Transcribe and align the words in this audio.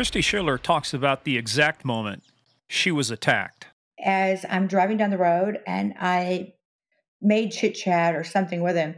Kristi 0.00 0.24
Schiller 0.24 0.56
talks 0.56 0.94
about 0.94 1.24
the 1.24 1.36
exact 1.36 1.84
moment 1.84 2.22
she 2.66 2.90
was 2.90 3.10
attacked. 3.10 3.66
As 4.02 4.46
I'm 4.48 4.66
driving 4.66 4.96
down 4.96 5.10
the 5.10 5.18
road 5.18 5.58
and 5.66 5.92
I 6.00 6.54
made 7.20 7.52
chit 7.52 7.74
chat 7.74 8.14
or 8.14 8.24
something 8.24 8.62
with 8.62 8.76
him, 8.76 8.94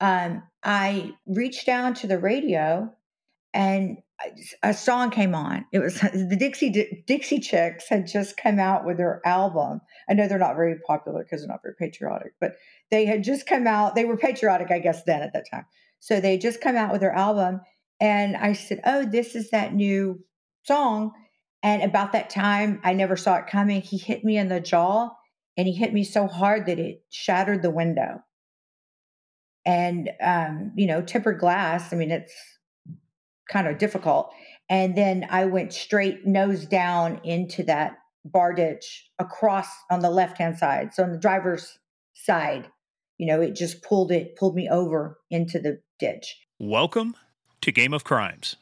um, 0.00 0.44
I 0.62 1.16
reached 1.26 1.66
down 1.66 1.94
to 1.94 2.06
the 2.06 2.16
radio 2.16 2.94
and 3.52 3.96
a 4.62 4.72
song 4.72 5.10
came 5.10 5.34
on. 5.34 5.66
It 5.72 5.80
was 5.80 6.00
the 6.00 6.36
Dixie 6.38 7.02
Dixie 7.08 7.40
Chicks 7.40 7.88
had 7.88 8.06
just 8.06 8.36
come 8.36 8.60
out 8.60 8.86
with 8.86 8.98
their 8.98 9.20
album. 9.26 9.80
I 10.08 10.14
know 10.14 10.28
they're 10.28 10.38
not 10.38 10.54
very 10.54 10.78
popular 10.86 11.24
because 11.24 11.40
they're 11.40 11.48
not 11.48 11.62
very 11.64 11.74
patriotic, 11.76 12.34
but 12.40 12.52
they 12.92 13.04
had 13.04 13.24
just 13.24 13.48
come 13.48 13.66
out. 13.66 13.96
They 13.96 14.04
were 14.04 14.16
patriotic, 14.16 14.70
I 14.70 14.78
guess, 14.78 15.02
then 15.02 15.22
at 15.22 15.32
that 15.32 15.50
time. 15.50 15.66
So 15.98 16.20
they 16.20 16.38
just 16.38 16.60
come 16.60 16.76
out 16.76 16.92
with 16.92 17.00
their 17.00 17.16
album, 17.16 17.62
and 17.98 18.36
I 18.36 18.52
said, 18.52 18.80
"Oh, 18.84 19.04
this 19.04 19.34
is 19.34 19.50
that 19.50 19.74
new 19.74 20.22
song." 20.66 21.12
And 21.62 21.82
about 21.82 22.12
that 22.12 22.30
time, 22.30 22.80
I 22.84 22.92
never 22.92 23.16
saw 23.16 23.36
it 23.36 23.46
coming. 23.46 23.80
He 23.80 23.98
hit 23.98 24.24
me 24.24 24.36
in 24.36 24.48
the 24.48 24.60
jaw, 24.60 25.10
and 25.56 25.66
he 25.66 25.72
hit 25.72 25.92
me 25.92 26.04
so 26.04 26.26
hard 26.26 26.66
that 26.66 26.78
it 26.78 27.02
shattered 27.10 27.62
the 27.62 27.70
window. 27.70 28.22
And 29.64 30.10
um, 30.22 30.72
you 30.76 30.86
know, 30.86 31.02
tempered 31.02 31.40
glass. 31.40 31.92
I 31.92 31.96
mean, 31.96 32.10
it's 32.10 32.32
kind 33.50 33.66
of 33.66 33.78
difficult. 33.78 34.32
And 34.68 34.96
then 34.96 35.26
I 35.30 35.44
went 35.44 35.72
straight 35.72 36.26
nose 36.26 36.66
down 36.66 37.20
into 37.24 37.62
that 37.64 37.98
bar 38.24 38.52
ditch 38.52 39.08
across 39.18 39.68
on 39.90 40.00
the 40.00 40.10
left 40.10 40.38
hand 40.38 40.58
side. 40.58 40.92
So 40.92 41.04
on 41.04 41.12
the 41.12 41.18
driver's 41.18 41.78
side, 42.14 42.68
you 43.18 43.26
know, 43.26 43.40
it 43.40 43.54
just 43.54 43.82
pulled 43.82 44.10
it, 44.10 44.36
pulled 44.36 44.56
me 44.56 44.68
over 44.68 45.18
into 45.30 45.58
the 45.58 45.80
ditch. 45.98 46.36
Welcome 46.58 47.14
to 47.62 47.72
Game 47.72 47.94
of 47.94 48.04
Crimes. 48.04 48.56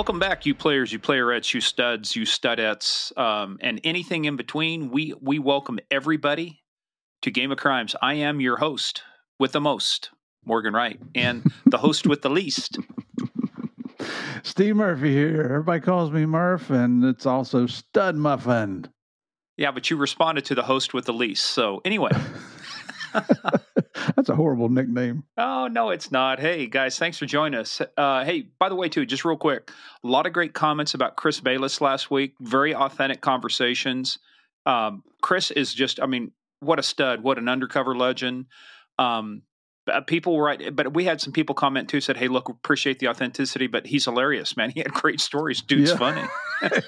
Welcome 0.00 0.18
back, 0.18 0.46
you 0.46 0.54
players, 0.54 0.94
you 0.94 0.98
playerettes, 0.98 1.52
you 1.52 1.60
studs, 1.60 2.16
you 2.16 2.22
studettes, 2.22 3.14
um, 3.18 3.58
and 3.60 3.82
anything 3.84 4.24
in 4.24 4.36
between. 4.36 4.90
We 4.90 5.12
we 5.20 5.38
welcome 5.38 5.78
everybody 5.90 6.62
to 7.20 7.30
Game 7.30 7.52
of 7.52 7.58
Crimes. 7.58 7.94
I 8.00 8.14
am 8.14 8.40
your 8.40 8.56
host 8.56 9.02
with 9.38 9.52
the 9.52 9.60
most, 9.60 10.08
Morgan 10.42 10.72
Wright, 10.72 10.98
and 11.14 11.44
the 11.66 11.76
host 11.76 12.06
with 12.06 12.22
the 12.22 12.30
least. 12.30 12.78
Steve 14.42 14.76
Murphy 14.76 15.12
here. 15.12 15.42
Everybody 15.42 15.80
calls 15.80 16.10
me 16.10 16.24
Murph, 16.24 16.70
and 16.70 17.04
it's 17.04 17.26
also 17.26 17.66
Stud 17.66 18.16
Muffin. 18.16 18.86
Yeah, 19.58 19.70
but 19.70 19.90
you 19.90 19.98
responded 19.98 20.46
to 20.46 20.54
the 20.54 20.62
host 20.62 20.94
with 20.94 21.04
the 21.04 21.12
least. 21.12 21.44
So 21.44 21.82
anyway. 21.84 22.12
That's 24.16 24.28
a 24.28 24.34
horrible 24.34 24.68
nickname. 24.68 25.24
Oh, 25.36 25.68
no, 25.68 25.90
it's 25.90 26.10
not. 26.10 26.40
Hey, 26.40 26.66
guys, 26.66 26.98
thanks 26.98 27.18
for 27.18 27.26
joining 27.26 27.58
us. 27.58 27.80
Uh, 27.96 28.24
hey, 28.24 28.48
by 28.58 28.68
the 28.68 28.74
way, 28.74 28.88
too, 28.88 29.06
just 29.06 29.24
real 29.24 29.36
quick, 29.36 29.70
a 30.02 30.06
lot 30.06 30.26
of 30.26 30.32
great 30.32 30.54
comments 30.54 30.94
about 30.94 31.16
Chris 31.16 31.40
Bayless 31.40 31.80
last 31.80 32.10
week. 32.10 32.34
Very 32.40 32.74
authentic 32.74 33.20
conversations. 33.20 34.18
Um, 34.66 35.02
Chris 35.22 35.50
is 35.50 35.74
just, 35.74 36.00
I 36.00 36.06
mean, 36.06 36.32
what 36.60 36.78
a 36.78 36.82
stud, 36.82 37.22
what 37.22 37.38
an 37.38 37.48
undercover 37.48 37.94
legend. 37.94 38.46
Um, 38.98 39.42
uh, 39.90 40.00
people 40.02 40.36
were 40.36 40.44
right, 40.44 40.74
but 40.74 40.94
we 40.94 41.04
had 41.04 41.20
some 41.20 41.32
people 41.32 41.54
comment 41.54 41.88
too. 41.88 42.00
Said, 42.00 42.16
"Hey, 42.16 42.28
look, 42.28 42.48
appreciate 42.48 42.98
the 42.98 43.08
authenticity, 43.08 43.66
but 43.66 43.86
he's 43.86 44.04
hilarious, 44.04 44.56
man. 44.56 44.70
He 44.74 44.80
had 44.80 44.92
great 44.92 45.20
stories. 45.20 45.62
Dude's 45.62 45.90
yeah. 45.90 45.96
funny. 45.96 46.22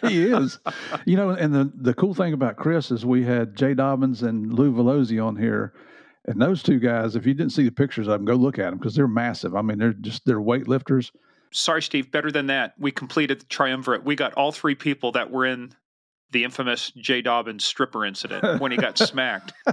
he 0.08 0.24
is. 0.24 0.58
You 1.04 1.16
know, 1.16 1.30
and 1.30 1.54
the 1.54 1.72
the 1.74 1.94
cool 1.94 2.14
thing 2.14 2.32
about 2.32 2.56
Chris 2.56 2.90
is 2.90 3.04
we 3.04 3.24
had 3.24 3.56
Jay 3.56 3.74
Dobbins 3.74 4.22
and 4.22 4.52
Lou 4.52 4.72
Velosi 4.72 5.24
on 5.24 5.36
here, 5.36 5.72
and 6.26 6.40
those 6.40 6.62
two 6.62 6.78
guys, 6.78 7.16
if 7.16 7.26
you 7.26 7.34
didn't 7.34 7.52
see 7.52 7.64
the 7.64 7.72
pictures 7.72 8.06
of 8.06 8.12
them, 8.12 8.24
go 8.24 8.34
look 8.34 8.58
at 8.58 8.70
them 8.70 8.78
because 8.78 8.94
they're 8.94 9.08
massive. 9.08 9.54
I 9.54 9.62
mean, 9.62 9.78
they're 9.78 9.92
just 9.92 10.24
they're 10.24 10.40
weightlifters. 10.40 11.10
Sorry, 11.52 11.82
Steve. 11.82 12.10
Better 12.10 12.30
than 12.30 12.46
that. 12.46 12.74
We 12.78 12.92
completed 12.92 13.40
the 13.40 13.46
triumvirate. 13.46 14.04
We 14.04 14.16
got 14.16 14.32
all 14.34 14.52
three 14.52 14.74
people 14.74 15.12
that 15.12 15.30
were 15.30 15.44
in 15.44 15.74
the 16.30 16.44
infamous 16.44 16.90
Jay 16.92 17.20
Dobbins 17.20 17.64
stripper 17.64 18.06
incident 18.06 18.60
when 18.60 18.72
he 18.72 18.78
got 18.78 18.98
smacked. 18.98 19.52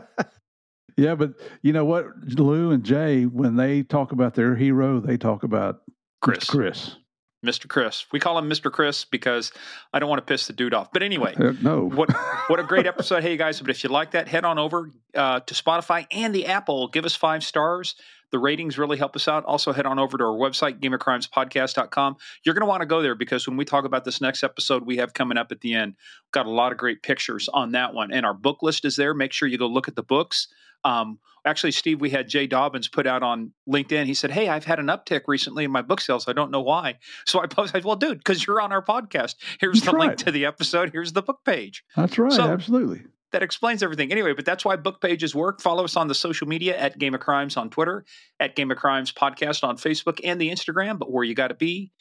Yeah, 0.99 1.15
but 1.15 1.35
you 1.61 1.71
know 1.71 1.85
what, 1.85 2.07
Lou 2.25 2.71
and 2.71 2.83
Jay, 2.83 3.23
when 3.23 3.55
they 3.55 3.83
talk 3.83 4.11
about 4.11 4.33
their 4.33 4.53
hero, 4.53 4.99
they 4.99 5.15
talk 5.15 5.43
about 5.43 5.79
Chris. 6.21 6.43
Chris. 6.43 6.97
Mr. 7.45 7.67
Chris. 7.67 8.05
We 8.11 8.19
call 8.19 8.37
him 8.37 8.49
Mr. 8.49 8.71
Chris 8.71 9.05
because 9.05 9.51
I 9.93 9.99
don't 9.99 10.09
want 10.09 10.19
to 10.19 10.25
piss 10.31 10.47
the 10.47 10.53
dude 10.53 10.73
off. 10.73 10.91
But 10.91 11.03
anyway, 11.03 11.35
uh, 11.35 11.53
no. 11.61 11.89
what 11.89 12.09
what 12.47 12.59
a 12.59 12.63
great 12.63 12.85
episode. 12.85 13.23
Hey 13.23 13.37
guys, 13.37 13.61
but 13.61 13.69
if 13.69 13.83
you 13.83 13.89
like 13.89 14.11
that, 14.11 14.27
head 14.27 14.45
on 14.45 14.59
over 14.59 14.89
uh, 15.15 15.39
to 15.41 15.53
Spotify 15.53 16.05
and 16.11 16.35
the 16.35 16.47
Apple. 16.47 16.87
Give 16.89 17.05
us 17.05 17.15
five 17.15 17.43
stars. 17.43 17.95
The 18.31 18.39
ratings 18.39 18.77
really 18.77 18.97
help 18.97 19.15
us 19.15 19.27
out. 19.27 19.43
Also, 19.45 19.73
head 19.73 19.87
on 19.87 19.97
over 19.97 20.17
to 20.17 20.23
our 20.23 20.37
website, 20.37 20.79
gameofcrimespodcast.com. 20.79 22.17
You're 22.43 22.53
going 22.53 22.61
to 22.61 22.69
want 22.69 22.81
to 22.81 22.85
go 22.85 23.01
there 23.01 23.15
because 23.15 23.47
when 23.47 23.57
we 23.57 23.65
talk 23.65 23.85
about 23.85 24.05
this 24.05 24.21
next 24.21 24.43
episode 24.43 24.85
we 24.85 24.97
have 24.97 25.13
coming 25.13 25.37
up 25.37 25.51
at 25.51 25.61
the 25.61 25.73
end, 25.73 25.95
we've 25.95 26.31
got 26.31 26.45
a 26.45 26.51
lot 26.51 26.71
of 26.71 26.77
great 26.77 27.01
pictures 27.01 27.49
on 27.51 27.71
that 27.71 27.93
one. 27.93 28.11
And 28.11 28.25
our 28.25 28.35
book 28.35 28.61
list 28.61 28.85
is 28.85 28.95
there. 28.95 29.15
Make 29.15 29.33
sure 29.33 29.47
you 29.47 29.57
go 29.57 29.65
look 29.65 29.87
at 29.87 29.95
the 29.95 30.03
books. 30.03 30.47
Um, 30.83 31.19
actually, 31.45 31.71
Steve, 31.71 32.01
we 32.01 32.09
had 32.09 32.27
Jay 32.29 32.47
Dobbins 32.47 32.87
put 32.87 33.05
out 33.07 33.23
on 33.23 33.53
LinkedIn. 33.67 34.05
He 34.05 34.13
said, 34.13 34.31
Hey, 34.31 34.49
I've 34.49 34.65
had 34.65 34.79
an 34.79 34.87
uptick 34.87 35.21
recently 35.27 35.63
in 35.63 35.71
my 35.71 35.81
book 35.81 36.01
sales. 36.01 36.27
I 36.27 36.33
don't 36.33 36.51
know 36.51 36.61
why. 36.61 36.99
So 37.25 37.41
I 37.41 37.47
posted, 37.49 37.83
Well, 37.83 37.95
dude, 37.95 38.17
because 38.19 38.45
you're 38.45 38.61
on 38.61 38.71
our 38.71 38.83
podcast. 38.83 39.35
Here's 39.59 39.81
that's 39.81 39.91
the 39.91 39.97
right. 39.97 40.07
link 40.07 40.17
to 40.19 40.31
the 40.31 40.45
episode. 40.45 40.91
Here's 40.91 41.13
the 41.13 41.21
book 41.21 41.39
page. 41.45 41.83
That's 41.95 42.17
right. 42.17 42.31
So, 42.31 42.43
absolutely 42.43 43.03
that 43.31 43.43
explains 43.43 43.83
everything. 43.83 44.11
Anyway, 44.11 44.33
but 44.33 44.45
that's 44.45 44.65
why 44.65 44.75
book 44.75 45.01
pages 45.01 45.35
work. 45.35 45.61
Follow 45.61 45.83
us 45.83 45.95
on 45.95 46.07
the 46.07 46.15
social 46.15 46.47
media 46.47 46.77
at 46.77 46.97
Game 46.97 47.13
of 47.13 47.19
Crimes 47.19 47.57
on 47.57 47.69
Twitter, 47.69 48.05
at 48.39 48.55
Game 48.55 48.71
of 48.71 48.77
Crimes 48.77 49.11
Podcast 49.11 49.63
on 49.63 49.77
Facebook 49.77 50.19
and 50.23 50.39
the 50.39 50.49
Instagram. 50.49 50.97
But 50.97 51.11
where 51.11 51.23
you 51.23 51.35
got 51.35 51.49
to 51.49 51.53
be, 51.53 51.91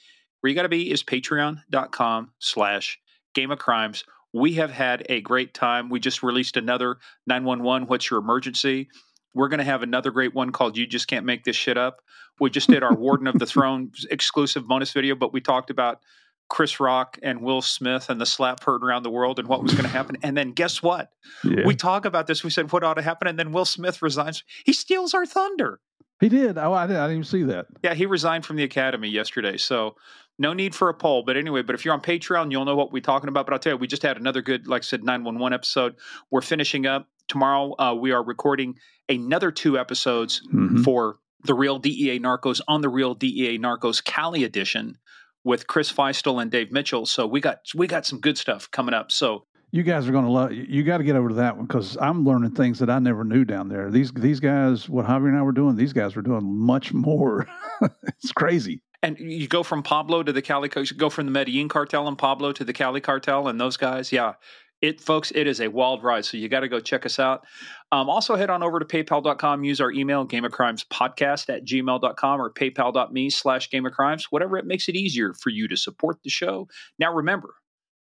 where 0.41 0.49
you 0.49 0.55
got 0.55 0.62
to 0.62 0.69
be 0.69 0.91
is 0.91 1.03
patreon.com 1.03 2.33
slash 2.39 2.99
Game 3.34 3.50
of 3.50 3.59
Crimes. 3.59 4.05
We 4.38 4.54
have 4.54 4.71
had 4.71 5.04
a 5.09 5.21
great 5.21 5.54
time. 5.54 5.91
We 5.91 6.00
just 6.00 6.22
released 6.22 6.56
another 6.56 6.99
911 7.26 7.88
What's 7.88 8.10
Your 8.10 8.21
Emergency? 8.21 8.88
We're 9.34 9.49
going 9.49 9.59
to 9.59 9.65
have 9.65 9.82
another 9.82 10.10
great 10.10 10.34
one 10.34 10.53
called 10.53 10.76
You 10.76 10.87
Just 10.87 11.09
Can't 11.09 11.26
Make 11.26 11.44
This 11.44 11.56
Shit 11.56 11.76
Up. 11.76 12.00
We 12.41 12.50
just 12.50 12.69
did 12.69 12.82
our 12.82 12.94
Warden 12.94 13.27
of 13.27 13.38
the 13.38 13.47
Throne 13.47 13.91
exclusive 14.10 14.66
bonus 14.66 14.93
video, 14.93 15.15
but 15.15 15.32
we 15.32 15.41
talked 15.41 15.71
about 15.71 16.00
Chris 16.48 16.81
Rock 16.81 17.19
and 17.22 17.43
Will 17.43 17.60
Smith 17.60 18.09
and 18.09 18.21
the 18.21 18.27
slap 18.27 18.65
heard 18.65 18.82
around 18.82 19.03
the 19.03 19.10
world 19.10 19.38
and 19.38 19.48
what 19.48 19.62
was 19.62 19.72
going 19.72 19.84
to 19.84 19.91
happen. 19.91 20.16
And 20.22 20.37
then 20.37 20.53
guess 20.53 20.82
what? 20.82 21.10
Yeah. 21.44 21.66
We 21.66 21.75
talk 21.75 22.04
about 22.04 22.27
this. 22.27 22.43
We 22.43 22.50
said 22.50 22.72
what 22.72 22.82
ought 22.82 22.94
to 22.94 23.03
happen, 23.03 23.28
and 23.28 23.38
then 23.38 23.53
Will 23.53 23.66
Smith 23.66 24.00
resigns. 24.00 24.44
He 24.65 24.72
steals 24.72 25.15
our 25.15 25.27
thunder. 25.27 25.81
He 26.21 26.28
did. 26.28 26.59
Oh, 26.59 26.72
I 26.72 26.87
didn't, 26.87 27.00
I 27.00 27.04
didn't 27.04 27.19
even 27.19 27.25
see 27.25 27.43
that. 27.44 27.66
Yeah, 27.84 27.94
he 27.94 28.06
resigned 28.06 28.44
from 28.44 28.56
the 28.56 28.65
academy 28.65 29.09
yesterday. 29.09 29.56
So 29.56 29.94
no 30.38 30.53
need 30.53 30.75
for 30.75 30.88
a 30.88 30.94
poll. 30.94 31.22
But 31.25 31.37
anyway, 31.37 31.62
but 31.62 31.75
if 31.75 31.84
you're 31.84 31.94
on 31.94 32.00
Patreon, 32.00 32.50
you'll 32.50 32.65
know 32.65 32.76
what 32.76 32.93
we're 32.93 33.03
talking 33.03 33.28
about. 33.28 33.47
But 33.47 33.53
I'll 33.54 33.59
tell 33.59 33.72
you, 33.72 33.78
we 33.78 33.87
just 33.87 34.03
had 34.03 34.16
another 34.16 34.43
good, 34.43 34.66
like 34.66 34.82
I 34.82 34.84
said, 34.84 35.04
911 35.04 35.53
episode. 35.53 35.97
We're 36.31 36.41
finishing 36.41 36.87
up 36.87 37.09
tomorrow. 37.26 37.75
Uh, 37.78 37.94
we 37.94 38.12
are 38.12 38.22
recording 38.22 38.77
another 39.09 39.50
two 39.50 39.78
episodes 39.78 40.43
mm-hmm. 40.47 40.82
for 40.82 41.19
the 41.44 41.54
real 41.54 41.78
DEA 41.78 42.21
Narcos 42.21 42.60
on 42.69 42.81
the 42.81 42.88
real 42.88 43.15
DEA 43.15 43.59
Narcos 43.59 44.03
Cali 44.03 44.44
edition 44.44 44.97
with 45.44 45.66
Chris 45.66 45.93
Feistl 45.93 46.41
and 46.41 46.51
Dave 46.51 46.72
Mitchell. 46.72 47.07
So 47.07 47.27
we 47.27 47.41
got 47.41 47.60
we 47.74 47.86
got 47.86 48.07
some 48.07 48.21
good 48.21 48.39
stuff 48.39 48.71
coming 48.71 48.95
up. 48.95 49.10
So 49.10 49.45
you 49.71 49.83
guys 49.83 50.09
are 50.09 50.13
going 50.13 50.24
to 50.24 50.30
love. 50.30 50.53
You 50.53 50.83
got 50.83 50.98
to 50.98 51.04
get 51.04 51.16
over 51.16 51.28
to 51.28 51.34
that 51.36 51.57
one 51.57 51.66
because 51.66 51.97
I'm 52.01 52.24
learning 52.24 52.53
things 52.53 52.78
that 52.78 52.89
I 52.89 52.98
never 52.98 53.24
knew 53.24 53.45
down 53.45 53.68
there. 53.68 53.91
These 53.91 54.13
these 54.13 54.41
guys, 54.41 54.89
what 54.89 55.07
Javier 55.07 55.28
and 55.28 55.36
I 55.36 55.42
were 55.42 55.53
doing, 55.53 55.77
these 55.77 55.92
guys 55.92 56.16
were 56.16 56.22
doing 56.22 56.45
much 56.45 56.92
more. 56.92 57.47
it's 58.07 58.33
crazy. 58.33 58.83
And 59.03 59.16
you 59.18 59.47
go 59.47 59.62
from 59.62 59.83
Pablo 59.83 60.22
to 60.22 60.33
the 60.33 60.42
Cali, 60.42 60.71
you 60.74 60.97
go 60.97 61.09
from 61.09 61.27
the 61.27 61.33
Medellin 61.33 61.68
cartel 61.68 62.09
and 62.09 62.18
Pablo 62.18 62.53
to 62.53 62.65
the 62.65 62.72
Cali 62.72 63.00
cartel 63.00 63.47
and 63.47 63.60
those 63.60 63.77
guys. 63.77 64.10
Yeah, 64.10 64.34
it 64.80 65.00
folks 65.00 65.33
it 65.34 65.47
is 65.47 65.60
a 65.60 65.68
wild 65.68 66.03
ride 66.03 66.24
so 66.24 66.36
you 66.36 66.48
got 66.48 66.60
to 66.60 66.68
go 66.68 66.80
check 66.80 67.04
us 67.04 67.18
out. 67.18 67.45
Um, 67.91 68.09
also 68.09 68.36
head 68.36 68.50
on 68.50 68.62
over 68.62 68.78
to 68.78 68.84
paypal.com 68.84 69.65
use 69.65 69.80
our 69.80 69.91
email 69.91 70.24
game 70.24 70.45
of 70.45 70.53
crimes 70.53 70.84
podcast 70.92 71.53
at 71.53 71.65
gmail.com 71.65 72.41
or 72.41 72.50
paypal.me 72.50 73.30
slash 73.30 73.71
game 73.71 73.86
of 73.86 73.92
crimes 73.92 74.27
whatever 74.30 74.56
it 74.56 74.66
makes 74.66 74.89
it 74.89 74.97
easier 74.97 75.34
for 75.34 75.51
you 75.51 75.68
to 75.68 75.77
support 75.77 76.22
the 76.22 76.30
show. 76.30 76.68
Now 76.98 77.12
remember 77.12 77.54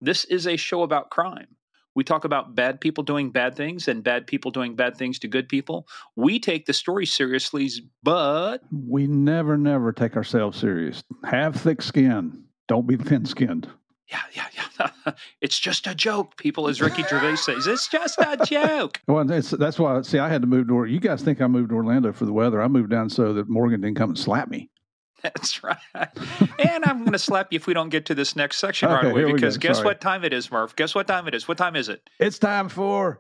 this 0.02 0.26
is 0.26 0.48
a 0.48 0.58
show 0.58 0.84
about 0.84 1.10
crime 1.10 1.48
we 1.96 2.04
talk 2.04 2.26
about 2.26 2.56
bad 2.56 2.80
people 2.80 3.04
doing 3.04 3.32
bad 3.32 3.56
things 3.56 3.88
and 3.88 4.04
bad 4.04 4.28
people 4.28 4.52
doing 4.52 4.76
bad 4.76 4.98
things 4.98 5.18
to 5.20 5.28
good 5.28 5.50
people 5.50 5.88
we 6.16 6.40
take 6.40 6.66
the 6.66 6.74
story 6.74 7.06
seriously 7.06 7.70
but 8.04 8.62
we 8.72 9.08
never 9.08 9.58
never 9.58 9.92
take 9.92 10.16
ourselves 10.16 10.58
serious 10.58 11.04
have 11.24 11.56
thick 11.56 11.82
skin 11.82 12.44
don't 12.68 12.88
be 12.88 12.96
thin 12.96 13.26
skinned 13.26 13.68
yeah, 14.08 14.22
yeah, 14.34 14.48
yeah. 14.80 15.14
it's 15.42 15.58
just 15.58 15.88
a 15.88 15.96
joke, 15.96 16.38
people, 16.38 16.68
as 16.68 16.80
Ricky 16.80 17.04
Gervais 17.04 17.38
says. 17.38 17.66
It's 17.66 17.88
just 17.88 18.20
a 18.20 18.38
joke. 18.46 19.02
well, 19.08 19.26
that's 19.26 19.80
why, 19.80 20.02
see, 20.04 20.20
I 20.20 20.30
had 20.30 20.42
to 20.42 20.48
move 20.48 20.68
to, 20.68 20.86
you 20.86 21.00
guys 21.00 21.24
think 21.24 21.42
I 21.42 21.48
moved 21.48 21.70
to 21.70 21.76
Orlando 21.76 22.14
for 22.14 22.26
the 22.26 22.34
weather. 22.34 22.62
I 22.62 22.68
moved 22.68 22.92
down 22.92 23.10
so 23.10 23.34
that 23.34 23.50
Morgan 23.50 23.82
didn't 23.82 23.98
come 23.98 24.10
and 24.10 24.20
slap 24.20 24.50
me. 24.50 24.70
That's 25.34 25.64
right. 25.64 25.78
and 26.60 26.86
I'm 26.86 27.00
going 27.00 27.14
to 27.14 27.20
slap 27.20 27.52
you 27.52 27.58
if 27.58 27.66
we 27.68 27.74
don't 27.74 27.90
get 27.90 28.06
to 28.08 28.16
this 28.16 28.36
next 28.36 28.60
section 28.60 28.90
right 28.90 29.00
Okay, 29.06 29.10
away 29.12 29.26
we 29.26 29.34
because 29.34 29.58
guess 29.58 29.84
what 29.84 30.00
time 30.02 30.24
it 30.24 30.34
is, 30.34 30.52
Murph? 30.52 30.76
Guess 30.76 30.94
what 30.94 31.08
time 31.08 31.28
it 31.28 31.34
is? 31.34 31.48
What 31.48 31.58
time 31.58 31.76
is 31.76 31.90
it? 31.90 32.08
It's 32.20 32.38
time 32.38 32.70
for 32.70 33.20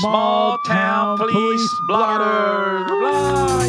Small 0.00 0.58
Town 0.66 1.16
Police 1.18 1.68
Blotter. 1.88 2.84
Blah. 2.88 3.60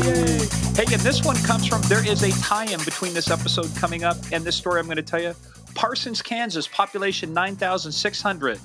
Hey, 0.75 0.85
and 0.93 1.01
this 1.01 1.23
one 1.23 1.35
comes 1.37 1.65
from, 1.67 1.81
there 1.83 2.05
is 2.05 2.23
a 2.23 2.31
tie 2.41 2.65
in 2.65 2.79
between 2.83 3.13
this 3.13 3.29
episode 3.31 3.69
coming 3.75 4.03
up 4.03 4.17
and 4.31 4.43
this 4.43 4.55
story 4.55 4.79
I'm 4.79 4.85
going 4.87 4.97
to 4.97 5.03
tell 5.03 5.21
you. 5.21 5.33
Parsons, 5.75 6.21
Kansas, 6.21 6.67
population 6.67 7.33
9,600. 7.33 8.59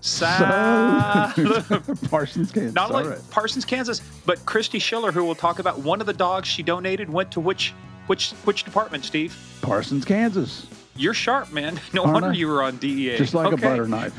Sa- 0.00 1.32
Parsons, 2.10 2.52
Kansas. 2.52 2.74
Not 2.74 2.92
only 2.92 3.08
right. 3.08 3.30
Parsons, 3.30 3.64
Kansas, 3.64 4.00
but 4.24 4.38
Kristi 4.40 4.80
Schiller, 4.80 5.10
who 5.10 5.24
we'll 5.24 5.34
talk 5.34 5.58
about, 5.58 5.80
one 5.80 6.00
of 6.00 6.06
the 6.06 6.12
dogs 6.12 6.46
she 6.48 6.62
donated 6.62 7.10
went 7.10 7.32
to 7.32 7.40
which 7.40 7.74
which 8.06 8.32
which 8.44 8.64
department, 8.64 9.04
Steve? 9.04 9.36
Parsons, 9.62 10.04
Kansas. 10.04 10.66
You're 10.98 11.14
sharp, 11.14 11.52
man. 11.52 11.78
No 11.92 12.02
Aren't 12.02 12.14
wonder 12.14 12.28
I? 12.30 12.32
you 12.32 12.48
were 12.48 12.62
on 12.62 12.78
DEA. 12.78 13.18
Just 13.18 13.34
like 13.34 13.52
a 13.52 13.56
butter 13.56 13.86
knife. 13.86 14.14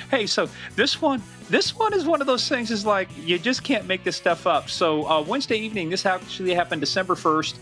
hey, 0.10 0.26
so 0.26 0.48
this 0.76 1.00
one, 1.00 1.22
this 1.48 1.76
one 1.76 1.92
is 1.94 2.04
one 2.04 2.20
of 2.20 2.26
those 2.26 2.48
things. 2.48 2.70
Is 2.70 2.86
like 2.86 3.08
you 3.16 3.38
just 3.38 3.64
can't 3.64 3.86
make 3.86 4.04
this 4.04 4.16
stuff 4.16 4.46
up. 4.46 4.70
So 4.70 5.06
uh, 5.08 5.22
Wednesday 5.22 5.56
evening, 5.56 5.90
this 5.90 6.06
actually 6.06 6.54
happened 6.54 6.80
December 6.80 7.14
first. 7.14 7.58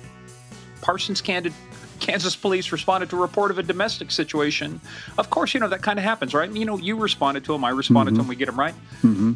Parsons, 0.81 1.21
Kansas, 1.21 1.53
Kansas 2.01 2.37
police 2.37 2.71
responded 2.71 3.11
to 3.11 3.17
a 3.17 3.21
report 3.21 3.51
of 3.51 3.59
a 3.59 3.63
domestic 3.63 4.11
situation. 4.11 4.81
Of 5.19 5.31
course, 5.31 5.55
you 5.55 5.61
know 5.61 5.69
that 5.69 5.83
kind 5.83 5.99
of 5.99 6.05
happens, 6.05 6.35
right? 6.35 6.51
You 6.51 6.65
know, 6.65 6.79
you 6.79 6.97
responded 6.97 7.45
to 7.45 7.53
them, 7.53 7.65
I 7.65 7.71
responded 7.71 8.13
to 8.13 8.19
them. 8.19 8.29
We 8.29 8.37
get 8.37 8.47
them 8.47 8.59
right. 8.59 8.75
hmm 9.01 9.33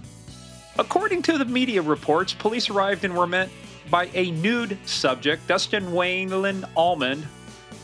According 0.78 1.20
to 1.22 1.36
the 1.36 1.44
media 1.44 1.82
reports, 1.82 2.32
police 2.32 2.70
arrived 2.70 3.04
and 3.04 3.14
were 3.14 3.26
met 3.26 3.50
by 3.90 4.10
a 4.14 4.30
nude 4.32 4.78
subject, 4.86 5.46
Dustin 5.46 5.92
Wayland 5.92 6.64
Almond. 6.76 7.26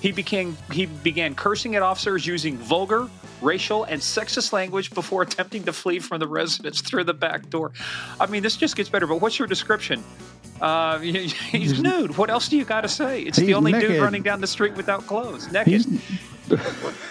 He 0.01 0.13
became 0.13 0.57
he 0.71 0.87
began 0.87 1.35
cursing 1.35 1.75
at 1.75 1.83
officers 1.83 2.27
using 2.27 2.57
vulgar, 2.57 3.09
racial, 3.43 3.85
and 3.85 4.01
sexist 4.01 4.53
language 4.53 4.93
before 4.95 5.23
attempting 5.29 5.65
to 5.65 5.73
flee 5.73 5.99
from 5.99 6.21
the 6.21 6.27
residence 6.27 6.81
through 6.81 7.05
the 7.05 7.15
back 7.15 7.51
door. 7.51 7.73
I 8.21 8.27
mean, 8.27 8.43
this 8.43 8.57
just 8.57 8.77
gets 8.77 8.89
better. 8.89 9.07
But 9.07 9.21
what's 9.21 9.39
your 9.39 9.49
description? 9.49 10.05
Uh, 10.61 10.99
he's 11.01 11.81
nude. 11.83 12.17
What 12.17 12.31
else 12.31 12.49
do 12.49 12.57
you 12.57 12.65
got 12.65 12.83
to 12.83 12.89
say? 12.89 13.23
It's 13.23 13.39
the 13.39 13.47
He's 13.47 13.55
only 13.55 13.73
dude 13.73 14.01
running 14.01 14.23
down 14.23 14.41
the 14.41 14.47
street 14.47 14.75
without 14.75 15.07
clothes, 15.07 15.51
naked. 15.53 15.85
He's 15.85 15.87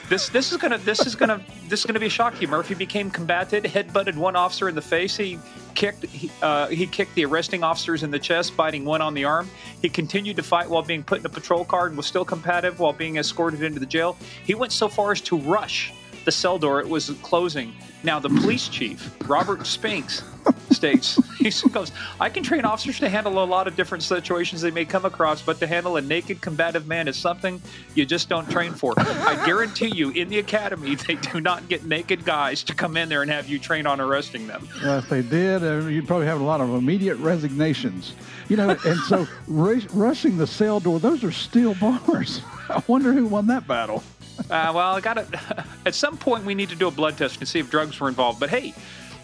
This 0.09 0.29
this 0.29 0.53
is 0.53 0.57
gonna 0.57 0.77
this 0.77 1.05
is 1.05 1.15
gonna 1.15 1.41
this 1.67 1.81
is 1.81 1.85
gonna 1.85 1.99
be 1.99 2.05
a 2.05 2.09
shock 2.09 2.35
to 2.35 2.41
you. 2.41 2.47
Murphy 2.47 2.75
became 2.75 3.11
combated, 3.11 3.65
headbutted 3.65 4.15
one 4.15 4.37
officer 4.37 4.69
in 4.69 4.75
the 4.75 4.81
face. 4.81 5.17
He 5.17 5.37
kicked 5.75 6.05
he, 6.05 6.31
uh, 6.41 6.67
he 6.67 6.87
kicked 6.87 7.13
the 7.15 7.25
arresting 7.25 7.61
officers 7.61 8.03
in 8.03 8.11
the 8.11 8.19
chest, 8.19 8.55
biting 8.55 8.85
one 8.85 9.01
on 9.01 9.13
the 9.13 9.25
arm. 9.25 9.49
He 9.81 9.89
continued 9.89 10.37
to 10.37 10.43
fight 10.43 10.69
while 10.69 10.81
being 10.81 11.03
put 11.03 11.19
in 11.19 11.25
a 11.25 11.29
patrol 11.29 11.65
car 11.65 11.87
and 11.87 11.97
was 11.97 12.05
still 12.05 12.23
combative 12.23 12.79
while 12.79 12.93
being 12.93 13.17
escorted 13.17 13.61
into 13.61 13.81
the 13.81 13.85
jail. 13.85 14.15
He 14.45 14.55
went 14.55 14.71
so 14.71 14.87
far 14.87 15.11
as 15.11 15.19
to 15.21 15.37
rush 15.37 15.91
the 16.27 16.31
cell 16.33 16.59
door. 16.59 16.81
It 16.81 16.89
was 16.89 17.09
closing. 17.23 17.73
Now 18.03 18.19
the 18.19 18.27
police 18.27 18.67
chief, 18.67 19.15
Robert 19.27 19.65
Spinks, 19.65 20.23
states 20.71 21.17
he 21.39 21.49
goes, 21.69 21.93
"I 22.19 22.29
can 22.29 22.43
train 22.43 22.65
officers 22.65 22.99
to 22.99 23.07
handle 23.07 23.41
a 23.41 23.45
lot 23.45 23.65
of 23.65 23.77
different 23.77 24.03
situations 24.03 24.61
they 24.61 24.71
may 24.71 24.83
come 24.83 25.05
across, 25.05 25.41
but 25.41 25.57
to 25.61 25.67
handle 25.67 25.95
a 25.95 26.01
naked 26.01 26.41
combative 26.41 26.85
man 26.85 27.07
is 27.07 27.15
something 27.15 27.61
you 27.95 28.05
just 28.05 28.27
don't 28.27 28.49
train 28.49 28.73
for. 28.73 28.93
I 28.97 29.41
guarantee 29.45 29.95
you, 29.95 30.09
in 30.09 30.27
the 30.27 30.39
academy, 30.39 30.95
they 30.95 31.15
do 31.15 31.39
not 31.39 31.69
get 31.69 31.85
naked 31.85 32.25
guys 32.25 32.61
to 32.65 32.75
come 32.75 32.97
in 32.97 33.07
there 33.07 33.21
and 33.21 33.31
have 33.31 33.47
you 33.47 33.57
train 33.57 33.87
on 33.87 34.01
arresting 34.01 34.47
them. 34.47 34.67
Uh, 34.83 34.97
if 34.97 35.07
they 35.07 35.21
did, 35.21 35.63
uh, 35.63 35.87
you'd 35.87 36.07
probably 36.07 36.27
have 36.27 36.41
a 36.41 36.43
lot 36.43 36.59
of 36.59 36.69
immediate 36.71 37.15
resignations. 37.15 38.15
You 38.49 38.57
know, 38.57 38.77
and 38.85 38.99
so 39.01 39.27
rushing 39.47 40.37
the 40.37 40.47
cell 40.47 40.81
door, 40.81 40.99
those 40.99 41.23
are 41.23 41.31
steel 41.31 41.73
bars. 41.75 42.41
I 42.69 42.83
wonder 42.87 43.13
who 43.13 43.25
won 43.27 43.47
that 43.47 43.65
battle. 43.65 44.03
uh, 44.49 44.71
well, 44.73 44.95
I 44.95 45.01
got 45.01 45.15
to. 45.15 45.65
At 45.85 45.95
some 45.95 46.17
point, 46.17 46.45
we 46.45 46.55
need 46.55 46.69
to 46.69 46.75
do 46.75 46.87
a 46.87 46.91
blood 46.91 47.17
test 47.17 47.39
to 47.39 47.45
see 47.45 47.59
if 47.59 47.69
drugs 47.69 47.99
were 47.99 48.07
involved. 48.07 48.39
But 48.39 48.49
hey, 48.49 48.73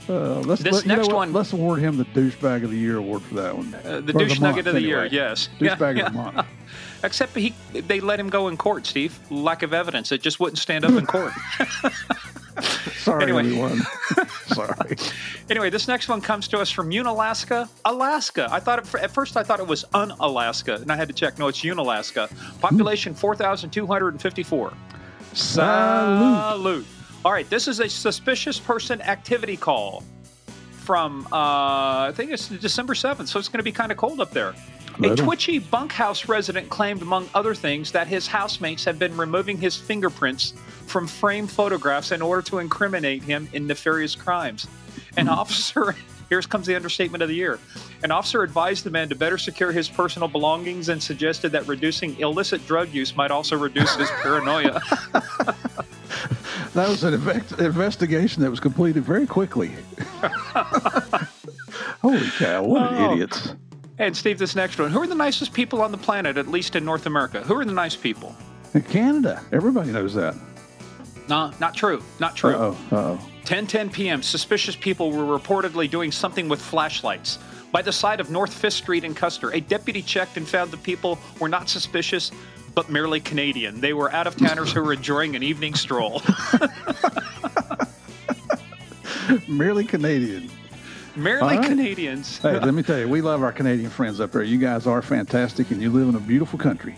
uh, 0.09 0.39
let's, 0.41 0.61
this 0.61 0.73
let, 0.73 0.85
next 0.85 1.11
one. 1.11 1.31
Let's 1.31 1.53
award 1.53 1.79
him 1.79 1.97
the 1.97 2.05
douchebag 2.05 2.63
of 2.63 2.71
the 2.71 2.77
year 2.77 2.97
award 2.97 3.21
for 3.21 3.35
that 3.35 3.55
one. 3.55 3.73
Uh, 3.73 4.01
the 4.01 4.13
douche 4.13 4.35
the 4.35 4.41
nugget 4.41 4.41
month, 4.41 4.57
of 4.57 4.65
the 4.65 4.69
anyway. 4.71 4.87
year, 4.87 5.05
yes. 5.05 5.49
Douchebag 5.59 5.97
yeah. 5.97 6.07
of 6.07 6.13
the 6.13 6.17
month. 6.17 6.47
Except 7.03 7.35
he, 7.35 7.53
they 7.71 7.99
let 7.99 8.19
him 8.19 8.29
go 8.29 8.47
in 8.47 8.57
court, 8.57 8.85
Steve. 8.85 9.17
Lack 9.29 9.63
of 9.63 9.73
evidence. 9.73 10.11
It 10.11 10.21
just 10.21 10.39
wouldn't 10.39 10.57
stand 10.57 10.85
up 10.85 10.91
in 10.91 11.05
court. 11.05 11.33
Sorry, 12.97 13.23
anyway. 13.23 13.41
everyone. 13.41 13.81
Sorry. 14.47 14.95
anyway, 15.49 15.69
this 15.69 15.87
next 15.87 16.07
one 16.07 16.21
comes 16.21 16.47
to 16.49 16.59
us 16.59 16.69
from 16.69 16.91
Unalaska, 16.91 17.67
Alaska. 17.83 18.47
I 18.51 18.59
thought 18.59 18.79
it, 18.79 18.95
at 18.95 19.11
first 19.11 19.35
I 19.35 19.43
thought 19.43 19.59
it 19.59 19.67
was 19.67 19.83
Unalaska, 19.93 20.75
and 20.75 20.91
I 20.91 20.95
had 20.95 21.07
to 21.09 21.13
check. 21.13 21.37
No, 21.39 21.47
it's 21.47 21.63
Unalaska. 21.63 22.27
Hmm. 22.27 22.59
Population 22.59 23.13
4,254. 23.13 24.73
Salute. 25.33 26.55
Salute. 26.55 26.85
All 27.25 27.31
right, 27.31 27.49
this 27.49 27.67
is 27.67 27.79
a 27.79 27.89
suspicious 27.89 28.59
person 28.59 29.01
activity 29.01 29.57
call 29.57 30.03
from 30.71 31.25
uh, 31.27 32.07
I 32.07 32.11
think 32.13 32.31
it's 32.31 32.49
December 32.49 32.93
seventh, 32.95 33.29
so 33.29 33.39
it's 33.39 33.47
going 33.47 33.59
to 33.59 33.63
be 33.63 33.71
kind 33.71 33.91
of 33.91 33.97
cold 33.97 34.19
up 34.19 34.31
there. 34.31 34.53
A 35.01 35.15
twitchy 35.15 35.57
bunkhouse 35.57 36.29
resident 36.29 36.69
claimed, 36.69 37.01
among 37.01 37.27
other 37.33 37.55
things, 37.55 37.91
that 37.93 38.05
his 38.05 38.27
housemates 38.27 38.83
had 38.83 38.99
been 38.99 39.17
removing 39.17 39.57
his 39.57 39.75
fingerprints 39.75 40.53
from 40.85 41.07
framed 41.07 41.49
photographs 41.49 42.11
in 42.11 42.21
order 42.21 42.43
to 42.43 42.59
incriminate 42.59 43.23
him 43.23 43.49
in 43.53 43.65
nefarious 43.65 44.13
crimes. 44.13 44.67
An 45.17 45.29
officer, 45.29 45.95
here 46.33 46.41
comes 46.41 46.65
the 46.65 46.75
understatement 46.75 47.21
of 47.21 47.29
the 47.29 47.35
year. 47.35 47.59
An 48.03 48.09
officer 48.11 48.41
advised 48.41 48.83
the 48.85 48.89
man 48.89 49.07
to 49.09 49.15
better 49.15 49.37
secure 49.37 49.71
his 49.71 49.87
personal 49.87 50.27
belongings 50.27 50.89
and 50.89 51.01
suggested 51.01 51.51
that 51.51 51.67
reducing 51.67 52.19
illicit 52.19 52.65
drug 52.65 52.89
use 52.91 53.15
might 53.15 53.29
also 53.31 53.55
reduce 53.57 53.95
his 53.95 54.09
paranoia. 54.21 54.81
That 56.73 56.89
was 56.89 57.03
an 57.03 57.13
invec- 57.13 57.63
investigation 57.63 58.41
that 58.41 58.49
was 58.49 58.59
completed 58.59 59.03
very 59.03 59.27
quickly. 59.27 59.71
Holy 62.01 62.27
cow, 62.39 62.63
what 62.63 62.93
Oh. 62.93 63.11
idiots. 63.13 63.53
and 63.99 64.17
Steve, 64.17 64.39
this 64.39 64.55
next 64.55 64.79
one. 64.79 64.89
Who 64.89 64.99
are 65.01 65.05
the 65.07 65.13
nicest 65.13 65.53
people 65.53 65.83
on 65.83 65.91
the 65.91 65.99
planet, 65.99 66.35
at 66.35 66.47
least 66.47 66.75
in 66.75 66.83
North 66.83 67.05
America? 67.05 67.41
Who 67.41 67.55
are 67.59 67.65
the 67.65 67.71
nice 67.73 67.95
people? 67.95 68.35
In 68.73 68.81
Canada, 68.81 69.39
everybody 69.51 69.91
knows 69.91 70.15
that. 70.15 70.33
No, 71.29 71.51
not 71.59 71.75
true. 71.75 72.01
Not 72.19 72.35
true. 72.35 72.55
Uh-oh, 72.55 72.77
uh-oh. 72.91 73.19
10:10 73.45 73.91
p.m. 73.91 74.23
Suspicious 74.23 74.75
people 74.75 75.11
were 75.11 75.37
reportedly 75.37 75.89
doing 75.89 76.11
something 76.11 76.47
with 76.47 76.61
flashlights 76.61 77.39
by 77.71 77.81
the 77.81 77.91
side 77.91 78.19
of 78.19 78.29
North 78.29 78.53
Fifth 78.53 78.73
Street 78.73 79.03
in 79.03 79.13
Custer. 79.13 79.51
A 79.51 79.59
deputy 79.59 80.01
checked 80.01 80.37
and 80.37 80.47
found 80.47 80.71
the 80.71 80.77
people 80.77 81.19
were 81.39 81.49
not 81.49 81.67
suspicious, 81.67 82.31
but 82.75 82.89
merely 82.89 83.19
Canadian. 83.19 83.81
They 83.81 83.93
were 83.93 84.11
out 84.11 84.27
of 84.27 84.37
towners 84.37 84.71
who 84.71 84.81
were 84.83 84.93
enjoying 84.93 85.35
an 85.35 85.43
evening 85.43 85.73
stroll. 85.73 86.21
Merely 89.47 89.85
Canadian. 89.85 90.49
merely 91.15 91.57
right. 91.57 91.65
Canadians. 91.65 92.37
Hey, 92.39 92.59
let 92.59 92.73
me 92.73 92.83
tell 92.83 92.99
you, 92.99 93.07
we 93.07 93.21
love 93.21 93.41
our 93.41 93.51
Canadian 93.53 93.89
friends 93.89 94.19
up 94.19 94.31
there. 94.31 94.43
You 94.43 94.57
guys 94.57 94.85
are 94.85 95.01
fantastic, 95.01 95.71
and 95.71 95.81
you 95.81 95.89
live 95.89 96.09
in 96.09 96.15
a 96.15 96.19
beautiful 96.19 96.59
country. 96.59 96.95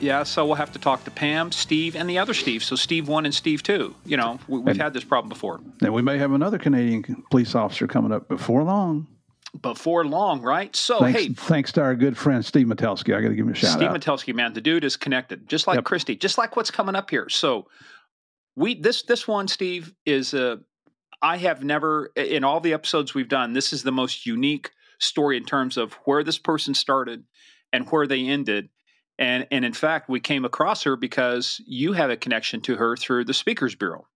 Yeah, 0.00 0.24
so 0.24 0.44
we'll 0.44 0.56
have 0.56 0.72
to 0.72 0.78
talk 0.78 1.04
to 1.04 1.10
Pam, 1.10 1.52
Steve, 1.52 1.96
and 1.96 2.08
the 2.08 2.18
other 2.18 2.34
Steve. 2.34 2.62
So 2.62 2.76
Steve 2.76 3.08
one 3.08 3.24
and 3.24 3.34
Steve 3.34 3.62
two. 3.62 3.94
You 4.04 4.16
know, 4.16 4.38
we, 4.46 4.58
we've 4.58 4.68
And- 4.68 4.82
had 4.82 4.92
this 4.92 5.04
problem 5.04 5.28
before. 5.28 5.60
And 5.80 5.92
we 5.94 6.02
may 6.02 6.18
have 6.18 6.32
another 6.32 6.58
Canadian 6.58 7.24
police 7.30 7.54
officer 7.54 7.86
coming 7.86 8.12
up 8.12 8.28
before 8.28 8.62
long. 8.62 9.06
Before 9.62 10.04
long, 10.04 10.42
right? 10.42 10.74
So 10.76 10.98
Thanks, 10.98 11.18
hey, 11.20 11.28
thanks 11.32 11.72
to 11.72 11.80
our 11.80 11.94
good 11.94 12.18
friend 12.18 12.44
Steve 12.44 12.66
Metelsky. 12.66 13.16
I 13.16 13.22
got 13.22 13.28
to 13.28 13.34
give 13.34 13.46
him 13.46 13.52
a 13.52 13.54
shout 13.54 13.70
Steve 13.70 13.88
out. 13.88 14.02
Steve 14.02 14.12
Metelsky, 14.14 14.34
man, 14.34 14.52
the 14.52 14.60
dude 14.60 14.84
is 14.84 14.96
connected, 14.98 15.48
just 15.48 15.66
like 15.66 15.76
Yep. 15.76 15.84
Kristi, 15.84 16.20
just 16.20 16.36
like 16.36 16.56
what's 16.56 16.70
coming 16.70 16.94
up 16.94 17.08
here. 17.08 17.30
So, 17.30 17.66
we 18.54 18.74
this 18.74 19.02
this 19.04 19.26
one, 19.26 19.48
Steve, 19.48 19.94
is 20.04 20.34
uh, 20.34 20.56
I 21.22 21.38
have 21.38 21.64
never 21.64 22.10
in 22.16 22.44
all 22.44 22.60
the 22.60 22.74
episodes 22.74 23.14
we've 23.14 23.28
done. 23.30 23.54
This 23.54 23.72
is 23.72 23.82
the 23.82 23.92
most 23.92 24.26
unique 24.26 24.72
story 24.98 25.38
in 25.38 25.44
terms 25.44 25.78
of 25.78 25.94
where 26.04 26.22
this 26.22 26.38
person 26.38 26.74
started 26.74 27.24
and 27.72 27.88
where 27.90 28.06
they 28.06 28.26
ended. 28.26 28.68
And 29.18 29.46
and 29.50 29.64
in 29.64 29.72
fact, 29.72 30.08
we 30.08 30.20
came 30.20 30.44
across 30.44 30.82
her 30.84 30.96
because 30.96 31.60
you 31.66 31.92
have 31.92 32.10
a 32.10 32.16
connection 32.16 32.60
to 32.62 32.76
her 32.76 32.96
through 32.96 33.24
the 33.24 33.34
Speakers 33.34 33.74
Bureau. 33.74 34.06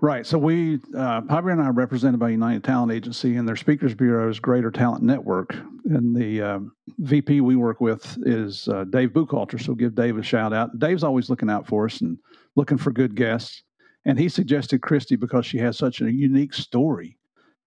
Right. 0.00 0.26
So 0.26 0.36
we, 0.36 0.80
uh, 0.96 1.22
Javier 1.22 1.52
and 1.52 1.62
I, 1.62 1.66
are 1.66 1.72
represented 1.72 2.18
by 2.20 2.30
United 2.30 2.64
Talent 2.64 2.92
Agency, 2.92 3.36
and 3.36 3.48
their 3.48 3.56
Speakers 3.56 3.94
Bureau's 3.94 4.38
Greater 4.38 4.70
Talent 4.70 5.02
Network. 5.02 5.54
And 5.84 6.14
the 6.14 6.42
um, 6.42 6.72
VP 6.98 7.40
we 7.40 7.56
work 7.56 7.80
with 7.80 8.18
is 8.26 8.68
uh, 8.68 8.84
Dave 8.84 9.10
Buchalter. 9.10 9.58
So 9.58 9.74
give 9.74 9.94
Dave 9.94 10.18
a 10.18 10.22
shout 10.22 10.52
out. 10.52 10.78
Dave's 10.78 11.04
always 11.04 11.30
looking 11.30 11.48
out 11.48 11.66
for 11.66 11.86
us 11.86 12.00
and 12.00 12.18
looking 12.56 12.76
for 12.76 12.90
good 12.90 13.14
guests. 13.14 13.62
And 14.04 14.18
he 14.18 14.28
suggested 14.28 14.82
Kristi 14.82 15.18
because 15.18 15.46
she 15.46 15.58
has 15.58 15.78
such 15.78 16.00
a 16.00 16.12
unique 16.12 16.52
story. 16.52 17.16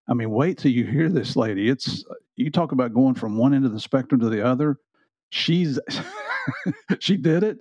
I 0.07 0.13
mean, 0.13 0.29
wait 0.29 0.57
till 0.57 0.71
you 0.71 0.85
hear 0.85 1.09
this 1.09 1.35
lady. 1.35 1.69
It's 1.69 2.05
you 2.35 2.51
talk 2.51 2.71
about 2.71 2.93
going 2.93 3.15
from 3.15 3.37
one 3.37 3.53
end 3.53 3.65
of 3.65 3.73
the 3.73 3.79
spectrum 3.79 4.21
to 4.21 4.29
the 4.29 4.45
other. 4.45 4.77
She's 5.29 5.79
she 6.99 7.17
did 7.17 7.43
it. 7.43 7.59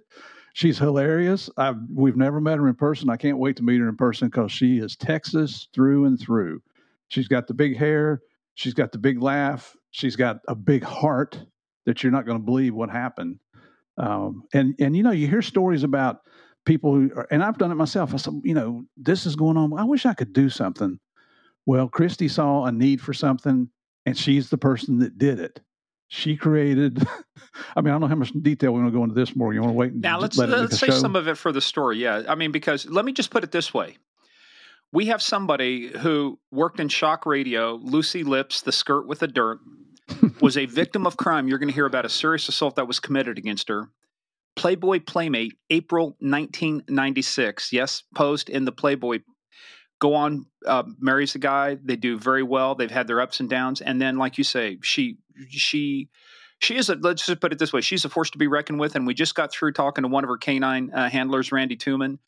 She's 0.55 0.79
hilarious. 0.79 1.51
I've, 1.59 1.77
we've 1.93 2.17
never 2.17 2.41
met 2.41 2.57
her 2.57 2.67
in 2.67 2.75
person. 2.77 3.11
I 3.11 3.17
can't 3.17 3.39
wait 3.39 3.57
to 3.57 3.63
meet 3.63 3.79
her 3.79 3.89
in 3.89 3.97
person 3.97 4.29
because 4.29 4.51
she 4.51 4.79
is 4.79 4.97
Texas 4.97 5.69
through 5.75 6.07
and 6.07 6.19
through. 6.19 6.63
She's 7.09 7.29
got 7.29 7.47
the 7.47 7.55
big 7.55 7.77
hair. 7.77 8.23
She's 8.55 8.73
got 8.73 8.91
the 8.91 8.99
big 8.99 9.21
laugh. 9.21 9.77
She's 9.91 10.17
got 10.17 10.39
a 10.49 10.55
big 10.55 10.83
heart 10.83 11.39
that 11.85 12.03
you're 12.03 12.13
not 12.13 12.25
going 12.25 12.39
to 12.39 12.45
believe 12.45 12.75
what 12.75 12.91
happened. 12.91 13.39
Um, 13.99 14.45
and 14.53 14.75
and 14.79 14.97
you 14.97 15.03
know, 15.03 15.11
you 15.11 15.27
hear 15.27 15.43
stories 15.43 15.83
about 15.83 16.21
people 16.65 16.95
who, 16.95 17.11
are, 17.17 17.27
and 17.31 17.43
I've 17.43 17.59
done 17.59 17.71
it 17.71 17.77
myself. 17.77 18.13
I 18.13 18.17
said, 18.17 18.35
you 18.45 18.55
know, 18.55 18.85
this 18.97 19.27
is 19.27 19.37
going 19.37 19.57
on. 19.57 19.79
I 19.79 19.85
wish 19.85 20.05
I 20.05 20.15
could 20.15 20.33
do 20.33 20.51
something. 20.51 20.99
Well, 21.65 21.89
Kristi 21.89 22.31
saw 22.31 22.65
a 22.65 22.73
need 22.73 23.01
for 23.01 23.13
something, 23.13 23.71
and 24.05 24.17
she's 24.17 24.51
the 24.51 24.59
person 24.59 24.99
that 24.99 25.19
did 25.19 25.41
it. 25.41 25.61
She 26.09 26.37
created. 26.37 26.99
I 27.77 27.81
mean, 27.81 27.89
I 27.89 27.95
don't 27.95 28.03
know 28.03 28.07
how 28.07 28.15
much 28.15 28.33
detail 28.43 28.73
we're 28.73 28.81
going 28.81 28.93
to 28.93 28.97
go 28.99 29.03
into 29.05 29.15
this 29.15 29.35
more. 29.35 29.53
You 29.53 29.61
want 29.61 29.73
to 29.73 29.77
wait? 29.77 29.93
And 29.93 30.03
Now 30.03 30.19
let's 30.19 30.37
let 30.39 30.51
let's 30.51 30.79
say 30.79 30.89
show? 30.89 30.93
some 30.99 31.17
of 31.17 31.27
it 31.29 31.37
for 31.37 31.53
the 31.53 31.61
story. 31.61 31.99
Yeah, 31.99 32.23
I 32.29 32.35
mean 32.35 32.53
because 32.53 32.87
let 32.87 33.05
me 33.05 33.13
just 33.13 33.31
put 33.31 33.45
it 33.45 33.51
this 33.51 33.75
way: 33.75 33.97
we 34.93 35.07
have 35.07 35.21
somebody 35.23 35.89
who 35.89 36.39
worked 36.51 36.81
in 36.81 36.89
shock 36.89 37.27
radio. 37.27 37.75
Lucy 37.75 38.23
Lips, 38.23 38.63
the 38.63 38.73
skirt 38.73 39.07
with 39.07 39.19
the 39.21 39.29
dirt, 39.29 39.59
was 40.41 40.57
a 40.57 40.67
victim 40.67 41.07
of 41.07 41.17
crime. 41.17 41.49
You're 41.49 41.59
going 41.59 41.69
to 41.69 41.75
hear 41.75 41.87
about 41.87 42.05
a 42.05 42.11
serious 42.11 42.49
assault 42.49 42.77
that 42.77 42.87
was 42.87 43.01
committed 43.01 43.39
against 43.39 43.69
her. 43.69 43.91
Playboy 44.55 45.01
Playmate, 45.01 45.55
April 45.71 46.17
1996. 46.21 47.73
Yes, 47.73 48.03
posed 48.15 48.49
in 48.49 48.65
the 48.65 48.73
Playboy. 48.73 49.21
Go 49.99 50.15
on, 50.15 50.47
uh, 50.67 50.85
marries 50.99 51.35
a 51.35 51.39
guy. 51.39 51.77
They 51.83 51.97
do 51.97 52.19
very 52.19 52.43
well. 52.43 52.75
They've 52.75 52.91
had 52.91 53.07
their 53.07 53.21
ups 53.21 53.41
and 53.41 53.49
downs, 53.49 53.81
and 53.81 54.01
then, 54.01 54.17
like 54.17 54.39
you 54.39 54.45
say, 54.45 54.79
she 54.83 55.19
she 55.49 56.09
she 56.59 56.77
is 56.77 56.89
a. 56.89 56.95
Let's 56.95 57.27
just 57.27 57.41
put 57.41 57.53
it 57.53 57.59
this 57.59 57.73
way: 57.73 57.81
she's 57.81 58.05
a 58.05 58.09
force 58.09 58.31
to 58.31 58.39
be 58.39 58.47
reckoned 58.47 58.81
with. 58.81 58.97
And 58.97 59.07
we 59.07 59.15
just 59.15 59.35
got 59.35 59.53
through 59.53 59.73
talking 59.73 60.03
to 60.03 60.09
one 60.09 60.25
of 60.25 60.29
her 60.29 60.39
canine 60.39 60.91
uh, 60.93 61.11
handlers, 61.11 61.53
Randy 61.53 61.77
Tooman. 61.77 62.19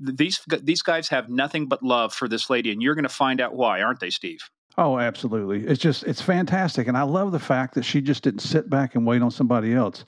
These 0.00 0.40
these 0.62 0.82
guys 0.82 1.08
have 1.08 1.28
nothing 1.28 1.66
but 1.66 1.82
love 1.82 2.12
for 2.12 2.28
this 2.28 2.50
lady, 2.50 2.70
and 2.70 2.82
you're 2.82 2.94
going 2.94 3.04
to 3.04 3.08
find 3.08 3.40
out 3.40 3.54
why, 3.54 3.80
aren't 3.82 4.00
they, 4.00 4.10
Steve? 4.10 4.40
Oh, 4.78 4.98
absolutely. 4.98 5.66
It's 5.66 5.80
just 5.80 6.04
it's 6.04 6.22
fantastic, 6.22 6.86
and 6.86 6.96
I 6.96 7.02
love 7.02 7.32
the 7.32 7.38
fact 7.38 7.74
that 7.74 7.84
she 7.84 8.00
just 8.00 8.22
didn't 8.22 8.40
sit 8.40 8.70
back 8.70 8.94
and 8.94 9.06
wait 9.06 9.22
on 9.22 9.30
somebody 9.30 9.74
else. 9.74 10.04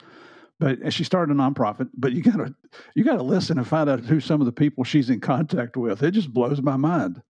But 0.59 0.93
she 0.93 1.03
started 1.03 1.35
a 1.35 1.37
nonprofit. 1.37 1.89
But 1.95 2.13
you 2.13 2.21
gotta 2.21 2.55
you 2.95 3.03
gotta 3.03 3.23
listen 3.23 3.57
and 3.57 3.67
find 3.67 3.89
out 3.89 4.01
who 4.01 4.19
some 4.19 4.39
of 4.39 4.45
the 4.45 4.51
people 4.51 4.83
she's 4.83 5.09
in 5.09 5.19
contact 5.19 5.75
with. 5.75 6.03
It 6.03 6.11
just 6.11 6.31
blows 6.31 6.61
my 6.61 6.77
mind. 6.77 7.21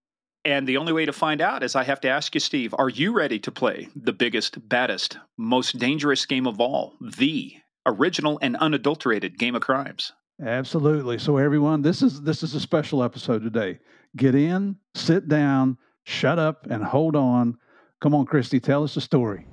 And 0.44 0.66
the 0.66 0.76
only 0.76 0.92
way 0.92 1.06
to 1.06 1.12
find 1.12 1.40
out 1.40 1.62
is 1.62 1.74
I 1.74 1.84
have 1.84 2.00
to 2.02 2.08
ask 2.08 2.34
you, 2.34 2.40
Steve, 2.40 2.74
are 2.76 2.90
you 2.90 3.12
ready 3.12 3.38
to 3.38 3.50
play 3.50 3.88
the 3.96 4.12
biggest, 4.12 4.68
baddest, 4.68 5.16
most 5.38 5.78
dangerous 5.78 6.26
game 6.26 6.46
of 6.46 6.60
all, 6.60 6.94
the 7.00 7.54
original 7.86 8.38
and 8.42 8.56
unadulterated 8.56 9.38
game 9.38 9.54
of 9.54 9.62
crimes? 9.62 10.12
Absolutely. 10.44 11.18
So 11.18 11.38
everyone, 11.38 11.80
this 11.82 12.02
is 12.02 12.20
this 12.22 12.42
is 12.42 12.54
a 12.54 12.60
special 12.60 13.02
episode 13.02 13.42
today. 13.42 13.78
Get 14.16 14.34
in, 14.34 14.76
sit 14.94 15.28
down, 15.28 15.78
shut 16.04 16.38
up, 16.38 16.66
and 16.68 16.84
hold 16.84 17.16
on. 17.16 17.56
Come 18.00 18.14
on, 18.14 18.26
Kristi, 18.26 18.62
tell 18.62 18.84
us 18.84 18.96
a 18.96 19.00
story. 19.00 19.46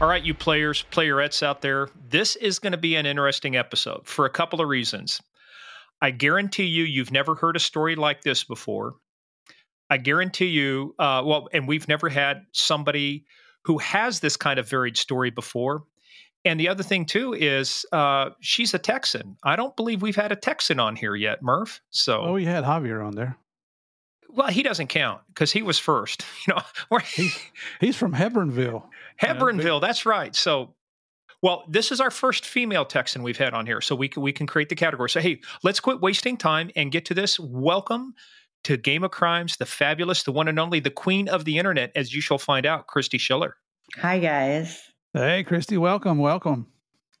All 0.00 0.06
right, 0.06 0.22
you 0.22 0.32
players, 0.32 0.84
playerettes 0.92 1.42
out 1.42 1.60
there, 1.60 1.88
this 2.08 2.36
is 2.36 2.60
going 2.60 2.70
to 2.70 2.78
be 2.78 2.94
an 2.94 3.04
interesting 3.04 3.56
episode 3.56 4.06
for 4.06 4.26
a 4.26 4.30
couple 4.30 4.60
of 4.60 4.68
reasons. 4.68 5.20
I 6.00 6.12
guarantee 6.12 6.66
you, 6.66 6.84
you've 6.84 7.10
never 7.10 7.34
heard 7.34 7.56
a 7.56 7.60
story 7.60 7.96
like 7.96 8.22
this 8.22 8.44
before. 8.44 8.94
I 9.90 9.96
guarantee 9.96 10.46
you, 10.46 10.94
uh, 11.00 11.22
well, 11.26 11.48
and 11.52 11.66
we've 11.66 11.88
never 11.88 12.08
had 12.08 12.46
somebody 12.52 13.24
who 13.64 13.78
has 13.78 14.20
this 14.20 14.36
kind 14.36 14.60
of 14.60 14.68
varied 14.68 14.96
story 14.96 15.30
before. 15.30 15.82
And 16.44 16.60
the 16.60 16.68
other 16.68 16.84
thing 16.84 17.04
too 17.04 17.34
is 17.34 17.84
uh, 17.90 18.30
she's 18.40 18.74
a 18.74 18.78
Texan. 18.78 19.36
I 19.42 19.56
don't 19.56 19.74
believe 19.74 20.00
we've 20.00 20.14
had 20.14 20.30
a 20.30 20.36
Texan 20.36 20.78
on 20.78 20.94
here 20.94 21.16
yet, 21.16 21.42
Murph. 21.42 21.80
So, 21.90 22.20
Oh, 22.20 22.36
you 22.36 22.46
had 22.46 22.62
Javier 22.62 23.04
on 23.04 23.16
there. 23.16 23.36
Well, 24.28 24.48
he 24.48 24.62
doesn't 24.62 24.88
count 24.88 25.22
because 25.28 25.52
he 25.52 25.62
was 25.62 25.78
first. 25.78 26.24
You 26.46 26.54
know, 26.54 26.62
we're, 26.90 27.00
He's 27.80 27.96
from 27.96 28.12
Hebbronville. 28.14 28.84
Hebbronville. 29.22 29.80
That's 29.80 30.06
right. 30.06 30.34
So, 30.34 30.74
well, 31.42 31.64
this 31.68 31.92
is 31.92 32.00
our 32.00 32.10
first 32.10 32.44
female 32.46 32.84
Texan 32.84 33.22
we've 33.22 33.36
had 33.38 33.54
on 33.54 33.66
here, 33.66 33.80
so 33.80 33.94
we 33.94 34.08
can 34.08 34.22
we 34.22 34.32
can 34.32 34.46
create 34.46 34.68
the 34.68 34.74
category. 34.74 35.10
So, 35.10 35.20
hey, 35.20 35.40
let's 35.62 35.80
quit 35.80 36.00
wasting 36.00 36.36
time 36.36 36.70
and 36.76 36.90
get 36.92 37.04
to 37.06 37.14
this. 37.14 37.38
Welcome 37.40 38.14
to 38.64 38.76
Game 38.76 39.04
of 39.04 39.10
Crimes, 39.12 39.56
the 39.56 39.66
fabulous, 39.66 40.22
the 40.24 40.32
one 40.32 40.48
and 40.48 40.58
only, 40.58 40.80
the 40.80 40.90
queen 40.90 41.28
of 41.28 41.44
the 41.44 41.58
internet, 41.58 41.92
as 41.94 42.12
you 42.14 42.20
shall 42.20 42.38
find 42.38 42.66
out, 42.66 42.86
Kristi 42.88 43.18
Schiller. 43.20 43.56
Hi, 43.98 44.18
guys. 44.18 44.80
Hey, 45.14 45.44
Kristi, 45.44 45.78
welcome, 45.78 46.18
welcome. 46.18 46.66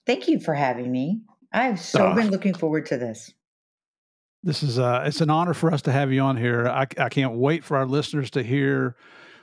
Thank 0.06 0.26
you 0.28 0.40
for 0.40 0.54
having 0.54 0.90
me. 0.90 1.20
I've 1.52 1.80
so 1.80 2.06
Ah. 2.08 2.14
been 2.14 2.30
looking 2.30 2.54
forward 2.54 2.86
to 2.86 2.96
this. 2.96 3.32
This 4.42 4.62
is 4.62 4.78
uh, 4.78 5.02
it's 5.04 5.20
an 5.20 5.30
honor 5.30 5.54
for 5.54 5.72
us 5.72 5.82
to 5.82 5.92
have 5.92 6.12
you 6.12 6.20
on 6.20 6.36
here. 6.36 6.68
I, 6.68 6.86
I 6.98 7.08
can't 7.08 7.34
wait 7.34 7.64
for 7.64 7.76
our 7.76 7.86
listeners 7.86 8.30
to 8.32 8.42
hear 8.42 8.96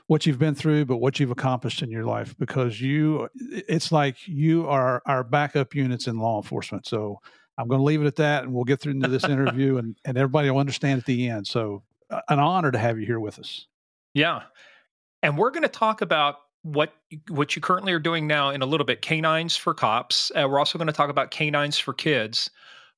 what 0.07 0.25
you've 0.25 0.39
been 0.39 0.55
through, 0.55 0.85
but 0.85 0.97
what 0.97 1.19
you've 1.19 1.31
accomplished 1.31 1.81
in 1.81 1.89
your 1.89 2.05
life 2.05 2.35
because 2.37 2.79
you, 2.79 3.27
it's 3.35 3.91
like 3.91 4.27
you 4.27 4.67
are 4.67 5.01
our 5.05 5.23
backup 5.23 5.73
units 5.73 6.07
in 6.07 6.17
law 6.17 6.37
enforcement. 6.37 6.85
So 6.85 7.19
I'm 7.57 7.67
going 7.67 7.79
to 7.79 7.83
leave 7.83 8.01
it 8.01 8.07
at 8.07 8.15
that, 8.17 8.43
and 8.43 8.53
we'll 8.53 8.63
get 8.63 8.79
through 8.79 8.93
into 8.93 9.07
this 9.07 9.23
interview, 9.29 9.77
and 9.77 9.95
and 10.05 10.17
everybody 10.17 10.49
will 10.49 10.59
understand 10.59 10.99
at 10.99 11.05
the 11.05 11.29
end. 11.29 11.47
So 11.47 11.83
uh, 12.09 12.21
an 12.29 12.39
honor 12.39 12.71
to 12.71 12.77
have 12.77 12.99
you 12.99 13.05
here 13.05 13.19
with 13.19 13.39
us. 13.39 13.67
Yeah, 14.13 14.43
and 15.23 15.37
we're 15.37 15.51
going 15.51 15.63
to 15.63 15.69
talk 15.69 16.01
about 16.01 16.35
what 16.61 16.93
what 17.29 17.55
you 17.55 17.61
currently 17.61 17.93
are 17.93 17.99
doing 17.99 18.27
now 18.27 18.49
in 18.49 18.61
a 18.61 18.65
little 18.65 18.85
bit. 18.85 19.01
Canines 19.01 19.55
for 19.55 19.73
cops. 19.73 20.31
Uh, 20.35 20.47
we're 20.49 20.59
also 20.59 20.77
going 20.77 20.87
to 20.87 20.93
talk 20.93 21.09
about 21.09 21.31
canines 21.31 21.77
for 21.77 21.93
kids. 21.93 22.49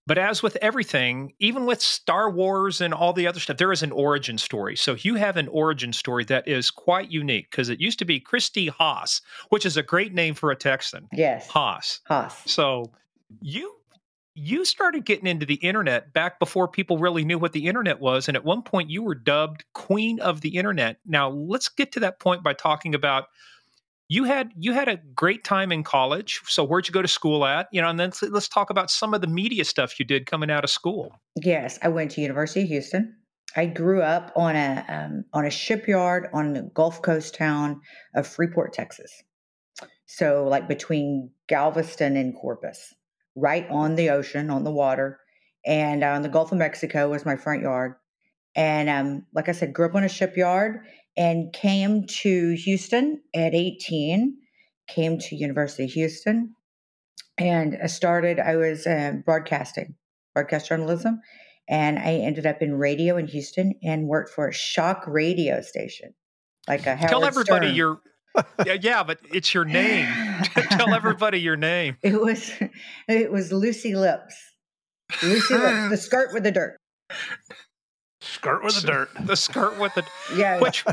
But 0.07 0.17
as 0.17 0.41
with 0.41 0.55
everything, 0.61 1.33
even 1.37 1.65
with 1.65 1.81
Star 1.81 2.31
Wars 2.31 2.79
and 2.79 2.93
all 2.93 3.11
the 3.11 3.27
other 3.27 3.41
stuff, 3.41 3.57
there 3.57 3.73
is 3.73 3.83
an 3.83 3.91
origin 3.91 4.37
story. 4.37 4.77
So 4.77 4.95
you 4.95 5.15
have 5.15 5.35
an 5.35 5.49
origin 5.49 5.91
story 5.91 6.23
that 6.25 6.47
is 6.47 6.71
quite 6.71 7.11
unique 7.11 7.51
because 7.51 7.67
it 7.67 7.81
used 7.81 7.99
to 7.99 8.05
be 8.05 8.21
Kristi 8.21 8.69
Haas, 8.69 9.21
which 9.49 9.65
is 9.65 9.75
a 9.75 9.83
great 9.83 10.13
name 10.13 10.33
for 10.33 10.49
a 10.49 10.55
Texan. 10.55 11.09
Yes. 11.11 11.49
Haas. 11.49 11.99
Haas. 12.05 12.33
So 12.45 12.93
you 13.41 13.73
you 14.33 14.63
started 14.63 15.03
getting 15.03 15.27
into 15.27 15.45
the 15.45 15.55
internet 15.55 16.13
back 16.13 16.39
before 16.39 16.67
people 16.69 16.99
really 16.99 17.25
knew 17.25 17.39
what 17.39 17.51
the 17.53 17.65
internet 17.65 17.99
was 17.99 18.27
and 18.27 18.37
at 18.37 18.45
one 18.45 18.61
point 18.61 18.89
you 18.89 19.01
were 19.01 19.15
dubbed 19.15 19.65
queen 19.73 20.21
of 20.21 20.39
the 20.39 20.55
internet. 20.55 20.99
Now 21.05 21.29
let's 21.29 21.67
get 21.67 21.91
to 21.93 21.99
that 22.01 22.19
point 22.19 22.43
by 22.43 22.53
talking 22.53 22.95
about 22.95 23.25
you 24.09 24.23
had 24.23 24.51
you 24.57 24.73
had 24.73 24.87
a 24.87 24.97
great 25.15 25.43
time 25.43 25.71
in 25.71 25.83
college. 25.83 26.41
So 26.45 26.63
where'd 26.63 26.87
you 26.87 26.93
go 26.93 27.01
to 27.01 27.07
school 27.07 27.45
at? 27.45 27.67
You 27.71 27.81
know, 27.81 27.89
and 27.89 27.99
then 27.99 28.09
let's, 28.09 28.21
let's 28.23 28.47
talk 28.47 28.69
about 28.69 28.89
some 28.89 29.13
of 29.13 29.21
the 29.21 29.27
media 29.27 29.65
stuff 29.65 29.99
you 29.99 30.05
did 30.05 30.25
coming 30.25 30.49
out 30.49 30.63
of 30.63 30.69
school. 30.69 31.11
Yes, 31.35 31.77
I 31.81 31.89
went 31.89 32.11
to 32.11 32.21
University 32.21 32.61
of 32.61 32.69
Houston. 32.69 33.15
I 33.55 33.65
grew 33.65 34.01
up 34.01 34.31
on 34.35 34.55
a 34.55 34.85
um, 34.87 35.25
on 35.33 35.45
a 35.45 35.49
shipyard 35.49 36.27
on 36.33 36.53
the 36.53 36.63
Gulf 36.73 37.01
Coast 37.01 37.35
town 37.35 37.81
of 38.15 38.27
Freeport, 38.27 38.73
Texas. 38.73 39.11
So, 40.05 40.45
like 40.47 40.67
between 40.67 41.31
Galveston 41.47 42.15
and 42.15 42.35
Corpus, 42.35 42.93
right 43.35 43.67
on 43.69 43.95
the 43.95 44.09
ocean, 44.09 44.49
on 44.49 44.63
the 44.63 44.71
water, 44.71 45.19
and 45.65 46.03
on 46.03 46.21
the 46.21 46.29
Gulf 46.29 46.51
of 46.51 46.57
Mexico 46.57 47.09
was 47.09 47.25
my 47.25 47.35
front 47.35 47.61
yard. 47.61 47.95
And 48.55 48.89
um, 48.89 49.25
like 49.33 49.49
I 49.49 49.51
said, 49.51 49.73
grew 49.73 49.85
up 49.85 49.95
on 49.95 50.03
a 50.03 50.09
shipyard 50.09 50.79
and 51.17 51.51
came 51.51 52.05
to 52.21 52.55
Houston 52.63 53.21
at 53.33 53.53
18. 53.53 54.37
Came 54.87 55.17
to 55.19 55.35
University 55.35 55.83
of 55.83 55.91
Houston, 55.91 56.55
and 57.37 57.77
I 57.83 57.87
started. 57.87 58.39
I 58.39 58.55
was 58.55 58.87
uh, 58.87 59.13
broadcasting, 59.25 59.95
broadcast 60.33 60.69
journalism, 60.69 61.19
and 61.67 61.99
I 61.99 62.13
ended 62.13 62.45
up 62.45 62.61
in 62.61 62.75
radio 62.75 63.17
in 63.17 63.27
Houston 63.27 63.73
and 63.83 64.07
worked 64.07 64.29
for 64.29 64.47
a 64.47 64.53
shock 64.53 65.03
radio 65.05 65.61
station, 65.61 66.13
like 66.69 66.85
a 66.85 66.95
Howard 66.95 67.09
Tell 67.09 67.25
everybody 67.25 67.67
Stern. 67.67 67.75
your 67.75 67.99
yeah, 68.65 68.77
yeah, 68.79 69.03
but 69.03 69.19
it's 69.33 69.53
your 69.53 69.65
name. 69.65 70.07
Tell 70.71 70.93
everybody 70.93 71.39
your 71.39 71.57
name. 71.57 71.97
It 72.03 72.21
was 72.21 72.51
it 73.07 73.31
was 73.31 73.51
Lucy 73.51 73.95
Lips, 73.95 74.35
Lucy 75.21 75.55
Lips, 75.55 75.89
the 75.89 75.97
skirt 75.97 76.33
with 76.33 76.43
the 76.43 76.51
dirt. 76.51 76.77
Skirt 78.37 78.63
with 78.63 78.81
the 78.81 78.87
dirt. 78.87 79.09
The 79.21 79.35
skirt 79.35 79.79
with 79.79 79.93
the 79.95 80.05
Yeah, 80.35 80.59
which 80.59 80.85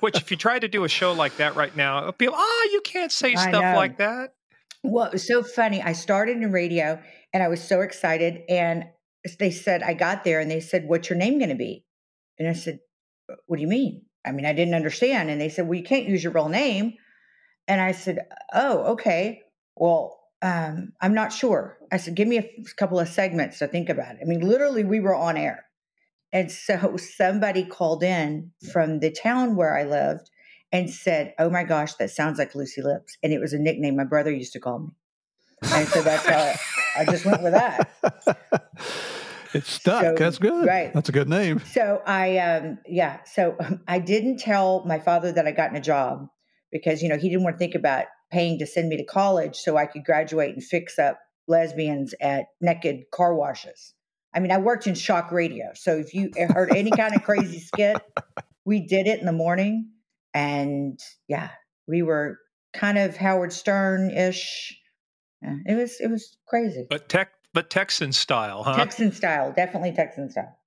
which 0.00 0.16
if 0.16 0.30
you 0.30 0.36
try 0.36 0.58
to 0.58 0.68
do 0.68 0.84
a 0.84 0.88
show 0.88 1.12
like 1.12 1.36
that 1.38 1.56
right 1.56 1.74
now, 1.76 2.10
people, 2.12 2.36
ah, 2.38 2.64
you 2.72 2.80
can't 2.84 3.10
say 3.10 3.34
I 3.34 3.48
stuff 3.48 3.62
know. 3.62 3.76
like 3.76 3.98
that. 3.98 4.34
Well, 4.84 5.06
it 5.06 5.12
was 5.12 5.26
so 5.26 5.42
funny. 5.42 5.82
I 5.82 5.92
started 5.92 6.36
in 6.36 6.52
radio 6.52 7.00
and 7.32 7.42
I 7.42 7.48
was 7.48 7.62
so 7.62 7.80
excited. 7.80 8.42
And 8.48 8.84
they 9.38 9.50
said, 9.50 9.82
I 9.82 9.94
got 9.94 10.24
there 10.24 10.40
and 10.40 10.50
they 10.50 10.60
said, 10.60 10.84
What's 10.86 11.08
your 11.08 11.18
name 11.18 11.38
going 11.38 11.48
to 11.48 11.56
be? 11.56 11.84
And 12.38 12.46
I 12.48 12.52
said, 12.52 12.78
What 13.46 13.56
do 13.56 13.62
you 13.62 13.68
mean? 13.68 14.02
I 14.26 14.32
mean, 14.32 14.46
I 14.46 14.52
didn't 14.52 14.74
understand. 14.74 15.30
And 15.30 15.40
they 15.40 15.48
said, 15.48 15.66
Well, 15.66 15.78
you 15.78 15.84
can't 15.84 16.06
use 16.06 16.22
your 16.22 16.32
real 16.32 16.48
name. 16.48 16.94
And 17.66 17.80
I 17.80 17.92
said, 17.92 18.26
Oh, 18.52 18.92
okay. 18.92 19.40
Well, 19.74 20.20
um, 20.42 20.92
I'm 21.00 21.14
not 21.14 21.32
sure. 21.32 21.78
I 21.90 21.96
said, 21.96 22.14
Give 22.14 22.28
me 22.28 22.36
a 22.36 22.42
f- 22.42 22.76
couple 22.76 23.00
of 23.00 23.08
segments 23.08 23.58
to 23.58 23.66
think 23.66 23.88
about 23.88 24.16
it. 24.16 24.18
I 24.22 24.26
mean, 24.26 24.40
literally, 24.40 24.84
we 24.84 25.00
were 25.00 25.14
on 25.14 25.36
air. 25.38 25.64
And 26.34 26.50
so 26.50 26.96
somebody 27.16 27.64
called 27.64 28.02
in 28.02 28.50
from 28.72 28.98
the 28.98 29.10
town 29.10 29.56
where 29.56 29.78
I 29.78 29.84
lived 29.84 30.28
and 30.70 30.90
said, 30.90 31.32
Oh 31.38 31.48
my 31.48 31.64
gosh, 31.64 31.94
that 31.94 32.10
sounds 32.10 32.38
like 32.38 32.54
Lucy 32.54 32.82
Lips. 32.82 33.16
And 33.22 33.32
it 33.32 33.40
was 33.40 33.54
a 33.54 33.58
nickname 33.58 33.96
my 33.96 34.04
brother 34.04 34.32
used 34.32 34.52
to 34.52 34.60
call 34.60 34.80
me. 34.80 34.88
And 35.62 35.88
so 35.88 36.02
that's 36.02 36.26
how 36.26 36.52
I 37.00 37.06
just 37.06 37.24
went 37.24 37.42
with 37.42 37.54
that. 37.54 37.88
It's 39.54 39.70
stuck. 39.70 40.02
So, 40.02 40.14
That's 40.18 40.38
good. 40.38 40.66
Right. 40.66 40.92
That's 40.92 41.08
a 41.08 41.12
good 41.12 41.28
name. 41.28 41.60
So 41.60 42.02
I, 42.04 42.38
um, 42.38 42.78
yeah. 42.88 43.20
So 43.24 43.56
I 43.88 44.00
didn't 44.00 44.38
tell 44.38 44.84
my 44.84 44.98
father 44.98 45.30
that 45.30 45.46
I 45.46 45.52
gotten 45.52 45.76
a 45.76 45.80
job 45.80 46.26
because 46.72 47.02
you 47.02 47.08
know 47.08 47.16
he 47.16 47.28
didn't 47.28 47.44
want 47.44 47.54
to 47.54 47.58
think 47.58 47.76
about 47.76 48.06
paying 48.32 48.58
to 48.58 48.66
send 48.66 48.88
me 48.88 48.96
to 48.96 49.04
college 49.04 49.54
so 49.54 49.76
I 49.76 49.86
could 49.86 50.04
graduate 50.04 50.52
and 50.54 50.62
fix 50.62 50.98
up 50.98 51.20
lesbians 51.46 52.14
at 52.20 52.46
naked 52.60 53.04
car 53.12 53.32
washes. 53.36 53.94
I 54.34 54.40
mean, 54.40 54.50
I 54.50 54.58
worked 54.58 54.86
in 54.86 54.94
shock 54.94 55.30
radio, 55.30 55.70
so 55.74 55.96
if 55.96 56.12
you 56.12 56.30
heard 56.50 56.74
any 56.74 56.90
kind 56.90 57.14
of 57.14 57.22
crazy 57.22 57.60
skit, 57.60 57.96
we 58.64 58.80
did 58.80 59.06
it 59.06 59.20
in 59.20 59.26
the 59.26 59.32
morning, 59.32 59.90
and 60.32 60.98
yeah, 61.28 61.50
we 61.86 62.02
were 62.02 62.38
kind 62.72 62.98
of 62.98 63.16
Howard 63.16 63.52
Stern 63.52 64.10
ish. 64.10 64.76
Yeah, 65.42 65.56
it 65.66 65.74
was 65.74 66.00
it 66.00 66.10
was 66.10 66.36
crazy, 66.46 66.86
but 66.88 67.08
tech 67.08 67.32
but 67.52 67.70
Texan 67.70 68.12
style, 68.12 68.64
huh? 68.64 68.76
Texan 68.76 69.12
style, 69.12 69.52
definitely 69.52 69.92
Texan 69.92 70.30
style. 70.30 70.58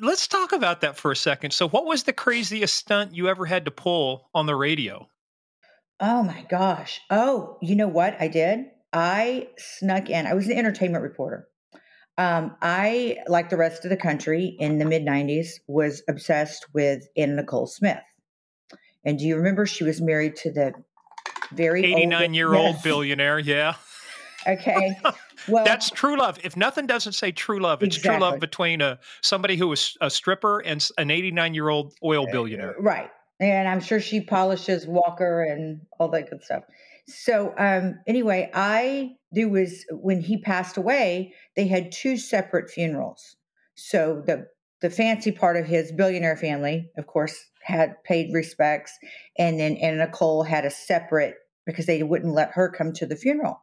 Let's 0.00 0.28
talk 0.28 0.52
about 0.52 0.82
that 0.82 0.96
for 0.96 1.10
a 1.10 1.16
second. 1.16 1.52
So, 1.52 1.68
what 1.68 1.86
was 1.86 2.04
the 2.04 2.12
craziest 2.12 2.74
stunt 2.74 3.14
you 3.14 3.28
ever 3.28 3.46
had 3.46 3.64
to 3.64 3.70
pull 3.70 4.28
on 4.34 4.46
the 4.46 4.54
radio? 4.54 5.08
Oh 6.00 6.22
my 6.22 6.46
gosh. 6.48 7.00
Oh, 7.10 7.58
you 7.60 7.74
know 7.74 7.88
what 7.88 8.16
I 8.20 8.28
did? 8.28 8.66
I 8.92 9.48
snuck 9.58 10.08
in. 10.08 10.26
I 10.26 10.34
was 10.34 10.46
an 10.46 10.56
entertainment 10.56 11.02
reporter. 11.02 11.48
Um, 12.18 12.56
I, 12.60 13.18
like 13.28 13.48
the 13.48 13.56
rest 13.56 13.84
of 13.84 13.90
the 13.90 13.96
country 13.96 14.56
in 14.58 14.78
the 14.78 14.84
mid 14.84 15.06
90s, 15.06 15.60
was 15.68 16.02
obsessed 16.08 16.66
with 16.74 17.08
Anna 17.16 17.36
Nicole 17.36 17.68
Smith. 17.68 18.02
And 19.04 19.18
do 19.18 19.24
you 19.24 19.36
remember 19.36 19.64
she 19.64 19.84
was 19.84 20.00
married 20.00 20.34
to 20.36 20.52
the 20.52 20.72
very 21.52 21.84
89 21.84 22.34
year 22.34 22.54
old 22.54 22.74
yes. 22.74 22.82
billionaire? 22.84 23.38
Yeah. 23.38 23.74
Okay. 24.46 24.98
Well, 25.46 25.64
that's 25.64 25.88
true 25.88 26.18
love. 26.18 26.38
If 26.42 26.56
nothing 26.56 26.86
doesn't 26.86 27.12
say 27.12 27.32
true 27.32 27.60
love, 27.60 27.82
it's 27.82 27.96
exactly. 27.96 28.18
true 28.18 28.26
love 28.26 28.40
between 28.40 28.82
a 28.82 28.98
somebody 29.22 29.56
who 29.56 29.68
was 29.68 29.96
a 30.00 30.10
stripper 30.10 30.58
and 30.58 30.86
an 30.98 31.10
89 31.10 31.54
year 31.54 31.68
old 31.68 31.94
oil 32.04 32.26
uh, 32.28 32.32
billionaire. 32.32 32.74
Right. 32.78 33.08
And 33.40 33.68
I'm 33.68 33.80
sure 33.80 34.00
she 34.00 34.20
polishes 34.20 34.86
Walker 34.86 35.42
and 35.42 35.80
all 35.98 36.08
that 36.08 36.28
good 36.28 36.42
stuff. 36.42 36.64
So 37.06 37.54
um, 37.56 38.00
anyway, 38.06 38.50
I 38.52 39.16
there 39.32 39.48
was 39.48 39.84
when 39.90 40.20
he 40.20 40.38
passed 40.38 40.76
away, 40.76 41.34
they 41.58 41.66
had 41.66 41.92
two 41.92 42.16
separate 42.16 42.70
funerals. 42.70 43.36
So 43.74 44.22
the 44.26 44.46
the 44.80 44.88
fancy 44.90 45.32
part 45.32 45.56
of 45.56 45.66
his 45.66 45.92
billionaire 45.92 46.36
family, 46.36 46.88
of 46.96 47.06
course, 47.06 47.36
had 47.62 48.02
paid 48.04 48.32
respects, 48.32 48.96
and 49.36 49.60
then 49.60 49.76
Anna 49.76 50.06
Nicole 50.06 50.44
had 50.44 50.64
a 50.64 50.70
separate 50.70 51.34
because 51.66 51.84
they 51.84 52.02
wouldn't 52.02 52.32
let 52.32 52.52
her 52.52 52.70
come 52.70 52.92
to 52.94 53.04
the 53.04 53.16
funeral 53.16 53.60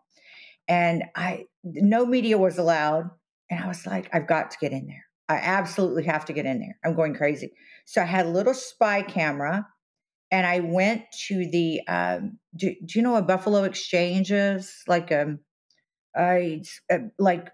and 0.68 1.04
I 1.16 1.46
no 1.64 2.06
media 2.06 2.38
was 2.38 2.58
allowed. 2.58 3.10
And 3.50 3.64
I 3.64 3.68
was 3.68 3.86
like, 3.86 4.10
I've 4.14 4.28
got 4.28 4.52
to 4.52 4.58
get 4.60 4.72
in 4.72 4.88
there. 4.88 5.06
I 5.30 5.36
absolutely 5.36 6.04
have 6.06 6.26
to 6.26 6.34
get 6.34 6.46
in 6.46 6.60
there. 6.60 6.78
I'm 6.84 6.96
going 6.96 7.14
crazy. 7.14 7.52
So 7.86 8.02
I 8.02 8.06
had 8.06 8.26
a 8.26 8.30
little 8.30 8.54
spy 8.54 9.04
camera 9.04 9.68
and 10.32 10.48
I 10.48 10.62
went 10.62 11.04
to 11.28 11.48
the 11.52 11.82
um, 11.88 12.40
do, 12.56 12.76
do 12.86 13.00
you 13.00 13.04
know 13.04 13.12
what 13.12 13.28
Buffalo 13.28 13.64
Exchange 13.64 14.32
is? 14.32 14.84
Like 14.88 15.12
um 15.12 15.40
I 16.16 16.64
uh, 16.92 17.00
like 17.20 17.50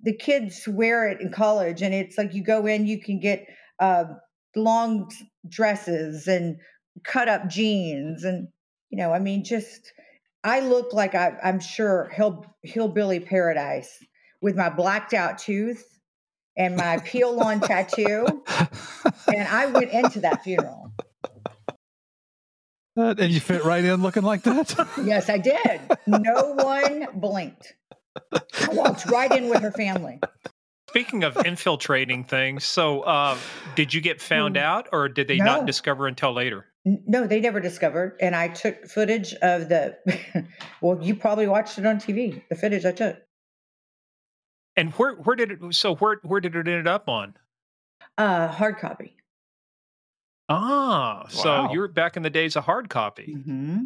the 0.00 0.14
kids 0.14 0.66
wear 0.68 1.08
it 1.08 1.20
in 1.20 1.32
college 1.32 1.82
and 1.82 1.94
it's 1.94 2.18
like 2.18 2.34
you 2.34 2.42
go 2.42 2.66
in 2.66 2.86
you 2.86 3.00
can 3.00 3.18
get 3.18 3.46
uh, 3.80 4.04
long 4.54 5.10
dresses 5.48 6.26
and 6.26 6.56
cut 7.04 7.28
up 7.28 7.48
jeans 7.48 8.24
and 8.24 8.48
you 8.90 8.98
know 8.98 9.12
I 9.12 9.18
mean 9.18 9.44
just 9.44 9.92
I 10.46 10.60
look 10.60 10.92
like 10.92 11.16
I, 11.16 11.36
am 11.42 11.58
sure 11.58 12.08
hill, 12.14 12.46
hillbilly 12.62 13.18
paradise 13.18 13.90
with 14.40 14.54
my 14.54 14.70
blacked 14.70 15.12
out 15.12 15.38
tooth 15.38 15.84
and 16.56 16.76
my 16.76 16.98
peel 16.98 17.40
on 17.40 17.60
tattoo. 17.60 18.44
And 19.26 19.48
I 19.48 19.66
went 19.66 19.90
into 19.90 20.20
that 20.20 20.44
funeral. 20.44 20.92
Uh, 22.96 23.14
and 23.18 23.32
you 23.32 23.40
fit 23.40 23.64
right 23.64 23.84
in 23.84 24.02
looking 24.02 24.22
like 24.22 24.42
that? 24.44 24.74
yes, 25.04 25.28
I 25.28 25.38
did. 25.38 25.80
No 26.06 26.54
one 26.54 27.08
blinked. 27.14 27.74
I 28.32 28.68
walked 28.72 29.06
right 29.06 29.30
in 29.30 29.48
with 29.48 29.62
her 29.62 29.72
family. 29.72 30.20
Speaking 30.88 31.24
of 31.24 31.36
infiltrating 31.44 32.24
things, 32.24 32.64
so 32.64 33.02
uh, 33.02 33.36
did 33.74 33.92
you 33.92 34.00
get 34.00 34.20
found 34.20 34.56
mm. 34.56 34.60
out 34.60 34.88
or 34.92 35.08
did 35.08 35.28
they 35.28 35.36
no. 35.36 35.44
not 35.44 35.66
discover 35.66 36.06
until 36.06 36.32
later? 36.32 36.66
No, 36.84 37.26
they 37.26 37.40
never 37.40 37.60
discovered. 37.60 38.16
And 38.20 38.34
I 38.34 38.48
took 38.48 38.86
footage 38.86 39.34
of 39.34 39.68
the, 39.68 39.96
well, 40.80 40.98
you 41.02 41.16
probably 41.16 41.48
watched 41.48 41.78
it 41.78 41.86
on 41.86 41.96
TV, 41.96 42.42
the 42.48 42.54
footage 42.54 42.84
I 42.84 42.92
took. 42.92 43.16
And 44.76 44.92
where 44.92 45.14
where 45.14 45.36
did 45.36 45.50
it 45.52 45.74
so 45.74 45.94
where 45.96 46.20
where 46.22 46.40
did 46.40 46.54
it 46.54 46.68
end 46.68 46.86
up 46.86 47.08
on? 47.08 47.34
Uh 48.18 48.46
hard 48.48 48.78
copy. 48.78 49.16
Ah, 50.48 51.22
wow. 51.22 51.26
so 51.28 51.72
you're 51.72 51.88
back 51.88 52.16
in 52.16 52.22
the 52.22 52.30
days 52.30 52.56
of 52.56 52.64
hard 52.64 52.88
copy. 52.88 53.34
Mm-hmm. 53.38 53.84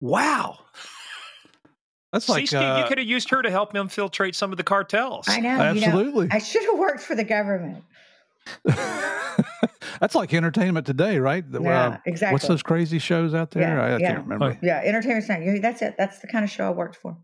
Wow. 0.00 0.58
That's 2.12 2.28
like 2.28 2.46
See, 2.48 2.56
uh, 2.56 2.78
you 2.78 2.84
could 2.88 2.98
have 2.98 3.06
used 3.06 3.30
her 3.30 3.40
to 3.40 3.50
help 3.50 3.74
infiltrate 3.74 4.34
some 4.34 4.52
of 4.52 4.58
the 4.58 4.64
cartels. 4.64 5.26
I 5.28 5.40
know. 5.40 5.48
Absolutely. 5.48 6.24
You 6.24 6.28
know, 6.28 6.34
I 6.34 6.38
should 6.38 6.64
have 6.64 6.78
worked 6.78 7.00
for 7.00 7.14
the 7.14 7.24
government. 7.24 7.84
That's 8.64 10.14
like 10.14 10.34
entertainment 10.34 10.86
today, 10.86 11.18
right? 11.18 11.44
Yeah, 11.50 11.88
uh, 11.88 11.98
exactly. 12.04 12.34
What's 12.34 12.48
those 12.48 12.62
crazy 12.62 12.98
shows 12.98 13.34
out 13.34 13.52
there? 13.52 13.62
Yeah, 13.62 13.82
I, 13.82 13.88
I 13.88 13.98
yeah. 13.98 14.14
can't 14.14 14.28
remember. 14.28 14.58
Yeah, 14.62 14.82
entertainment 14.84 15.26
tonight. 15.26 15.62
That's 15.62 15.80
it. 15.80 15.94
That's 15.96 16.18
the 16.18 16.26
kind 16.26 16.44
of 16.44 16.50
show 16.50 16.66
I 16.66 16.70
worked 16.70 16.96
for. 16.96 17.16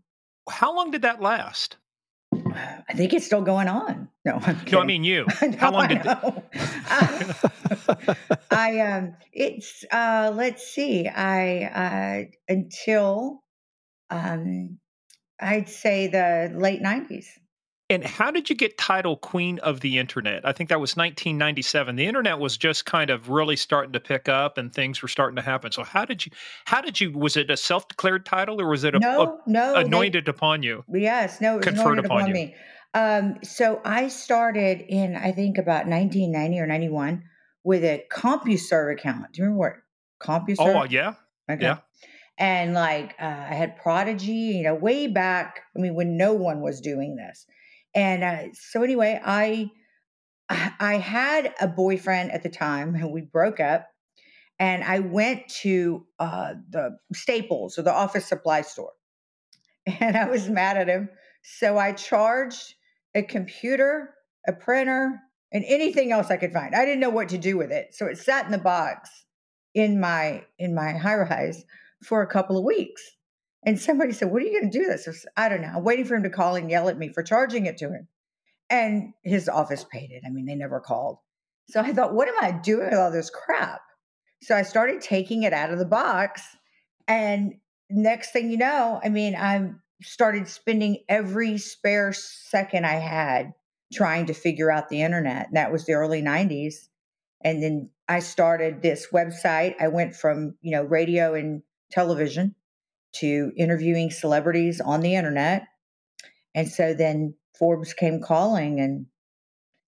How 0.49 0.75
long 0.75 0.91
did 0.91 1.03
that 1.03 1.21
last? 1.21 1.77
I 2.33 2.93
think 2.93 3.13
it's 3.13 3.25
still 3.25 3.41
going 3.41 3.67
on. 3.67 4.07
No, 4.23 4.39
I'm 4.41 4.57
no, 4.71 4.79
I 4.79 4.85
mean 4.85 5.03
you. 5.03 5.25
How 5.57 5.71
long 5.71 5.87
did? 5.87 6.05
uh, 6.05 6.31
I 8.51 8.79
um, 8.79 9.15
it's 9.33 9.83
uh, 9.91 10.31
let's 10.33 10.67
see. 10.67 11.07
I 11.07 11.63
uh, 11.63 12.31
until 12.47 13.43
um, 14.09 14.79
I'd 15.39 15.69
say 15.69 16.07
the 16.07 16.51
late 16.55 16.81
nineties. 16.81 17.29
And 17.91 18.03
how 18.03 18.29
did 18.29 18.51
you 18.51 18.55
get 18.55 18.77
title 18.77 19.17
Queen 19.17 19.57
of 19.59 19.79
the 19.79 19.97
Internet? 19.97 20.45
I 20.45 20.51
think 20.51 20.69
that 20.69 20.79
was 20.79 20.95
1997. 20.95 21.95
The 21.95 22.05
internet 22.05 22.37
was 22.37 22.55
just 22.55 22.85
kind 22.85 23.09
of 23.09 23.29
really 23.29 23.55
starting 23.55 23.93
to 23.93 23.99
pick 23.99 24.29
up 24.29 24.59
and 24.59 24.71
things 24.71 25.01
were 25.01 25.07
starting 25.07 25.35
to 25.37 25.41
happen. 25.41 25.71
So 25.71 25.83
how 25.83 26.05
did 26.05 26.23
you 26.23 26.31
how 26.65 26.81
did 26.81 27.01
you 27.01 27.11
was 27.11 27.35
it 27.35 27.49
a 27.49 27.57
self-declared 27.57 28.27
title 28.27 28.61
or 28.61 28.67
was 28.69 28.83
it 28.83 28.93
a, 28.93 28.99
no, 28.99 29.39
a, 29.47 29.49
no, 29.49 29.75
anointed 29.75 30.25
they, 30.25 30.29
upon 30.29 30.61
you? 30.61 30.83
Yes, 30.87 31.41
no, 31.41 31.53
it 31.53 31.57
was 31.57 31.65
conferred 31.65 31.97
upon, 31.97 32.21
upon 32.21 32.31
me. 32.31 32.55
Um, 32.93 33.37
so 33.43 33.81
I 33.83 34.07
started 34.07 34.81
in 34.81 35.15
I 35.15 35.31
think 35.31 35.57
about 35.57 35.87
1990 35.87 36.59
or 36.59 36.67
91 36.67 37.23
with 37.63 37.83
a 37.83 38.03
CompuServe 38.11 38.93
account. 38.93 39.33
Do 39.33 39.41
you 39.41 39.47
remember 39.47 39.59
what 39.59 39.73
CompuServe? 40.21 40.57
Oh, 40.59 40.83
yeah. 40.83 41.13
Okay. 41.49 41.63
Yeah. 41.63 41.77
And 42.39 42.73
like 42.73 43.15
uh, 43.19 43.25
I 43.25 43.53
had 43.53 43.75
Prodigy, 43.75 44.31
you 44.31 44.63
know, 44.63 44.73
way 44.73 45.07
back. 45.07 45.61
I 45.75 45.79
mean, 45.79 45.93
when 45.93 46.15
no 46.15 46.33
one 46.33 46.61
was 46.61 46.79
doing 46.79 47.17
this. 47.17 47.45
And 47.93 48.23
uh, 48.23 48.53
so 48.53 48.81
anyway, 48.81 49.19
I 49.23 49.69
I 50.49 50.97
had 50.97 51.53
a 51.59 51.67
boyfriend 51.67 52.31
at 52.31 52.43
the 52.43 52.49
time, 52.49 52.95
and 52.95 53.11
we 53.11 53.21
broke 53.21 53.59
up. 53.59 53.87
And 54.57 54.83
I 54.83 54.99
went 54.99 55.47
to 55.61 56.05
uh, 56.17 56.55
the 56.69 56.97
Staples 57.13 57.77
or 57.77 57.83
the 57.83 57.93
office 57.93 58.25
supply 58.25 58.61
store, 58.61 58.91
and 59.85 60.17
I 60.17 60.29
was 60.29 60.49
mad 60.49 60.77
at 60.77 60.87
him. 60.87 61.09
So 61.43 61.77
I 61.77 61.93
charged 61.93 62.75
a 63.15 63.23
computer, 63.23 64.13
a 64.47 64.53
printer, 64.53 65.19
and 65.51 65.63
anything 65.65 66.11
else 66.11 66.29
I 66.29 66.37
could 66.37 66.51
find. 66.51 66.75
I 66.75 66.83
didn't 66.85 66.99
know 66.99 67.09
what 67.09 67.29
to 67.29 67.37
do 67.37 67.57
with 67.57 67.71
it, 67.71 67.95
so 67.95 68.05
it 68.05 68.17
sat 68.17 68.45
in 68.45 68.51
the 68.51 68.57
box 68.57 69.09
in 69.75 69.99
my 69.99 70.45
in 70.57 70.73
my 70.73 70.93
high 70.93 71.15
rise 71.15 71.63
for 72.03 72.21
a 72.21 72.27
couple 72.27 72.57
of 72.57 72.63
weeks. 72.63 73.01
And 73.65 73.79
somebody 73.79 74.13
said, 74.13 74.31
What 74.31 74.41
are 74.41 74.45
you 74.45 74.59
going 74.59 74.71
to 74.71 74.79
do 74.79 74.85
this? 74.85 75.25
I 75.35 75.49
don't 75.49 75.61
know. 75.61 75.73
I'm 75.75 75.83
waiting 75.83 76.05
for 76.05 76.15
him 76.15 76.23
to 76.23 76.29
call 76.29 76.55
and 76.55 76.69
yell 76.69 76.89
at 76.89 76.97
me 76.97 77.09
for 77.09 77.23
charging 77.23 77.65
it 77.65 77.77
to 77.77 77.89
him. 77.89 78.07
And 78.69 79.13
his 79.23 79.49
office 79.49 79.83
paid 79.83 80.11
it. 80.11 80.23
I 80.25 80.29
mean, 80.29 80.45
they 80.45 80.55
never 80.55 80.79
called. 80.79 81.17
So 81.69 81.81
I 81.81 81.91
thought, 81.93 82.13
What 82.13 82.27
am 82.27 82.35
I 82.41 82.51
doing 82.51 82.85
with 82.89 82.99
all 82.99 83.11
this 83.11 83.29
crap? 83.29 83.81
So 84.41 84.55
I 84.55 84.61
started 84.61 85.01
taking 85.01 85.43
it 85.43 85.53
out 85.53 85.71
of 85.71 85.79
the 85.79 85.85
box. 85.85 86.41
And 87.07 87.55
next 87.89 88.31
thing 88.31 88.49
you 88.49 88.57
know, 88.57 89.01
I 89.03 89.09
mean, 89.09 89.35
I 89.35 89.71
started 90.01 90.47
spending 90.47 91.03
every 91.09 91.57
spare 91.57 92.13
second 92.13 92.85
I 92.85 92.95
had 92.95 93.53
trying 93.91 94.27
to 94.27 94.33
figure 94.33 94.71
out 94.71 94.89
the 94.89 95.01
internet. 95.01 95.47
And 95.47 95.57
that 95.57 95.71
was 95.71 95.85
the 95.85 95.93
early 95.93 96.21
90s. 96.21 96.87
And 97.41 97.61
then 97.61 97.89
I 98.07 98.19
started 98.19 98.81
this 98.81 99.07
website. 99.13 99.75
I 99.79 99.87
went 99.87 100.15
from, 100.15 100.55
you 100.61 100.71
know, 100.71 100.83
radio 100.83 101.33
and 101.33 101.63
television 101.91 102.55
to 103.11 103.51
interviewing 103.57 104.11
celebrities 104.11 104.81
on 104.81 105.01
the 105.01 105.15
internet. 105.15 105.63
And 106.55 106.67
so 106.69 106.93
then 106.93 107.35
Forbes 107.57 107.93
came 107.93 108.21
calling 108.21 108.79
and 108.79 109.05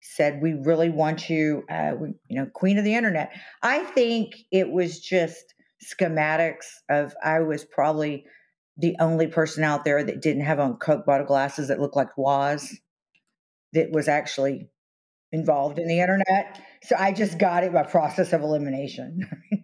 said, 0.00 0.40
"We 0.40 0.54
really 0.54 0.90
want 0.90 1.28
you, 1.28 1.64
uh, 1.68 1.92
we, 1.98 2.14
you 2.28 2.36
know, 2.36 2.46
queen 2.46 2.78
of 2.78 2.84
the 2.84 2.94
internet." 2.94 3.32
I 3.62 3.80
think 3.84 4.34
it 4.50 4.70
was 4.70 5.00
just 5.00 5.54
schematics 5.84 6.66
of 6.88 7.14
I 7.22 7.40
was 7.40 7.64
probably 7.64 8.24
the 8.76 8.96
only 9.00 9.26
person 9.26 9.64
out 9.64 9.84
there 9.84 10.02
that 10.02 10.22
didn't 10.22 10.44
have 10.44 10.60
on 10.60 10.76
Coke 10.76 11.04
bottle 11.04 11.26
glasses 11.26 11.68
that 11.68 11.80
looked 11.80 11.96
like 11.96 12.16
Woz. 12.16 12.78
that 13.72 13.90
was 13.90 14.08
actually 14.08 14.68
involved 15.32 15.78
in 15.78 15.88
the 15.88 16.00
internet. 16.00 16.60
So 16.84 16.96
I 16.98 17.12
just 17.12 17.38
got 17.38 17.64
it 17.64 17.72
by 17.72 17.82
process 17.82 18.32
of 18.32 18.42
elimination. 18.42 19.28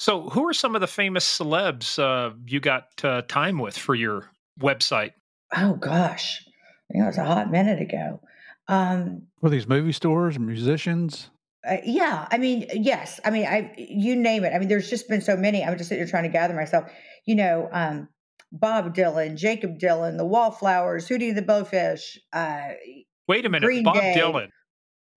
so, 0.00 0.28
who 0.30 0.48
are 0.48 0.52
some 0.54 0.74
of 0.74 0.80
the 0.80 0.86
famous 0.86 1.38
celebs 1.38 1.98
uh, 1.98 2.34
you 2.46 2.58
got 2.58 2.86
uh, 3.04 3.22
time 3.28 3.58
with 3.58 3.76
for 3.76 3.94
your 3.94 4.30
website? 4.58 5.12
Oh 5.56 5.74
gosh, 5.74 6.44
you 6.90 7.00
know, 7.00 7.04
it 7.04 7.08
was 7.08 7.18
a 7.18 7.24
hot 7.24 7.50
minute 7.50 7.80
ago. 7.80 8.20
Um, 8.68 9.22
Were 9.42 9.50
these 9.50 9.68
movie 9.68 9.92
stores, 9.92 10.38
musicians? 10.38 11.30
Uh, 11.68 11.76
yeah, 11.84 12.26
I 12.30 12.38
mean, 12.38 12.66
yes. 12.72 13.20
I 13.24 13.30
mean, 13.30 13.46
I 13.46 13.74
you 13.76 14.16
name 14.16 14.44
it. 14.44 14.52
I 14.54 14.58
mean, 14.58 14.68
there's 14.68 14.88
just 14.88 15.08
been 15.08 15.20
so 15.20 15.36
many. 15.36 15.62
I'm 15.64 15.76
just 15.76 15.88
sitting 15.88 16.02
here 16.04 16.10
trying 16.10 16.22
to 16.22 16.28
gather 16.30 16.54
myself. 16.54 16.90
You 17.26 17.34
know, 17.34 17.68
um, 17.72 18.08
Bob 18.52 18.94
Dylan, 18.94 19.36
Jakob 19.36 19.78
Dylan, 19.78 20.16
the 20.16 20.24
Wallflowers, 20.24 21.08
Hootie 21.08 21.34
the 21.34 21.42
Blowfish. 21.42 22.16
Uh, 22.32 22.74
Wait 23.28 23.44
a 23.44 23.48
minute, 23.48 23.66
Green 23.66 23.82
Bob 23.84 23.96
Day. 23.96 24.14
Dylan. 24.16 24.48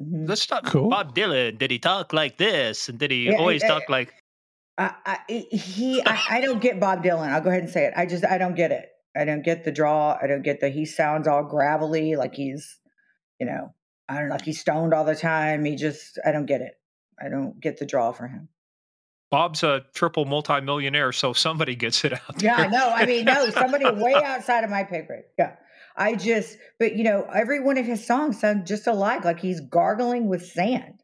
mhm. 0.01 0.27
Let's 0.27 0.45
talk 0.45 0.65
Cool. 0.65 0.89
Bob 0.89 1.15
Dylan. 1.15 1.57
Did 1.57 1.71
he 1.71 1.79
talk 1.79 2.11
like 2.11 2.37
this? 2.37 2.89
And 2.89 2.99
did 2.99 3.11
he 3.11 3.25
Yeah, 3.27 3.37
always 3.37 3.63
uh, 3.63 3.67
talk 3.67 3.89
like? 3.89 4.13
I, 4.77 4.93
I, 5.05 5.19
he, 5.27 6.01
I, 6.05 6.23
I 6.29 6.41
don't 6.41 6.61
get 6.61 6.79
Bob 6.79 7.03
Dylan. 7.03 7.29
I'll 7.29 7.41
go 7.41 7.49
ahead 7.49 7.63
and 7.63 7.71
say 7.71 7.85
it. 7.85 7.93
I 7.95 8.05
just, 8.05 8.25
I 8.25 8.37
don't 8.37 8.55
get 8.55 8.71
it. 8.71 8.89
I 9.15 9.25
don't 9.25 9.43
get 9.43 9.63
the 9.63 9.71
draw. 9.71 10.17
I 10.21 10.27
don't 10.27 10.41
get 10.41 10.59
the. 10.59 10.69
He 10.69 10.85
sounds 10.85 11.27
all 11.27 11.43
gravelly, 11.43 12.15
like 12.15 12.33
he's, 12.33 12.79
you 13.39 13.45
know, 13.45 13.73
I 14.09 14.17
don't 14.17 14.29
know, 14.29 14.35
like 14.35 14.45
he's 14.45 14.59
stoned 14.59 14.93
all 14.93 15.05
the 15.05 15.15
time. 15.15 15.65
He 15.65 15.75
just, 15.75 16.19
I 16.25 16.31
don't 16.31 16.47
get 16.47 16.61
it. 16.61 16.73
I 17.23 17.29
don't 17.29 17.59
get 17.59 17.77
the 17.77 17.85
draw 17.85 18.11
for 18.11 18.27
him. 18.27 18.49
Bob's 19.29 19.63
a 19.63 19.83
triple 19.93 20.25
multimillionaire, 20.25 21.11
so 21.11 21.33
somebody 21.33 21.75
gets 21.75 22.05
it 22.05 22.13
out 22.13 22.37
there. 22.37 22.55
Yeah, 22.55 22.67
no, 22.67 22.89
I 22.89 23.05
mean, 23.05 23.25
no, 23.25 23.49
somebody 23.49 23.89
way 23.89 24.13
outside 24.23 24.63
of 24.63 24.69
my 24.69 24.83
pay 24.83 25.01
grade. 25.01 25.23
Yeah. 25.37 25.55
I 25.95 26.15
just, 26.15 26.57
but 26.79 26.95
you 26.95 27.03
know, 27.03 27.27
every 27.33 27.59
one 27.59 27.77
of 27.77 27.85
his 27.85 28.05
songs 28.05 28.39
sound 28.39 28.65
just 28.65 28.87
alike, 28.87 29.25
like 29.25 29.39
he's 29.39 29.59
gargling 29.59 30.27
with 30.27 30.45
sand. 30.45 31.02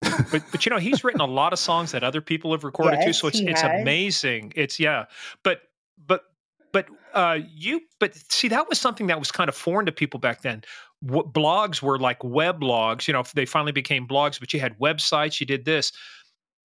But 0.00 0.42
but 0.50 0.64
you 0.64 0.70
know 0.70 0.78
he's 0.78 1.02
written 1.02 1.20
a 1.20 1.26
lot 1.26 1.52
of 1.52 1.58
songs 1.58 1.92
that 1.92 2.04
other 2.04 2.20
people 2.20 2.52
have 2.52 2.64
recorded 2.64 3.00
too 3.04 3.12
so 3.12 3.28
it's 3.28 3.40
it's 3.40 3.62
has. 3.62 3.80
amazing. 3.80 4.52
It's 4.54 4.78
yeah. 4.78 5.06
But 5.42 5.62
but 6.06 6.24
but 6.72 6.86
uh 7.14 7.38
you 7.54 7.80
but 7.98 8.14
see 8.30 8.48
that 8.48 8.68
was 8.68 8.78
something 8.78 9.08
that 9.08 9.18
was 9.18 9.32
kind 9.32 9.48
of 9.48 9.56
foreign 9.56 9.86
to 9.86 9.92
people 9.92 10.20
back 10.20 10.42
then. 10.42 10.62
What 11.00 11.32
blogs 11.32 11.82
were 11.82 11.98
like 11.98 12.22
web 12.22 12.60
blogs 12.60 13.08
you 13.08 13.14
know 13.14 13.24
they 13.34 13.46
finally 13.46 13.72
became 13.72 14.06
blogs 14.06 14.38
but 14.38 14.52
you 14.52 14.60
had 14.60 14.78
websites 14.78 15.40
you 15.40 15.46
did 15.46 15.64
this. 15.64 15.92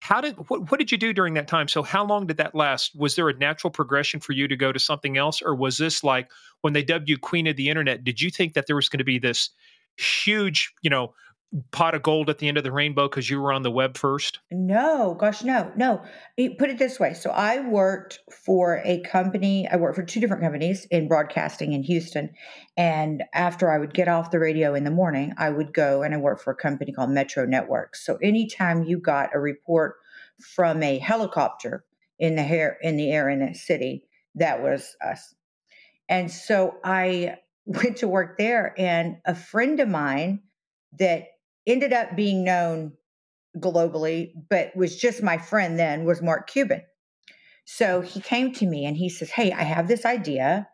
How 0.00 0.20
did 0.20 0.36
what, 0.48 0.70
what 0.70 0.78
did 0.78 0.92
you 0.92 0.98
do 0.98 1.12
during 1.12 1.34
that 1.34 1.48
time? 1.48 1.66
So 1.66 1.82
how 1.82 2.04
long 2.04 2.26
did 2.26 2.36
that 2.36 2.54
last? 2.54 2.94
Was 2.94 3.16
there 3.16 3.28
a 3.28 3.34
natural 3.34 3.70
progression 3.70 4.20
for 4.20 4.32
you 4.32 4.46
to 4.46 4.56
go 4.56 4.70
to 4.70 4.78
something 4.78 5.16
else 5.16 5.42
or 5.42 5.54
was 5.54 5.78
this 5.78 6.04
like 6.04 6.30
when 6.60 6.72
they 6.72 6.84
dubbed 6.84 7.08
you 7.08 7.18
queen 7.18 7.46
of 7.46 7.56
the 7.56 7.68
internet 7.68 8.04
did 8.04 8.20
you 8.20 8.30
think 8.30 8.54
that 8.54 8.66
there 8.66 8.76
was 8.76 8.88
going 8.88 8.98
to 8.98 9.04
be 9.04 9.18
this 9.18 9.50
huge 9.96 10.72
you 10.82 10.90
know 10.90 11.14
pot 11.70 11.94
of 11.94 12.02
gold 12.02 12.28
at 12.28 12.38
the 12.38 12.48
end 12.48 12.58
of 12.58 12.64
the 12.64 12.72
rainbow 12.72 13.08
because 13.08 13.30
you 13.30 13.40
were 13.40 13.52
on 13.52 13.62
the 13.62 13.70
web 13.70 13.96
first 13.96 14.40
No, 14.50 15.14
gosh, 15.18 15.44
no, 15.44 15.70
no. 15.76 16.02
Put 16.58 16.70
it 16.70 16.78
this 16.78 16.98
way. 16.98 17.14
So 17.14 17.30
I 17.30 17.60
worked 17.60 18.18
for 18.44 18.82
a 18.84 19.00
company, 19.02 19.68
I 19.70 19.76
worked 19.76 19.96
for 19.96 20.02
two 20.02 20.20
different 20.20 20.42
companies 20.42 20.86
in 20.90 21.06
broadcasting 21.06 21.72
in 21.72 21.82
Houston. 21.84 22.30
And 22.76 23.22
after 23.32 23.70
I 23.70 23.78
would 23.78 23.94
get 23.94 24.08
off 24.08 24.30
the 24.30 24.40
radio 24.40 24.74
in 24.74 24.84
the 24.84 24.90
morning, 24.90 25.32
I 25.38 25.50
would 25.50 25.72
go 25.72 26.02
and 26.02 26.12
I 26.12 26.16
worked 26.16 26.42
for 26.42 26.52
a 26.52 26.56
company 26.56 26.92
called 26.92 27.10
Metro 27.10 27.46
Networks. 27.46 28.04
So 28.04 28.16
anytime 28.16 28.82
you 28.82 28.98
got 28.98 29.30
a 29.34 29.38
report 29.38 29.96
from 30.40 30.82
a 30.82 30.98
helicopter 30.98 31.84
in 32.18 32.34
the 32.34 32.42
air 32.42 32.78
in 32.82 32.96
the 32.96 33.10
air 33.10 33.28
in 33.28 33.40
the 33.40 33.54
city, 33.54 34.04
that 34.34 34.62
was 34.62 34.96
us. 35.04 35.34
And 36.08 36.30
so 36.30 36.76
I 36.84 37.36
went 37.66 37.98
to 37.98 38.08
work 38.08 38.38
there 38.38 38.74
and 38.76 39.18
a 39.24 39.34
friend 39.34 39.80
of 39.80 39.88
mine 39.88 40.40
that 40.98 41.28
ended 41.66 41.92
up 41.92 42.16
being 42.16 42.44
known 42.44 42.92
globally, 43.58 44.32
but 44.48 44.74
was 44.76 44.96
just 44.96 45.22
my 45.22 45.38
friend 45.38 45.78
then, 45.78 46.04
was 46.04 46.22
Mark 46.22 46.48
Cuban. 46.48 46.82
So 47.64 48.00
he 48.00 48.20
came 48.20 48.52
to 48.54 48.66
me 48.66 48.84
and 48.84 48.96
he 48.96 49.08
says, 49.08 49.30
Hey, 49.30 49.52
I 49.52 49.62
have 49.62 49.88
this 49.88 50.04
idea. 50.04 50.68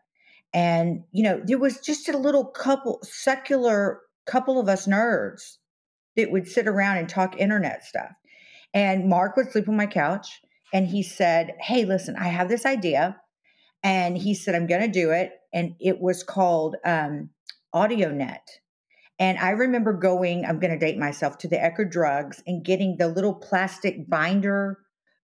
And, 0.53 1.03
you 1.11 1.23
know, 1.23 1.41
there 1.43 1.59
was 1.59 1.79
just 1.79 2.09
a 2.09 2.17
little 2.17 2.45
couple, 2.45 2.99
secular 3.03 4.01
couple 4.25 4.59
of 4.59 4.67
us 4.67 4.87
nerds 4.87 5.57
that 6.17 6.31
would 6.31 6.47
sit 6.47 6.67
around 6.67 6.97
and 6.97 7.07
talk 7.07 7.37
internet 7.37 7.85
stuff. 7.85 8.11
And 8.73 9.07
Mark 9.07 9.37
would 9.37 9.51
sleep 9.51 9.69
on 9.69 9.77
my 9.77 9.85
couch 9.85 10.41
and 10.73 10.87
he 10.87 11.03
said, 11.03 11.53
Hey, 11.59 11.85
listen, 11.85 12.15
I 12.17 12.27
have 12.27 12.49
this 12.49 12.65
idea. 12.65 13.17
And 13.83 14.17
he 14.17 14.33
said, 14.33 14.55
I'm 14.55 14.67
going 14.67 14.81
to 14.81 14.87
do 14.87 15.11
it. 15.11 15.31
And 15.53 15.75
it 15.79 15.99
was 15.99 16.23
called 16.23 16.75
um, 16.85 17.29
AudioNet. 17.73 18.37
And 19.21 19.37
I 19.37 19.51
remember 19.51 19.93
going, 19.93 20.45
I'm 20.45 20.59
going 20.59 20.71
to 20.71 20.79
date 20.79 20.97
myself, 20.97 21.37
to 21.37 21.47
the 21.47 21.55
Eckerd 21.55 21.91
Drugs 21.91 22.41
and 22.47 22.65
getting 22.65 22.97
the 22.97 23.07
little 23.07 23.35
plastic 23.35 24.09
binder 24.09 24.79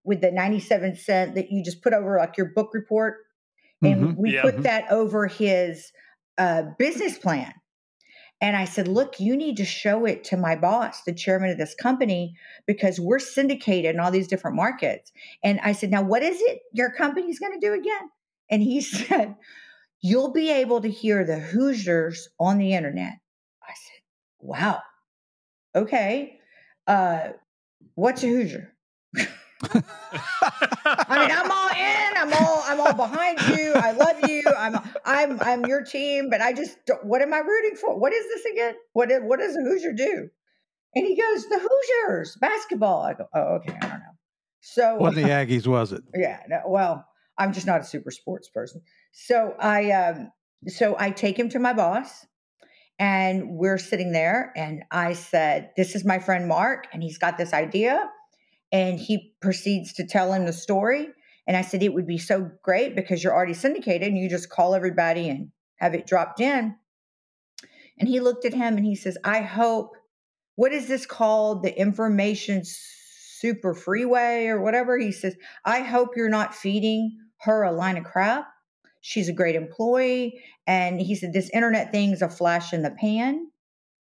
with 0.05 0.21
the 0.21 0.31
97 0.31 0.97
cent 0.97 1.35
that 1.35 1.51
you 1.51 1.65
just 1.65 1.83
put 1.83 1.95
over 1.95 2.19
like 2.19 2.37
your 2.37 2.53
book 2.55 2.75
report. 2.75 3.17
And 3.83 4.09
Mhm. 4.09 4.17
we 4.19 4.33
Yeah. 4.33 4.43
put 4.43 4.63
that 4.65 4.93
over 4.93 5.27
his 5.27 5.93
uh, 6.39 6.65
business 6.79 7.19
plan. 7.19 7.55
And 8.43 8.55
I 8.55 8.67
said, 8.67 8.87
Look, 8.87 9.19
you 9.19 9.35
need 9.35 9.57
to 9.57 9.65
show 9.65 10.05
it 10.05 10.25
to 10.25 10.37
my 10.37 10.57
boss, 10.57 11.03
the 11.05 11.15
chairman 11.15 11.49
of 11.49 11.57
this 11.57 11.75
company, 11.75 12.37
because 12.67 13.01
we're 13.01 13.19
syndicated 13.19 13.95
in 13.95 14.01
all 14.01 14.11
these 14.11 14.29
different 14.29 14.57
markets. 14.57 15.11
And 15.43 15.59
I 15.61 15.73
said, 15.73 15.91
Now, 15.91 16.03
what 16.03 16.23
is 16.23 16.39
it 16.43 16.61
your 16.75 16.91
company's 16.91 17.39
going 17.39 17.59
to 17.59 17.67
do 17.67 17.73
again? 17.73 18.11
And 18.51 18.63
he 18.63 18.81
said, 18.83 19.37
You'll 20.03 20.33
be 20.33 20.51
able 20.51 20.83
to 20.83 20.91
hear 20.91 21.25
the 21.25 21.39
Hoosiers 21.39 22.29
on 22.39 22.59
the 22.59 22.75
internet. 22.75 23.15
Wow. 24.41 24.81
Okay. 25.75 26.39
Uh, 26.87 27.31
what's 27.95 28.23
a 28.23 28.29
Hoosier? 28.29 28.73
I 29.19 31.19
mean, 31.19 31.31
I'm 31.33 31.51
all 31.51 31.69
in. 31.71 32.17
I'm 32.17 32.33
all. 32.33 32.63
I'm 32.67 32.81
all 32.81 32.95
behind 32.95 33.41
you. 33.41 33.73
I 33.75 33.93
love 33.93 34.21
you. 34.29 34.43
I'm. 34.57 34.77
I'm. 35.05 35.41
I'm 35.41 35.67
your 35.67 35.83
team. 35.83 36.29
But 36.31 36.41
I 36.41 36.53
just. 36.53 36.77
Don't, 36.87 37.05
what 37.05 37.23
am 37.23 37.33
I 37.33 37.39
rooting 37.39 37.77
for? 37.77 37.99
What 37.99 38.13
is 38.13 38.25
this 38.27 38.45
again? 38.53 38.75
What? 38.93 39.11
What 39.23 39.41
does 39.41 39.57
a 39.57 39.63
Hoosier 39.63 39.93
do? 39.93 40.29
And 40.95 41.07
he 41.07 41.17
goes, 41.21 41.47
the 41.49 41.59
Hoosiers 41.59 42.37
basketball. 42.41 43.03
I 43.03 43.15
go, 43.15 43.27
oh, 43.35 43.57
okay. 43.57 43.75
I 43.77 43.81
don't 43.89 43.99
know. 43.99 44.15
So 44.61 44.97
What 44.97 45.15
the 45.15 45.23
Aggies 45.25 45.67
was 45.67 45.93
it? 45.93 46.03
yeah. 46.15 46.41
No, 46.49 46.63
well, 46.67 47.05
I'm 47.39 47.53
just 47.53 47.67
not 47.67 47.81
a 47.81 47.85
super 47.85 48.11
sports 48.11 48.49
person. 48.49 48.83
So 49.13 49.55
I. 49.59 49.91
um 49.93 50.31
So 50.69 50.97
I 50.99 51.11
take 51.11 51.39
him 51.39 51.49
to 51.51 51.59
my 51.59 51.73
boss. 51.73 52.27
And 52.99 53.51
we're 53.51 53.79
sitting 53.79 54.13
there, 54.13 54.53
and 54.57 54.83
I 54.91 55.13
said, 55.13 55.71
This 55.77 55.95
is 55.95 56.05
my 56.05 56.19
friend 56.19 56.49
Mark, 56.49 56.87
and 56.93 57.03
he's 57.03 57.19
got 57.19 57.37
this 57.37 57.53
idea. 57.53 58.11
And 58.73 58.99
he 58.99 59.35
proceeds 59.41 59.93
to 59.95 60.07
tell 60.07 60.33
him 60.33 60.47
the 60.47 60.53
story. 60.53 61.09
And 61.47 61.57
I 61.57 61.63
said, 61.63 61.83
It 61.83 61.93
would 61.93 62.07
be 62.07 62.19
so 62.19 62.51
great 62.63 62.97
because 62.97 63.23
you're 63.23 63.35
already 63.35 63.55
syndicated 63.55 64.09
and 64.09 64.19
you 64.19 64.31
just 64.31 64.49
call 64.49 64.75
everybody 64.75 65.29
and 65.29 65.51
have 65.77 65.95
it 65.95 66.07
dropped 66.07 66.41
in. 66.41 66.75
And 67.99 68.09
he 68.09 68.21
looked 68.21 68.45
at 68.45 68.55
him 68.55 68.77
and 68.77 68.85
he 68.85 68.95
says, 68.95 69.17
I 69.25 69.41
hope, 69.41 69.97
what 70.55 70.73
is 70.73 70.89
this 70.89 71.07
called? 71.07 71.63
The 71.63 71.79
information 71.79 72.63
super 72.65 73.75
freeway 73.75 74.47
or 74.47 74.61
whatever. 74.61 74.99
He 74.99 75.13
says, 75.13 75.37
I 75.65 75.81
hope 75.81 76.17
you're 76.17 76.29
not 76.29 76.55
feeding 76.55 77.19
her 77.41 77.63
a 77.63 77.73
line 77.73 77.97
of 77.97 78.05
crap. 78.05 78.49
She's 79.07 79.29
a 79.29 79.33
great 79.33 79.55
employee. 79.55 80.43
And 80.67 81.01
he 81.01 81.15
said, 81.15 81.33
This 81.33 81.49
internet 81.51 81.93
thing's 81.93 82.23
a 82.23 82.29
flash 82.29 82.73
in 82.73 82.83
the 82.83 82.91
pan 82.91 83.47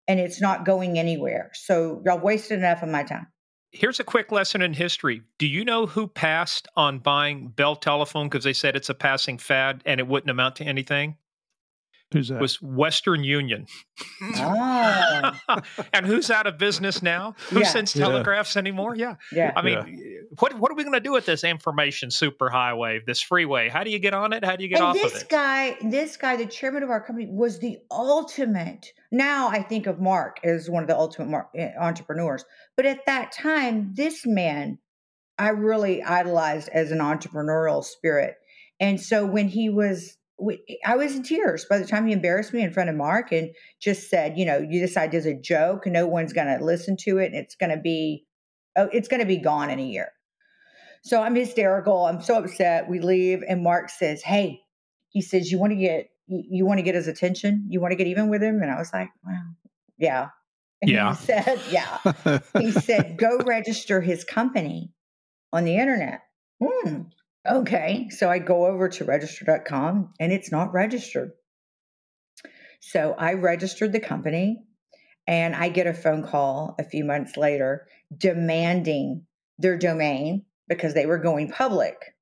and 0.06 0.20
it's 0.20 0.42
not 0.42 0.66
going 0.66 0.98
anywhere. 0.98 1.50
So 1.54 2.02
y'all 2.04 2.18
wasted 2.18 2.58
enough 2.58 2.82
of 2.82 2.90
my 2.90 3.02
time. 3.02 3.26
Here's 3.72 3.98
a 3.98 4.04
quick 4.04 4.30
lesson 4.30 4.60
in 4.60 4.74
history. 4.74 5.22
Do 5.38 5.46
you 5.46 5.64
know 5.64 5.86
who 5.86 6.06
passed 6.06 6.68
on 6.76 6.98
buying 6.98 7.48
Bell 7.48 7.76
Telephone 7.76 8.28
because 8.28 8.44
they 8.44 8.52
said 8.52 8.76
it's 8.76 8.90
a 8.90 8.94
passing 8.94 9.38
fad 9.38 9.82
and 9.86 10.00
it 10.00 10.06
wouldn't 10.06 10.28
amount 10.28 10.56
to 10.56 10.64
anything? 10.64 11.16
Who's 12.12 12.29
that? 12.29 12.40
Was 12.40 12.61
Western 12.61 13.23
Union. 13.23 13.66
Oh, 14.37 15.33
and 15.92 16.05
who's 16.07 16.31
out 16.31 16.46
of 16.46 16.59
business 16.59 17.03
now? 17.03 17.35
Who 17.51 17.61
Yeah. 17.61 17.66
sends 17.68 17.94
Yeah. 17.94 18.07
telegraphs 18.07 18.57
anymore? 18.57 18.96
Yeah. 18.96 19.14
yeah. 19.33 19.53
I 19.55 19.62
mean, 19.62 20.27
what 20.38 20.55
what 20.59 20.73
are 20.73 20.75
we 20.75 20.83
going 20.83 20.94
to 20.94 21.01
do 21.01 21.12
with 21.12 21.27
this 21.27 21.44
information 21.44 22.09
superhighway, 22.09 23.05
this 23.07 23.20
freeway? 23.20 23.68
How 23.68 23.85
do 23.85 23.90
you 23.90 23.99
get 24.01 24.12
on 24.14 24.33
it? 24.33 24.44
How 24.44 24.57
do 24.57 24.64
you 24.64 24.68
get 24.68 24.79
and 24.79 24.87
off 24.88 24.94
this 24.96 25.14
of 25.14 25.23
it? 25.23 25.29
guy, 25.29 25.77
this 25.83 26.16
guy, 26.16 26.37
the 26.37 26.46
chairman 26.46 26.83
of 26.83 26.90
our 26.90 27.01
company, 27.01 27.29
was 27.31 27.61
the 27.61 27.79
ultimate. 27.90 28.87
Now 29.12 29.49
I 29.49 29.62
think 29.62 29.87
of 29.87 30.01
Mark 30.01 30.40
as 30.44 30.68
one 30.68 30.83
of 30.83 30.88
the 30.88 30.96
ultimate 30.96 31.29
mar- 31.29 31.51
eh, 31.57 31.70
entrepreneurs, 31.79 32.44
but 32.77 32.87
at 32.87 33.07
that 33.07 33.33
time, 33.33 33.92
this 33.94 34.27
man, 34.27 34.79
I 35.38 35.51
really 35.51 36.03
idolized 36.03 36.68
as 36.70 36.90
an 36.90 36.99
entrepreneurial 36.99 37.85
spirit. 37.85 38.35
And 38.81 39.01
so 39.01 39.27
when 39.27 39.49
he 39.49 39.68
was, 39.68 40.16
we- 40.40 40.81
I 40.85 40.96
was 40.96 41.14
in 41.14 41.22
tears 41.22 41.64
by 41.64 41.79
the 41.79 41.87
time 41.87 42.07
he 42.07 42.12
embarrassed 42.12 42.53
me 42.53 42.62
in 42.62 42.72
front 42.72 42.90
of 42.90 42.96
Mark 42.96 43.33
and 43.33 43.50
just 43.81 44.09
said, 44.09 44.38
you 44.38 44.44
know, 44.44 44.59
you 44.59 44.81
this 44.81 44.96
idea's 44.96 45.26
a 45.26 45.35
joke, 45.35 45.87
no 45.87 46.07
one's 46.07 46.33
going 46.33 46.46
to 46.59 46.64
listen 46.64 46.96
to 46.98 47.18
it, 47.18 47.26
and 47.26 47.35
it's 47.37 47.55
going 47.57 47.70
to 47.70 47.76
be, 47.81 48.26
oh, 48.76 48.88
it's 48.92 49.09
going 49.09 49.20
to 49.20 49.26
be 49.26 49.37
gone 49.38 49.70
in 49.70 49.79
a 49.79 49.85
year. 49.85 50.12
So 51.03 51.22
I'm 51.22 51.35
hysterical. 51.35 52.07
I'm 52.07 52.20
so 52.20 52.38
upset. 52.42 52.88
We 52.88 53.00
leave, 53.00 53.42
and 53.48 53.62
Mark 53.62 53.88
says, 53.88 54.22
"Hey," 54.22 54.61
he 55.09 55.22
says, 55.22 55.50
"You 55.50 55.59
want 55.59 55.72
to 55.72 55.76
get 55.76 56.11
you, 56.26 56.42
you 56.50 56.66
want 56.66 56.79
to 56.79 56.83
get 56.83 56.94
his 56.94 57.09
attention? 57.09 57.66
You 57.70 57.81
want 57.81 57.92
to 57.92 57.96
get 57.96 58.07
even 58.07 58.29
with 58.29 58.42
him?" 58.42 58.61
And 58.62 58.70
I 58.70 58.76
was 58.79 58.92
like, 58.92 59.09
"Wow, 59.24 59.40
Yeah. 59.98 60.29
And 60.83 60.90
Yeah. 60.90 61.14
He 61.14 61.24
said, 61.26 61.61
Yeah. 61.70 61.98
He 62.59 62.70
said, 62.72 63.18
Go 63.18 63.38
register 63.38 64.00
his 64.00 64.24
company 64.24 64.90
on 65.53 65.64
the 65.64 65.76
internet. 65.76 66.22
Hmm. 66.62 67.03
Okay. 67.48 68.09
So 68.11 68.31
I 68.31 68.38
go 68.38 68.66
over 68.66 68.88
to 68.88 69.05
register.com 69.05 70.12
and 70.20 70.33
it's 70.33 70.53
not 70.53 70.72
registered. 70.72 71.33
So 72.81 73.14
I 73.18 73.35
registered 73.35 73.92
the 73.92 74.00
company 74.00 74.62
and 75.26 75.55
I 75.55 75.68
get 75.68 75.87
a 75.87 75.94
phone 75.94 76.22
call 76.26 76.74
a 76.79 76.85
few 76.85 77.05
months 77.05 77.37
later 77.37 77.87
demanding 78.16 79.26
their 79.59 79.76
domain 79.79 80.44
because 80.68 80.94
they 80.94 81.07
were 81.07 81.18
going 81.18 81.50
public. 81.50 82.14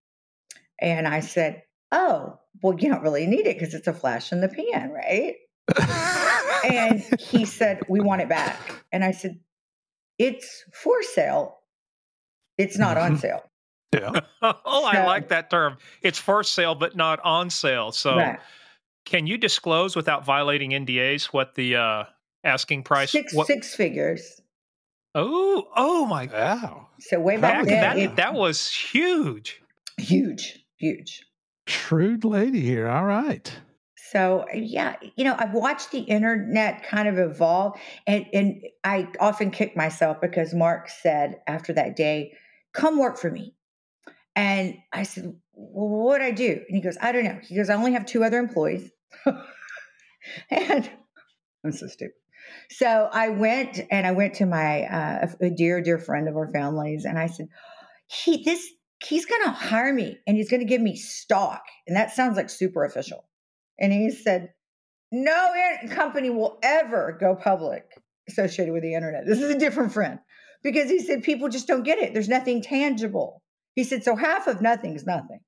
And 0.81 1.07
I 1.07 1.21
said, 1.21 1.63
Oh, 1.91 2.39
well, 2.63 2.79
you 2.79 2.89
don't 2.89 3.03
really 3.03 3.27
need 3.27 3.47
it 3.47 3.59
because 3.59 3.75
it's 3.75 3.87
a 3.87 3.95
flash 3.95 4.33
in 4.33 4.41
the 4.41 4.49
pan, 4.49 4.91
right? 4.91 5.37
And 6.65 7.03
he 7.21 7.45
said, 7.45 7.81
We 7.89 8.01
want 8.01 8.21
it 8.21 8.29
back. 8.29 8.85
And 8.93 9.05
I 9.05 9.13
said, 9.13 9.39
It's 10.19 10.65
for 10.75 11.03
sale. 11.03 11.59
It's 12.59 12.79
not 12.79 12.99
on 12.99 13.17
Mhm. 13.17 13.21
sale. 13.21 13.43
Yeah. 13.95 14.21
oh, 14.43 14.85
I 14.85 14.97
So- 14.97 15.07
like 15.07 15.29
that 15.29 15.51
term. 15.51 15.79
It's 16.03 16.19
for 16.19 16.43
sale, 16.43 16.75
but 16.75 16.97
not 16.97 17.21
on 17.25 17.51
sale. 17.51 17.93
So, 17.93 18.17
Right. 18.17 18.39
can 19.05 19.27
you 19.27 19.39
disclose 19.39 19.97
without 19.97 20.25
violating 20.25 20.71
NDAs 20.73 21.27
what 21.27 21.55
the 21.55 21.77
uh, 21.77 22.05
asking 22.45 22.83
price? 22.85 23.11
Six 23.11 23.35
what, 23.35 23.47
six 23.47 23.75
figures. 23.75 24.41
Oh, 25.15 25.67
oh 25.75 26.07
my! 26.07 26.27
Wow. 26.27 26.89
So 27.01 27.19
way 27.19 27.37
back 27.39 27.61
Back, 27.61 27.65
then, 27.67 27.81
that 27.81 27.99
it- 27.99 28.17
that 28.17 28.35
was 28.35 28.71
huge. 28.71 29.61
huge, 29.99 30.59
huge. 30.77 31.25
Shrewd 31.67 32.25
lady 32.25 32.61
here. 32.61 32.89
All 32.89 33.05
right. 33.05 33.53
So 34.11 34.47
yeah, 34.55 34.97
you 35.17 35.25
know, 35.25 35.35
I've 35.39 35.53
watched 35.53 35.91
the 35.93 36.01
internet 36.01 36.83
kind 36.83 37.09
of 37.09 37.19
evolve, 37.19 37.79
and 38.07 38.25
and 38.33 38.63
I 38.85 39.09
often 39.21 39.51
kick 39.51 39.77
myself 39.77 40.19
because 40.21 40.55
Mark 40.55 40.89
said 40.89 41.41
after 41.47 41.73
that 41.75 41.95
day, 41.97 42.33
"Come 42.73 42.99
work 42.99 43.19
for 43.19 43.31
me," 43.31 43.55
and 44.39 44.77
I 44.93 45.03
said, 45.03 45.25
"Well, 45.53 45.89
what 45.89 46.13
would 46.13 46.23
I 46.23 46.31
do?" 46.31 46.63
And 46.69 46.77
he 46.77 46.81
goes, 46.81 46.97
"I 47.01 47.11
don't 47.11 47.25
know." 47.25 47.41
He 47.43 47.57
goes, 47.57 47.69
"I 47.69 47.75
only 47.75 47.93
have 47.93 48.07
two 48.07 48.23
other 48.23 48.39
employees," 48.39 48.89
and 50.51 50.91
I'm 51.65 51.73
so 51.73 51.89
stupid. 51.89 52.15
So 52.71 53.09
I 53.13 53.31
went 53.31 53.81
and 53.91 54.07
I 54.07 54.13
went 54.13 54.35
to 54.35 54.47
my 54.47 54.85
uh, 54.85 55.27
a 55.41 55.51
dear 55.51 55.83
dear 55.83 55.99
friend 55.99 56.29
of 56.29 56.37
our 56.37 56.49
families, 56.53 57.05
and 57.05 57.19
I 57.19 57.27
said, 57.27 57.49
"He 58.07 58.45
this." 58.45 58.65
He's 59.05 59.27
going 59.27 59.45
to 59.45 59.51
hire 59.51 59.93
me 59.93 60.19
and 60.27 60.37
he's 60.37 60.51
going 60.51 60.59
to 60.59 60.67
give 60.67 60.81
me 60.81 60.97
stock. 60.97 61.63
And 61.87 61.97
that 61.97 62.11
sounds 62.11 62.37
like 62.37 62.51
super 62.51 62.85
official. 62.85 63.29
And 63.79 63.93
he 63.93 64.11
said, 64.11 64.53
No 65.13 65.53
company 65.91 66.31
will 66.31 66.59
ever 66.65 67.17
go 67.21 67.37
public 67.37 67.85
associated 68.29 68.73
with 68.73 68.83
the 68.83 68.95
internet. 68.95 69.25
This 69.25 69.41
is 69.41 69.55
a 69.55 69.59
different 69.59 69.93
friend 69.93 70.19
because 70.65 70.91
he 70.91 70.99
said 70.99 71.23
people 71.23 71.49
just 71.49 71.69
don't 71.69 71.85
get 71.85 72.01
it. 72.01 72.13
There's 72.13 72.29
nothing 72.29 72.61
tangible. 72.61 73.41
He 73.79 73.85
said, 73.85 74.03
So 74.03 74.17
half 74.17 74.49
of 74.49 74.61
nothing 74.61 74.97
is 74.97 75.07
nothing. 75.07 75.39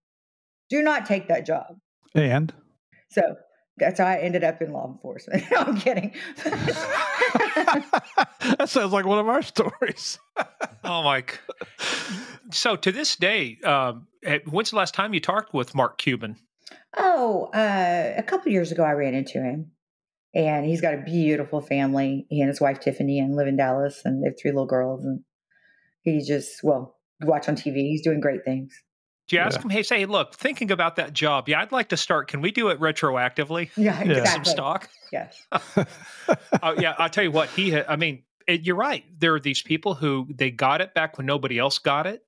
Do 0.68 0.84
not 0.84 1.04
take 1.04 1.26
that 1.26 1.44
job. 1.44 1.80
And 2.14 2.54
So 3.10 3.22
that's 3.76 3.98
how 3.98 4.06
I 4.06 4.18
ended 4.18 4.44
up 4.44 4.62
in 4.62 4.72
law 4.72 4.86
enforcement. 4.86 5.42
no, 5.50 5.56
I'm 5.56 5.76
kidding. 5.76 6.14
that 7.56 8.68
sounds 8.68 8.92
like 8.92 9.04
one 9.04 9.18
of 9.18 9.28
our 9.28 9.42
stories. 9.42 10.20
Oh 10.82 11.02
my! 11.02 11.22
So 12.52 12.74
to 12.74 12.90
this 12.90 13.14
day, 13.14 13.58
um, 13.64 14.06
eh, 14.24 14.38
when's 14.46 14.70
the 14.70 14.76
last 14.76 14.94
time 14.94 15.12
you 15.12 15.20
talked 15.20 15.52
with 15.52 15.74
Mark 15.74 15.98
Cuban? 15.98 16.36
oh, 16.96 17.50
uh, 17.52 18.14
a 18.16 18.22
couple 18.22 18.50
years 18.50 18.72
ago, 18.72 18.82
I 18.82 18.92
ran 18.92 19.14
into 19.14 19.42
him. 19.42 19.72
And 20.34 20.64
he's 20.64 20.80
got 20.80 20.94
a 20.94 21.02
beautiful 21.02 21.60
family. 21.60 22.26
He 22.30 22.40
and 22.40 22.48
his 22.48 22.60
wife 22.60 22.80
Tiffany 22.80 23.18
and 23.18 23.36
live 23.36 23.46
in 23.46 23.56
Dallas, 23.56 24.00
and 24.04 24.22
they 24.22 24.28
have 24.28 24.38
three 24.40 24.52
little 24.52 24.66
girls. 24.66 25.04
And 25.04 25.20
he 26.02 26.24
just, 26.24 26.64
well, 26.64 26.96
you 26.99 26.99
watch 27.22 27.48
on 27.48 27.56
TV. 27.56 27.76
He's 27.88 28.02
doing 28.02 28.20
great 28.20 28.44
things. 28.44 28.72
Do 29.28 29.36
you 29.36 29.42
ask 29.42 29.58
Yeah. 29.58 29.62
him, 29.62 29.70
"Hey, 29.70 29.82
say, 29.84 30.06
look, 30.06 30.34
thinking 30.34 30.70
about 30.72 30.96
that 30.96 31.12
job, 31.12 31.48
yeah, 31.48 31.60
I'd 31.60 31.70
like 31.72 31.88
to 31.90 31.96
start. 31.96 32.26
Can 32.28 32.40
we 32.40 32.50
do 32.50 32.68
it 32.68 32.80
retroactively? 32.80 33.70
Yeah, 33.76 34.02
Yeah. 34.02 34.24
Some 34.24 34.44
stock? 34.44 34.88
Yes. 35.12 35.40
oh 36.62 36.74
yeah, 36.80 36.94
I'll 36.98 37.08
tell 37.10 37.24
you 37.24 37.30
what 37.30 37.48
he. 37.50 37.70
Ha- 37.72 37.84
I 37.88 37.96
mean, 37.96 38.22
it, 38.46 38.62
you're 38.62 38.76
right. 38.76 39.04
There 39.18 39.34
are 39.34 39.40
these 39.40 39.62
people 39.62 39.94
who 39.94 40.26
they 40.34 40.50
got 40.50 40.80
it 40.80 40.94
back 40.94 41.16
when 41.18 41.26
nobody 41.26 41.58
else 41.58 41.78
got 41.78 42.06
it, 42.06 42.24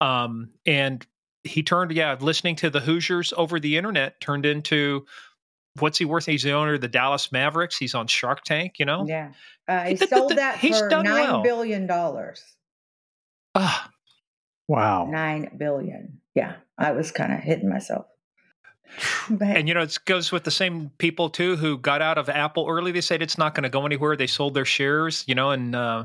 um, 0.00 0.50
and 0.66 1.06
he 1.44 1.62
turned. 1.62 1.92
Yeah, 1.92 2.16
listening 2.20 2.56
to 2.56 2.70
the 2.70 2.80
Hoosiers 2.80 3.32
over 3.36 3.58
the 3.58 3.76
internet 3.76 4.20
turned 4.20 4.44
into 4.46 5.06
what's 5.78 5.96
he 5.96 6.04
worth? 6.04 6.26
He's 6.26 6.42
the 6.42 6.52
owner 6.52 6.74
of 6.74 6.80
the 6.82 6.88
Dallas 6.88 7.32
Mavericks. 7.32 7.78
He's 7.78 7.94
on 7.94 8.06
Shark 8.08 8.44
Tank. 8.44 8.74
You 8.78 8.84
know. 8.84 9.06
Yeah. 9.06 9.32
Uh, 9.68 9.84
he 9.84 9.90
He 9.90 9.94
did 9.96 10.10
the- 10.10 10.16
sold 10.16 10.30
the- 10.32 10.34
that 10.36 10.58
he's 10.58 10.78
for 10.78 10.88
done 10.90 11.04
nine 11.04 11.14
well. 11.24 11.42
billion 11.42 11.86
dollars. 11.86 12.42
Ah, 13.54 13.90
wow. 14.72 15.06
Nine 15.10 15.50
billion. 15.56 16.18
Yeah. 16.34 16.54
I 16.78 16.92
was 16.92 17.12
kind 17.12 17.32
of 17.32 17.40
hitting 17.40 17.68
myself. 17.68 18.06
But 19.30 19.56
and 19.56 19.68
you 19.68 19.74
know, 19.74 19.82
it 19.82 19.98
goes 20.04 20.32
with 20.32 20.44
the 20.44 20.50
same 20.50 20.90
people 20.98 21.30
too 21.30 21.56
who 21.56 21.78
got 21.78 22.02
out 22.02 22.18
of 22.18 22.28
Apple 22.28 22.66
early. 22.68 22.92
They 22.92 23.00
said 23.00 23.22
it's 23.22 23.38
not 23.38 23.54
going 23.54 23.62
to 23.62 23.70
go 23.70 23.86
anywhere. 23.86 24.16
They 24.16 24.26
sold 24.26 24.54
their 24.54 24.64
shares. 24.64 25.24
You 25.26 25.34
know, 25.34 25.50
and 25.50 25.74
uh, 25.74 26.04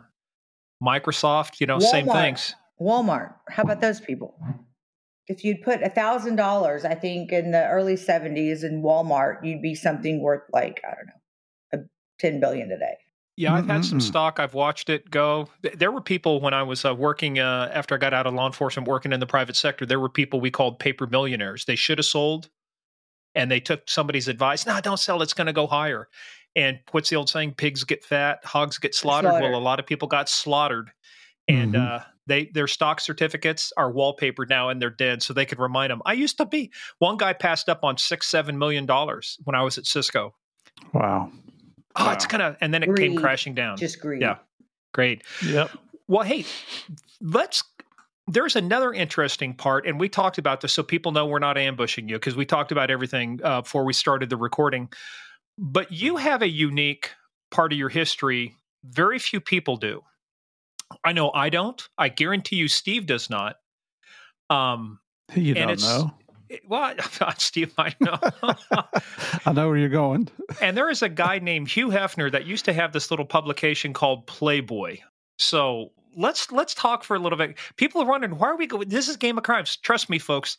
Microsoft. 0.82 1.60
You 1.60 1.67
know, 1.67 1.80
same 1.80 2.08
things. 2.08 2.56
Walmart. 2.80 3.34
How 3.49 3.63
about 3.63 3.82
those 3.82 3.99
people? 3.99 4.39
If 5.27 5.43
you'd 5.43 5.63
put 5.63 5.82
a 5.82 5.89
thousand 5.89 6.38
dollars, 6.38 6.86
I 6.86 6.95
think 6.95 7.34
in 7.34 7.51
the 7.51 7.67
early 7.67 7.97
seventies 7.97 8.63
in 8.63 8.82
Walmart, 8.82 9.43
you'd 9.43 9.62
be 9.62 9.75
something 9.75 10.21
worth 10.21 10.43
like, 10.53 10.82
I 10.86 10.93
don't 10.95 11.08
know, 11.82 11.88
ten 12.19 12.39
billion 12.39 12.69
today. 12.69 12.95
Yeah, 13.38 13.54
I've 13.54 13.67
had 13.67 13.86
some 13.86 14.02
stock. 14.02 14.39
I've 14.39 14.56
watched 14.56 14.89
it 14.89 15.12
go. 15.12 15.47
There 15.62 15.91
were 15.91 16.02
people 16.02 16.41
when 16.41 16.56
I 16.56 16.63
was 16.63 16.84
uh, 16.84 16.95
working 16.95 17.38
uh, 17.38 17.69
after 17.71 17.93
I 17.93 18.00
got 18.00 18.12
out 18.12 18.26
of 18.26 18.34
law 18.34 18.47
enforcement, 18.47 18.88
working 18.88 19.13
in 19.13 19.19
the 19.19 19.28
private 19.28 19.56
sector. 19.56 19.86
There 19.86 20.00
were 20.00 20.10
people 20.10 20.41
we 20.41 20.50
called 20.50 20.80
paper 20.80 21.06
millionaires. 21.06 21.63
They 21.65 21.76
should 21.76 22.00
have 22.00 22.06
sold, 22.06 22.50
and 23.36 23.52
they 23.52 23.60
took 23.60 23.88
somebody's 23.88 24.28
advice. 24.28 24.65
No, 24.65 24.82
don't 24.82 24.97
sell. 25.00 25.21
It's 25.21 25.36
going 25.36 25.45
to 25.45 25.54
go 25.54 25.67
higher. 25.67 26.08
And 26.56 26.80
what's 26.91 27.12
the 27.12 27.15
old 27.15 27.30
saying? 27.30 27.54
Pigs 27.54 27.84
get 27.84 28.04
fat, 28.04 28.39
hogs 28.43 28.80
get 28.80 28.95
slaughtered. 28.95 29.30
Slaughtered. 29.30 29.52
Well, 29.52 29.60
a 29.60 29.62
lot 29.62 29.80
of 29.80 29.86
people 29.86 30.08
got 30.08 30.28
slaughtered, 30.30 30.89
and 31.47 31.76
Mhm. 31.76 32.00
uh, 32.00 32.04
they 32.26 32.45
their 32.56 32.67
stock 32.67 33.00
certificates 33.00 33.71
are 33.78 33.93
wallpapered 33.93 34.50
now, 34.50 34.69
and 34.69 34.82
they're 34.82 34.89
dead. 34.89 35.21
So 35.21 35.34
they 35.34 35.45
could 35.45 35.60
remind 35.60 35.91
them. 35.91 36.02
I 36.08 36.13
used 36.13 36.38
to 36.38 36.45
be. 36.47 36.71
One 36.97 37.17
guy 37.17 37.34
passed 37.34 37.69
up 37.69 37.84
on 37.84 38.00
six, 38.00 38.28
seven 38.28 38.58
million 38.58 38.88
dollars 38.88 39.38
when 39.43 39.56
I 39.56 39.62
was 39.62 39.78
at 39.78 39.86
Cisco. 39.86 40.34
Wow. 40.91 41.32
Oh, 41.99 42.10
it's 42.12 42.25
Wow. 42.25 42.29
gonna, 42.31 42.57
and 42.62 42.73
then 42.73 42.83
it 42.83 42.95
came 42.95 43.15
crashing 43.15 43.55
down. 43.55 43.77
Just 43.77 43.99
greed. 43.99 44.21
Yeah. 44.21 44.38
Great. 44.93 45.23
Yep. 45.45 45.71
Well, 46.07 46.23
hey, 46.23 46.45
let's. 47.21 47.63
There's 48.29 48.55
another 48.57 48.91
interesting 48.91 49.53
part, 49.53 49.88
and 49.88 49.99
we 49.99 50.10
talked 50.10 50.38
about 50.38 50.60
this 50.62 50.73
so 50.73 50.83
people 50.83 51.12
know 51.13 51.25
we're 51.25 51.39
not 51.39 51.57
ambushing 51.57 52.10
you 52.10 52.15
because 52.17 52.36
we 52.36 52.45
talked 52.45 52.73
about 52.73 52.91
everything 52.91 53.39
uh, 53.43 53.62
before 53.62 53.86
we 53.86 53.93
started 53.93 54.29
the 54.29 54.36
recording. 54.38 54.89
But 55.57 55.91
you 55.93 56.17
have 56.17 56.41
a 56.41 56.49
unique 56.49 57.12
part 57.51 57.71
of 57.71 57.79
your 57.79 57.88
history. 57.89 58.55
Very 58.83 59.17
few 59.17 59.39
people 59.39 59.77
do. 59.77 60.03
I 61.05 61.13
know 61.13 61.31
I 61.31 61.49
don't. 61.49 61.81
I 61.97 62.10
guarantee 62.10 62.57
you, 62.57 62.67
Steve 62.67 63.05
does 63.05 63.29
not. 63.29 63.55
Um, 64.49 64.99
You 65.33 65.55
And 65.55 65.67
don't 65.67 65.69
it's- 65.71 65.83
know. 65.88 66.13
It- 66.49 66.62
well, 66.67 66.93
Steve, 67.38 67.73
I 67.77 67.93
know. 67.99 68.17
I 69.45 69.53
know 69.53 69.67
where 69.67 69.77
you're 69.77 69.89
going. 69.89 70.29
And 70.62 70.75
there 70.77 70.89
is 70.89 71.01
a 71.01 71.10
guy 71.10 71.39
named 71.39 71.69
Hugh 71.69 71.89
Hefner 71.89 72.31
that 72.31 72.45
used 72.45 72.65
to 72.65 72.73
have 72.73 72.93
this 72.93 73.12
little 73.12 73.25
publication 73.25 73.93
called 73.93 74.25
Playboy. 74.27 74.97
So 75.38 75.91
let's 76.15 76.51
let's 76.51 76.73
talk 76.73 77.03
for 77.03 77.15
a 77.15 77.19
little 77.19 77.38
bit. 77.38 77.57
People 77.75 78.01
are 78.01 78.05
wondering 78.05 78.38
why 78.38 78.47
are 78.47 78.55
we 78.57 78.65
going? 78.67 78.89
This 78.89 79.07
is 79.07 79.17
Game 79.17 79.38
of 79.38 79.43
Crimes. 79.43 79.75
Trust 79.77 80.10
me, 80.10 80.19
folks. 80.19 80.57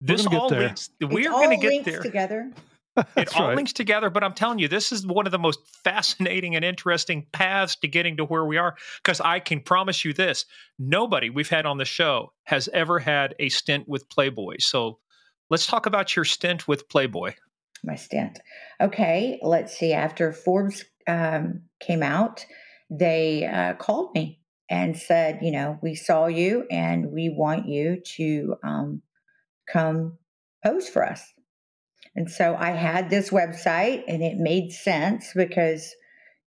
We're 0.00 0.06
This 0.16 0.22
gonna 0.26 0.36
get 0.36 0.42
all 0.42 0.48
there. 0.50 0.60
links. 0.60 0.90
We're 1.00 1.32
all 1.32 1.44
going 1.44 1.60
to 1.60 1.68
get 1.68 1.84
there. 1.84 2.00
together. 2.02 2.50
It 2.96 3.06
That's 3.14 3.34
all 3.36 3.46
right. 3.46 3.56
links 3.56 3.72
together. 3.72 4.10
But 4.10 4.24
I'm 4.24 4.34
telling 4.34 4.58
you, 4.58 4.66
this 4.66 4.90
is 4.92 5.06
one 5.06 5.24
of 5.24 5.30
the 5.32 5.38
most 5.38 5.60
fascinating 5.84 6.56
and 6.56 6.64
interesting 6.64 7.24
paths 7.32 7.76
to 7.76 7.88
getting 7.88 8.16
to 8.16 8.24
where 8.24 8.44
we 8.44 8.56
are. 8.58 8.74
Because 9.02 9.20
I 9.20 9.38
can 9.38 9.60
promise 9.60 10.04
you 10.04 10.12
this: 10.12 10.44
nobody 10.78 11.30
we've 11.30 11.48
had 11.48 11.66
on 11.66 11.78
the 11.78 11.84
show 11.84 12.32
has 12.44 12.68
ever 12.72 12.98
had 12.98 13.34
a 13.38 13.48
stint 13.48 13.88
with 13.88 14.08
Playboy. 14.10 14.56
So 14.58 14.98
let's 15.50 15.66
talk 15.66 15.86
about 15.86 16.16
your 16.16 16.24
stint 16.24 16.66
with 16.66 16.88
Playboy. 16.88 17.34
my 17.84 17.96
stint. 17.96 18.40
Okay, 18.80 19.38
let's 19.42 19.76
see. 19.76 19.92
After 19.92 20.32
Forbes 20.32 20.84
um, 21.06 21.62
came 21.80 22.02
out, 22.02 22.44
they 22.90 23.46
uh, 23.46 23.74
called 23.74 24.14
me 24.14 24.40
and 24.68 24.96
said, 24.96 25.40
you 25.42 25.50
know, 25.50 25.78
we 25.82 25.94
saw 25.94 26.26
you 26.26 26.64
and 26.70 27.10
we 27.10 27.28
want 27.28 27.68
you 27.68 28.00
to 28.16 28.56
um, 28.62 29.02
come 29.68 30.18
pose 30.64 30.88
for 30.88 31.04
us. 31.04 31.22
And 32.14 32.30
so 32.30 32.56
I 32.58 32.70
had 32.70 33.08
this 33.08 33.30
website 33.30 34.04
and 34.08 34.22
it 34.22 34.36
made 34.36 34.72
sense 34.72 35.32
because, 35.34 35.94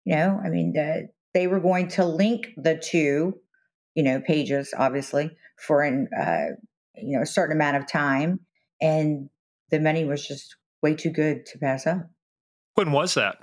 you 0.05 0.15
know, 0.15 0.39
I 0.43 0.49
mean, 0.49 0.73
the, 0.73 1.09
they 1.33 1.47
were 1.47 1.59
going 1.59 1.87
to 1.89 2.05
link 2.05 2.47
the 2.57 2.77
two, 2.77 3.35
you 3.95 4.03
know, 4.03 4.21
pages, 4.21 4.73
obviously, 4.77 5.37
for 5.57 5.81
an, 5.81 6.09
uh, 6.17 6.55
you 6.95 7.17
know, 7.17 7.23
a 7.23 7.27
certain 7.27 7.55
amount 7.55 7.77
of 7.77 7.87
time. 7.87 8.39
And 8.81 9.29
the 9.69 9.79
money 9.79 10.05
was 10.05 10.27
just 10.27 10.55
way 10.81 10.95
too 10.95 11.11
good 11.11 11.45
to 11.47 11.59
pass 11.59 11.85
up. 11.87 12.09
When 12.75 12.91
was 12.91 13.13
that? 13.15 13.37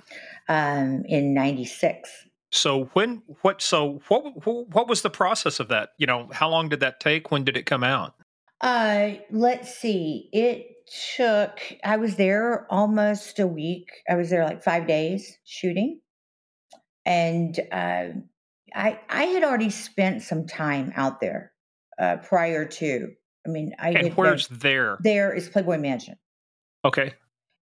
Um, 0.48 1.04
in 1.06 1.34
'96, 1.34 2.10
So 2.50 2.84
when 2.94 3.22
what 3.42 3.60
so 3.60 4.00
what 4.08 4.22
what 4.46 4.88
was 4.88 5.02
the 5.02 5.10
process 5.10 5.60
of 5.60 5.68
that? 5.68 5.90
You 5.98 6.06
know, 6.06 6.28
how 6.32 6.48
long 6.48 6.68
did 6.68 6.80
that 6.80 6.98
take? 7.00 7.30
When 7.30 7.44
did 7.44 7.56
it 7.56 7.66
come 7.66 7.84
out? 7.84 8.14
Uh, 8.60 9.12
let's 9.30 9.74
see. 9.76 10.28
It 10.32 10.66
took. 11.16 11.60
I 11.84 11.96
was 11.96 12.16
there 12.16 12.66
almost 12.70 13.38
a 13.38 13.46
week. 13.46 13.88
I 14.08 14.16
was 14.16 14.30
there 14.30 14.44
like 14.44 14.62
five 14.62 14.86
days 14.86 15.38
shooting, 15.44 16.00
and 17.04 17.58
uh, 17.70 18.06
I 18.74 18.98
I 19.08 19.24
had 19.24 19.44
already 19.44 19.70
spent 19.70 20.22
some 20.22 20.46
time 20.46 20.92
out 20.96 21.20
there 21.20 21.52
uh, 22.00 22.16
prior 22.16 22.64
to. 22.64 23.12
I 23.46 23.50
mean, 23.50 23.74
I 23.78 23.90
and 23.90 24.14
where's 24.14 24.48
there? 24.48 24.98
There 25.00 25.32
is 25.32 25.48
Playboy 25.48 25.78
Mansion. 25.78 26.16
Okay. 26.84 27.14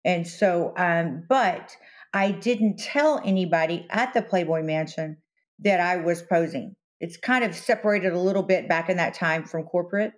And 0.05 0.27
so, 0.27 0.73
um, 0.77 1.25
but 1.29 1.77
I 2.15 2.31
didn't 2.31 2.79
tell 2.79 3.21
anybody 3.25 3.87
at 3.91 4.15
the 4.15 4.23
Playboy 4.23 4.63
Mansion 4.63 5.19
that 5.61 5.81
I 5.81 5.97
was 5.97 6.23
posing. 6.23 6.77
It's 7.01 7.17
kind 7.17 7.45
of 7.45 7.55
separated 7.55 8.13
a 8.13 8.21
little 8.21 8.43
bit 8.43 8.69
back 8.69 8.89
in 8.89 8.97
that 8.97 9.15
time 9.15 9.45
from 9.45 9.65
corporate. 9.65 10.13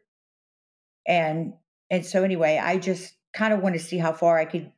And 1.07 1.55
and 1.91 2.05
so 2.05 2.23
anyway, 2.23 2.61
I 2.63 2.79
just 2.79 3.15
kind 3.33 3.53
of 3.53 3.61
wanted 3.61 3.79
to 3.79 3.85
see 3.85 3.99
how 3.99 4.13
far 4.13 4.39
I 4.39 4.45
could, 4.45 4.71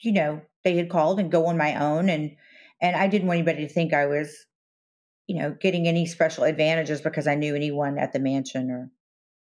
you 0.00 0.12
know, 0.12 0.40
they 0.64 0.76
had 0.76 0.90
called 0.90 1.20
and 1.20 1.30
go 1.30 1.46
on 1.46 1.56
my 1.56 1.76
own 1.76 2.08
and 2.08 2.36
and 2.80 2.96
I 2.96 3.08
didn't 3.08 3.28
want 3.28 3.38
anybody 3.38 3.66
to 3.66 3.72
think 3.72 3.92
I 3.92 4.06
was, 4.06 4.34
you 5.26 5.38
know, 5.38 5.54
getting 5.60 5.86
any 5.86 6.06
special 6.06 6.44
advantages 6.44 7.00
because 7.02 7.26
I 7.26 7.34
knew 7.34 7.54
anyone 7.54 7.98
at 7.98 8.12
the 8.12 8.18
mansion 8.18 8.70
or 8.70 8.90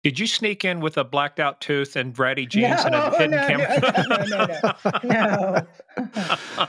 did 0.07 0.17
you 0.17 0.25
sneak 0.25 0.63
in 0.63 0.79
with 0.79 0.97
a 0.97 1.03
blacked 1.03 1.37
out 1.37 1.59
tooth 1.59 1.97
and 1.97 2.17
ratty 2.17 2.45
jeans 2.45 2.85
no, 2.85 2.85
and 2.85 2.95
a 2.95 3.17
hidden 3.17 3.31
no, 3.31 3.45
camera? 3.45 3.79
No, 4.07 4.47
no, 5.03 5.03
no. 5.03 5.67
No. 6.55 6.67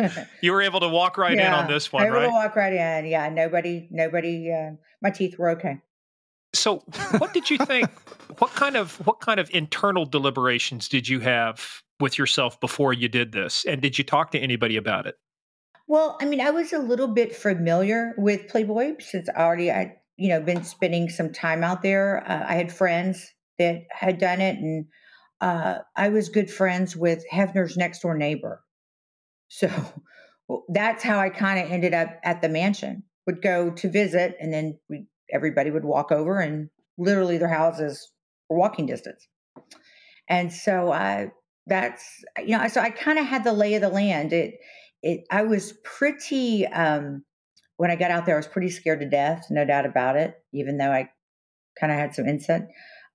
You 0.40 0.50
were 0.50 0.62
able 0.62 0.80
to 0.80 0.88
walk 0.88 1.16
right 1.16 1.36
yeah, 1.36 1.46
in 1.46 1.54
on 1.54 1.70
this 1.70 1.92
one, 1.92 2.04
able 2.04 2.16
right? 2.16 2.22
Able 2.24 2.32
to 2.32 2.36
walk 2.36 2.56
right 2.56 2.72
in. 2.72 3.06
Yeah, 3.06 3.28
nobody, 3.28 3.86
nobody. 3.92 4.50
Uh, 4.50 4.72
my 5.02 5.10
teeth 5.10 5.38
were 5.38 5.50
okay. 5.50 5.78
So, 6.52 6.78
what 7.18 7.32
did 7.32 7.48
you 7.48 7.58
think? 7.58 7.88
what 8.38 8.50
kind 8.54 8.76
of 8.76 8.96
what 9.06 9.20
kind 9.20 9.38
of 9.38 9.48
internal 9.52 10.04
deliberations 10.04 10.88
did 10.88 11.08
you 11.08 11.20
have 11.20 11.82
with 12.00 12.18
yourself 12.18 12.58
before 12.60 12.92
you 12.92 13.08
did 13.08 13.30
this, 13.30 13.64
and 13.66 13.80
did 13.80 13.98
you 13.98 14.02
talk 14.02 14.32
to 14.32 14.38
anybody 14.40 14.76
about 14.76 15.06
it? 15.06 15.14
Well, 15.86 16.16
I 16.20 16.24
mean, 16.24 16.40
I 16.40 16.50
was 16.50 16.72
a 16.72 16.78
little 16.78 17.08
bit 17.08 17.36
familiar 17.36 18.14
with 18.16 18.48
Playboy 18.48 18.94
since 18.98 19.28
I 19.28 19.42
already 19.42 19.70
I 19.70 19.99
you 20.20 20.28
know 20.28 20.40
been 20.40 20.62
spending 20.62 21.08
some 21.08 21.32
time 21.32 21.64
out 21.64 21.82
there. 21.82 22.22
Uh, 22.30 22.44
I 22.46 22.54
had 22.54 22.70
friends 22.70 23.32
that 23.58 23.84
had 23.90 24.18
done 24.18 24.40
it, 24.42 24.58
and 24.58 24.84
uh, 25.40 25.78
I 25.96 26.10
was 26.10 26.28
good 26.28 26.50
friends 26.50 26.94
with 26.94 27.24
Hefner's 27.32 27.76
next 27.76 28.02
door 28.02 28.16
neighbor. 28.16 28.62
So 29.48 29.68
that's 30.68 31.02
how 31.02 31.18
I 31.18 31.30
kind 31.30 31.58
of 31.58 31.72
ended 31.72 31.94
up 31.94 32.20
at 32.22 32.42
the 32.42 32.48
mansion. 32.48 33.02
Would 33.26 33.42
go 33.42 33.70
to 33.70 33.90
visit, 33.90 34.36
and 34.38 34.52
then 34.52 34.78
we, 34.88 35.06
everybody 35.32 35.70
would 35.70 35.84
walk 35.84 36.12
over, 36.12 36.38
and 36.38 36.68
literally 36.98 37.38
their 37.38 37.48
houses 37.48 38.12
were 38.48 38.58
walking 38.58 38.86
distance. 38.86 39.26
And 40.28 40.52
so 40.52 40.92
I, 40.92 41.32
that's 41.66 42.04
you 42.38 42.56
know, 42.56 42.68
so 42.68 42.80
I 42.80 42.90
kind 42.90 43.18
of 43.18 43.24
had 43.24 43.42
the 43.42 43.52
lay 43.52 43.74
of 43.74 43.80
the 43.80 43.88
land. 43.88 44.32
It, 44.34 44.54
it, 45.02 45.22
I 45.30 45.44
was 45.44 45.72
pretty. 45.82 46.66
Um, 46.66 47.24
when 47.80 47.90
I 47.90 47.96
got 47.96 48.10
out 48.10 48.26
there, 48.26 48.34
I 48.34 48.38
was 48.38 48.46
pretty 48.46 48.68
scared 48.68 49.00
to 49.00 49.08
death, 49.08 49.46
no 49.48 49.64
doubt 49.64 49.86
about 49.86 50.14
it, 50.14 50.34
even 50.52 50.76
though 50.76 50.90
I 50.90 51.08
kind 51.80 51.90
of 51.90 51.98
had 51.98 52.14
some 52.14 52.28
insight. 52.28 52.64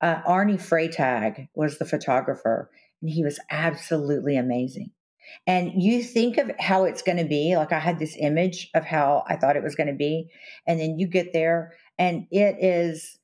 Uh, 0.01 0.23
Arny 0.23 0.57
Freytag 0.57 1.49
was 1.53 1.77
the 1.77 1.85
photographer, 1.85 2.71
and 2.99 3.11
he 3.11 3.23
was 3.23 3.39
absolutely 3.51 4.37
amazing. 4.37 4.89
And 5.45 5.83
you 5.83 6.01
think 6.01 6.39
of 6.39 6.49
how 6.59 6.85
it's 6.85 7.03
going 7.03 7.19
to 7.19 7.25
be. 7.25 7.55
Like 7.55 7.71
I 7.71 7.77
had 7.77 7.99
this 7.99 8.17
image 8.19 8.71
of 8.73 8.83
how 8.83 9.23
I 9.27 9.35
thought 9.35 9.55
it 9.55 9.61
was 9.61 9.75
going 9.75 9.85
to 9.85 9.93
be. 9.93 10.31
And 10.65 10.79
then 10.79 10.97
you 10.97 11.05
get 11.05 11.31
there, 11.31 11.73
and 11.99 12.25
it 12.31 12.55
is, 12.59 13.19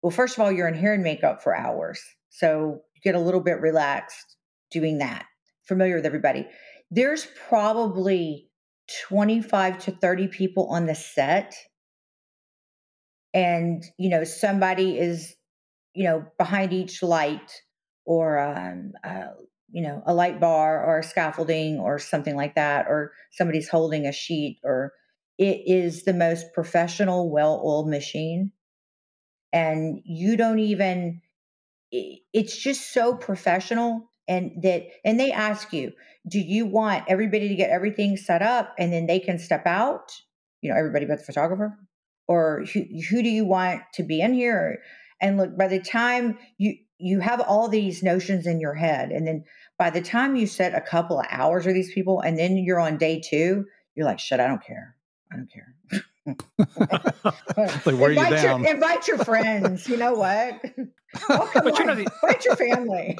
well, 0.00 0.10
first 0.10 0.38
of 0.38 0.42
all, 0.42 0.50
you're 0.50 0.68
in 0.68 0.74
hair 0.74 0.94
and 0.94 1.02
makeup 1.02 1.42
for 1.42 1.54
hours. 1.54 2.00
So 2.30 2.80
you 2.94 3.02
get 3.04 3.14
a 3.14 3.20
little 3.20 3.42
bit 3.42 3.60
relaxed 3.60 4.36
doing 4.70 4.96
that, 4.98 5.26
familiar 5.64 5.96
with 5.96 6.06
everybody. 6.06 6.48
There's 6.90 7.28
probably 7.46 8.47
25 9.08 9.78
to 9.80 9.92
30 9.92 10.28
people 10.28 10.68
on 10.68 10.86
the 10.86 10.94
set. 10.94 11.54
And 13.34 13.84
you 13.98 14.08
know 14.08 14.24
somebody 14.24 14.98
is 14.98 15.34
you 15.94 16.04
know 16.04 16.24
behind 16.38 16.72
each 16.72 17.02
light 17.02 17.52
or 18.06 18.38
um, 18.38 18.92
uh, 19.04 19.28
you 19.70 19.82
know 19.82 20.02
a 20.06 20.14
light 20.14 20.40
bar 20.40 20.82
or 20.82 21.02
scaffolding 21.02 21.78
or 21.78 21.98
something 21.98 22.36
like 22.36 22.54
that 22.54 22.86
or 22.88 23.12
somebody's 23.32 23.68
holding 23.68 24.06
a 24.06 24.12
sheet 24.12 24.60
or 24.64 24.92
it 25.36 25.62
is 25.66 26.04
the 26.04 26.14
most 26.14 26.52
professional 26.52 27.30
well-oiled 27.30 27.88
machine. 27.88 28.50
And 29.52 30.00
you 30.04 30.36
don't 30.36 30.58
even 30.58 31.20
it's 31.90 32.56
just 32.56 32.92
so 32.92 33.14
professional 33.14 34.10
and 34.26 34.62
that 34.62 34.88
and 35.04 35.18
they 35.18 35.32
ask 35.32 35.72
you 35.72 35.92
do 36.28 36.38
you 36.38 36.66
want 36.66 37.04
everybody 37.08 37.48
to 37.48 37.54
get 37.54 37.70
everything 37.70 38.16
set 38.16 38.42
up 38.42 38.74
and 38.78 38.92
then 38.92 39.06
they 39.06 39.18
can 39.18 39.38
step 39.38 39.66
out? 39.66 40.12
You 40.60 40.70
know 40.70 40.76
everybody 40.76 41.06
but 41.06 41.18
the 41.18 41.24
photographer? 41.24 41.78
Or 42.26 42.64
who, 42.72 42.84
who 43.08 43.22
do 43.22 43.28
you 43.28 43.46
want 43.46 43.82
to 43.94 44.02
be 44.02 44.20
in 44.20 44.34
here? 44.34 44.80
And 45.20 45.38
look 45.38 45.56
by 45.56 45.68
the 45.68 45.80
time 45.80 46.38
you 46.58 46.74
you 46.98 47.20
have 47.20 47.40
all 47.40 47.68
these 47.68 48.02
notions 48.02 48.46
in 48.46 48.60
your 48.60 48.74
head 48.74 49.10
and 49.10 49.26
then 49.26 49.44
by 49.78 49.88
the 49.88 50.00
time 50.00 50.34
you 50.34 50.46
set 50.46 50.74
a 50.74 50.80
couple 50.80 51.20
of 51.20 51.26
hours 51.30 51.64
with 51.64 51.74
these 51.74 51.92
people 51.92 52.20
and 52.20 52.36
then 52.36 52.56
you're 52.56 52.80
on 52.80 52.98
day 52.98 53.20
two 53.24 53.64
you're 53.94 54.04
like 54.04 54.18
shit 54.18 54.40
i 54.40 54.48
don't 54.48 54.64
care. 54.64 54.96
I 55.32 55.36
don't 55.36 55.50
care 55.52 55.74
they 57.84 57.94
wear 57.94 58.10
invite 58.10 58.30
you 58.30 58.36
down. 58.36 58.62
Your, 58.62 58.74
invite 58.74 59.08
your 59.08 59.18
friends. 59.18 59.88
You 59.88 59.96
know 59.96 60.14
what? 60.14 60.60
Oh, 61.30 61.38
Welcome 61.38 61.64
but 61.64 61.78
you 61.78 61.84
know 61.86 61.94
the, 61.94 62.02
invite 62.22 62.44
your 62.44 62.56
family. 62.56 63.18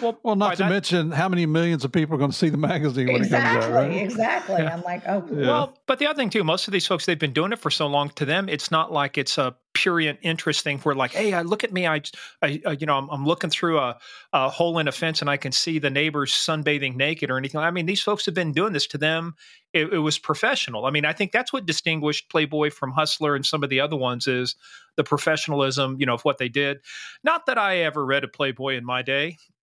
well, 0.00 0.18
well, 0.22 0.36
not 0.36 0.56
to 0.56 0.62
that, 0.62 0.70
mention 0.70 1.10
how 1.10 1.28
many 1.28 1.44
millions 1.44 1.84
of 1.84 1.92
people 1.92 2.14
are 2.14 2.18
going 2.18 2.30
to 2.30 2.36
see 2.36 2.48
the 2.48 2.56
magazine 2.56 3.06
when 3.08 3.16
exactly, 3.16 3.58
it 3.58 3.60
comes 3.60 3.64
out. 3.64 3.72
Right? 3.72 4.02
Exactly. 4.02 4.62
Yeah. 4.62 4.74
I'm 4.74 4.82
like, 4.82 5.02
oh, 5.06 5.26
yeah. 5.30 5.46
well. 5.46 5.78
But 5.86 5.98
the 5.98 6.06
other 6.06 6.16
thing 6.16 6.30
too, 6.30 6.42
most 6.42 6.66
of 6.68 6.72
these 6.72 6.86
folks 6.86 7.04
they've 7.04 7.18
been 7.18 7.34
doing 7.34 7.52
it 7.52 7.58
for 7.58 7.70
so 7.70 7.86
long. 7.86 8.08
To 8.10 8.24
them, 8.24 8.48
it's 8.48 8.70
not 8.70 8.92
like 8.92 9.18
it's 9.18 9.36
a 9.36 9.54
purient 9.78 10.18
interest 10.22 10.64
thing 10.64 10.78
where 10.78 10.96
like, 10.96 11.12
hey, 11.12 11.32
I 11.32 11.42
look 11.42 11.62
at 11.62 11.72
me, 11.72 11.86
I, 11.86 12.02
I, 12.42 12.60
you 12.80 12.84
know, 12.84 12.98
I'm, 12.98 13.08
I'm, 13.10 13.24
looking 13.24 13.48
through 13.48 13.78
a, 13.78 13.96
a 14.32 14.48
hole 14.48 14.80
in 14.80 14.88
a 14.88 14.92
fence 14.92 15.20
and 15.20 15.30
I 15.30 15.36
can 15.36 15.52
see 15.52 15.78
the 15.78 15.88
neighbors 15.88 16.32
sunbathing 16.32 16.96
naked 16.96 17.30
or 17.30 17.38
anything. 17.38 17.60
I 17.60 17.70
mean, 17.70 17.86
these 17.86 18.02
folks 18.02 18.26
have 18.26 18.34
been 18.34 18.50
doing 18.50 18.72
this 18.72 18.88
to 18.88 18.98
them. 18.98 19.36
It, 19.72 19.92
it 19.92 19.98
was 19.98 20.18
professional. 20.18 20.84
I 20.84 20.90
mean, 20.90 21.04
I 21.04 21.12
think 21.12 21.30
that's 21.30 21.52
what 21.52 21.64
distinguished 21.64 22.28
Playboy 22.28 22.70
from 22.70 22.90
Hustler 22.90 23.36
and 23.36 23.46
some 23.46 23.62
of 23.62 23.70
the 23.70 23.78
other 23.78 23.96
ones 23.96 24.26
is 24.26 24.56
the 24.96 25.04
professionalism, 25.04 25.96
you 26.00 26.06
know, 26.06 26.14
of 26.14 26.22
what 26.22 26.38
they 26.38 26.48
did. 26.48 26.78
Not 27.22 27.46
that 27.46 27.56
I 27.56 27.78
ever 27.78 28.04
read 28.04 28.24
a 28.24 28.28
Playboy 28.28 28.76
in 28.76 28.84
my 28.84 29.02
day. 29.02 29.36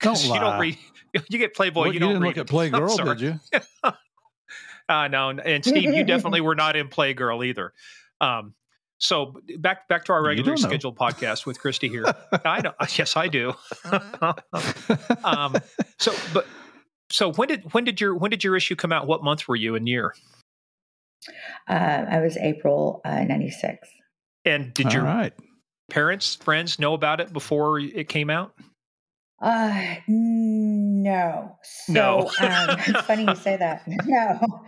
don't 0.00 0.26
lie. 0.26 0.34
You 0.34 0.40
don't 0.40 0.60
read. 0.60 0.78
You 1.30 1.38
get 1.38 1.54
Playboy. 1.54 1.82
Well, 1.82 1.86
you, 1.88 1.94
you 1.94 2.00
don't 2.00 2.08
didn't 2.14 2.22
read 2.22 2.36
look 2.36 2.50
at 2.50 2.52
Playgirl, 2.52 3.18
did 3.18 3.20
you? 3.20 3.60
uh, 4.88 5.06
no, 5.06 5.30
and 5.30 5.64
Steve, 5.64 5.94
you 5.94 6.02
definitely 6.02 6.40
were 6.40 6.56
not 6.56 6.74
in 6.74 6.88
Playgirl 6.88 7.46
either. 7.46 7.72
Um, 8.20 8.54
so 9.04 9.34
back 9.58 9.86
back 9.88 10.06
to 10.06 10.12
our 10.12 10.22
regular 10.22 10.56
scheduled 10.56 10.96
podcast 10.96 11.44
with 11.44 11.60
Kristi 11.60 11.90
here. 11.90 12.06
I 12.44 12.62
know. 12.62 12.72
Yes, 12.96 13.16
I 13.16 13.28
do. 13.28 13.52
um, 15.24 15.56
so, 15.98 16.14
but 16.32 16.46
so 17.10 17.32
when 17.32 17.48
did 17.48 17.74
when 17.74 17.84
did 17.84 18.00
your 18.00 18.16
when 18.16 18.30
did 18.30 18.42
your 18.42 18.56
issue 18.56 18.76
come 18.76 18.92
out? 18.92 19.06
What 19.06 19.22
month 19.22 19.46
were 19.46 19.56
you 19.56 19.74
and 19.74 19.86
year? 19.86 20.14
Uh, 21.68 22.04
I 22.08 22.20
was 22.20 22.36
April 22.38 23.02
'96. 23.04 23.66
Uh, 23.66 24.48
and 24.48 24.72
did 24.72 24.92
your 24.92 25.04
right. 25.04 25.32
parents, 25.90 26.36
friends 26.36 26.78
know 26.78 26.94
about 26.94 27.20
it 27.20 27.32
before 27.32 27.78
it 27.78 28.08
came 28.08 28.30
out? 28.30 28.54
Uh, 29.40 29.96
no. 30.08 31.56
So, 31.62 31.92
no. 31.92 32.18
um, 32.40 32.78
it's 32.86 33.00
funny 33.02 33.24
you 33.24 33.36
say 33.36 33.56
that. 33.56 33.82
No. 34.06 34.64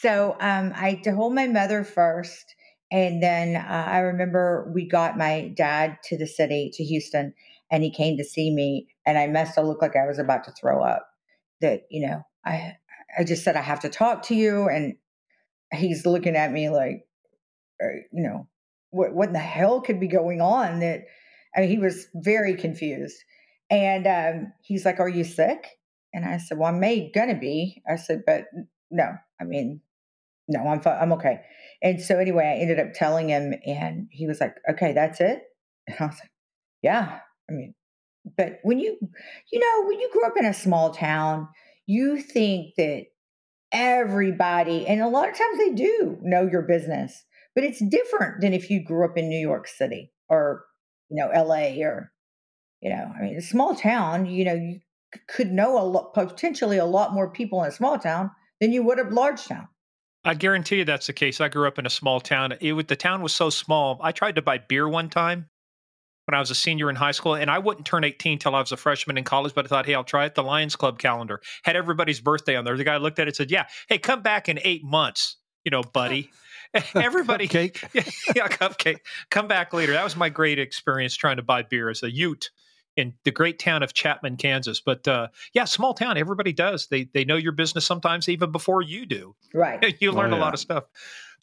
So, 0.00 0.36
um, 0.40 0.72
I 0.76 1.00
told 1.04 1.34
my 1.34 1.48
mother 1.48 1.82
first, 1.82 2.54
and 2.94 3.20
then 3.20 3.56
uh, 3.56 3.86
I 3.88 3.98
remember 3.98 4.70
we 4.72 4.86
got 4.86 5.18
my 5.18 5.52
dad 5.56 5.98
to 6.04 6.16
the 6.16 6.28
city, 6.28 6.70
to 6.74 6.84
Houston, 6.84 7.34
and 7.68 7.82
he 7.82 7.90
came 7.90 8.16
to 8.18 8.24
see 8.24 8.52
me, 8.54 8.86
and 9.04 9.18
I 9.18 9.26
must 9.26 9.56
have 9.56 9.64
looked 9.64 9.82
like 9.82 9.96
I 9.96 10.06
was 10.06 10.20
about 10.20 10.44
to 10.44 10.52
throw 10.52 10.80
up. 10.80 11.04
That 11.60 11.86
you 11.90 12.06
know, 12.06 12.22
I 12.46 12.76
I 13.18 13.24
just 13.24 13.42
said 13.42 13.56
I 13.56 13.62
have 13.62 13.80
to 13.80 13.88
talk 13.88 14.22
to 14.26 14.36
you, 14.36 14.68
and 14.68 14.94
he's 15.72 16.06
looking 16.06 16.36
at 16.36 16.52
me 16.52 16.70
like, 16.70 17.04
uh, 17.82 17.98
you 18.12 18.22
know, 18.22 18.46
what 18.90 19.12
what 19.12 19.26
in 19.26 19.32
the 19.32 19.40
hell 19.40 19.80
could 19.80 19.98
be 19.98 20.06
going 20.06 20.40
on? 20.40 20.78
That 20.78 21.06
I 21.56 21.62
mean, 21.62 21.70
he 21.70 21.78
was 21.78 22.06
very 22.14 22.54
confused. 22.54 23.16
And 23.70 24.06
um, 24.06 24.52
he's 24.62 24.84
like, 24.84 25.00
Are 25.00 25.08
you 25.08 25.24
sick? 25.24 25.66
And 26.12 26.24
I 26.24 26.38
said, 26.38 26.58
Well, 26.58 26.72
I 26.72 26.78
may 26.78 27.10
gonna 27.12 27.36
be. 27.36 27.82
I 27.90 27.96
said, 27.96 28.22
But 28.24 28.44
no, 28.92 29.14
I 29.40 29.44
mean, 29.44 29.80
no, 30.46 30.60
I'm 30.60 30.80
I'm 30.86 31.12
okay. 31.14 31.40
And 31.84 32.00
so 32.00 32.18
anyway, 32.18 32.46
I 32.46 32.60
ended 32.60 32.80
up 32.80 32.94
telling 32.94 33.28
him, 33.28 33.54
and 33.64 34.08
he 34.10 34.26
was 34.26 34.40
like, 34.40 34.56
Okay, 34.68 34.92
that's 34.92 35.20
it. 35.20 35.42
And 35.86 35.96
I 36.00 36.06
was 36.06 36.16
like, 36.18 36.30
Yeah. 36.82 37.20
I 37.48 37.52
mean, 37.52 37.74
but 38.36 38.58
when 38.62 38.78
you, 38.78 38.96
you 39.52 39.58
know, 39.60 39.86
when 39.86 40.00
you 40.00 40.10
grew 40.10 40.26
up 40.26 40.36
in 40.38 40.46
a 40.46 40.54
small 40.54 40.90
town, 40.90 41.48
you 41.86 42.20
think 42.22 42.74
that 42.76 43.04
everybody, 43.70 44.86
and 44.86 45.02
a 45.02 45.08
lot 45.08 45.28
of 45.28 45.36
times 45.36 45.58
they 45.58 45.70
do 45.72 46.16
know 46.22 46.48
your 46.50 46.62
business, 46.62 47.22
but 47.54 47.64
it's 47.64 47.84
different 47.84 48.40
than 48.40 48.54
if 48.54 48.70
you 48.70 48.82
grew 48.82 49.04
up 49.04 49.18
in 49.18 49.28
New 49.28 49.38
York 49.38 49.68
City 49.68 50.10
or, 50.28 50.64
you 51.10 51.16
know, 51.22 51.28
LA 51.28 51.84
or, 51.84 52.10
you 52.80 52.88
know, 52.88 53.12
I 53.14 53.22
mean, 53.22 53.36
a 53.36 53.42
small 53.42 53.74
town, 53.74 54.24
you 54.26 54.44
know, 54.44 54.54
you 54.54 54.80
could 55.28 55.52
know 55.52 55.78
a 55.78 55.84
lot, 55.84 56.14
potentially 56.14 56.78
a 56.78 56.86
lot 56.86 57.12
more 57.12 57.30
people 57.30 57.62
in 57.62 57.68
a 57.68 57.72
small 57.72 57.98
town 57.98 58.30
than 58.60 58.72
you 58.72 58.82
would 58.82 58.98
a 58.98 59.04
large 59.04 59.44
town. 59.44 59.68
I 60.24 60.34
guarantee 60.34 60.76
you 60.76 60.84
that's 60.84 61.06
the 61.06 61.12
case. 61.12 61.40
I 61.40 61.48
grew 61.48 61.68
up 61.68 61.78
in 61.78 61.86
a 61.86 61.90
small 61.90 62.20
town. 62.20 62.54
It, 62.60 62.88
the 62.88 62.96
town 62.96 63.22
was 63.22 63.34
so 63.34 63.50
small. 63.50 64.00
I 64.02 64.12
tried 64.12 64.36
to 64.36 64.42
buy 64.42 64.58
beer 64.58 64.88
one 64.88 65.10
time 65.10 65.50
when 66.24 66.34
I 66.34 66.40
was 66.40 66.50
a 66.50 66.54
senior 66.54 66.88
in 66.88 66.96
high 66.96 67.12
school, 67.12 67.34
and 67.34 67.50
I 67.50 67.58
wouldn't 67.58 67.86
turn 67.86 68.04
18 68.04 68.38
till 68.38 68.54
I 68.54 68.60
was 68.60 68.72
a 68.72 68.76
freshman 68.76 69.18
in 69.18 69.24
college. 69.24 69.54
But 69.54 69.66
I 69.66 69.68
thought, 69.68 69.86
hey, 69.86 69.94
I'll 69.94 70.04
try 70.04 70.24
it. 70.24 70.34
The 70.34 70.42
Lions 70.42 70.76
Club 70.76 70.98
calendar 70.98 71.40
had 71.62 71.76
everybody's 71.76 72.20
birthday 72.20 72.56
on 72.56 72.64
there. 72.64 72.76
The 72.76 72.84
guy 72.84 72.96
looked 72.96 73.18
at 73.18 73.26
it 73.26 73.30
and 73.30 73.36
said, 73.36 73.50
"Yeah, 73.50 73.66
hey, 73.88 73.98
come 73.98 74.22
back 74.22 74.48
in 74.48 74.58
eight 74.62 74.82
months, 74.84 75.36
you 75.64 75.70
know, 75.70 75.82
buddy." 75.82 76.30
Everybody, 76.94 77.46
cake, 77.46 77.80
yeah, 77.94 78.48
cupcake. 78.48 78.98
Come 79.30 79.46
back 79.46 79.72
later. 79.72 79.92
That 79.92 80.02
was 80.02 80.16
my 80.16 80.28
great 80.28 80.58
experience 80.58 81.14
trying 81.14 81.36
to 81.36 81.42
buy 81.42 81.62
beer 81.62 81.88
as 81.88 82.02
a 82.02 82.10
Ute 82.10 82.50
in 82.96 83.14
the 83.24 83.30
great 83.30 83.58
town 83.58 83.82
of 83.82 83.92
Chapman, 83.92 84.36
Kansas. 84.36 84.80
But 84.80 85.06
uh, 85.08 85.28
yeah, 85.52 85.64
small 85.64 85.94
town. 85.94 86.16
Everybody 86.16 86.52
does. 86.52 86.86
They 86.86 87.04
they 87.12 87.24
know 87.24 87.36
your 87.36 87.52
business 87.52 87.86
sometimes 87.86 88.28
even 88.28 88.52
before 88.52 88.82
you 88.82 89.06
do. 89.06 89.34
Right. 89.52 89.96
you 90.00 90.12
learn 90.12 90.32
oh, 90.32 90.36
yeah. 90.36 90.42
a 90.42 90.44
lot 90.44 90.54
of 90.54 90.60
stuff. 90.60 90.84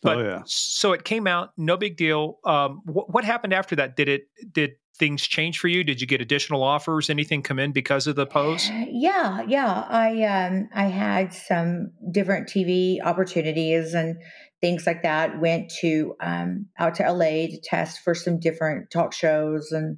Oh, 0.03 0.19
yeah. 0.19 0.41
so 0.45 0.93
it 0.93 1.03
came 1.03 1.27
out, 1.27 1.51
no 1.57 1.77
big 1.77 1.95
deal. 1.95 2.39
Um, 2.43 2.81
wh- 2.85 3.07
what 3.13 3.23
happened 3.23 3.53
after 3.53 3.75
that? 3.75 3.95
Did 3.95 4.09
it 4.09 4.23
did 4.51 4.71
things 4.97 5.21
change 5.23 5.59
for 5.59 5.67
you? 5.67 5.83
Did 5.83 6.01
you 6.01 6.07
get 6.07 6.21
additional 6.21 6.63
offers? 6.63 7.09
Anything 7.09 7.43
come 7.43 7.59
in 7.59 7.71
because 7.71 8.07
of 8.07 8.15
the 8.15 8.25
pose? 8.25 8.69
Yeah, 8.93 9.43
yeah. 9.47 9.85
I 9.87 10.23
um 10.23 10.69
I 10.73 10.85
had 10.85 11.33
some 11.33 11.91
different 12.11 12.47
TV 12.47 12.97
opportunities 13.03 13.93
and 13.93 14.17
things 14.59 14.85
like 14.85 15.03
that. 15.03 15.39
Went 15.39 15.71
to 15.81 16.15
um 16.19 16.67
out 16.79 16.95
to 16.95 17.11
LA 17.11 17.47
to 17.47 17.59
test 17.63 18.01
for 18.03 18.13
some 18.15 18.39
different 18.39 18.91
talk 18.91 19.13
shows 19.13 19.71
and 19.71 19.97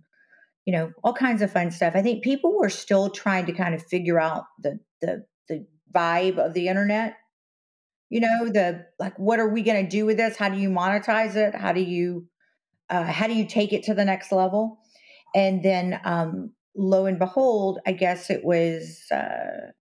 you 0.66 0.74
know 0.74 0.92
all 1.04 1.14
kinds 1.14 1.42
of 1.42 1.52
fun 1.52 1.72
stuff. 1.72 1.94
I 1.96 2.02
think 2.02 2.24
people 2.24 2.58
were 2.58 2.70
still 2.70 3.10
trying 3.10 3.46
to 3.48 3.54
kind 3.54 3.76
of 3.76 3.84
figure 3.84 4.20
out 4.20 4.46
the 4.60 4.80
the 5.02 5.26
the 5.48 5.66
vibe 5.94 6.38
of 6.38 6.54
the 6.54 6.68
internet. 6.68 7.16
You 8.10 8.22
know, 8.22 8.50
the 8.50 8.86
like 9.00 9.18
what 9.18 9.40
are 9.40 9.50
we 9.50 9.64
going 9.64 9.84
to 9.84 9.90
do 9.90 10.06
with 10.06 10.18
this? 10.18 10.38
How 10.38 10.50
do 10.50 10.58
you 10.58 10.70
monetize 10.70 11.36
it? 11.36 11.56
How 11.56 11.74
do 11.74 11.82
you 11.82 12.28
uh, 12.90 13.04
how 13.04 13.28
do 13.28 13.34
you 13.34 13.48
take 13.48 13.74
it 13.74 13.84
to 13.84 13.94
the 13.94 14.06
next 14.06 14.32
level? 14.32 14.80
And 15.36 15.64
then 15.64 16.00
um 16.04 16.52
lo 16.76 17.06
and 17.06 17.20
behold, 17.20 17.80
I 17.86 17.94
guess 17.94 18.30
it 18.30 18.44
was 18.44 19.04
uh, 19.12 19.72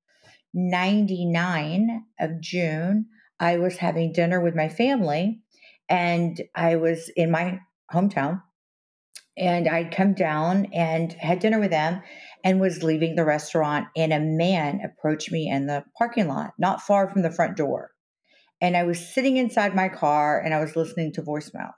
99 0.54 2.04
of 2.20 2.40
June. 2.40 3.06
I 3.40 3.58
was 3.58 3.76
having 3.76 4.12
dinner 4.12 4.40
with 4.40 4.54
my 4.54 4.68
family 4.68 5.40
and 5.88 6.40
I 6.54 6.76
was 6.76 7.10
in 7.16 7.30
my 7.30 7.60
hometown. 7.92 8.42
And 9.36 9.66
I'd 9.66 9.94
come 9.94 10.14
down 10.14 10.66
and 10.72 11.12
had 11.14 11.38
dinner 11.38 11.58
with 11.58 11.70
them 11.70 12.02
and 12.44 12.60
was 12.60 12.82
leaving 12.82 13.14
the 13.14 13.24
restaurant. 13.24 13.86
And 13.96 14.12
a 14.12 14.20
man 14.20 14.80
approached 14.84 15.32
me 15.32 15.48
in 15.48 15.66
the 15.66 15.84
parking 15.96 16.28
lot, 16.28 16.52
not 16.58 16.82
far 16.82 17.08
from 17.10 17.22
the 17.22 17.30
front 17.30 17.56
door. 17.56 17.90
And 18.60 18.76
I 18.76 18.84
was 18.84 19.14
sitting 19.14 19.38
inside 19.38 19.74
my 19.74 19.88
car 19.88 20.40
and 20.40 20.54
I 20.54 20.60
was 20.60 20.76
listening 20.76 21.12
to 21.14 21.22
voicemails. 21.22 21.72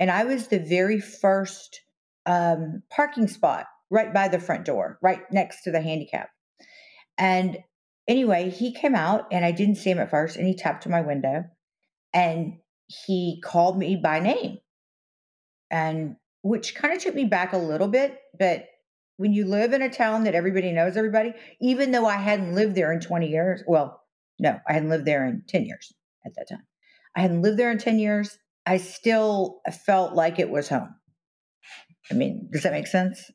And 0.00 0.10
I 0.10 0.24
was 0.24 0.48
the 0.48 0.58
very 0.58 1.00
first 1.00 1.80
um, 2.26 2.82
parking 2.90 3.28
spot 3.28 3.66
right 3.90 4.12
by 4.12 4.28
the 4.28 4.40
front 4.40 4.64
door, 4.64 4.98
right 5.02 5.20
next 5.30 5.62
to 5.62 5.70
the 5.70 5.80
handicap. 5.80 6.28
And 7.16 7.58
anyway, 8.08 8.50
he 8.50 8.72
came 8.72 8.94
out 8.94 9.26
and 9.30 9.44
I 9.44 9.52
didn't 9.52 9.76
see 9.76 9.90
him 9.90 9.98
at 9.98 10.10
first 10.10 10.36
and 10.36 10.46
he 10.46 10.56
tapped 10.56 10.86
on 10.86 10.92
my 10.92 11.00
window 11.02 11.44
and 12.12 12.58
he 12.86 13.40
called 13.44 13.78
me 13.78 13.96
by 13.96 14.20
name. 14.20 14.58
And 15.70 16.16
which 16.46 16.74
kind 16.74 16.96
of 16.96 17.02
took 17.02 17.14
me 17.14 17.24
back 17.24 17.52
a 17.52 17.58
little 17.58 17.88
bit, 17.88 18.18
but 18.38 18.66
when 19.16 19.32
you 19.32 19.46
live 19.46 19.72
in 19.72 19.82
a 19.82 19.90
town 19.90 20.24
that 20.24 20.34
everybody 20.34 20.72
knows 20.72 20.96
everybody, 20.96 21.32
even 21.60 21.90
though 21.90 22.06
I 22.06 22.16
hadn't 22.16 22.54
lived 22.54 22.74
there 22.74 22.92
in 22.92 23.00
20 23.00 23.28
years, 23.28 23.62
well, 23.66 24.02
no, 24.38 24.58
I 24.68 24.72
hadn't 24.74 24.90
lived 24.90 25.06
there 25.06 25.26
in 25.26 25.42
10 25.48 25.64
years 25.64 25.92
at 26.24 26.34
that 26.36 26.48
time. 26.48 26.62
I 27.16 27.20
hadn't 27.22 27.42
lived 27.42 27.58
there 27.58 27.70
in 27.70 27.78
10 27.78 27.98
years. 27.98 28.38
I 28.66 28.76
still 28.76 29.60
felt 29.86 30.14
like 30.14 30.38
it 30.38 30.50
was 30.50 30.68
home. 30.68 30.94
I 32.10 32.14
mean, 32.14 32.48
does 32.52 32.62
that 32.62 32.72
make 32.72 32.86
sense? 32.86 33.30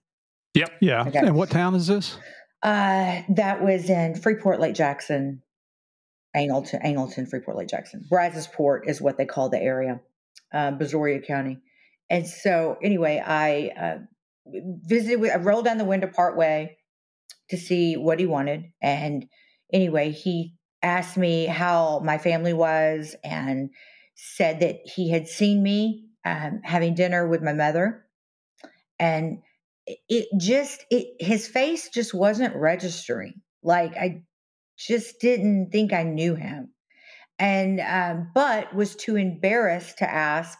Yep. 0.53 0.71
Yeah. 0.81 1.07
Okay. 1.07 1.19
And 1.19 1.35
what 1.35 1.49
town 1.49 1.75
is 1.75 1.87
this? 1.87 2.17
Uh, 2.61 3.21
that 3.29 3.63
was 3.63 3.89
in 3.89 4.15
Freeport 4.15 4.59
Lake 4.59 4.75
Jackson, 4.75 5.41
Angleton, 6.35 6.85
Angleton, 6.85 7.27
Freeport 7.27 7.57
Lake 7.57 7.69
Jackson. 7.69 8.05
Brazosport 8.09 8.87
is 8.87 9.01
what 9.01 9.17
they 9.17 9.25
call 9.25 9.49
the 9.49 9.59
area, 9.59 9.99
uh, 10.53 10.71
Brazoria 10.71 11.25
County. 11.25 11.59
And 12.11 12.27
so, 12.27 12.77
anyway, 12.83 13.23
I 13.25 13.71
uh, 13.81 13.97
visited. 14.85 15.21
With, 15.21 15.31
I 15.31 15.37
rolled 15.37 15.65
down 15.65 15.77
the 15.77 15.85
window 15.85 16.11
partway 16.13 16.77
to 17.49 17.57
see 17.57 17.95
what 17.95 18.19
he 18.19 18.25
wanted, 18.25 18.65
and 18.81 19.25
anyway, 19.71 20.11
he 20.11 20.55
asked 20.83 21.15
me 21.15 21.45
how 21.45 22.01
my 22.03 22.17
family 22.17 22.51
was, 22.53 23.15
and 23.23 23.69
said 24.15 24.59
that 24.59 24.81
he 24.83 25.09
had 25.09 25.29
seen 25.29 25.63
me 25.63 26.09
um, 26.25 26.59
having 26.65 26.95
dinner 26.95 27.27
with 27.29 27.41
my 27.41 27.53
mother, 27.53 28.05
and 28.99 29.37
it 29.87 30.27
just 30.37 30.85
it 30.91 31.07
his 31.19 31.47
face 31.47 31.89
just 31.89 32.13
wasn't 32.13 32.55
registering 32.55 33.41
like 33.63 33.95
i 33.97 34.21
just 34.77 35.19
didn't 35.19 35.71
think 35.71 35.91
i 35.91 36.03
knew 36.03 36.35
him 36.35 36.71
and 37.39 37.79
um, 37.79 38.29
but 38.35 38.73
was 38.75 38.95
too 38.95 39.15
embarrassed 39.15 39.97
to 39.97 40.09
ask 40.09 40.57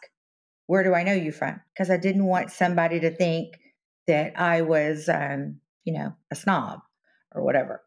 where 0.72 0.86
do 0.86 0.94
i 0.94 1.04
know 1.04 1.14
you 1.14 1.34
from? 1.34 1.60
Because 1.74 1.90
i 1.90 1.98
didn't 1.98 2.24
want 2.24 2.50
somebody 2.50 3.02
to 3.02 3.12
think 3.12 3.60
that 4.08 4.40
i 4.40 4.62
was 4.62 5.10
um, 5.10 5.60
you 5.84 5.94
know 5.94 6.14
a 6.32 6.36
snob 6.36 6.80
or 7.36 7.44
whatever. 7.44 7.84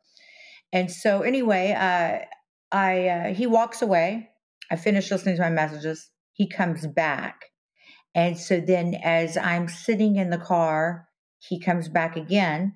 And 0.71 0.91
so 0.91 1.23
anyway 1.23 1.73
uh, 1.73 2.27
i 2.71 3.09
uh, 3.09 3.35
he 3.35 3.47
walks 3.47 3.81
away. 3.81 4.29
I 4.71 4.77
finish 4.77 5.11
listening 5.11 5.37
to 5.37 5.43
my 5.43 5.49
messages. 5.49 6.11
He 6.35 6.47
comes 6.47 6.87
back. 6.87 7.47
And 8.15 8.39
so 8.39 8.61
then 8.61 8.95
as 9.03 9.39
i'm 9.39 9.67
sitting 9.67 10.17
in 10.17 10.29
the 10.29 10.45
car 10.53 11.09
he 11.39 11.59
comes 11.59 11.89
back 11.89 12.17
again. 12.17 12.75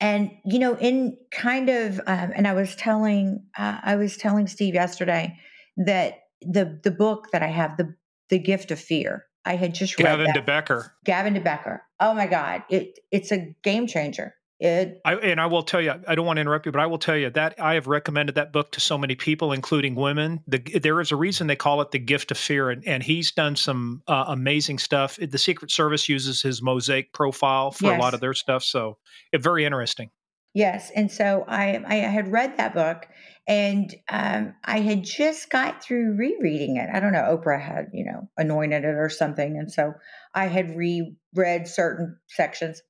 And 0.00 0.30
you 0.46 0.58
know 0.58 0.76
in 0.78 1.18
kind 1.30 1.68
of 1.68 2.00
um, 2.06 2.32
and 2.34 2.48
i 2.48 2.54
was 2.54 2.74
telling 2.74 3.44
uh, 3.58 3.80
i 3.82 3.96
was 3.96 4.16
telling 4.16 4.46
steve 4.46 4.72
yesterday 4.72 5.38
that 5.76 6.20
the 6.40 6.80
the 6.82 6.90
book 6.90 7.26
that 7.32 7.42
i 7.42 7.48
have 7.48 7.76
the 7.76 7.94
the 8.30 8.38
gift 8.38 8.70
of 8.70 8.78
fear 8.78 9.24
i 9.44 9.56
had 9.56 9.74
just 9.74 9.98
read 9.98 10.04
Gavin. 10.04 10.32
de 10.32 10.42
Becker. 10.42 10.92
gavin 11.04 11.34
de 11.34 11.40
Becker 11.40 11.82
oh 12.00 12.14
my 12.14 12.26
god 12.26 12.62
it 12.68 12.98
it's 13.10 13.32
a 13.32 13.54
game 13.62 13.86
changer 13.86 14.34
it 14.58 15.02
I, 15.04 15.16
and 15.16 15.38
I 15.38 15.46
will 15.46 15.62
tell 15.62 15.82
you, 15.82 15.92
I 16.08 16.14
don't 16.14 16.24
want 16.24 16.38
to 16.38 16.40
interrupt 16.40 16.64
you, 16.64 16.72
but 16.72 16.80
I 16.80 16.86
will 16.86 16.98
tell 16.98 17.16
you 17.16 17.28
that 17.30 17.60
I 17.60 17.74
have 17.74 17.86
recommended 17.86 18.36
that 18.36 18.52
book 18.52 18.72
to 18.72 18.80
so 18.80 18.96
many 18.96 19.14
people, 19.14 19.52
including 19.52 19.94
women. 19.94 20.42
The, 20.46 20.58
there 20.58 20.98
is 21.00 21.12
a 21.12 21.16
reason 21.16 21.46
they 21.46 21.56
call 21.56 21.82
it 21.82 21.90
the 21.90 21.98
gift 21.98 22.30
of 22.30 22.38
fear, 22.38 22.70
and, 22.70 22.86
and 22.86 23.02
he's 23.02 23.32
done 23.32 23.56
some 23.56 24.02
uh, 24.08 24.24
amazing 24.28 24.78
stuff. 24.78 25.18
The 25.20 25.36
Secret 25.36 25.70
Service 25.70 26.08
uses 26.08 26.40
his 26.40 26.62
mosaic 26.62 27.12
profile 27.12 27.70
for 27.70 27.92
a 27.92 27.98
lot 27.98 28.14
of 28.14 28.20
their 28.20 28.32
stuff, 28.32 28.62
so 28.62 28.96
it, 29.30 29.42
very 29.42 29.66
interesting. 29.66 30.08
Yes, 30.56 30.90
and 30.96 31.12
so 31.12 31.44
I 31.46 31.82
I 31.86 31.96
had 31.96 32.32
read 32.32 32.56
that 32.56 32.72
book, 32.72 33.06
and 33.46 33.94
um, 34.08 34.54
I 34.64 34.80
had 34.80 35.04
just 35.04 35.50
got 35.50 35.84
through 35.84 36.16
rereading 36.16 36.76
it. 36.76 36.88
I 36.90 36.98
don't 36.98 37.12
know, 37.12 37.36
Oprah 37.36 37.60
had 37.60 37.88
you 37.92 38.06
know 38.06 38.30
anointed 38.38 38.82
it 38.82 38.94
or 38.96 39.10
something, 39.10 39.58
and 39.58 39.70
so 39.70 39.92
I 40.34 40.46
had 40.46 40.74
reread 40.74 41.68
certain 41.68 42.16
sections, 42.28 42.80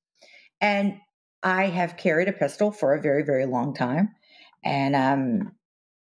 and 0.61 0.93
I 1.43 1.65
have 1.65 1.97
carried 1.97 2.29
a 2.29 2.31
pistol 2.31 2.71
for 2.71 2.93
a 2.93 3.01
very 3.01 3.23
very 3.25 3.45
long 3.45 3.73
time, 3.73 4.15
and 4.63 4.95
um, 4.95 5.51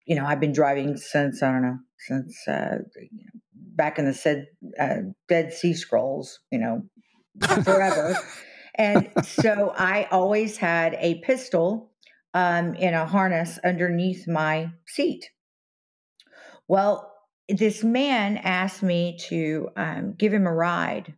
you 0.06 0.16
know 0.16 0.26
I've 0.26 0.40
been 0.40 0.54
driving 0.54 0.96
since 0.96 1.44
I 1.44 1.52
don't 1.52 1.64
know 1.64 1.80
since 1.98 2.48
uh, 2.48 2.78
back 3.54 4.00
in 4.00 4.06
the 4.06 4.14
said 4.14 4.46
uh, 4.80 5.00
Dead 5.28 5.52
Sea 5.52 5.74
Scrolls, 5.74 6.40
you 6.50 6.60
know, 6.60 6.84
forever. 7.66 8.18
And 8.76 9.10
so 9.24 9.74
I 9.76 10.08
always 10.12 10.58
had 10.58 10.96
a 11.00 11.16
pistol 11.22 11.92
um, 12.34 12.76
in 12.76 12.94
a 12.94 13.06
harness 13.06 13.60
underneath 13.64 14.28
my 14.28 14.72
seat. 14.88 15.30
Well, 16.68 17.12
this 17.50 17.84
man 17.84 18.38
asked 18.38 18.82
me 18.82 19.18
to 19.28 19.70
um, 19.76 20.14
give 20.18 20.34
him 20.34 20.48
a 20.48 20.54
ride 20.54 21.14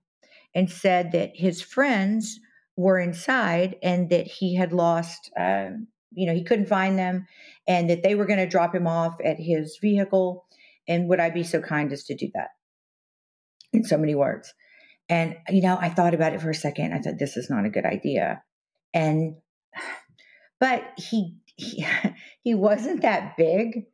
and 0.55 0.69
said 0.69 1.11
that 1.11 1.31
his 1.35 1.61
friends 1.61 2.39
were 2.75 2.99
inside 2.99 3.75
and 3.83 4.09
that 4.09 4.25
he 4.25 4.55
had 4.55 4.73
lost, 4.73 5.31
um, 5.37 5.87
you 6.11 6.25
know, 6.25 6.33
he 6.33 6.43
couldn't 6.43 6.67
find 6.67 6.97
them 6.97 7.27
and 7.67 7.89
that 7.89 8.03
they 8.03 8.15
were 8.15 8.25
going 8.25 8.39
to 8.39 8.47
drop 8.47 8.73
him 8.73 8.87
off 8.87 9.15
at 9.23 9.37
his 9.39 9.77
vehicle. 9.79 10.45
And 10.87 11.07
would 11.09 11.19
I 11.19 11.29
be 11.29 11.43
so 11.43 11.61
kind 11.61 11.91
as 11.93 12.03
to 12.05 12.15
do 12.15 12.29
that? 12.33 12.49
In 13.71 13.83
so 13.83 13.97
many 13.97 14.15
words. 14.15 14.53
And, 15.09 15.35
you 15.49 15.61
know, 15.61 15.77
I 15.79 15.89
thought 15.89 16.13
about 16.13 16.33
it 16.33 16.41
for 16.41 16.49
a 16.49 16.55
second. 16.55 16.93
I 16.93 16.99
thought, 16.99 17.19
this 17.19 17.37
is 17.37 17.49
not 17.49 17.65
a 17.65 17.69
good 17.69 17.85
idea. 17.85 18.41
And, 18.93 19.35
but 20.59 20.83
he, 20.97 21.37
he, 21.55 21.85
he 22.43 22.55
wasn't 22.55 23.01
that 23.01 23.37
big. 23.37 23.85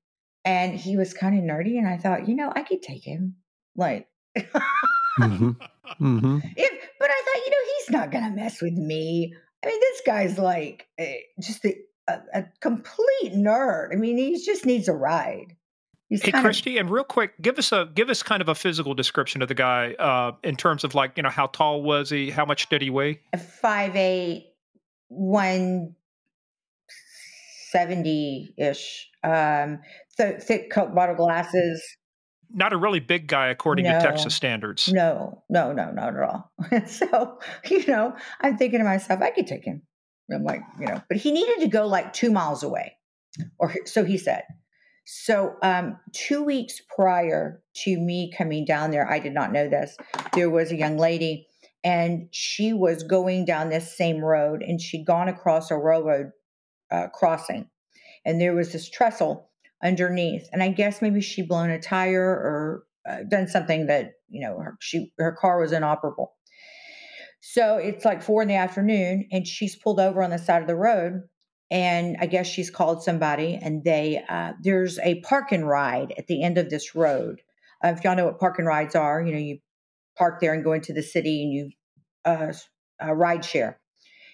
and 0.46 0.74
he 0.76 0.98
was 0.98 1.14
kind 1.14 1.38
of 1.38 1.44
nerdy. 1.44 1.78
And 1.78 1.88
I 1.88 1.98
thought, 1.98 2.28
you 2.28 2.36
know, 2.36 2.52
I 2.56 2.64
could 2.64 2.82
take 2.82 3.06
him. 3.06 3.36
Like, 3.76 4.08
mm-hmm. 4.38 5.52
Mm-hmm. 6.00 6.38
if, 6.58 6.90
but 7.00 7.10
I 7.10 7.24
thought, 7.26 7.46
you 7.46 7.52
know, 7.52 7.72
he's 7.78 7.90
not 7.90 8.12
going 8.12 8.24
to 8.26 8.42
mess 8.42 8.62
with 8.62 8.74
me. 8.74 9.34
I 9.64 9.68
mean, 9.68 9.80
this 9.80 10.02
guy's 10.06 10.38
like 10.38 10.88
uh, 11.00 11.06
just 11.42 11.66
a, 11.66 11.76
a, 12.08 12.20
a, 12.34 12.44
complete 12.62 13.34
nerd. 13.34 13.90
I 13.92 13.96
mean, 13.96 14.18
he 14.18 14.44
just 14.44 14.66
needs 14.66 14.88
a 14.88 14.94
ride. 14.94 15.56
He's 16.10 16.24
hey, 16.24 16.32
Kristi, 16.32 16.74
of, 16.74 16.82
and 16.82 16.90
real 16.90 17.04
quick, 17.04 17.40
give 17.40 17.60
us 17.60 17.72
a 17.72 17.88
give 17.94 18.10
us 18.10 18.24
kind 18.24 18.42
of 18.42 18.50
a 18.50 18.56
physical 18.56 18.96
description 18.96 19.44
of 19.44 19.48
the 19.48 19.54
guy 19.54 19.94
uh, 19.94 20.32
in 20.44 20.56
terms 20.56 20.84
of 20.84 20.96
like 20.96 21.14
you 21.18 21.24
know 21.24 21.30
how 21.30 21.46
tall 21.46 21.84
was 21.84 22.10
he, 22.10 22.32
how 22.32 22.46
much 22.46 22.68
did 22.70 22.82
he 22.82 22.90
weigh? 22.90 23.22
Five 23.62 23.96
eight, 23.96 24.48
one 25.10 25.96
seventy 27.70 28.56
ish. 28.58 29.08
Um, 29.24 29.82
th- 30.18 30.42
thick 30.42 30.72
Coke 30.72 30.96
bottle 30.96 31.16
glasses. 31.16 31.84
Not 32.52 32.74
a 32.74 32.78
really 32.78 33.00
big 33.00 33.28
guy 33.28 33.50
according 33.50 33.86
no, 33.86 34.00
to 34.00 34.04
Texas 34.04 34.34
standards. 34.34 34.92
No, 34.92 35.44
no, 35.48 35.72
no, 35.72 35.92
not 35.92 36.16
at 36.16 36.24
all. 36.24 36.52
so 36.88 37.38
you 37.70 37.86
know, 37.86 38.16
I'm 38.42 38.58
thinking 38.58 38.80
to 38.80 38.84
myself, 38.84 39.22
I 39.22 39.30
could 39.30 39.46
take 39.46 39.64
him. 39.64 39.84
I'm 40.34 40.44
like, 40.44 40.62
you 40.80 40.88
know, 40.88 41.04
but 41.08 41.18
he 41.18 41.32
needed 41.32 41.60
to 41.60 41.68
go 41.68 41.86
like 41.86 42.14
two 42.14 42.32
miles 42.32 42.64
away, 42.64 42.94
or 43.60 43.76
so 43.86 44.04
he 44.04 44.18
said. 44.18 44.42
So, 45.12 45.56
um, 45.64 45.98
two 46.14 46.44
weeks 46.44 46.84
prior 46.96 47.64
to 47.78 48.00
me 48.00 48.32
coming 48.38 48.64
down 48.64 48.92
there, 48.92 49.10
I 49.10 49.18
did 49.18 49.34
not 49.34 49.52
know 49.52 49.68
this. 49.68 49.98
There 50.34 50.52
was 50.52 50.72
a 50.72 50.76
young 50.76 50.98
lady, 51.00 51.48
and 51.84 52.28
she 52.30 52.74
was 52.74 53.02
going 53.02 53.46
down 53.46 53.70
this 53.70 53.98
same 53.98 54.24
road, 54.24 54.62
and 54.62 54.80
she'd 54.80 55.08
gone 55.08 55.28
across 55.28 55.72
a 55.72 55.78
railroad 55.80 56.30
uh, 56.92 57.08
crossing, 57.08 57.72
and 58.24 58.40
there 58.40 58.54
was 58.54 58.72
this 58.72 58.88
trestle 58.88 59.50
underneath. 59.84 60.48
And 60.54 60.62
I 60.62 60.70
guess 60.70 61.02
maybe 61.02 61.22
she 61.22 61.42
blown 61.42 61.72
a 61.72 61.82
tire 61.82 62.22
or 62.22 62.84
uh, 63.10 63.24
done 63.28 63.48
something 63.48 63.88
that 63.88 64.12
you 64.28 64.42
know 64.46 64.60
her, 64.60 64.78
she 64.80 65.12
her 65.18 65.32
car 65.32 65.60
was 65.60 65.72
inoperable. 65.72 66.36
So 67.42 67.78
it's 67.78 68.06
like 68.06 68.22
four 68.22 68.44
in 68.44 68.48
the 68.48 68.54
afternoon, 68.54 69.28
and 69.32 69.48
she's 69.48 69.76
pulled 69.76 70.00
over 70.00 70.22
on 70.22 70.30
the 70.30 70.38
side 70.38 70.62
of 70.62 70.68
the 70.68 70.76
road 70.76 71.24
and 71.72 72.18
I 72.20 72.26
guess 72.26 72.48
she's 72.48 72.72
called 72.72 73.04
somebody, 73.04 73.60
and 73.62 73.84
they 73.84 74.24
uh, 74.28 74.54
there's 74.62 74.98
a 75.00 75.22
park 75.22 75.52
and 75.52 75.68
ride 75.68 76.14
at 76.18 76.28
the 76.28 76.42
end 76.42 76.58
of 76.58 76.70
this 76.70 76.96
road. 76.96 77.42
Uh, 77.84 77.90
if 77.90 78.04
y'all 78.04 78.16
know 78.16 78.26
what 78.26 78.40
park 78.40 78.58
and 78.58 78.68
rides 78.68 78.96
are, 78.96 79.22
you 79.22 79.32
know 79.32 79.40
you 79.40 79.60
park 80.18 80.42
there 80.42 80.54
and 80.54 80.64
go 80.64 80.74
into 80.74 80.94
the 80.94 81.04
city, 81.04 81.44
and 81.44 81.54
you 81.54 81.72
uh, 82.26 82.54
uh 83.04 83.14
ride 83.14 83.46
share. 83.46 83.80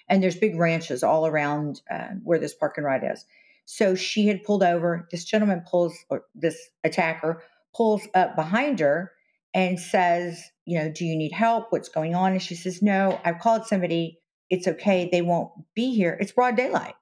And 0.08 0.22
there's 0.22 0.36
big 0.36 0.58
ranches 0.58 1.04
all 1.04 1.28
around 1.28 1.82
uh, 1.92 2.10
where 2.24 2.40
this 2.40 2.54
park 2.54 2.76
and 2.78 2.86
ride 2.86 3.04
is. 3.04 3.26
So 3.66 3.96
she 3.96 4.28
had 4.28 4.44
pulled 4.44 4.64
over. 4.64 5.08
This 5.12 5.26
gentleman 5.26 5.64
pulls, 5.70 5.96
or 6.10 6.24
this 6.36 6.58
attacker 6.84 7.44
pulls 7.76 8.08
up 8.14 8.36
behind 8.36 8.80
her 8.80 9.12
and 9.54 9.78
says, 9.78 10.42
"You 10.64 10.80
know, 10.80 10.90
do 10.90 11.04
you 11.04 11.18
need 11.18 11.34
help? 11.34 11.72
What's 11.72 11.90
going 11.90 12.16
on?" 12.16 12.32
And 12.32 12.42
she 12.42 12.56
says, 12.56 12.82
"No, 12.82 13.20
I've 13.26 13.40
called 13.40 13.66
somebody. 13.66 14.22
It's 14.50 14.68
okay. 14.70 15.10
They 15.12 15.22
won't 15.22 15.52
be 15.74 15.94
here. 15.94 16.18
It's 16.22 16.32
broad 16.32 16.56
daylight." 16.56 16.96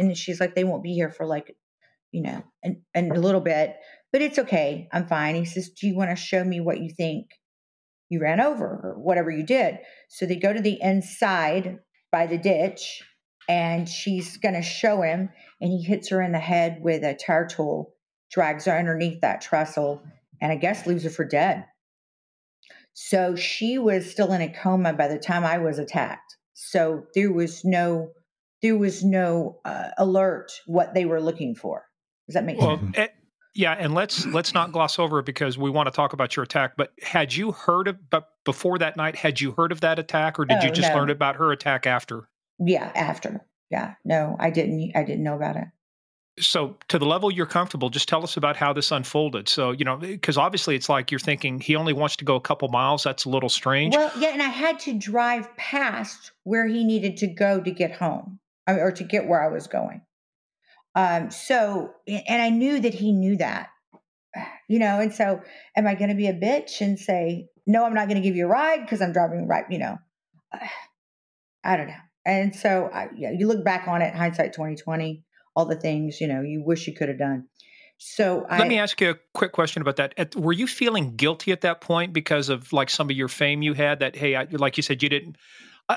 And 0.00 0.16
she's 0.16 0.40
like, 0.40 0.54
they 0.54 0.64
won't 0.64 0.82
be 0.82 0.94
here 0.94 1.10
for 1.10 1.26
like, 1.26 1.54
you 2.12 2.22
know, 2.22 2.42
and, 2.62 2.78
and 2.94 3.12
a 3.12 3.20
little 3.20 3.40
bit, 3.40 3.76
but 4.12 4.22
it's 4.22 4.38
okay. 4.38 4.88
I'm 4.92 5.06
fine. 5.06 5.34
He 5.34 5.44
says, 5.44 5.70
do 5.70 5.86
you 5.86 5.94
want 5.94 6.10
to 6.10 6.16
show 6.16 6.42
me 6.42 6.60
what 6.60 6.80
you 6.80 6.90
think 6.90 7.26
you 8.08 8.20
ran 8.20 8.40
over 8.40 8.64
or 8.64 8.94
whatever 8.98 9.30
you 9.30 9.44
did? 9.44 9.78
So 10.08 10.26
they 10.26 10.36
go 10.36 10.52
to 10.52 10.60
the 10.60 10.78
inside 10.80 11.78
by 12.10 12.26
the 12.26 12.38
ditch 12.38 13.02
and 13.48 13.88
she's 13.88 14.36
going 14.36 14.54
to 14.54 14.62
show 14.62 15.02
him 15.02 15.30
and 15.60 15.70
he 15.70 15.82
hits 15.82 16.08
her 16.08 16.20
in 16.22 16.32
the 16.32 16.38
head 16.38 16.78
with 16.80 17.04
a 17.04 17.14
tire 17.14 17.46
tool, 17.46 17.94
drags 18.30 18.64
her 18.64 18.76
underneath 18.76 19.20
that 19.20 19.40
trestle 19.40 20.02
and 20.40 20.50
I 20.50 20.56
guess 20.56 20.86
leaves 20.86 21.04
her 21.04 21.10
for 21.10 21.24
dead. 21.24 21.64
So 22.94 23.36
she 23.36 23.78
was 23.78 24.10
still 24.10 24.32
in 24.32 24.40
a 24.40 24.52
coma 24.52 24.92
by 24.92 25.08
the 25.08 25.18
time 25.18 25.44
I 25.44 25.58
was 25.58 25.78
attacked. 25.78 26.36
So 26.54 27.04
there 27.14 27.32
was 27.32 27.64
no 27.64 28.10
there 28.62 28.76
was 28.76 29.04
no 29.04 29.58
uh, 29.64 29.88
alert 29.98 30.52
what 30.66 30.94
they 30.94 31.04
were 31.04 31.20
looking 31.20 31.54
for. 31.54 31.84
Does 32.26 32.34
that 32.34 32.44
make 32.44 32.58
well, 32.58 32.78
sense? 32.78 32.98
It, 32.98 33.12
yeah, 33.54 33.72
and 33.72 33.94
let's 33.94 34.26
let's 34.26 34.54
not 34.54 34.70
gloss 34.72 34.98
over 34.98 35.18
it 35.18 35.26
because 35.26 35.58
we 35.58 35.70
want 35.70 35.88
to 35.88 35.90
talk 35.90 36.12
about 36.12 36.36
your 36.36 36.44
attack. 36.44 36.76
But 36.76 36.92
had 37.02 37.34
you 37.34 37.52
heard 37.52 37.88
of 37.88 38.10
but 38.10 38.28
before 38.44 38.78
that 38.78 38.96
night, 38.96 39.16
had 39.16 39.40
you 39.40 39.52
heard 39.52 39.72
of 39.72 39.80
that 39.80 39.98
attack, 39.98 40.38
or 40.38 40.44
did 40.44 40.58
oh, 40.60 40.66
you 40.66 40.70
just 40.70 40.90
no. 40.90 40.96
learn 40.96 41.10
about 41.10 41.36
her 41.36 41.50
attack 41.50 41.86
after? 41.86 42.28
Yeah, 42.58 42.92
after. 42.94 43.44
Yeah, 43.70 43.94
no, 44.04 44.36
I 44.38 44.50
didn't. 44.50 44.92
I 44.94 45.02
didn't 45.02 45.24
know 45.24 45.34
about 45.34 45.56
it. 45.56 45.64
So, 46.38 46.76
to 46.88 46.98
the 46.98 47.06
level 47.06 47.30
you're 47.30 47.44
comfortable, 47.44 47.90
just 47.90 48.08
tell 48.08 48.22
us 48.22 48.36
about 48.36 48.56
how 48.56 48.72
this 48.72 48.92
unfolded. 48.92 49.48
So, 49.48 49.72
you 49.72 49.84
know, 49.84 49.96
because 49.96 50.38
obviously 50.38 50.76
it's 50.76 50.88
like 50.88 51.10
you're 51.10 51.18
thinking 51.18 51.60
he 51.60 51.74
only 51.74 51.92
wants 51.92 52.16
to 52.16 52.24
go 52.24 52.36
a 52.36 52.40
couple 52.40 52.68
miles. 52.68 53.02
That's 53.02 53.24
a 53.24 53.28
little 53.28 53.48
strange. 53.48 53.96
Well, 53.96 54.12
yeah, 54.16 54.28
and 54.28 54.40
I 54.40 54.48
had 54.48 54.78
to 54.80 54.94
drive 54.94 55.54
past 55.56 56.30
where 56.44 56.66
he 56.66 56.84
needed 56.84 57.16
to 57.18 57.26
go 57.26 57.60
to 57.60 57.70
get 57.70 57.92
home 57.92 58.38
or 58.66 58.92
to 58.92 59.04
get 59.04 59.26
where 59.26 59.42
I 59.42 59.48
was 59.48 59.66
going. 59.66 60.02
Um, 60.94 61.30
so, 61.30 61.92
and 62.06 62.42
I 62.42 62.50
knew 62.50 62.80
that 62.80 62.94
he 62.94 63.12
knew 63.12 63.36
that, 63.36 63.68
you 64.68 64.78
know, 64.78 65.00
and 65.00 65.12
so 65.12 65.40
am 65.76 65.86
I 65.86 65.94
going 65.94 66.10
to 66.10 66.16
be 66.16 66.26
a 66.26 66.34
bitch 66.34 66.80
and 66.80 66.98
say, 66.98 67.46
no, 67.66 67.84
I'm 67.84 67.94
not 67.94 68.08
going 68.08 68.20
to 68.20 68.26
give 68.26 68.36
you 68.36 68.46
a 68.46 68.48
ride 68.48 68.80
because 68.80 69.00
I'm 69.00 69.12
driving 69.12 69.46
right, 69.46 69.64
you 69.70 69.78
know, 69.78 69.98
I 71.64 71.76
don't 71.76 71.88
know. 71.88 71.94
And 72.26 72.54
so, 72.54 72.90
I, 72.92 73.08
yeah, 73.16 73.30
you 73.30 73.46
look 73.46 73.64
back 73.64 73.88
on 73.88 74.02
it, 74.02 74.14
hindsight 74.14 74.52
2020, 74.52 75.22
all 75.54 75.64
the 75.64 75.76
things, 75.76 76.20
you 76.20 76.28
know, 76.28 76.42
you 76.42 76.62
wish 76.64 76.86
you 76.86 76.94
could 76.94 77.08
have 77.08 77.18
done. 77.18 77.46
So 77.98 78.46
let 78.50 78.62
I, 78.62 78.68
me 78.68 78.78
ask 78.78 79.00
you 79.00 79.10
a 79.10 79.14
quick 79.34 79.52
question 79.52 79.82
about 79.82 79.96
that. 79.96 80.14
At, 80.16 80.34
were 80.34 80.54
you 80.54 80.66
feeling 80.66 81.16
guilty 81.16 81.52
at 81.52 81.60
that 81.60 81.82
point 81.82 82.12
because 82.12 82.48
of 82.48 82.72
like 82.72 82.88
some 82.88 83.10
of 83.10 83.16
your 83.16 83.28
fame 83.28 83.62
you 83.62 83.74
had 83.74 84.00
that, 84.00 84.16
Hey, 84.16 84.34
I, 84.34 84.46
like 84.50 84.76
you 84.78 84.82
said, 84.82 85.02
you 85.02 85.08
didn't, 85.08 85.36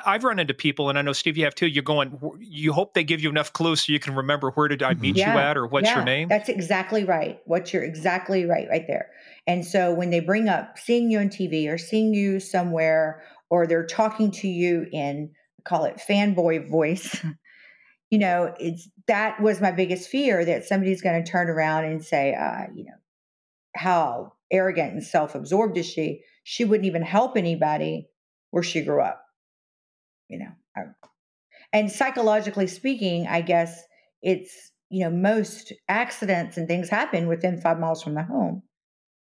I've 0.05 0.23
run 0.23 0.39
into 0.39 0.53
people, 0.53 0.89
and 0.89 0.97
I 0.97 1.01
know 1.01 1.13
Steve, 1.13 1.37
you 1.37 1.43
have 1.43 1.55
too. 1.55 1.67
You're 1.67 1.83
going. 1.83 2.19
You 2.39 2.73
hope 2.73 2.93
they 2.93 3.03
give 3.03 3.21
you 3.21 3.29
enough 3.29 3.53
clues 3.53 3.83
so 3.83 3.91
you 3.91 3.99
can 3.99 4.15
remember 4.15 4.51
where 4.51 4.67
did 4.67 4.81
I 4.81 4.93
meet 4.93 5.15
yeah, 5.15 5.33
you 5.33 5.39
at, 5.39 5.57
or 5.57 5.67
what's 5.67 5.87
yeah, 5.87 5.95
your 5.95 6.05
name. 6.05 6.29
That's 6.29 6.49
exactly 6.49 7.03
right. 7.03 7.39
What 7.45 7.73
you're 7.73 7.83
exactly 7.83 8.45
right, 8.45 8.67
right 8.69 8.85
there. 8.87 9.09
And 9.45 9.65
so 9.65 9.93
when 9.93 10.09
they 10.09 10.19
bring 10.19 10.49
up 10.49 10.77
seeing 10.79 11.11
you 11.11 11.19
on 11.19 11.29
TV 11.29 11.69
or 11.69 11.77
seeing 11.77 12.13
you 12.13 12.39
somewhere, 12.39 13.23
or 13.49 13.67
they're 13.67 13.85
talking 13.85 14.31
to 14.31 14.47
you 14.47 14.87
in 14.91 15.31
call 15.65 15.85
it 15.85 15.97
fanboy 15.97 16.69
voice, 16.69 17.23
you 18.09 18.17
know, 18.17 18.53
it's 18.59 18.89
that 19.07 19.41
was 19.41 19.61
my 19.61 19.71
biggest 19.71 20.09
fear 20.09 20.43
that 20.45 20.65
somebody's 20.65 21.01
going 21.01 21.23
to 21.23 21.29
turn 21.29 21.49
around 21.49 21.85
and 21.85 22.03
say, 22.03 22.33
uh, 22.33 22.67
you 22.73 22.85
know, 22.85 22.97
how 23.75 24.33
arrogant 24.49 24.93
and 24.93 25.03
self-absorbed 25.03 25.77
is 25.77 25.85
she? 25.85 26.21
She 26.43 26.65
wouldn't 26.65 26.85
even 26.85 27.01
help 27.01 27.37
anybody 27.37 28.07
where 28.51 28.63
she 28.63 28.81
grew 28.81 29.01
up 29.01 29.22
you 30.29 30.39
know 30.39 30.85
and 31.71 31.91
psychologically 31.91 32.67
speaking 32.67 33.27
i 33.27 33.41
guess 33.41 33.81
it's 34.21 34.71
you 34.89 35.03
know 35.03 35.09
most 35.09 35.73
accidents 35.89 36.57
and 36.57 36.67
things 36.67 36.89
happen 36.89 37.27
within 37.27 37.59
five 37.59 37.79
miles 37.79 38.03
from 38.03 38.13
the 38.13 38.23
home 38.23 38.63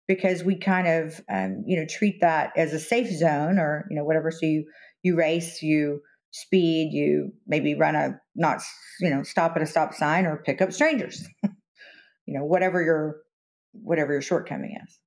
because 0.08 0.44
we 0.44 0.56
kind 0.56 0.88
of 0.88 1.22
um, 1.30 1.64
you 1.66 1.78
know 1.78 1.86
treat 1.86 2.22
that 2.22 2.52
as 2.56 2.74
a 2.74 2.80
safe 2.80 3.12
zone 3.12 3.60
or 3.60 3.86
you 3.90 3.96
know 3.96 4.04
whatever. 4.04 4.32
So 4.32 4.46
you 4.46 4.66
you 5.04 5.16
race 5.16 5.62
you 5.62 6.02
speed 6.32 6.92
you 6.94 7.32
maybe 7.48 7.76
run 7.76 7.96
a 7.96 8.20
not 8.36 8.62
you 9.00 9.10
know 9.10 9.24
stop 9.24 9.56
at 9.56 9.62
a 9.62 9.66
stop 9.66 9.94
sign 9.94 10.26
or 10.26 10.38
pick 10.46 10.62
up 10.62 10.72
strangers 10.72 11.26
you 11.44 12.38
know 12.38 12.44
whatever 12.44 12.82
your 12.82 13.18
whatever 13.74 14.14
your 14.14 14.22
shortcoming 14.22 14.78
is. 14.84 15.00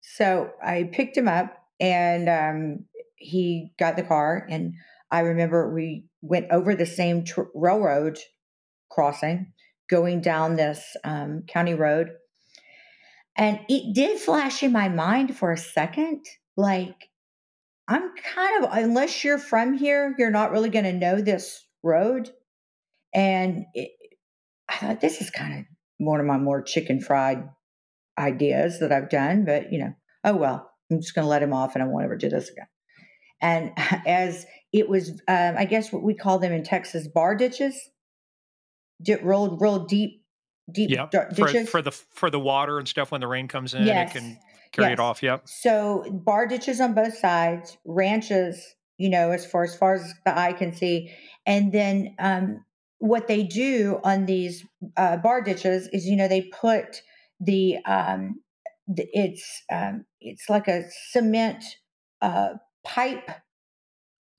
So 0.00 0.50
i 0.62 0.88
picked 0.92 1.16
him 1.16 1.28
up 1.28 1.56
and 1.80 2.28
um, 2.28 2.84
he 3.16 3.72
got 3.78 3.96
the 3.96 4.02
car 4.02 4.46
and 4.48 4.74
I 5.10 5.20
remember 5.20 5.72
we 5.72 6.06
went 6.20 6.46
over 6.50 6.74
the 6.74 6.86
same 6.86 7.24
tr- 7.24 7.42
railroad 7.54 8.18
crossing, 8.90 9.52
going 9.88 10.20
down 10.20 10.56
this 10.56 10.96
um, 11.04 11.44
county 11.48 11.74
road. 11.74 12.10
And 13.36 13.60
it 13.68 13.94
did 13.94 14.18
flash 14.18 14.62
in 14.62 14.72
my 14.72 14.88
mind 14.88 15.36
for 15.36 15.52
a 15.52 15.56
second 15.56 16.24
like, 16.56 17.08
I'm 17.86 18.10
kind 18.34 18.64
of, 18.64 18.70
unless 18.72 19.24
you're 19.24 19.38
from 19.38 19.74
here, 19.78 20.14
you're 20.18 20.30
not 20.30 20.50
really 20.50 20.68
going 20.68 20.84
to 20.84 20.92
know 20.92 21.20
this 21.20 21.64
road. 21.82 22.30
And 23.14 23.64
it, 23.74 23.90
I 24.68 24.76
thought 24.76 25.00
this 25.00 25.20
is 25.20 25.30
kind 25.30 25.60
of 25.60 25.64
one 25.98 26.20
of 26.20 26.26
my 26.26 26.36
more 26.36 26.62
chicken 26.62 27.00
fried 27.00 27.48
ideas 28.18 28.80
that 28.80 28.92
I've 28.92 29.08
done, 29.08 29.44
but 29.44 29.72
you 29.72 29.78
know, 29.78 29.94
oh 30.24 30.36
well, 30.36 30.70
I'm 30.90 31.00
just 31.00 31.14
going 31.14 31.24
to 31.24 31.30
let 31.30 31.42
him 31.42 31.52
off 31.52 31.74
and 31.74 31.82
I 31.82 31.86
won't 31.86 32.04
ever 32.04 32.16
do 32.16 32.28
this 32.28 32.50
again. 32.50 32.66
And 33.40 33.72
as 34.06 34.44
it 34.72 34.88
was, 34.88 35.10
um, 35.28 35.54
I 35.56 35.64
guess 35.64 35.92
what 35.92 36.02
we 36.02 36.14
call 36.14 36.38
them 36.38 36.52
in 36.52 36.62
Texas, 36.62 37.08
bar 37.08 37.34
ditches, 37.34 37.90
D- 39.02 39.16
real, 39.22 39.56
real 39.56 39.86
deep, 39.86 40.24
deep 40.70 40.90
yep. 40.90 41.10
ditches 41.10 41.68
for, 41.68 41.78
for, 41.78 41.82
the 41.82 41.92
for 41.92 42.30
the 42.30 42.40
water 42.40 42.78
and 42.78 42.88
stuff. 42.88 43.12
When 43.12 43.20
the 43.20 43.28
rain 43.28 43.48
comes 43.48 43.74
in, 43.74 43.86
yes. 43.86 44.10
it 44.10 44.18
can 44.18 44.38
carry 44.72 44.88
yes. 44.88 44.94
it 44.94 45.00
off. 45.00 45.22
Yep. 45.22 45.48
So 45.48 46.04
bar 46.10 46.46
ditches 46.46 46.80
on 46.80 46.94
both 46.94 47.16
sides, 47.16 47.78
ranches, 47.84 48.74
you 48.96 49.08
know, 49.08 49.30
as 49.30 49.46
far 49.46 49.64
as 49.64 49.76
far 49.76 49.94
as 49.94 50.12
the 50.24 50.36
eye 50.36 50.52
can 50.52 50.74
see, 50.74 51.14
and 51.46 51.72
then 51.72 52.14
um, 52.18 52.64
what 52.98 53.28
they 53.28 53.44
do 53.44 54.00
on 54.02 54.26
these 54.26 54.64
uh, 54.96 55.16
bar 55.18 55.40
ditches 55.40 55.88
is, 55.92 56.06
you 56.06 56.16
know, 56.16 56.28
they 56.28 56.42
put 56.42 57.02
the 57.40 57.78
um, 57.86 58.40
the, 58.88 59.06
it's 59.12 59.62
um, 59.72 60.04
it's 60.20 60.50
like 60.50 60.68
a 60.68 60.82
cement 61.10 61.64
uh, 62.20 62.54
pipe. 62.84 63.30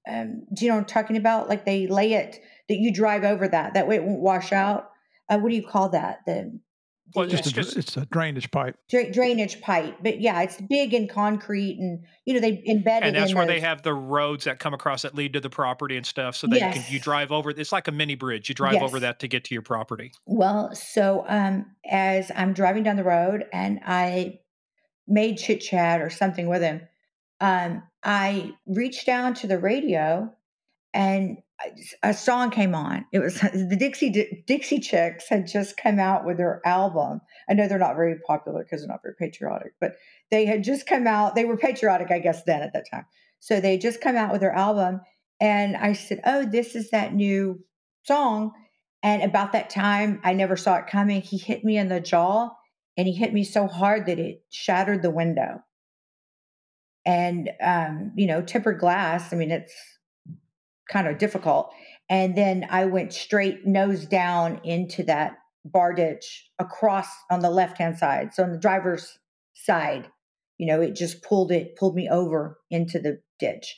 Um, 0.10 0.46
do 0.54 0.66
you 0.66 0.72
know 0.72 0.76
what 0.76 0.82
I'm 0.82 0.88
talking 0.88 1.18
about? 1.18 1.50
Like 1.50 1.66
they 1.66 1.88
lay 1.88 2.14
it 2.14 2.40
that 2.68 2.78
you 2.78 2.94
drive 2.94 3.24
over 3.24 3.48
that 3.48 3.74
that 3.74 3.88
way 3.88 3.96
it 3.96 4.04
won't 4.04 4.22
wash 4.22 4.52
out. 4.52 4.92
Uh, 5.30 5.38
what 5.38 5.50
do 5.50 5.56
you 5.56 5.68
call 5.68 5.90
that? 5.90 6.20
The 6.26 6.60
well, 7.16 7.26
just 7.28 7.58
a, 7.58 7.80
it's 7.80 7.98
a 7.98 8.06
drainage 8.06 8.52
pipe. 8.52 8.78
Dra- 8.88 9.12
drainage 9.12 9.62
pipe, 9.62 9.98
but 10.04 10.22
yeah, 10.22 10.42
it's 10.42 10.62
big 10.62 10.94
and 10.94 11.10
concrete, 11.10 11.78
and 11.80 12.04
you 12.26 12.34
know 12.34 12.40
they 12.40 12.58
embed 12.68 12.98
it. 12.98 13.04
And 13.04 13.16
that's 13.16 13.34
where 13.34 13.46
those. 13.46 13.56
they 13.56 13.60
have 13.60 13.82
the 13.82 13.94
roads 13.94 14.46
that 14.46 14.60
come 14.60 14.74
across 14.74 15.02
that 15.02 15.16
lead 15.16 15.34
to 15.34 15.40
the 15.40 15.50
property 15.50 15.98
and 15.98 16.06
stuff. 16.06 16.36
So 16.36 16.48
that 16.48 16.60
yes. 16.60 16.76
you, 16.76 16.82
can, 16.82 16.94
you 16.94 17.00
drive 17.00 17.32
over. 17.32 17.50
It's 17.50 17.72
like 17.72 17.88
a 17.88 17.92
mini 17.92 18.16
bridge. 18.16 18.50
You 18.50 18.56
drive 18.56 18.74
yes. 18.74 18.84
over 18.84 19.00
that 19.00 19.20
to 19.20 19.28
get 19.28 19.46
to 19.46 19.56
your 19.56 19.64
property. 19.64 20.12
Well, 20.26 20.76
so 20.76 21.26
um, 21.28 21.66
as 21.90 22.32
I'm 22.36 22.54
driving 22.54 22.84
down 22.84 22.96
the 22.96 23.04
road, 23.04 23.46
and 23.52 23.80
I 23.86 24.40
made 25.08 25.38
chit 25.38 25.62
chat 25.62 26.02
or 26.02 26.12
something 26.12 26.48
with 26.48 26.62
him, 26.62 26.82
um, 27.42 27.84
I 28.04 28.54
reached 28.66 29.06
down 29.06 29.34
to 29.36 29.48
the 29.48 29.60
radio, 29.60 30.34
and 30.94 31.38
uh, 31.64 31.70
a 32.04 32.14
song 32.14 32.50
came 32.50 32.74
on. 32.74 33.06
It 33.12 33.20
was 33.20 33.40
the 33.54 33.76
Dixie 33.78 34.44
Dixie 34.48 34.80
Chicks 34.80 35.28
had 35.28 35.48
just 35.48 35.78
come 35.78 36.00
out 36.00 36.26
with 36.26 36.38
their 36.38 36.62
album. 36.66 37.22
I 37.50 37.54
know 37.54 37.68
they're 37.68 37.78
not 37.78 37.96
very 37.96 38.20
popular 38.26 38.64
because 38.64 38.82
they're 38.82 38.88
not 38.88 39.04
very 39.04 39.16
patriotic, 39.20 39.74
but 39.80 39.94
they 40.32 40.46
had 40.46 40.64
just 40.64 40.88
come 40.88 41.08
out. 41.08 41.36
They 41.36 41.46
were 41.46 41.58
patriotic, 41.58 42.12
I 42.12 42.20
guess, 42.20 42.44
then 42.44 42.62
at 42.62 42.74
that 42.74 42.90
time. 42.90 43.06
So 43.40 43.60
they 43.60 43.78
just 43.78 44.02
come 44.02 44.16
out 44.16 44.32
with 44.32 44.42
their 44.42 44.56
album, 44.56 45.02
and 45.40 45.76
I 45.76 45.94
said, 45.94 46.22
"Oh, 46.26 46.46
this 46.46 46.76
is 46.76 46.92
that 46.92 47.14
new 47.14 47.64
song." 48.04 48.54
And 49.02 49.24
about 49.24 49.54
that 49.54 49.70
time, 49.70 50.20
I 50.26 50.34
never 50.34 50.58
saw 50.58 50.76
it 50.76 50.88
coming. 50.88 51.22
He 51.22 51.38
hit 51.38 51.64
me 51.64 51.78
in 51.78 51.88
the 51.88 52.02
jaw, 52.02 52.50
and 52.98 53.08
he 53.08 53.14
hit 53.14 53.34
me 53.34 53.44
so 53.46 53.68
hard 53.68 54.08
that 54.08 54.20
it 54.20 54.44
shattered 54.50 55.02
the 55.02 55.10
window. 55.10 55.64
And 57.10 57.50
um, 57.62 58.12
you 58.16 58.28
know, 58.28 58.42
tempered 58.42 58.80
glass. 58.80 59.34
I 59.34 59.36
mean, 59.36 59.52
it's 59.52 59.74
kind 60.92 61.08
of 61.08 61.18
difficult. 61.18 61.72
And 62.10 62.36
then 62.36 62.68
I 62.70 62.86
went 62.86 63.14
straight 63.14 63.66
nose 63.66 64.06
down 64.06 64.62
into 64.64 65.04
that 65.04 65.38
bar 65.66 65.94
ditch 65.94 66.50
across 66.60 67.08
on 67.30 67.40
the 67.40 67.50
left 67.50 67.78
hand 67.78 67.98
side. 67.98 68.34
So 68.34 68.44
on 68.44 68.52
the 68.52 68.60
driver's 68.60 69.18
side, 69.54 70.10
you 70.58 70.68
know, 70.68 70.82
it 70.82 70.96
just 70.96 71.24
pulled 71.24 71.52
it, 71.52 71.76
pulled 71.78 71.96
me 71.96 72.10
over 72.10 72.60
into 72.70 73.00
the 73.00 73.22
ditch. 73.40 73.78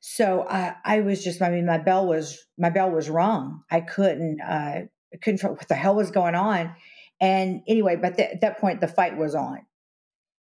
So 0.00 0.46
I, 0.48 0.74
I 0.84 1.00
was 1.00 1.24
just, 1.24 1.40
I 1.40 1.50
mean, 1.50 1.66
my 1.66 1.78
bell 1.78 2.06
was, 2.06 2.44
my 2.58 2.70
bell 2.70 2.90
was 2.90 3.08
wrong. 3.08 3.62
I 3.70 3.80
couldn't, 3.80 4.40
uh, 4.40 4.82
couldn't, 5.22 5.42
what 5.42 5.68
the 5.68 5.74
hell 5.74 5.94
was 5.94 6.10
going 6.10 6.34
on? 6.34 6.74
And 7.20 7.62
anyway, 7.66 7.96
but 7.96 8.16
th- 8.16 8.30
at 8.34 8.40
that 8.42 8.58
point, 8.58 8.80
the 8.80 8.88
fight 8.88 9.16
was 9.16 9.34
on. 9.34 9.60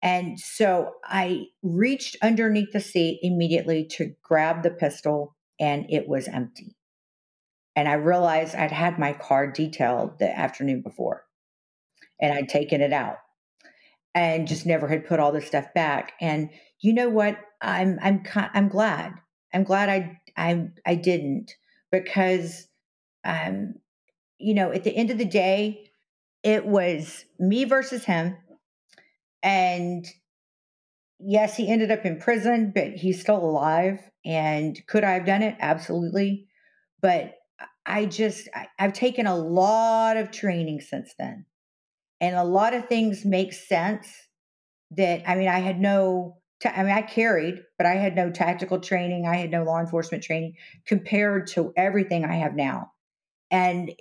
And 0.02 0.40
so 0.40 0.94
I 1.04 1.46
reached 1.62 2.18
underneath 2.22 2.72
the 2.72 2.80
seat 2.80 3.20
immediately 3.22 3.86
to 3.92 4.14
grab 4.24 4.64
the 4.64 4.72
pistol 4.72 5.36
and 5.60 5.86
it 5.90 6.08
was 6.08 6.28
empty. 6.28 6.76
And 7.76 7.88
I 7.88 7.94
realized 7.94 8.56
I'd 8.56 8.72
had 8.72 9.00
my 9.00 9.14
car 9.14 9.52
detailed 9.52 10.20
the 10.20 10.38
afternoon 10.38 10.82
before 10.82 11.26
and 12.20 12.34
I'd 12.34 12.50
taken 12.50 12.82
it 12.82 12.94
out 12.94 13.18
and 14.14 14.48
just 14.48 14.66
never 14.66 14.88
had 14.88 15.06
put 15.06 15.20
all 15.20 15.32
this 15.32 15.48
stuff 15.48 15.74
back. 15.74 16.14
And 16.20 16.50
you 16.80 16.94
know 16.94 17.10
what? 17.10 17.38
I'm 17.62 18.00
I'm 18.02 18.24
I'm 18.36 18.70
glad. 18.70 19.14
I'm 19.54 19.64
glad 19.64 19.90
I 19.90 20.20
I 20.36 20.68
I 20.86 20.96
didn't 20.96 21.54
because 21.92 22.68
um 23.24 23.76
you 24.40 24.56
know, 24.56 24.72
at 24.72 24.84
the 24.84 24.96
end 24.96 25.12
of 25.12 25.20
the 25.20 25.26
day, 25.26 25.92
it 26.44 26.66
was 26.66 27.26
me 27.40 27.64
versus 27.64 28.04
him. 28.04 28.36
And 29.44 30.06
yes, 31.20 31.56
he 31.56 31.70
ended 31.70 31.92
up 31.92 32.06
in 32.06 32.20
prison, 32.20 32.72
but 32.74 32.90
he's 32.94 33.22
still 33.22 33.38
alive. 33.44 34.00
And 34.26 34.80
could 34.88 35.04
I 35.04 35.14
have 35.14 35.26
done 35.26 35.42
it? 35.42 35.56
Absolutely. 35.60 36.48
But 37.02 37.34
I 37.86 38.06
just, 38.06 38.48
I, 38.54 38.68
I've 38.78 38.94
taken 38.94 39.26
a 39.28 39.36
lot 39.36 40.18
of 40.18 40.32
training 40.32 40.82
since 40.82 41.14
then. 41.18 41.46
And 42.20 42.36
a 42.36 42.44
lot 42.44 42.76
of 42.76 42.88
things 42.88 43.26
make 43.26 43.54
sense 43.54 44.08
that, 44.92 45.28
I 45.28 45.36
mean, 45.36 45.48
I 45.48 45.60
had 45.60 45.80
no, 45.80 46.38
I 46.64 46.84
mean, 46.84 46.94
I 46.94 47.02
carried, 47.02 47.64
but 47.78 47.88
I 47.88 47.96
had 47.96 48.16
no 48.16 48.30
tactical 48.30 48.80
training. 48.80 49.26
I 49.26 49.38
had 49.38 49.50
no 49.50 49.64
law 49.64 49.80
enforcement 49.80 50.24
training 50.24 50.54
compared 50.86 51.48
to 51.48 51.74
everything 51.76 52.24
I 52.24 52.36
have 52.36 52.54
now. 52.54 52.92
And 53.50 53.92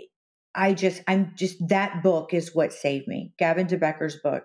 I 0.55 0.75
just, 0.75 1.03
I'm 1.09 1.33
just, 1.37 1.67
that 1.69 2.03
book 2.03 2.35
is 2.35 2.55
what 2.55 2.75
saved 2.75 3.09
me. 3.09 3.33
Gavin 3.39 3.67
de 3.67 3.79
Becker's 3.79 4.17
book, 4.17 4.45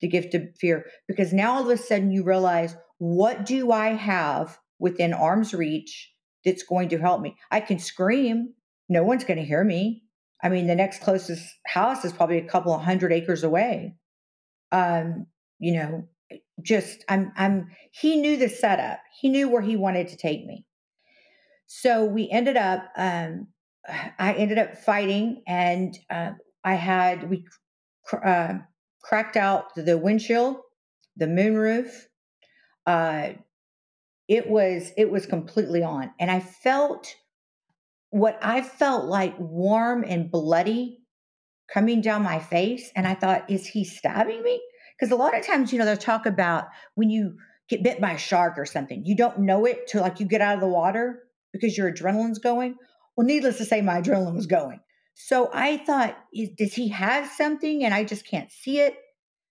The 0.00 0.08
Gift 0.08 0.34
of 0.34 0.42
Fear, 0.58 0.86
because 1.08 1.32
now 1.32 1.54
all 1.54 1.62
of 1.62 1.70
a 1.70 1.76
sudden 1.76 2.10
you 2.10 2.24
realize, 2.24 2.76
what 2.98 3.46
do 3.46 3.72
I 3.72 3.88
have 3.88 4.58
within 4.78 5.12
arm's 5.12 5.54
reach 5.54 6.12
that's 6.46 6.62
going 6.62 6.88
to 6.90 6.98
help 6.98 7.20
me. 7.20 7.36
I 7.50 7.60
can 7.60 7.78
scream, 7.78 8.54
no 8.88 9.02
one's 9.02 9.24
going 9.24 9.38
to 9.38 9.44
hear 9.44 9.64
me. 9.64 10.04
I 10.42 10.48
mean, 10.48 10.68
the 10.68 10.76
next 10.76 11.02
closest 11.02 11.44
house 11.66 12.04
is 12.04 12.12
probably 12.12 12.38
a 12.38 12.48
couple 12.48 12.72
of 12.72 12.82
hundred 12.82 13.12
acres 13.12 13.42
away. 13.42 13.96
Um, 14.70 15.26
you 15.58 15.74
know, 15.74 16.08
just 16.62 17.04
I'm 17.08 17.32
I'm 17.36 17.70
he 17.90 18.16
knew 18.16 18.36
the 18.36 18.48
setup. 18.48 19.00
He 19.20 19.28
knew 19.28 19.48
where 19.48 19.62
he 19.62 19.76
wanted 19.76 20.08
to 20.08 20.16
take 20.16 20.44
me. 20.46 20.64
So 21.66 22.04
we 22.04 22.30
ended 22.30 22.56
up 22.56 22.84
um 22.96 23.48
I 24.18 24.34
ended 24.34 24.58
up 24.58 24.76
fighting 24.78 25.42
and 25.48 25.96
uh, 26.10 26.32
I 26.62 26.74
had 26.74 27.28
we 27.28 27.44
uh, 28.24 28.54
cracked 29.06 29.36
out 29.36 29.74
the 29.74 29.96
windshield, 29.96 30.56
the 31.16 31.26
moonroof, 31.26 31.90
uh, 32.86 33.30
it 34.28 34.48
was 34.48 34.90
it 34.96 35.10
was 35.10 35.26
completely 35.26 35.82
on. 35.82 36.10
And 36.18 36.30
i 36.30 36.40
felt 36.40 37.14
what 38.10 38.38
i 38.42 38.62
felt 38.62 39.04
like 39.04 39.34
warm 39.38 40.04
and 40.06 40.30
bloody 40.30 41.00
coming 41.72 42.00
down 42.00 42.22
my 42.22 42.38
face 42.38 42.90
and 42.94 43.06
i 43.06 43.14
thought 43.14 43.50
is 43.50 43.66
he 43.66 43.84
stabbing 43.84 44.42
me? 44.42 44.60
Because 44.98 45.12
a 45.12 45.16
lot 45.16 45.36
of 45.36 45.46
times 45.46 45.72
you 45.72 45.78
know 45.78 45.84
they'll 45.84 45.96
talk 45.96 46.26
about 46.26 46.66
when 46.94 47.10
you 47.10 47.36
get 47.68 47.82
bit 47.82 48.00
by 48.00 48.12
a 48.12 48.18
shark 48.18 48.58
or 48.58 48.66
something 48.66 49.04
you 49.04 49.16
don't 49.16 49.38
know 49.38 49.64
it 49.64 49.86
till 49.86 50.02
like 50.02 50.20
you 50.20 50.26
get 50.26 50.40
out 50.40 50.54
of 50.54 50.60
the 50.60 50.68
water 50.68 51.22
because 51.52 51.76
your 51.76 51.92
adrenaline's 51.92 52.38
going. 52.38 52.76
Well 53.16 53.26
needless 53.26 53.58
to 53.58 53.64
say 53.64 53.80
my 53.80 54.00
adrenaline 54.00 54.34
was 54.34 54.46
going 54.46 54.80
so 55.18 55.50
i 55.52 55.76
thought 55.78 56.16
does 56.56 56.74
he 56.74 56.88
have 56.88 57.26
something 57.26 57.84
and 57.84 57.92
i 57.92 58.04
just 58.04 58.26
can't 58.26 58.52
see 58.52 58.78
it 58.78 58.96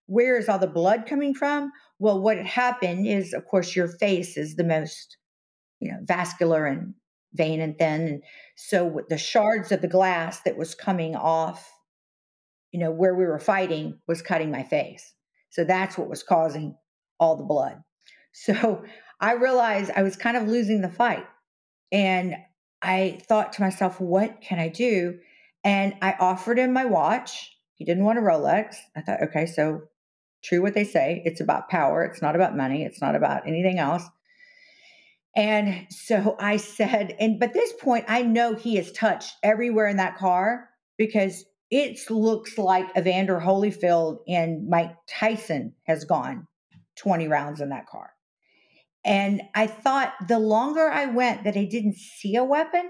where 0.07 0.38
is 0.38 0.47
all 0.47 0.59
the 0.59 0.68
blood 0.68 1.05
coming 1.07 1.34
from 1.34 1.72
well, 1.99 2.20
what 2.20 2.38
happened 2.38 3.07
is, 3.07 3.34
of 3.34 3.45
course, 3.45 3.76
your 3.76 3.88
face 3.88 4.38
is 4.38 4.55
the 4.55 4.63
most, 4.63 5.18
you 5.80 5.91
know, 5.91 5.99
vascular 6.03 6.66
and 6.66 6.93
vein 7.34 7.61
and 7.61 7.78
thin. 7.78 8.07
And 8.07 8.24
so 8.55 9.01
the 9.09 9.18
shards 9.18 9.72
of 9.72 9.82
the 9.82 9.88
glass 9.88 10.41
that 10.41 10.57
was 10.57 10.76
coming 10.76 11.16
off, 11.16 11.72
you 12.72 12.80
know, 12.80 12.91
where 12.91 13.16
we 13.16 13.26
were 13.26 13.39
fighting 13.39 13.99
was 14.07 14.22
cutting 14.22 14.51
my 14.51 14.63
face. 14.63 15.13
So 15.49 15.63
that's 15.63 15.97
what 15.97 16.09
was 16.09 16.24
causing 16.24 16.76
all 17.20 17.38
the 17.38 17.43
blood. 17.43 17.78
So 18.38 18.84
I 19.22 19.36
realized 19.36 19.91
I 19.95 20.03
was 20.03 20.18
kind 20.18 20.36
of 20.36 20.49
losing 20.49 20.82
the 20.82 20.89
fight. 20.89 21.26
And 21.89 22.36
I 22.82 23.22
thought 23.30 23.53
to 23.53 23.61
myself, 23.61 24.01
what 24.01 24.41
can 24.41 24.59
I 24.59 24.68
do? 24.68 25.20
And 25.66 25.95
I 26.01 26.16
offered 26.20 26.59
him 26.59 26.72
my 26.72 26.86
watch. 26.86 27.51
He 27.74 27.84
didn't 27.84 28.05
want 28.05 28.20
a 28.20 28.22
Rolex. 28.22 28.76
I 28.95 29.01
thought, 29.01 29.24
okay, 29.24 29.47
so 29.47 29.82
true 30.43 30.61
what 30.61 30.76
they 30.76 30.84
say. 30.84 31.24
It's 31.26 31.41
about 31.41 31.70
power. 31.70 32.05
It's 32.05 32.22
not 32.22 32.36
about 32.36 32.55
money. 32.55 32.84
It's 32.84 33.01
not 33.01 33.16
about 33.16 33.47
anything 33.47 33.80
else. 33.80 34.03
And 35.36 35.88
so 35.89 36.38
I 36.39 36.57
said, 36.57 37.16
and 37.20 37.39
but 37.39 37.53
this 37.53 37.74
point, 37.74 38.05
I 38.07 38.22
know 38.22 38.55
he 38.55 38.76
has 38.76 38.91
touched 38.93 39.34
everywhere 39.43 39.88
in 39.88 39.97
that 39.97 40.18
car 40.18 40.70
because 40.97 41.43
it 41.72 41.99
looks 42.09 42.57
like 42.57 42.95
Evander 42.95 43.39
Holyfield 43.39 44.20
and 44.28 44.70
Mike 44.70 44.95
Tyson 45.09 45.74
has 45.84 46.05
gone 46.05 46.47
20 46.97 47.28
rounds 47.28 47.59
in 47.59 47.70
that 47.70 47.88
car. 47.88 48.11
And 49.03 49.41
I 49.53 49.68
thought 49.68 50.13
the 50.28 50.39
longer 50.39 50.89
I 50.89 51.07
went 51.07 51.43
that 51.43 51.57
I 51.57 51.66
didn't 51.66 51.97
see 51.97 52.36
a 52.36 52.43
weapon, 52.43 52.89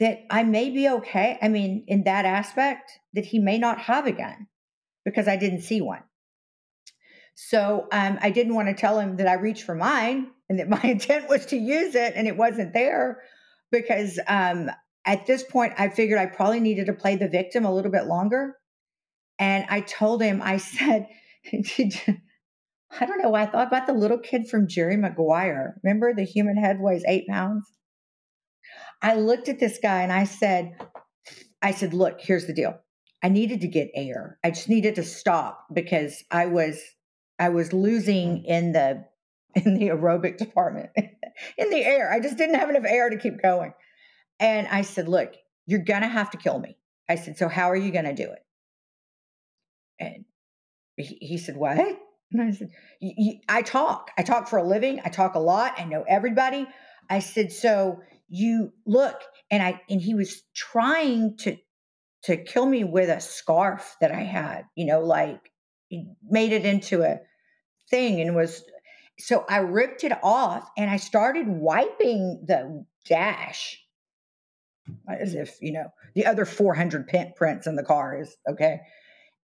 that 0.00 0.24
I 0.30 0.42
may 0.42 0.70
be 0.70 0.88
okay. 0.88 1.38
I 1.40 1.48
mean, 1.48 1.84
in 1.86 2.04
that 2.04 2.24
aspect, 2.24 2.90
that 3.12 3.24
he 3.24 3.38
may 3.38 3.58
not 3.58 3.78
have 3.80 4.06
a 4.06 4.12
gun 4.12 4.48
because 5.04 5.28
I 5.28 5.36
didn't 5.36 5.62
see 5.62 5.80
one. 5.80 6.02
So 7.34 7.86
um, 7.92 8.18
I 8.20 8.30
didn't 8.30 8.54
want 8.54 8.68
to 8.68 8.74
tell 8.74 8.98
him 8.98 9.16
that 9.16 9.26
I 9.26 9.34
reached 9.34 9.64
for 9.64 9.74
mine 9.74 10.30
and 10.48 10.58
that 10.58 10.68
my 10.68 10.80
intent 10.82 11.28
was 11.28 11.46
to 11.46 11.56
use 11.56 11.94
it 11.94 12.14
and 12.16 12.26
it 12.26 12.36
wasn't 12.36 12.72
there 12.72 13.20
because 13.70 14.18
um, 14.26 14.70
at 15.04 15.26
this 15.26 15.42
point 15.42 15.74
I 15.78 15.88
figured 15.88 16.18
I 16.18 16.26
probably 16.26 16.60
needed 16.60 16.86
to 16.86 16.92
play 16.92 17.16
the 17.16 17.28
victim 17.28 17.64
a 17.64 17.74
little 17.74 17.90
bit 17.90 18.06
longer. 18.06 18.56
And 19.38 19.66
I 19.68 19.80
told 19.80 20.22
him, 20.22 20.40
I 20.42 20.56
said, 20.58 21.06
I 21.52 23.06
don't 23.06 23.22
know 23.22 23.34
I 23.34 23.46
thought 23.46 23.66
about 23.66 23.86
the 23.86 23.92
little 23.92 24.18
kid 24.18 24.48
from 24.48 24.68
Jerry 24.68 24.96
Maguire. 24.96 25.80
Remember 25.82 26.14
the 26.14 26.24
human 26.24 26.56
head 26.56 26.78
weighs 26.80 27.04
eight 27.06 27.26
pounds? 27.28 27.64
I 29.04 29.16
looked 29.16 29.50
at 29.50 29.60
this 29.60 29.78
guy 29.82 30.00
and 30.00 30.10
I 30.10 30.24
said, 30.24 30.76
I 31.60 31.72
said, 31.72 31.92
look, 31.92 32.22
here's 32.22 32.46
the 32.46 32.54
deal. 32.54 32.80
I 33.22 33.28
needed 33.28 33.60
to 33.60 33.68
get 33.68 33.90
air. 33.94 34.38
I 34.42 34.50
just 34.50 34.70
needed 34.70 34.94
to 34.94 35.02
stop 35.02 35.66
because 35.72 36.24
I 36.30 36.46
was 36.46 36.80
I 37.38 37.50
was 37.50 37.74
losing 37.74 38.44
in 38.46 38.72
the 38.72 39.04
in 39.54 39.74
the 39.74 39.88
aerobic 39.88 40.38
department 40.38 40.90
in 40.96 41.70
the 41.70 41.84
air. 41.84 42.10
I 42.10 42.18
just 42.18 42.38
didn't 42.38 42.56
have 42.56 42.70
enough 42.70 42.84
air 42.86 43.10
to 43.10 43.18
keep 43.18 43.42
going. 43.42 43.74
And 44.40 44.66
I 44.68 44.82
said, 44.82 45.06
"Look, 45.06 45.34
you're 45.66 45.84
going 45.84 46.02
to 46.02 46.08
have 46.08 46.30
to 46.30 46.38
kill 46.38 46.58
me." 46.58 46.78
I 47.08 47.16
said, 47.16 47.36
"So 47.36 47.48
how 47.48 47.70
are 47.70 47.76
you 47.76 47.92
going 47.92 48.06
to 48.06 48.14
do 48.14 48.30
it?" 48.30 48.44
And 50.00 50.24
he, 50.96 51.18
he 51.20 51.38
said, 51.38 51.56
"What?" 51.56 51.78
And 52.32 52.42
I 52.42 52.50
said, 52.52 52.70
"I 53.48 53.62
talk. 53.62 54.10
I 54.18 54.22
talk 54.22 54.48
for 54.48 54.58
a 54.58 54.64
living. 54.64 55.00
I 55.04 55.10
talk 55.10 55.34
a 55.34 55.40
lot. 55.40 55.74
I 55.78 55.84
know 55.84 56.04
everybody." 56.08 56.66
I 57.08 57.18
said, 57.18 57.52
"So 57.52 58.00
you 58.28 58.72
look." 58.86 59.20
And 59.50 59.62
I 59.62 59.80
and 59.88 60.00
he 60.00 60.14
was 60.14 60.42
trying 60.54 61.36
to 61.38 61.56
to 62.24 62.36
kill 62.36 62.66
me 62.66 62.84
with 62.84 63.10
a 63.10 63.20
scarf 63.20 63.96
that 64.00 64.10
I 64.10 64.22
had, 64.22 64.64
you 64.74 64.86
know, 64.86 65.00
like 65.00 65.52
he 65.88 66.06
made 66.28 66.52
it 66.52 66.64
into 66.64 67.02
a 67.02 67.20
thing 67.90 68.20
and 68.20 68.34
was 68.34 68.64
so 69.18 69.44
I 69.48 69.58
ripped 69.58 70.04
it 70.04 70.12
off 70.22 70.68
and 70.76 70.90
I 70.90 70.96
started 70.96 71.46
wiping 71.46 72.44
the 72.46 72.84
dash 73.04 73.80
as 75.08 75.34
if, 75.34 75.56
you 75.60 75.72
know, 75.72 75.86
the 76.14 76.26
other 76.26 76.44
400 76.44 77.08
prints 77.36 77.66
in 77.66 77.76
the 77.76 77.84
car 77.84 78.20
is 78.20 78.34
okay. 78.48 78.80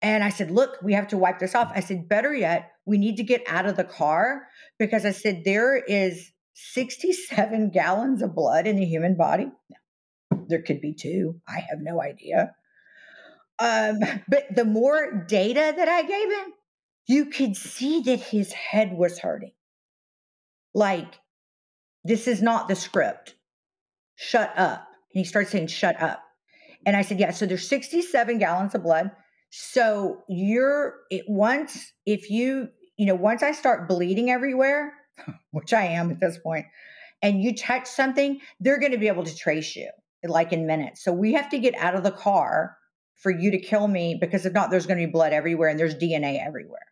And 0.02 0.24
I 0.24 0.30
said, 0.30 0.50
Look, 0.50 0.78
we 0.82 0.94
have 0.94 1.08
to 1.08 1.18
wipe 1.18 1.38
this 1.38 1.54
off. 1.54 1.70
I 1.74 1.80
said, 1.80 2.08
Better 2.08 2.34
yet, 2.34 2.72
we 2.86 2.96
need 2.96 3.16
to 3.18 3.22
get 3.22 3.42
out 3.46 3.66
of 3.66 3.76
the 3.76 3.84
car 3.84 4.46
because 4.78 5.04
I 5.04 5.12
said, 5.12 5.42
There 5.44 5.76
is 5.76 6.30
67 6.54 7.70
gallons 7.70 8.22
of 8.22 8.34
blood 8.34 8.66
in 8.66 8.76
the 8.76 8.84
human 8.84 9.16
body. 9.16 9.50
There 10.48 10.62
could 10.62 10.80
be 10.80 10.94
two. 10.94 11.40
I 11.48 11.60
have 11.70 11.80
no 11.80 12.00
idea. 12.02 12.54
Um, 13.58 14.00
but 14.28 14.46
the 14.54 14.64
more 14.64 15.24
data 15.28 15.72
that 15.76 15.88
I 15.88 16.02
gave 16.02 16.30
him, 16.30 16.52
you 17.06 17.26
could 17.26 17.56
see 17.56 18.00
that 18.02 18.20
his 18.20 18.52
head 18.52 18.92
was 18.92 19.18
hurting. 19.18 19.52
Like, 20.74 21.18
this 22.04 22.26
is 22.26 22.40
not 22.40 22.68
the 22.68 22.76
script. 22.76 23.34
Shut 24.16 24.52
up. 24.56 24.86
And 25.12 25.20
he 25.20 25.24
starts 25.24 25.50
saying, 25.50 25.66
shut 25.66 26.00
up. 26.00 26.22
And 26.86 26.96
I 26.96 27.02
said, 27.02 27.20
yeah, 27.20 27.30
so 27.30 27.46
there's 27.46 27.68
67 27.68 28.38
gallons 28.38 28.74
of 28.74 28.82
blood. 28.82 29.10
So 29.50 30.22
you're 30.28 30.94
it 31.10 31.24
once 31.28 31.92
if 32.06 32.30
you, 32.30 32.68
you 32.96 33.06
know, 33.06 33.16
once 33.16 33.42
I 33.42 33.52
start 33.52 33.88
bleeding 33.88 34.30
everywhere, 34.30 34.94
which 35.50 35.72
I 35.72 35.84
am 35.84 36.10
at 36.10 36.20
this 36.20 36.38
point, 36.38 36.66
and 37.22 37.42
you 37.42 37.54
touch 37.56 37.86
something, 37.86 38.40
they're 38.60 38.78
going 38.78 38.92
to 38.92 38.98
be 38.98 39.08
able 39.08 39.24
to 39.24 39.36
trace 39.36 39.76
you 39.76 39.90
like 40.24 40.52
in 40.52 40.66
minutes. 40.66 41.02
So 41.02 41.12
we 41.12 41.32
have 41.34 41.48
to 41.50 41.58
get 41.58 41.74
out 41.76 41.94
of 41.94 42.02
the 42.02 42.10
car 42.10 42.76
for 43.16 43.30
you 43.30 43.50
to 43.50 43.58
kill 43.58 43.86
me 43.86 44.16
because 44.18 44.46
if 44.46 44.52
not, 44.52 44.70
there's 44.70 44.86
going 44.86 44.98
to 44.98 45.06
be 45.06 45.12
blood 45.12 45.32
everywhere 45.32 45.68
and 45.68 45.78
there's 45.78 45.94
DNA 45.94 46.44
everywhere. 46.44 46.86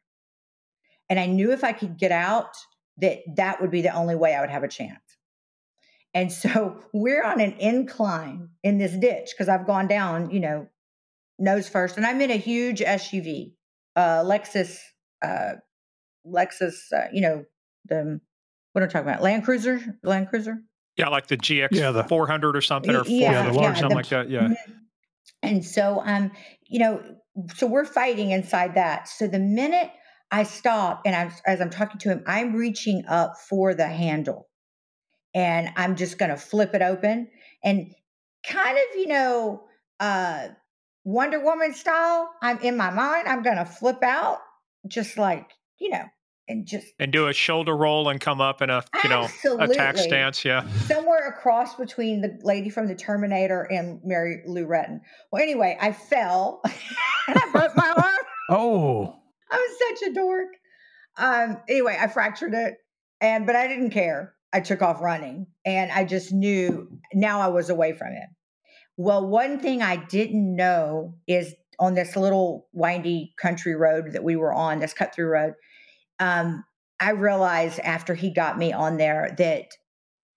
And 1.09 1.19
I 1.19 1.27
knew 1.27 1.53
if 1.53 1.65
I 1.65 1.73
could 1.73 1.99
get 1.99 2.13
out, 2.13 2.55
that 2.99 3.21
that 3.37 3.61
would 3.61 3.71
be 3.71 3.83
the 3.83 3.95
only 3.95 4.15
way 4.15 4.35
I 4.35 4.41
would 4.41 4.51
have 4.51 4.63
a 4.63 4.69
chance. 4.69 5.01
And 6.15 6.33
so 6.33 6.83
we're 6.93 7.25
on 7.25 7.41
an 7.41 7.53
incline 7.53 8.51
in 8.63 8.79
this 8.79 8.93
ditch 8.93 9.31
because 9.31 9.49
I've 9.49 9.67
gone 9.67 9.89
down, 9.89 10.31
you 10.31 10.41
know, 10.41 10.69
nose 11.39 11.69
first, 11.69 11.97
and 11.97 12.05
I'm 12.05 12.21
in 12.21 12.31
a 12.31 12.37
huge 12.37 12.81
SUV, 12.81 13.53
uh, 13.97 14.23
Lexus, 14.25 14.79
uh, 15.23 15.53
Lexus, 16.27 16.75
uh, 16.93 17.07
you 17.13 17.21
know, 17.21 17.45
the 17.89 18.21
what 18.73 18.83
am 18.83 18.89
I 18.89 18.93
talking 18.93 19.09
about? 19.09 19.23
Land 19.23 19.45
Cruiser, 19.45 19.99
Land 20.03 20.29
Cruiser. 20.29 20.59
Yeah, 20.97 21.09
like 21.09 21.29
the 21.29 21.37
GX 21.37 21.69
yeah, 21.73 21.93
the, 21.93 22.05
400 22.05 22.57
or 22.57 22.61
something, 22.61 22.95
or 22.95 23.05
yeah, 23.07 23.45
the 23.45 23.53
large, 23.53 23.63
yeah, 23.63 23.75
something 23.75 23.89
the, 23.91 23.95
like 23.95 24.09
that. 24.09 24.31
Yeah. 24.31 24.49
And 25.43 25.65
so, 25.65 26.03
um, 26.05 26.33
you 26.67 26.81
know, 26.81 27.03
so 27.55 27.67
we're 27.67 27.85
fighting 27.85 28.33
inside 28.33 28.75
that. 28.75 29.09
So 29.09 29.29
the 29.29 29.39
minute 29.39 29.91
I 30.33 30.43
stop 30.43 31.03
and 31.07 31.15
I'm, 31.15 31.33
as 31.47 31.61
I'm 31.61 31.71
talking 31.71 31.99
to 32.01 32.09
him, 32.09 32.25
I'm 32.27 32.55
reaching 32.55 33.05
up 33.09 33.35
for 33.49 33.75
the 33.75 33.87
handle 33.87 34.49
and 35.35 35.71
I'm 35.77 35.97
just 35.97 36.19
going 36.19 36.31
to 36.31 36.37
flip 36.37 36.75
it 36.75 36.83
open 36.83 37.29
and 37.63 37.95
kind 38.45 38.77
of, 38.77 38.99
you 38.99 39.07
know, 39.07 39.63
uh, 40.01 40.49
Wonder 41.05 41.41
Woman 41.41 41.73
style. 41.75 42.31
I'm 42.43 42.59
in 42.59 42.77
my 42.77 42.91
mind, 42.91 43.29
I'm 43.29 43.43
going 43.43 43.57
to 43.57 43.65
flip 43.65 44.03
out 44.03 44.39
just 44.89 45.17
like, 45.17 45.51
you 45.79 45.91
know, 45.91 46.05
and 46.49 46.67
just 46.67 46.87
and 46.99 47.13
do 47.13 47.29
a 47.29 47.33
shoulder 47.33 47.77
roll 47.77 48.09
and 48.09 48.21
come 48.21 48.41
up 48.41 48.63
in 48.63 48.71
a 48.71 48.83
you 49.05 49.11
know 49.11 49.29
attack 49.61 49.99
stance 49.99 50.45
yeah. 50.45 50.67
Somewhere 50.87 51.29
across 51.29 51.75
between 51.75 52.21
the 52.21 52.39
lady 52.43 52.71
from 52.71 52.89
the 52.89 52.95
terminator 52.95 53.63
and 53.63 54.01
mary 54.05 54.43
lou 54.47 54.67
retton. 54.67 55.01
Well 55.31 55.43
anyway 55.43 55.77
i 55.81 55.93
fell 55.93 56.61
and 57.29 57.39
i 57.39 57.51
broke 57.53 57.77
my 57.77 57.93
arm. 57.97 58.27
Oh. 58.51 59.15
I 59.51 59.57
was 59.57 59.99
such 60.01 60.09
a 60.11 60.15
dork. 60.15 60.49
Um 61.17 61.59
anyway 61.69 61.97
i 62.01 62.09
fractured 62.09 62.55
it 62.55 62.77
and 63.21 63.47
but 63.47 63.55
i 63.55 63.69
didn't 63.69 63.91
care. 63.91 64.35
I 64.53 64.61
took 64.61 64.81
off 64.81 65.03
running 65.03 65.47
and 65.67 65.93
i 65.93 66.05
just 66.05 66.33
knew 66.33 66.89
now 67.13 67.41
i 67.41 67.49
was 67.49 67.69
away 67.69 67.93
from 67.93 68.13
it. 68.13 68.29
well 68.97 69.27
one 69.27 69.61
thing 69.61 69.83
i 69.83 69.97
didn't 69.97 70.57
know 70.57 71.15
is 71.27 71.55
on 71.79 71.95
this 71.95 72.17
little 72.17 72.67
windy 72.73 73.35
country 73.39 73.77
road 73.77 74.13
that 74.13 74.25
we 74.25 74.37
were 74.37 74.53
on 74.53 74.81
this 74.81 74.95
cut 74.95 75.15
through 75.15 75.29
road 75.29 75.55
um, 76.21 76.65
I 77.01 77.11
realized 77.11 77.81
after 77.81 78.15
he 78.15 78.33
got 78.33 78.59
me 78.59 78.73
on 78.73 78.97
there 78.97 79.35
that, 79.39 79.69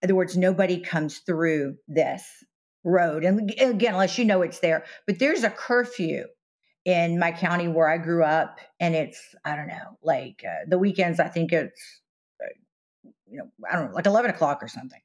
in 0.02 0.08
other 0.08 0.16
words, 0.16 0.38
nobody 0.38 0.80
comes 0.80 1.20
through 1.20 1.78
this 1.88 2.24
road. 2.84 3.24
And 3.24 3.50
again, 3.52 3.94
unless 3.94 4.18
you 4.18 4.26
know 4.26 4.42
it's 4.42 4.60
there, 4.60 4.86
but 5.08 5.20
there's 5.20 5.44
a 5.44 5.50
curfew 5.50 6.26
in 6.86 7.20
my 7.20 7.32
county 7.32 7.68
where 7.68 7.88
I 7.88 7.98
grew 7.98 8.24
up, 8.24 8.60
and 8.80 8.96
it's 8.96 9.20
I 9.46 9.56
don't 9.56 9.68
know, 9.68 9.98
like 10.04 10.44
uh, 10.48 10.66
the 10.68 10.80
weekends. 10.80 11.20
I 11.20 11.28
think 11.28 11.52
it's 11.52 12.02
uh, 12.44 12.48
you 13.30 13.38
know 13.38 13.52
I 13.70 13.76
don't 13.76 13.90
know, 13.90 13.96
like 13.96 14.08
eleven 14.08 14.32
o'clock 14.32 14.64
or 14.64 14.68
something. 14.68 15.02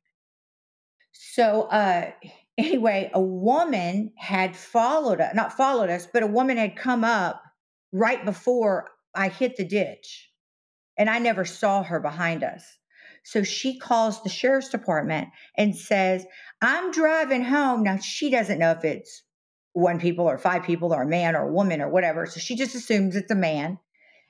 So 1.12 1.62
uh, 1.62 2.10
anyway, 2.58 3.10
a 3.12 3.20
woman 3.20 4.12
had 4.16 4.56
followed 4.56 5.20
us, 5.20 5.34
not 5.34 5.52
followed 5.52 5.90
us, 5.90 6.06
but 6.10 6.22
a 6.22 6.26
woman 6.26 6.56
had 6.56 6.76
come 6.76 7.04
up 7.04 7.42
right 7.92 8.24
before 8.24 8.88
I 9.14 9.28
hit 9.28 9.56
the 9.56 9.64
ditch 9.64 10.30
and 10.98 11.10
I 11.10 11.18
never 11.18 11.44
saw 11.44 11.82
her 11.82 12.00
behind 12.00 12.42
us. 12.42 12.64
So 13.24 13.42
she 13.42 13.78
calls 13.78 14.22
the 14.22 14.28
sheriff's 14.28 14.68
department 14.68 15.28
and 15.56 15.76
says, 15.76 16.24
I'm 16.62 16.92
driving 16.92 17.42
home. 17.42 17.82
Now 17.82 17.98
she 17.98 18.30
doesn't 18.30 18.58
know 18.58 18.70
if 18.70 18.84
it's 18.84 19.24
one 19.72 19.98
people 19.98 20.26
or 20.26 20.38
five 20.38 20.62
people 20.62 20.94
or 20.94 21.02
a 21.02 21.08
man 21.08 21.34
or 21.34 21.48
a 21.48 21.52
woman 21.52 21.80
or 21.80 21.90
whatever. 21.90 22.26
So 22.26 22.40
she 22.40 22.54
just 22.54 22.74
assumes 22.74 23.16
it's 23.16 23.30
a 23.30 23.34
man. 23.34 23.78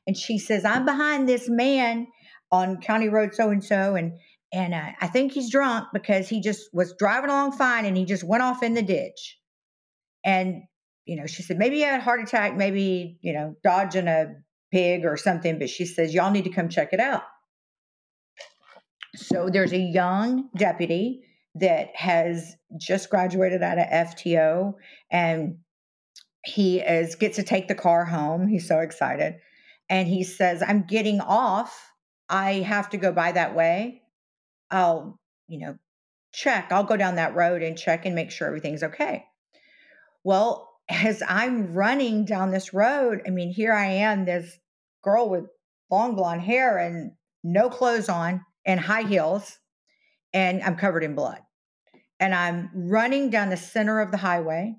And 0.06 0.16
she 0.16 0.38
says, 0.38 0.64
I'm 0.64 0.84
behind 0.84 1.28
this 1.28 1.48
man 1.48 2.06
on 2.50 2.80
County 2.80 3.08
Road 3.08 3.34
so 3.34 3.50
and 3.50 3.62
so. 3.62 3.94
And 3.96 4.14
and 4.52 4.72
uh, 4.74 4.92
I 5.00 5.08
think 5.08 5.32
he's 5.32 5.50
drunk 5.50 5.88
because 5.92 6.28
he 6.28 6.40
just 6.40 6.72
was 6.72 6.94
driving 6.98 7.30
along 7.30 7.52
fine 7.52 7.84
and 7.84 7.96
he 7.96 8.04
just 8.04 8.24
went 8.24 8.42
off 8.42 8.62
in 8.62 8.74
the 8.74 8.82
ditch. 8.82 9.38
And, 10.24 10.62
you 11.04 11.16
know, 11.16 11.26
she 11.26 11.42
said, 11.42 11.58
maybe 11.58 11.76
he 11.76 11.82
had 11.82 12.00
a 12.00 12.02
heart 12.02 12.20
attack, 12.20 12.56
maybe, 12.56 13.18
you 13.20 13.32
know, 13.32 13.54
dodging 13.62 14.08
a 14.08 14.34
pig 14.76 15.06
or 15.06 15.16
something, 15.16 15.58
but 15.58 15.70
she 15.70 15.86
says, 15.86 16.12
Y'all 16.12 16.30
need 16.30 16.44
to 16.44 16.50
come 16.50 16.68
check 16.68 16.92
it 16.92 17.00
out. 17.00 17.22
So 19.14 19.48
there's 19.50 19.72
a 19.72 19.78
young 19.78 20.50
deputy 20.54 21.22
that 21.54 21.96
has 21.96 22.54
just 22.78 23.08
graduated 23.08 23.62
out 23.62 23.78
of 23.78 23.86
FTO 23.86 24.74
and 25.10 25.56
he 26.44 26.80
is 26.80 27.14
gets 27.14 27.36
to 27.36 27.42
take 27.42 27.68
the 27.68 27.74
car 27.74 28.04
home. 28.04 28.46
He's 28.46 28.68
so 28.68 28.80
excited. 28.80 29.36
And 29.88 30.06
he 30.06 30.22
says, 30.22 30.62
I'm 30.66 30.82
getting 30.82 31.20
off. 31.20 31.90
I 32.28 32.54
have 32.54 32.90
to 32.90 32.98
go 32.98 33.12
by 33.12 33.32
that 33.32 33.56
way. 33.56 34.02
I'll, 34.70 35.18
you 35.48 35.58
know, 35.58 35.78
check. 36.34 36.70
I'll 36.70 36.84
go 36.84 36.98
down 36.98 37.14
that 37.14 37.34
road 37.34 37.62
and 37.62 37.78
check 37.78 38.04
and 38.04 38.14
make 38.14 38.30
sure 38.30 38.46
everything's 38.46 38.82
okay. 38.82 39.24
Well, 40.22 40.68
as 40.90 41.22
I'm 41.26 41.72
running 41.72 42.26
down 42.26 42.50
this 42.50 42.74
road, 42.74 43.22
I 43.26 43.30
mean, 43.30 43.50
here 43.50 43.72
I 43.72 43.86
am, 43.86 44.26
this 44.26 44.58
girl 45.06 45.28
with 45.28 45.44
long 45.90 46.16
blonde 46.16 46.42
hair 46.42 46.78
and 46.78 47.12
no 47.44 47.70
clothes 47.70 48.08
on 48.08 48.44
and 48.64 48.80
high 48.80 49.04
heels, 49.04 49.58
and 50.32 50.62
I'm 50.62 50.76
covered 50.76 51.04
in 51.04 51.14
blood. 51.14 51.38
And 52.18 52.34
I'm 52.34 52.70
running 52.74 53.30
down 53.30 53.50
the 53.50 53.56
center 53.56 54.00
of 54.00 54.10
the 54.10 54.16
highway, 54.16 54.74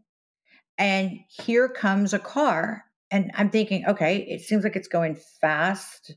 and 0.78 1.19
here 1.30 1.69
comes 1.69 2.13
a 2.13 2.19
car. 2.19 2.84
And 3.09 3.32
I'm 3.36 3.49
thinking, 3.49 3.86
okay, 3.88 4.17
it 4.17 4.41
seems 4.41 4.65
like 4.65 4.75
it's 4.75 4.89
going 4.89 5.17
fast. 5.39 6.13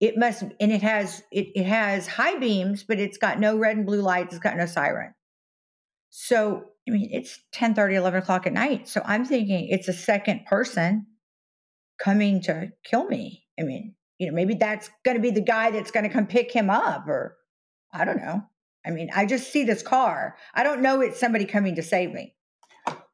It 0.00 0.18
must, 0.18 0.42
and 0.42 0.72
it 0.72 0.82
has 0.82 1.22
it, 1.30 1.48
it 1.54 1.64
has 1.64 2.06
high 2.06 2.38
beams, 2.38 2.84
but 2.84 2.98
it's 2.98 3.16
got 3.16 3.40
no 3.40 3.56
red 3.56 3.76
and 3.76 3.86
blue 3.86 4.02
lights. 4.02 4.34
It's 4.34 4.42
got 4.42 4.56
no 4.56 4.66
siren. 4.66 5.14
So 6.10 6.64
I 6.86 6.90
mean, 6.90 7.08
it's 7.12 7.38
10 7.52 7.74
30, 7.74 7.94
11 7.94 8.22
o'clock 8.22 8.46
at 8.46 8.52
night. 8.52 8.88
So 8.88 9.02
I'm 9.04 9.24
thinking 9.24 9.68
it's 9.68 9.88
a 9.88 9.92
second 9.92 10.44
person 10.46 11.06
coming 12.02 12.42
to 12.42 12.72
kill 12.84 13.04
me. 13.04 13.44
I 13.58 13.62
mean, 13.62 13.94
you 14.18 14.26
know, 14.26 14.34
maybe 14.34 14.54
that's 14.54 14.90
going 15.04 15.16
to 15.16 15.22
be 15.22 15.30
the 15.30 15.40
guy 15.40 15.70
that's 15.70 15.90
going 15.90 16.04
to 16.04 16.12
come 16.12 16.26
pick 16.26 16.50
him 16.50 16.70
up, 16.70 17.06
or 17.06 17.36
I 17.92 18.04
don't 18.04 18.18
know. 18.18 18.42
I 18.84 18.90
mean, 18.90 19.10
I 19.14 19.26
just 19.26 19.52
see 19.52 19.64
this 19.64 19.82
car. 19.82 20.36
I 20.54 20.62
don't 20.62 20.82
know 20.82 21.00
it's 21.00 21.20
somebody 21.20 21.44
coming 21.44 21.76
to 21.76 21.82
save 21.82 22.12
me. 22.12 22.34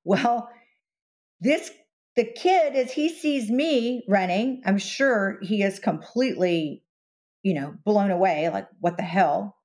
Well, 0.05 0.49
this 1.41 1.71
the 2.15 2.25
kid, 2.25 2.75
as 2.75 2.93
he 2.93 3.11
sees 3.11 3.51
me 3.51 4.05
running, 4.09 4.63
I'm 4.65 4.79
sure 4.79 5.39
he 5.43 5.63
is 5.63 5.79
completely, 5.79 6.83
you 7.43 7.55
know, 7.55 7.75
blown 7.85 8.11
away. 8.11 8.49
Like, 8.49 8.69
what 8.81 8.97
the 8.97 9.03
hell? 9.03 9.57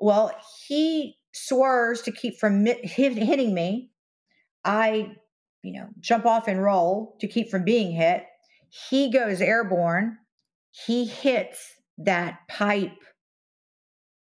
Well, 0.00 0.32
he 0.66 1.16
swerves 1.32 2.02
to 2.02 2.12
keep 2.12 2.38
from 2.38 2.64
hitting 2.64 3.54
me. 3.54 3.90
I, 4.64 5.16
you 5.62 5.74
know, 5.74 5.88
jump 6.00 6.24
off 6.24 6.48
and 6.48 6.62
roll 6.62 7.16
to 7.20 7.28
keep 7.28 7.50
from 7.50 7.64
being 7.64 7.92
hit. 7.92 8.24
He 8.68 9.10
goes 9.10 9.40
airborne. 9.40 10.18
He 10.70 11.06
hits 11.06 11.72
that 11.98 12.40
pipe, 12.48 12.98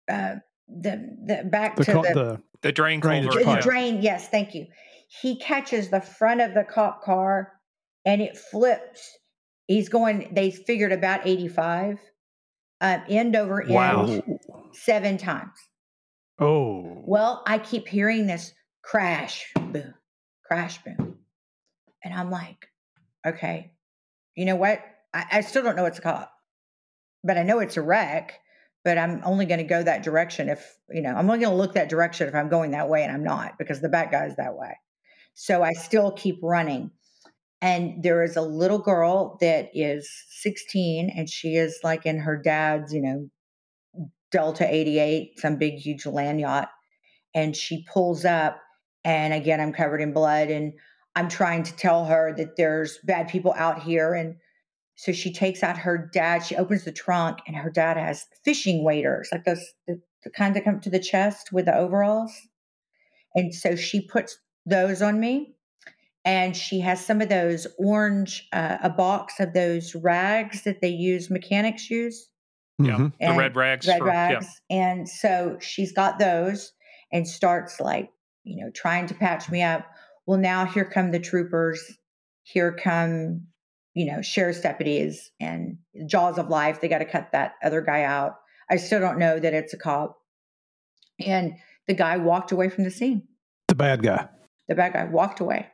uh, 0.09 0.36
the 0.68 1.16
the 1.24 1.45
back 1.45 1.76
the 1.76 1.84
to 1.84 1.93
co- 1.93 2.03
the, 2.03 2.14
the 2.14 2.43
The 2.62 2.72
drain 2.72 3.01
Drainage 3.01 3.34
the 3.34 3.45
pipe. 3.45 3.62
drain. 3.62 4.03
Yes, 4.03 4.28
thank 4.28 4.55
you. 4.55 4.66
He 5.09 5.39
catches 5.39 5.91
the 5.91 6.01
front 6.01 6.41
of 6.41 6.55
the 6.55 6.64
cop 6.64 7.03
car 7.03 7.53
and 8.05 8.20
it 8.22 8.36
flips. 8.36 9.18
He's 9.66 9.89
going. 9.89 10.30
They 10.32 10.51
figured 10.51 10.93
about 10.93 11.26
eighty-five, 11.26 11.99
um, 12.80 13.03
end 13.09 13.36
over 13.36 13.61
end, 13.62 13.70
Wow. 13.70 14.22
seven 14.72 15.18
times. 15.18 15.59
Oh, 16.39 17.03
Well, 17.05 17.43
I 17.47 17.59
keep 17.59 17.89
hearing 17.89 18.26
this 18.26 18.53
crash, 18.82 19.53
boom, 19.57 19.93
crash, 20.45 20.82
boom. 20.84 21.18
And 22.05 22.14
I'm 22.14 22.30
like, 22.30 22.68
okay, 23.26 23.72
you 24.39 24.45
know 24.45 24.57
what? 24.57 24.80
I, 25.12 25.24
I 25.32 25.41
still 25.41 25.64
don't 25.64 25.76
know 25.76 25.86
it's 25.86 25.99
a 25.99 26.03
cop, 26.03 26.32
but 27.24 27.36
I 27.36 27.43
know 27.43 27.59
it's 27.59 27.76
a 27.76 27.82
wreck. 27.82 28.39
But 28.84 28.97
I'm 28.97 29.20
only 29.24 29.45
going 29.45 29.59
to 29.59 29.64
go 29.64 29.82
that 29.82 30.05
direction 30.05 30.49
if, 30.49 30.78
you 30.89 31.03
know, 31.03 31.11
I'm 31.11 31.28
only 31.28 31.41
going 31.41 31.53
to 31.53 31.57
look 31.59 31.74
that 31.74 31.89
direction 31.89 32.28
if 32.28 32.34
I'm 32.34 32.49
going 32.49 32.70
that 32.70 32.89
way 32.89 33.03
and 33.03 33.12
I'm 33.12 33.24
not 33.24 33.59
because 33.59 33.80
the 33.80 33.89
bad 33.89 34.12
guy's 34.12 34.36
that 34.36 34.55
way. 34.55 34.78
So 35.34 35.62
I 35.62 35.72
still 35.72 36.12
keep 36.12 36.39
running. 36.43 36.93
And 37.61 38.03
there 38.03 38.22
is 38.22 38.36
a 38.36 38.41
little 38.41 38.78
girl 38.78 39.36
that 39.41 39.70
is 39.74 40.09
16 40.30 41.11
and 41.14 41.28
she 41.28 41.57
is 41.57 41.80
like 41.82 42.07
in 42.07 42.20
her 42.20 42.41
dad's, 42.41 42.95
you 42.95 43.03
know, 43.03 43.28
Delta 44.30 44.66
88, 44.72 45.41
some 45.41 45.57
big, 45.57 45.74
huge 45.74 46.07
land 46.07 46.41
yacht. 46.41 46.70
And 47.34 47.57
she 47.57 47.84
pulls 47.93 48.24
up, 48.24 48.59
and 49.05 49.34
again, 49.34 49.61
I'm 49.61 49.72
covered 49.72 50.01
in 50.01 50.12
blood. 50.12 50.51
And 50.51 50.72
I'm 51.17 51.29
trying 51.29 51.63
to 51.65 51.77
tell 51.77 52.05
her 52.05 52.35
that 52.37 52.57
there's 52.57 52.99
bad 53.05 53.29
people 53.29 53.55
out 53.57 53.83
here. 53.83 54.15
And 54.15 54.37
so 54.95 55.13
she 55.13 55.33
takes 55.33 55.63
out 55.63 55.79
her 55.79 56.11
dad, 56.13 56.41
she 56.45 56.57
opens 56.57 56.85
the 56.85 56.93
trunk, 56.93 57.39
and 57.47 57.57
her 57.57 57.71
dad 57.71 57.97
has 57.97 58.27
fishing 58.45 58.85
waders, 58.85 59.29
like 59.33 59.45
those, 59.45 59.65
the, 59.87 60.01
the 60.25 60.31
kind 60.31 60.55
that 60.57 60.65
come 60.65 60.81
to 60.81 60.91
the 60.91 60.99
chest 60.99 61.53
with 61.53 61.67
the 61.67 61.77
overalls. 61.77 62.33
And 63.35 63.55
so 63.55 63.77
she 63.77 64.01
puts 64.01 64.39
those 64.67 65.03
on 65.03 65.21
me. 65.21 65.55
And 66.25 66.55
she 66.55 66.81
has 66.81 67.03
some 67.05 67.21
of 67.23 67.29
those 67.31 67.67
orange, 67.79 68.49
uh, 68.53 68.77
a 68.83 68.91
box 68.91 69.41
of 69.41 69.55
those 69.55 69.95
rags 69.95 70.63
that 70.65 70.81
they 70.83 70.89
use, 70.89 71.31
mechanics 71.31 71.89
use 71.89 72.29
Yeah. 72.79 72.97
Mhm. 72.97 73.13
The 73.19 73.33
red 73.33 73.57
rags. 73.57 73.87
red 73.87 73.99
for, 73.99 74.07
yeah. 74.09 74.33
rags. 74.33 74.61
And 74.69 75.09
so 75.09 75.57
she's 75.61 75.93
got 75.93 76.19
those 76.19 76.73
and 77.13 77.27
starts 77.27 77.81
like, 77.81 78.11
you 78.45 78.63
know, 78.63 78.71
trying 78.75 79.07
to 79.07 79.15
patch 79.15 79.49
me 79.49 79.63
up. 79.63 79.87
Well, 80.29 80.39
now 80.39 80.66
here 80.66 80.85
come 80.85 81.11
the 81.11 81.18
troopers. 81.18 81.83
Here 82.43 82.70
come, 82.70 83.47
you 83.95 84.12
know, 84.12 84.20
sheriff's 84.20 84.61
deputies 84.61 85.31
and 85.41 85.79
jaws 86.07 86.37
of 86.37 86.51
life. 86.51 86.83
They 86.83 86.89
got 86.89 86.99
to 86.99 87.07
cut 87.07 87.33
that 87.33 87.55
other 87.64 87.81
guy 87.81 88.03
out. 88.03 88.35
I 88.70 88.76
still 88.76 89.01
don't 89.01 89.18
know 89.18 89.39
that 89.39 89.55
it's 89.55 89.72
a 89.72 89.79
cop. 89.79 90.18
And 91.18 91.55
the 91.87 91.95
guy 91.95 92.18
walked 92.18 92.53
away 92.53 92.68
from 92.68 92.85
the 92.85 92.91
scene. 92.91 93.22
the 93.68 93.74
bad 93.74 94.03
guy. 94.03 94.29
The 94.68 94.74
bad 94.74 94.93
guy 94.93 95.05
walked 95.05 95.41
away. 95.41 95.66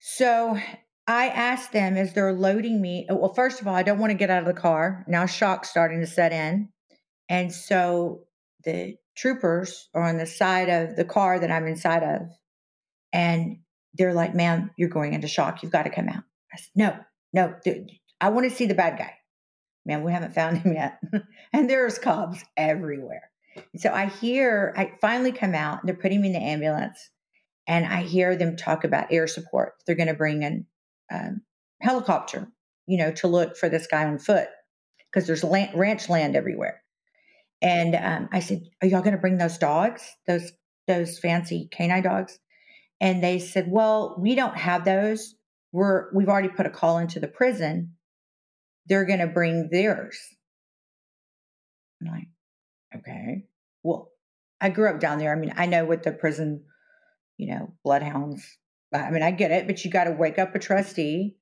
So 0.00 0.58
I 1.06 1.28
asked 1.28 1.72
them 1.72 1.98
as 1.98 2.14
they're 2.14 2.32
loading 2.32 2.80
me. 2.80 3.06
uh, 3.10 3.16
Well, 3.16 3.34
first 3.34 3.60
of 3.60 3.68
all, 3.68 3.74
I 3.74 3.82
don't 3.82 3.98
want 3.98 4.10
to 4.10 4.16
get 4.16 4.30
out 4.30 4.40
of 4.40 4.46
the 4.46 4.58
car. 4.58 5.04
Now 5.06 5.26
shock's 5.26 5.68
starting 5.68 6.00
to 6.00 6.06
set 6.06 6.32
in. 6.32 6.70
And 7.28 7.52
so 7.52 8.22
the 8.64 8.96
troopers 9.18 9.90
are 9.92 10.02
on 10.02 10.16
the 10.16 10.24
side 10.24 10.70
of 10.70 10.96
the 10.96 11.04
car 11.04 11.38
that 11.38 11.50
I'm 11.50 11.66
inside 11.66 12.02
of. 12.02 12.22
And 13.12 13.58
they're 13.94 14.14
like, 14.14 14.34
ma'am, 14.34 14.70
you're 14.76 14.88
going 14.88 15.14
into 15.14 15.28
shock. 15.28 15.62
You've 15.62 15.72
got 15.72 15.84
to 15.84 15.90
come 15.90 16.08
out. 16.08 16.22
I 16.52 16.56
said, 16.56 16.70
no, 16.74 16.96
no, 17.32 17.54
dude, 17.64 17.90
I 18.20 18.30
want 18.30 18.48
to 18.48 18.54
see 18.54 18.66
the 18.66 18.74
bad 18.74 18.98
guy. 18.98 19.14
Man, 19.84 20.02
we 20.02 20.12
haven't 20.12 20.34
found 20.34 20.58
him 20.62 20.74
yet. 20.74 21.00
and 21.52 21.68
there's 21.68 21.98
cops 21.98 22.42
everywhere. 22.56 23.30
So 23.76 23.92
I 23.92 24.06
hear, 24.06 24.72
I 24.76 24.92
finally 25.00 25.32
come 25.32 25.54
out, 25.54 25.80
and 25.80 25.88
they're 25.88 25.96
putting 25.96 26.22
me 26.22 26.28
in 26.28 26.32
the 26.34 26.42
ambulance, 26.42 27.10
and 27.66 27.84
I 27.84 28.02
hear 28.02 28.36
them 28.36 28.56
talk 28.56 28.84
about 28.84 29.12
air 29.12 29.26
support. 29.26 29.74
They're 29.86 29.96
going 29.96 30.08
to 30.08 30.14
bring 30.14 30.42
in 30.42 30.66
um, 31.12 31.42
helicopter, 31.80 32.48
you 32.86 32.98
know, 32.98 33.12
to 33.12 33.28
look 33.28 33.56
for 33.56 33.68
this 33.68 33.86
guy 33.86 34.04
on 34.06 34.18
foot 34.18 34.48
because 35.10 35.26
there's 35.26 35.44
ranch 35.74 36.08
land 36.08 36.34
everywhere. 36.34 36.82
And 37.60 37.94
um, 37.94 38.28
I 38.32 38.40
said, 38.40 38.62
"Are 38.80 38.88
y'all 38.88 39.02
going 39.02 39.14
to 39.14 39.20
bring 39.20 39.38
those 39.38 39.58
dogs? 39.58 40.02
Those 40.26 40.50
those 40.88 41.18
fancy 41.18 41.68
canine 41.70 42.02
dogs?" 42.02 42.38
And 43.02 43.22
they 43.22 43.40
said, 43.40 43.68
"Well, 43.68 44.16
we 44.16 44.36
don't 44.36 44.56
have 44.56 44.84
those. 44.84 45.34
We're 45.72 46.10
we've 46.14 46.28
already 46.28 46.48
put 46.48 46.66
a 46.66 46.70
call 46.70 46.98
into 46.98 47.18
the 47.18 47.26
prison. 47.26 47.96
They're 48.86 49.04
going 49.04 49.18
to 49.18 49.26
bring 49.26 49.68
theirs." 49.70 50.16
I'm 52.00 52.06
like, 52.06 52.28
"Okay. 52.96 53.46
Well, 53.82 54.12
I 54.60 54.70
grew 54.70 54.88
up 54.88 55.00
down 55.00 55.18
there. 55.18 55.32
I 55.32 55.34
mean, 55.34 55.52
I 55.56 55.66
know 55.66 55.84
what 55.84 56.04
the 56.04 56.12
prison, 56.12 56.64
you 57.38 57.48
know, 57.48 57.74
bloodhounds. 57.82 58.46
I 58.94 59.10
mean, 59.10 59.24
I 59.24 59.32
get 59.32 59.50
it, 59.50 59.66
but 59.66 59.84
you 59.84 59.90
got 59.90 60.04
to 60.04 60.12
wake 60.12 60.38
up 60.38 60.54
a 60.54 60.60
trustee. 60.60 61.36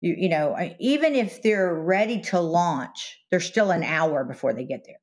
You 0.00 0.14
you 0.16 0.28
know, 0.28 0.56
even 0.78 1.16
if 1.16 1.42
they're 1.42 1.74
ready 1.74 2.20
to 2.30 2.38
launch, 2.38 3.18
there's 3.30 3.46
still 3.46 3.72
an 3.72 3.82
hour 3.82 4.22
before 4.24 4.52
they 4.52 4.64
get 4.64 4.84
there." 4.86 5.00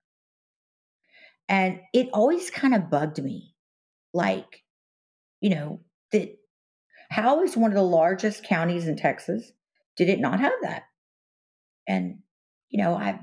And 1.49 1.81
it 1.93 2.07
always 2.13 2.49
kind 2.49 2.73
of 2.73 2.89
bugged 2.89 3.21
me. 3.21 3.53
Like, 4.13 4.63
you 5.41 5.49
know, 5.49 5.81
that 6.11 6.35
how 7.09 7.43
is 7.43 7.57
one 7.57 7.71
of 7.71 7.75
the 7.75 7.83
largest 7.83 8.43
counties 8.43 8.87
in 8.87 8.95
Texas 8.95 9.51
did 9.97 10.09
it 10.09 10.19
not 10.19 10.39
have 10.39 10.53
that? 10.61 10.83
And, 11.87 12.19
you 12.69 12.83
know, 12.83 12.93
I 12.95 13.19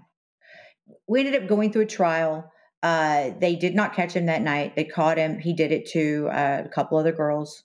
we 1.09 1.21
ended 1.21 1.43
up 1.43 1.49
going 1.49 1.73
through 1.73 1.83
a 1.83 1.87
trial. 1.87 2.51
Uh, 2.83 3.31
they 3.41 3.57
did 3.57 3.75
not 3.75 3.95
catch 3.95 4.13
him 4.13 4.27
that 4.27 4.43
night. 4.43 4.77
They 4.77 4.85
caught 4.85 5.19
him. 5.19 5.39
He 5.39 5.53
did 5.53 5.73
it 5.73 5.87
to 5.91 6.29
uh, 6.31 6.63
a 6.65 6.69
couple 6.69 6.99
other 6.99 7.13
girls, 7.13 7.65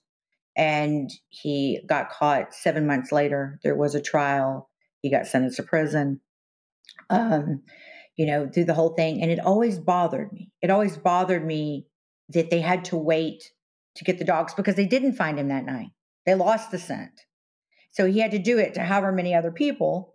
and 0.56 1.10
he 1.28 1.80
got 1.86 2.10
caught 2.10 2.54
seven 2.54 2.86
months 2.86 3.12
later. 3.12 3.58
There 3.62 3.76
was 3.76 3.94
a 3.94 4.00
trial. 4.00 4.70
He 5.00 5.10
got 5.10 5.26
sentenced 5.26 5.56
to 5.56 5.62
prison. 5.62 6.20
Um, 7.10 7.62
you 8.16 8.26
know, 8.26 8.48
through 8.48 8.64
the 8.64 8.74
whole 8.74 8.94
thing. 8.94 9.22
And 9.22 9.30
it 9.30 9.40
always 9.40 9.78
bothered 9.78 10.32
me. 10.32 10.50
It 10.60 10.70
always 10.70 10.96
bothered 10.96 11.44
me 11.44 11.86
that 12.28 12.50
they 12.50 12.60
had 12.60 12.84
to 12.86 12.96
wait 12.96 13.52
to 13.96 14.04
get 14.04 14.18
the 14.18 14.24
dogs 14.24 14.54
because 14.54 14.74
they 14.74 14.86
didn't 14.86 15.14
find 15.14 15.38
him 15.38 15.48
that 15.48 15.64
night. 15.64 15.90
They 16.26 16.34
lost 16.34 16.70
the 16.70 16.78
scent. 16.78 17.12
So 17.92 18.06
he 18.06 18.20
had 18.20 18.30
to 18.30 18.38
do 18.38 18.58
it 18.58 18.74
to 18.74 18.80
however 18.80 19.12
many 19.12 19.34
other 19.34 19.50
people, 19.50 20.14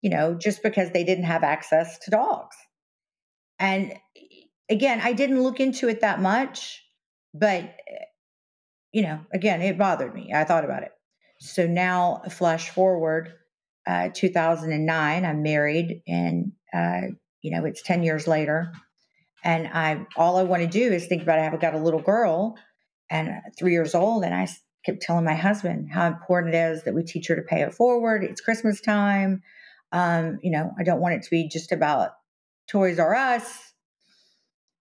you 0.00 0.10
know, 0.10 0.34
just 0.34 0.62
because 0.62 0.90
they 0.90 1.04
didn't 1.04 1.24
have 1.24 1.42
access 1.42 1.98
to 2.00 2.10
dogs. 2.10 2.56
And 3.58 3.94
again, 4.68 5.00
I 5.02 5.12
didn't 5.12 5.42
look 5.42 5.60
into 5.60 5.88
it 5.88 6.02
that 6.02 6.20
much, 6.20 6.82
but, 7.32 7.74
you 8.92 9.02
know, 9.02 9.20
again, 9.32 9.60
it 9.60 9.78
bothered 9.78 10.14
me. 10.14 10.32
I 10.32 10.44
thought 10.44 10.64
about 10.64 10.84
it. 10.84 10.92
So 11.40 11.66
now, 11.66 12.22
flash 12.30 12.70
forward, 12.70 13.34
uh, 13.86 14.08
2009, 14.14 15.24
I'm 15.24 15.42
married, 15.42 16.02
and 16.06 16.52
uh, 16.72 17.02
you 17.42 17.50
know 17.50 17.64
it's 17.64 17.82
10 17.82 18.02
years 18.02 18.26
later, 18.26 18.72
and 19.42 19.68
I 19.68 20.06
all 20.16 20.38
I 20.38 20.44
want 20.44 20.62
to 20.62 20.68
do 20.68 20.92
is 20.92 21.06
think 21.06 21.22
about. 21.22 21.38
I've 21.38 21.60
got 21.60 21.74
a 21.74 21.78
little 21.78 22.00
girl, 22.00 22.56
and 23.10 23.30
three 23.58 23.72
years 23.72 23.94
old, 23.94 24.24
and 24.24 24.34
I 24.34 24.48
kept 24.84 25.02
telling 25.02 25.24
my 25.24 25.34
husband 25.34 25.88
how 25.90 26.06
important 26.06 26.54
it 26.54 26.58
is 26.58 26.84
that 26.84 26.94
we 26.94 27.02
teach 27.02 27.28
her 27.28 27.36
to 27.36 27.42
pay 27.42 27.62
it 27.62 27.74
forward. 27.74 28.22
It's 28.22 28.40
Christmas 28.40 28.80
time. 28.80 29.42
Um, 29.92 30.38
you 30.42 30.50
know, 30.50 30.72
I 30.78 30.82
don't 30.82 31.00
want 31.00 31.14
it 31.14 31.22
to 31.22 31.30
be 31.30 31.48
just 31.48 31.72
about 31.72 32.10
Toys 32.68 32.98
R 32.98 33.14
Us. 33.14 33.72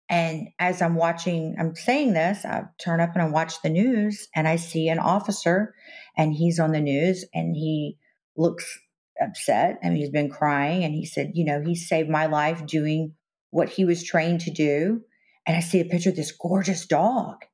And 0.08 0.48
as 0.58 0.82
I'm 0.82 0.94
watching, 0.96 1.56
I'm 1.58 1.74
saying 1.74 2.12
this, 2.12 2.44
I 2.44 2.64
turn 2.78 3.00
up 3.00 3.14
and 3.14 3.22
I 3.22 3.28
watch 3.28 3.62
the 3.62 3.70
news 3.70 4.28
and 4.34 4.46
I 4.46 4.56
see 4.56 4.88
an 4.88 4.98
officer 4.98 5.74
and 6.16 6.34
he's 6.34 6.58
on 6.58 6.72
the 6.72 6.80
news 6.80 7.24
and 7.32 7.56
he 7.56 7.96
looks 8.36 8.78
upset 9.20 9.78
and 9.82 9.96
he's 9.96 10.10
been 10.10 10.28
crying 10.28 10.84
and 10.84 10.92
he 10.94 11.06
said, 11.06 11.32
you 11.34 11.44
know, 11.44 11.62
he 11.62 11.74
saved 11.74 12.10
my 12.10 12.26
life 12.26 12.66
doing 12.66 13.14
what 13.50 13.68
he 13.68 13.84
was 13.84 14.04
trained 14.04 14.40
to 14.42 14.50
do. 14.50 15.00
And 15.46 15.56
I 15.56 15.60
see 15.60 15.80
a 15.80 15.84
picture 15.84 16.10
of 16.10 16.16
this 16.16 16.32
gorgeous 16.32 16.86
dog. 16.86 17.44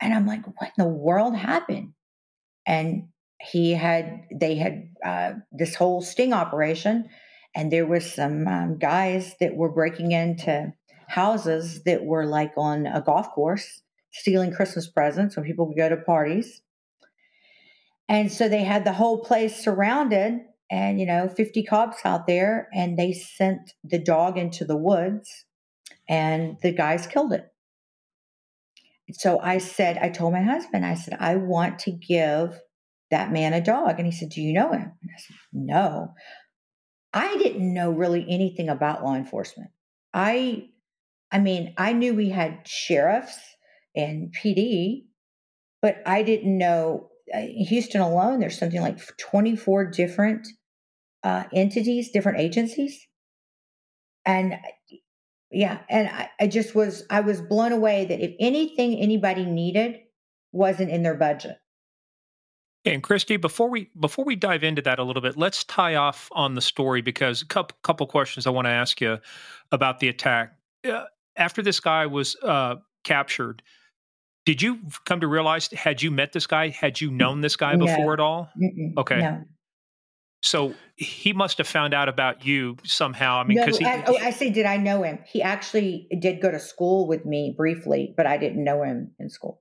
And 0.00 0.12
I'm 0.12 0.26
like, 0.26 0.44
what 0.46 0.72
in 0.76 0.84
the 0.84 0.88
world 0.88 1.36
happened? 1.36 1.92
And 2.66 3.08
he 3.40 3.72
had, 3.72 4.24
they 4.34 4.56
had 4.56 4.88
uh, 5.04 5.32
this 5.52 5.74
whole 5.74 6.02
sting 6.02 6.32
operation, 6.32 7.08
and 7.54 7.72
there 7.72 7.86
was 7.86 8.12
some 8.12 8.46
um, 8.46 8.78
guys 8.78 9.34
that 9.40 9.54
were 9.54 9.72
breaking 9.72 10.12
into 10.12 10.72
houses 11.08 11.82
that 11.84 12.04
were 12.04 12.26
like 12.26 12.52
on 12.56 12.86
a 12.86 13.00
golf 13.00 13.30
course, 13.30 13.82
stealing 14.12 14.52
Christmas 14.52 14.88
presents 14.88 15.36
when 15.36 15.44
people 15.44 15.66
would 15.68 15.76
go 15.76 15.88
to 15.88 15.96
parties. 15.96 16.62
And 18.08 18.30
so 18.30 18.48
they 18.48 18.64
had 18.64 18.84
the 18.84 18.92
whole 18.92 19.22
place 19.24 19.56
surrounded 19.56 20.40
and, 20.70 20.98
you 20.98 21.06
know, 21.06 21.28
50 21.28 21.62
cops 21.64 21.98
out 22.04 22.26
there, 22.26 22.68
and 22.74 22.98
they 22.98 23.12
sent 23.12 23.74
the 23.84 23.98
dog 23.98 24.36
into 24.36 24.64
the 24.64 24.76
woods, 24.76 25.44
and 26.08 26.56
the 26.60 26.72
guys 26.72 27.06
killed 27.06 27.32
it. 27.32 27.52
So 29.12 29.38
I 29.40 29.58
said, 29.58 29.98
I 29.98 30.08
told 30.08 30.32
my 30.32 30.42
husband, 30.42 30.84
I 30.84 30.94
said, 30.94 31.16
I 31.20 31.36
want 31.36 31.80
to 31.80 31.92
give 31.92 32.58
that 33.10 33.32
man 33.32 33.52
a 33.52 33.60
dog. 33.60 33.98
And 33.98 34.06
he 34.06 34.12
said, 34.12 34.30
Do 34.30 34.40
you 34.40 34.52
know 34.52 34.72
him? 34.72 34.92
And 35.02 35.10
I 35.14 35.20
said, 35.20 35.36
No. 35.52 36.14
I 37.12 37.36
didn't 37.38 37.72
know 37.72 37.90
really 37.90 38.26
anything 38.28 38.68
about 38.68 39.04
law 39.04 39.14
enforcement. 39.14 39.70
I 40.12 40.68
I 41.30 41.38
mean, 41.38 41.74
I 41.76 41.92
knew 41.92 42.14
we 42.14 42.30
had 42.30 42.66
sheriffs 42.66 43.38
and 43.94 44.34
PD, 44.34 45.04
but 45.82 45.96
I 46.06 46.22
didn't 46.22 46.56
know 46.56 47.10
uh, 47.34 47.40
Houston 47.40 48.00
alone, 48.00 48.40
there's 48.40 48.58
something 48.58 48.80
like 48.80 49.00
24 49.16 49.86
different 49.86 50.46
uh, 51.24 51.44
entities, 51.52 52.10
different 52.10 52.38
agencies. 52.38 53.06
And 54.24 54.54
yeah, 55.50 55.80
and 55.88 56.08
I, 56.08 56.30
I 56.40 56.46
just 56.46 56.74
was, 56.74 57.04
I 57.10 57.20
was 57.20 57.40
blown 57.40 57.72
away 57.72 58.04
that 58.06 58.20
if 58.20 58.34
anything 58.40 58.96
anybody 58.98 59.44
needed 59.44 60.00
wasn't 60.52 60.90
in 60.90 61.02
their 61.02 61.14
budget. 61.14 61.58
And 62.84 63.02
Kristi, 63.02 63.40
before 63.40 63.68
we 63.68 63.90
before 63.98 64.24
we 64.24 64.36
dive 64.36 64.62
into 64.62 64.80
that 64.82 65.00
a 65.00 65.02
little 65.02 65.20
bit, 65.20 65.36
let's 65.36 65.64
tie 65.64 65.96
off 65.96 66.28
on 66.30 66.54
the 66.54 66.60
story 66.60 67.00
because 67.00 67.42
a 67.42 67.46
couple 67.46 67.76
couple 67.82 68.06
questions 68.06 68.46
I 68.46 68.50
want 68.50 68.66
to 68.66 68.70
ask 68.70 69.00
you 69.00 69.18
about 69.72 69.98
the 69.98 70.08
attack. 70.08 70.52
Uh, 70.88 71.04
after 71.36 71.62
this 71.62 71.80
guy 71.80 72.06
was 72.06 72.36
uh, 72.44 72.76
captured, 73.02 73.60
did 74.46 74.62
you 74.62 74.78
come 75.04 75.20
to 75.20 75.26
realize 75.26 75.68
had 75.72 76.00
you 76.00 76.10
met 76.12 76.32
this 76.32 76.46
guy 76.46 76.68
had 76.68 77.00
you 77.00 77.10
known 77.10 77.40
this 77.40 77.56
guy 77.56 77.76
before 77.76 78.06
no. 78.06 78.12
at 78.12 78.20
all 78.20 78.48
Mm-mm. 78.56 78.96
okay 78.96 79.18
no. 79.18 79.42
So 80.46 80.74
he 80.96 81.32
must 81.32 81.58
have 81.58 81.68
found 81.68 81.92
out 81.92 82.08
about 82.08 82.44
you 82.44 82.76
somehow 82.84 83.38
i 83.38 83.44
mean 83.44 83.58
because 83.58 83.80
no, 83.80 83.88
I, 83.88 84.04
oh, 84.06 84.16
I 84.16 84.30
say 84.30 84.50
did 84.50 84.66
i 84.66 84.76
know 84.76 85.02
him 85.02 85.18
he 85.26 85.42
actually 85.42 86.08
did 86.20 86.40
go 86.40 86.50
to 86.50 86.58
school 86.58 87.06
with 87.06 87.24
me 87.24 87.54
briefly 87.56 88.14
but 88.16 88.26
i 88.26 88.36
didn't 88.36 88.62
know 88.62 88.82
him 88.82 89.12
in 89.18 89.28
school 89.30 89.60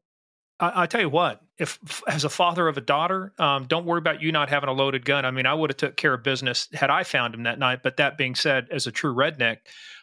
I, 0.59 0.83
I 0.83 0.86
tell 0.88 1.01
you 1.01 1.09
what, 1.09 1.41
if 1.57 2.01
as 2.07 2.23
a 2.23 2.29
father 2.29 2.67
of 2.67 2.77
a 2.77 2.81
daughter, 2.81 3.33
um, 3.38 3.65
don't 3.65 3.86
worry 3.86 3.97
about 3.97 4.21
you 4.21 4.31
not 4.31 4.49
having 4.49 4.69
a 4.69 4.73
loaded 4.73 5.05
gun. 5.05 5.25
I 5.25 5.31
mean, 5.31 5.45
I 5.45 5.53
would 5.53 5.69
have 5.69 5.77
took 5.77 5.97
care 5.97 6.13
of 6.13 6.23
business 6.23 6.67
had 6.73 6.89
I 6.89 7.03
found 7.03 7.33
him 7.33 7.43
that 7.43 7.59
night. 7.59 7.79
But 7.83 7.97
that 7.97 8.17
being 8.17 8.36
said, 8.36 8.67
as 8.71 8.88
a 8.88 8.91
true 8.91 9.13
redneck, 9.13 9.57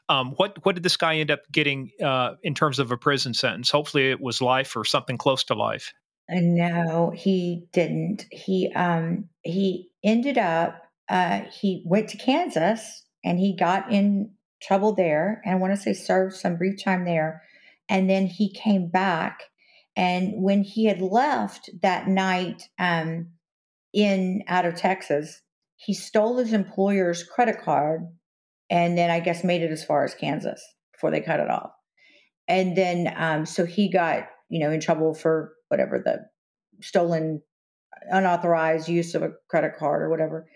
um, 0.09 0.33
what 0.37 0.65
what 0.65 0.75
did 0.75 0.83
this 0.83 0.97
guy 0.97 1.17
end 1.17 1.31
up 1.31 1.41
getting 1.51 1.91
uh, 2.03 2.35
in 2.43 2.55
terms 2.55 2.79
of 2.79 2.91
a 2.91 2.97
prison 2.97 3.35
sentence? 3.35 3.71
Hopefully, 3.71 4.11
it 4.11 4.21
was 4.21 4.41
life 4.41 4.77
or 4.77 4.85
something 4.85 5.17
close 5.17 5.45
to 5.45 5.55
life. 5.55 5.93
No, 6.29 7.13
he 7.15 7.67
didn't. 7.73 8.27
He 8.31 8.73
um 8.75 9.29
he 9.43 9.91
ended 10.03 10.39
up 10.39 10.83
uh, 11.09 11.43
he 11.61 11.83
went 11.87 12.09
to 12.11 12.17
Kansas 12.17 13.05
and 13.25 13.39
he 13.39 13.57
got 13.57 13.93
in 13.93 14.33
trouble 14.63 14.95
there, 14.95 15.43
and 15.45 15.55
I 15.55 15.59
want 15.59 15.75
to 15.75 15.81
say 15.81 15.93
served 15.93 16.35
some 16.35 16.57
brief 16.57 16.83
time 16.83 17.05
there, 17.05 17.43
and 17.89 18.09
then 18.09 18.27
he 18.27 18.53
came 18.53 18.89
back. 18.89 19.41
And 19.97 20.43
when 20.43 20.63
he 20.63 20.87
had 20.87 21.03
left 21.03 21.69
that 21.83 22.09
night 22.09 22.69
um, 22.79 23.29
in 23.93 24.43
out 24.49 24.65
of 24.65 24.77
Texas, 24.77 25.43
he 25.77 25.93
stole 25.95 26.39
his 26.39 26.53
employer's 26.53 27.25
credit 27.25 27.61
card 27.63 28.03
and 28.71 28.97
then 28.97 29.11
I 29.11 29.21
guess 29.21 29.45
made 29.45 29.63
it 29.63 29.71
as 29.71 29.85
far 29.85 30.05
as 30.05 30.15
Kansas 30.15 30.63
before 30.93 31.11
they 31.11 31.21
cut 31.21 31.41
it 31.41 31.51
off. 31.51 31.73
And 32.49 32.77
then, 32.77 33.13
um, 33.17 33.47
so 33.47 33.65
he 33.67 33.91
got, 33.91 34.25
you 34.49 34.61
know, 34.61 34.71
in 34.71 34.81
trouble 34.81 35.15
for 35.15 35.53
whatever 35.73 35.99
the 35.99 36.27
stolen, 36.83 37.43
unauthorized 38.11 38.89
use 38.89 39.15
of 39.15 39.23
a 39.23 39.33
credit 39.49 39.73
card 39.79 40.03
or 40.03 40.11
whatever. 40.11 40.47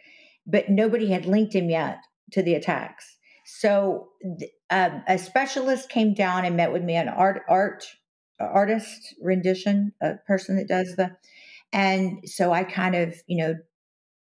But 0.46 0.68
nobody 0.68 1.10
had 1.10 1.26
linked 1.26 1.54
him 1.54 1.70
yet 1.70 1.98
to 2.32 2.42
the 2.42 2.54
attacks. 2.54 3.16
So 3.46 4.08
um, 4.70 5.02
a 5.08 5.18
specialist 5.18 5.88
came 5.88 6.14
down 6.14 6.44
and 6.44 6.56
met 6.56 6.72
with 6.72 6.82
me, 6.82 6.96
an 6.96 7.08
art 7.08 7.42
art 7.48 7.84
artist 8.38 9.14
rendition, 9.22 9.92
a 10.02 10.16
person 10.26 10.56
that 10.56 10.68
does 10.68 10.96
the, 10.96 11.16
and 11.72 12.28
so 12.28 12.52
I 12.52 12.64
kind 12.64 12.94
of, 12.94 13.14
you 13.26 13.38
know, 13.38 13.54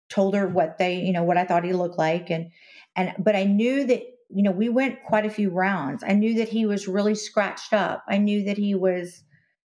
told 0.09 0.37
her 0.37 0.47
what 0.47 0.79
they, 0.79 1.01
you 1.01 1.13
know, 1.13 1.25
what 1.25 1.37
I 1.37 1.45
thought 1.45 1.65
he 1.65 1.73
looked 1.73 1.99
like, 1.99 2.31
and 2.31 2.51
and, 2.95 3.15
but 3.19 3.35
I 3.35 3.45
knew 3.45 3.85
that, 3.87 4.03
you 4.29 4.43
know, 4.43 4.51
we 4.51 4.69
went 4.69 5.05
quite 5.07 5.27
a 5.27 5.31
few 5.31 5.51
rounds. 5.51 6.05
I 6.07 6.13
knew 6.13 6.35
that 6.35 6.49
he 6.49 6.67
was 6.67 6.87
really 6.87 7.15
scratched 7.15 7.73
up. 7.73 8.05
I 8.09 8.19
knew 8.19 8.45
that 8.45 8.59
he 8.59 8.75
was, 8.75 9.23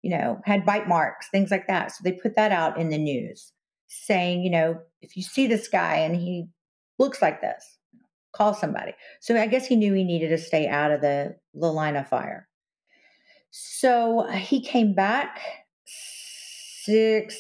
you 0.04 0.16
know, 0.16 0.39
had 0.45 0.66
bite 0.66 0.88
marks, 0.88 1.30
things 1.30 1.49
like 1.49 1.66
that. 1.68 1.91
So 1.91 2.01
they 2.04 2.12
put 2.12 2.36
that 2.36 2.51
out 2.51 2.78
in 2.78 2.89
the 2.89 2.97
news 2.97 3.51
saying, 3.88 4.43
you 4.43 4.51
know, 4.51 4.80
if 5.01 5.16
you 5.16 5.24
see 5.24 5.47
this 5.47 5.68
guy 5.68 5.95
and 5.95 6.16
he 6.16 6.47
looks 6.99 7.22
like 7.22 7.41
this, 7.41 7.78
call 8.36 8.54
somebody. 8.54 8.93
So 9.22 9.36
I 9.38 9.47
guess 9.47 9.66
he 9.66 9.76
knew 9.76 9.93
he 9.93 10.04
needed 10.04 10.30
to 10.30 10.38
stay 10.38 10.68
out 10.68 10.91
of 10.91 11.01
the, 11.01 11.38
the 11.54 11.72
line 11.72 11.95
of 11.95 12.08
fire. 12.08 12.47
So 13.51 14.28
he 14.32 14.62
came 14.62 14.93
back 14.93 15.39
six 15.86 17.39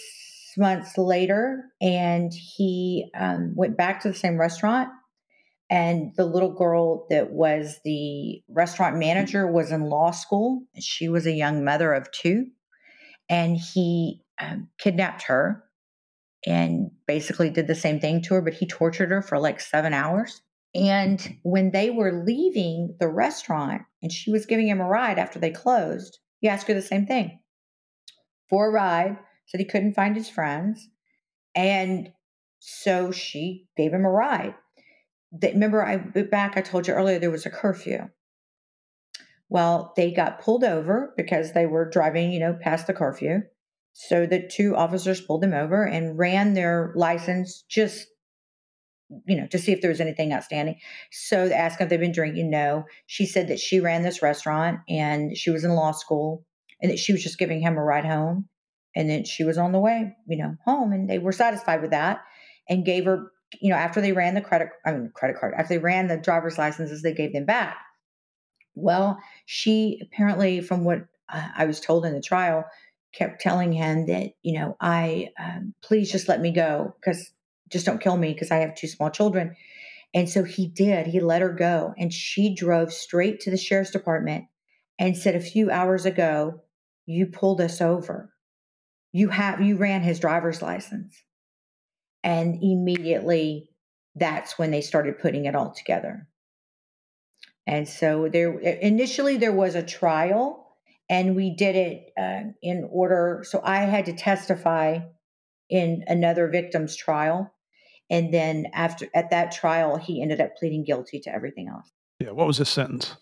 months 0.57 0.97
later 0.97 1.65
and 1.81 2.31
he 2.31 3.09
um, 3.15 3.53
went 3.55 3.75
back 3.75 4.01
to 4.01 4.09
the 4.09 4.13
same 4.13 4.39
restaurant 4.39 4.89
and 5.69 6.11
the 6.15 6.25
little 6.25 6.53
girl 6.53 7.07
that 7.09 7.31
was 7.31 7.79
the 7.83 8.41
restaurant 8.49 8.97
manager 8.97 9.47
was 9.47 9.71
in 9.71 9.89
law 9.89 10.11
school. 10.11 10.63
She 10.79 11.07
was 11.09 11.25
a 11.25 11.31
young 11.31 11.63
mother 11.63 11.93
of 11.93 12.11
two. 12.11 12.47
And 13.29 13.57
he 13.57 14.21
um, 14.39 14.69
kidnapped 14.77 15.23
her 15.23 15.63
and 16.45 16.91
basically 17.07 17.49
did 17.49 17.67
the 17.67 17.75
same 17.75 17.99
thing 17.99 18.21
to 18.23 18.33
her, 18.35 18.41
but 18.41 18.53
he 18.53 18.67
tortured 18.67 19.11
her 19.11 19.21
for 19.21 19.39
like 19.39 19.61
seven 19.61 19.93
hours. 19.93 20.41
And 20.75 21.37
when 21.43 21.71
they 21.71 21.89
were 21.89 22.23
leaving 22.25 22.95
the 22.99 23.07
restaurant 23.07 23.83
and 24.01 24.11
she 24.11 24.31
was 24.31 24.45
giving 24.45 24.67
him 24.67 24.81
a 24.81 24.87
ride 24.87 25.17
after 25.17 25.39
they 25.39 25.51
closed, 25.51 26.19
he 26.39 26.49
asked 26.49 26.67
her 26.67 26.73
the 26.73 26.81
same 26.81 27.05
thing 27.05 27.39
for 28.49 28.67
a 28.67 28.71
ride, 28.71 29.17
said 29.45 29.59
he 29.59 29.65
couldn't 29.65 29.93
find 29.93 30.15
his 30.15 30.29
friends. 30.29 30.89
And 31.55 32.11
so 32.59 33.11
she 33.11 33.67
gave 33.77 33.93
him 33.93 34.05
a 34.05 34.11
ride 34.11 34.55
remember 35.41 35.83
I 35.83 35.97
back 35.97 36.57
I 36.57 36.61
told 36.61 36.87
you 36.87 36.93
earlier 36.93 37.19
there 37.19 37.31
was 37.31 37.45
a 37.45 37.49
curfew. 37.49 38.09
Well, 39.49 39.93
they 39.95 40.11
got 40.11 40.41
pulled 40.41 40.63
over 40.63 41.13
because 41.15 41.53
they 41.53 41.65
were 41.65 41.89
driving, 41.89 42.31
you 42.31 42.39
know, 42.39 42.57
past 42.59 42.87
the 42.87 42.93
curfew. 42.93 43.41
So 43.93 44.25
the 44.25 44.47
two 44.47 44.75
officers 44.75 45.21
pulled 45.21 45.41
them 45.41 45.53
over 45.53 45.85
and 45.85 46.17
ran 46.17 46.53
their 46.53 46.91
license 46.95 47.63
just 47.69 48.07
you 49.27 49.37
know, 49.37 49.47
to 49.47 49.59
see 49.59 49.71
if 49.71 49.81
there 49.81 49.91
was 49.91 50.01
anything 50.01 50.33
outstanding. 50.33 50.75
So 51.11 51.47
they 51.47 51.55
asked 51.55 51.79
if 51.79 51.89
they've 51.89 51.99
been 51.99 52.11
drinking. 52.11 52.49
No. 52.49 52.85
She 53.05 53.25
said 53.25 53.47
that 53.49 53.59
she 53.59 53.79
ran 53.79 54.01
this 54.01 54.21
restaurant 54.21 54.79
and 54.89 55.37
she 55.37 55.51
was 55.51 55.63
in 55.63 55.71
law 55.71 55.91
school 55.91 56.45
and 56.81 56.91
that 56.91 56.99
she 56.99 57.13
was 57.13 57.23
just 57.23 57.37
giving 57.37 57.61
him 57.61 57.77
a 57.77 57.83
ride 57.83 58.05
home. 58.05 58.47
And 58.95 59.09
then 59.09 59.25
she 59.25 59.43
was 59.43 59.57
on 59.57 59.71
the 59.71 59.79
way, 59.79 60.15
you 60.27 60.37
know, 60.37 60.55
home. 60.65 60.91
And 60.93 61.09
they 61.09 61.19
were 61.19 61.31
satisfied 61.31 61.81
with 61.81 61.91
that 61.91 62.21
and 62.69 62.85
gave 62.85 63.05
her 63.05 63.31
you 63.61 63.69
know, 63.69 63.75
after 63.75 64.01
they 64.01 64.11
ran 64.11 64.35
the 64.35 64.41
credit, 64.41 64.69
I 64.85 64.91
mean, 64.91 65.11
credit 65.13 65.39
card, 65.39 65.53
after 65.57 65.73
they 65.73 65.79
ran 65.79 66.07
the 66.07 66.17
driver's 66.17 66.57
licenses, 66.57 67.01
they 67.01 67.13
gave 67.13 67.33
them 67.33 67.45
back. 67.45 67.77
Well, 68.75 69.19
she 69.45 70.01
apparently, 70.01 70.61
from 70.61 70.83
what 70.83 71.05
I 71.29 71.65
was 71.65 71.79
told 71.79 72.05
in 72.05 72.13
the 72.13 72.21
trial, 72.21 72.65
kept 73.13 73.41
telling 73.41 73.71
him 73.71 74.07
that, 74.07 74.31
you 74.41 74.59
know, 74.59 74.75
I, 74.81 75.29
um, 75.39 75.73
please 75.81 76.11
just 76.11 76.27
let 76.27 76.41
me 76.41 76.51
go 76.51 76.95
because 76.99 77.31
just 77.69 77.85
don't 77.85 78.01
kill 78.01 78.17
me 78.17 78.33
because 78.33 78.51
I 78.51 78.57
have 78.57 78.75
two 78.75 78.87
small 78.87 79.09
children. 79.09 79.55
And 80.13 80.29
so 80.29 80.43
he 80.43 80.67
did. 80.67 81.07
He 81.07 81.19
let 81.19 81.41
her 81.41 81.53
go. 81.53 81.93
And 81.97 82.13
she 82.13 82.53
drove 82.53 82.93
straight 82.93 83.39
to 83.41 83.51
the 83.51 83.57
sheriff's 83.57 83.91
department 83.91 84.45
and 84.99 85.17
said, 85.17 85.35
a 85.35 85.39
few 85.39 85.71
hours 85.71 86.05
ago, 86.05 86.61
you 87.05 87.27
pulled 87.27 87.61
us 87.61 87.81
over. 87.81 88.31
You 89.11 89.29
have, 89.29 89.61
you 89.61 89.77
ran 89.77 90.01
his 90.01 90.19
driver's 90.19 90.61
license. 90.61 91.23
And 92.23 92.61
immediately 92.63 93.69
that's 94.15 94.57
when 94.57 94.71
they 94.71 94.81
started 94.81 95.19
putting 95.19 95.45
it 95.45 95.55
all 95.55 95.71
together. 95.71 96.27
And 97.65 97.87
so 97.87 98.29
there 98.31 98.57
initially 98.59 99.37
there 99.37 99.53
was 99.53 99.75
a 99.75 99.83
trial 99.83 100.77
and 101.09 101.35
we 101.35 101.55
did 101.55 101.75
it 101.75 102.11
uh, 102.17 102.51
in 102.61 102.87
order 102.91 103.43
so 103.47 103.61
I 103.63 103.79
had 103.79 104.05
to 104.05 104.13
testify 104.13 104.99
in 105.69 106.03
another 106.07 106.49
victim's 106.49 106.95
trial 106.95 107.53
and 108.09 108.33
then 108.33 108.67
after 108.73 109.07
at 109.15 109.29
that 109.31 109.51
trial 109.51 109.97
he 109.97 110.21
ended 110.21 110.41
up 110.41 110.55
pleading 110.57 110.83
guilty 110.83 111.19
to 111.21 111.33
everything 111.33 111.69
else. 111.69 111.89
Yeah, 112.19 112.31
what 112.31 112.47
was 112.47 112.57
his 112.57 112.69
sentence? 112.69 113.15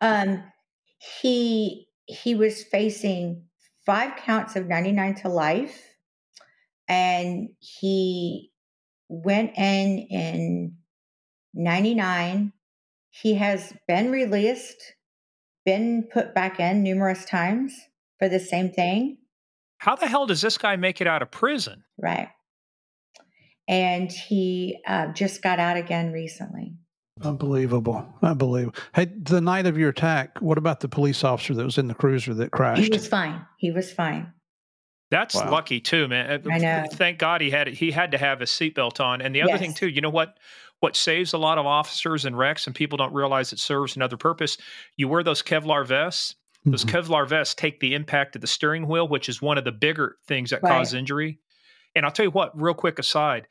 Um 0.00 0.42
he 1.20 1.88
he 2.06 2.34
was 2.34 2.62
facing 2.62 3.44
5 3.84 4.16
counts 4.16 4.56
of 4.56 4.66
99 4.66 5.14
to 5.16 5.28
life 5.28 5.95
and 6.88 7.48
he 7.58 8.50
went 9.08 9.56
in 9.56 9.98
in 10.10 10.76
99 11.54 12.52
he 13.10 13.34
has 13.34 13.72
been 13.86 14.10
released 14.10 14.94
been 15.64 16.08
put 16.12 16.34
back 16.34 16.60
in 16.60 16.82
numerous 16.82 17.24
times 17.24 17.72
for 18.18 18.28
the 18.28 18.40
same 18.40 18.70
thing 18.70 19.18
How 19.78 19.96
the 19.96 20.06
hell 20.06 20.26
does 20.26 20.40
this 20.40 20.58
guy 20.58 20.76
make 20.76 21.00
it 21.00 21.06
out 21.06 21.22
of 21.22 21.30
prison? 21.30 21.84
Right. 21.98 22.28
And 23.68 24.10
he 24.10 24.78
uh, 24.86 25.08
just 25.08 25.42
got 25.42 25.58
out 25.58 25.76
again 25.76 26.12
recently. 26.12 26.74
Unbelievable. 27.22 28.06
Unbelievable. 28.22 28.76
Hey, 28.94 29.06
the 29.06 29.40
night 29.40 29.66
of 29.66 29.76
your 29.76 29.88
attack, 29.88 30.38
what 30.40 30.58
about 30.58 30.80
the 30.80 30.88
police 30.88 31.24
officer 31.24 31.54
that 31.54 31.64
was 31.64 31.78
in 31.78 31.88
the 31.88 31.94
cruiser 31.94 32.34
that 32.34 32.52
crashed? 32.52 32.82
He 32.82 32.90
was 32.90 33.08
fine. 33.08 33.44
He 33.58 33.70
was 33.70 33.92
fine. 33.92 34.32
That's 35.10 35.34
wow. 35.34 35.50
lucky 35.50 35.80
too, 35.80 36.08
man. 36.08 36.42
I 36.50 36.58
know. 36.58 36.86
Thank 36.90 37.18
God 37.18 37.40
he 37.40 37.50
had 37.50 37.68
he 37.68 37.90
had 37.90 38.10
to 38.12 38.18
have 38.18 38.40
his 38.40 38.50
seatbelt 38.50 39.00
on. 39.00 39.22
And 39.22 39.34
the 39.34 39.42
other 39.42 39.52
yes. 39.52 39.60
thing 39.60 39.74
too, 39.74 39.88
you 39.88 40.00
know 40.00 40.10
what? 40.10 40.38
What 40.80 40.96
saves 40.96 41.32
a 41.32 41.38
lot 41.38 41.56
of 41.58 41.64
officers 41.64 42.24
and 42.24 42.36
wrecks, 42.36 42.66
and 42.66 42.74
people 42.74 42.98
don't 42.98 43.14
realize 43.14 43.52
it 43.52 43.58
serves 43.58 43.96
another 43.96 44.16
purpose. 44.16 44.58
You 44.96 45.08
wear 45.08 45.22
those 45.22 45.42
Kevlar 45.42 45.86
vests. 45.86 46.34
Those 46.66 46.84
mm-hmm. 46.84 46.96
Kevlar 46.96 47.28
vests 47.28 47.54
take 47.54 47.78
the 47.80 47.94
impact 47.94 48.34
of 48.34 48.40
the 48.40 48.48
steering 48.48 48.88
wheel, 48.88 49.06
which 49.06 49.28
is 49.28 49.40
one 49.40 49.56
of 49.56 49.64
the 49.64 49.72
bigger 49.72 50.16
things 50.26 50.50
that 50.50 50.62
right. 50.62 50.70
cause 50.70 50.92
injury. 50.92 51.38
And 51.94 52.04
I'll 52.04 52.10
tell 52.10 52.26
you 52.26 52.30
what, 52.30 52.60
real 52.60 52.74
quick 52.74 52.98
aside. 52.98 53.46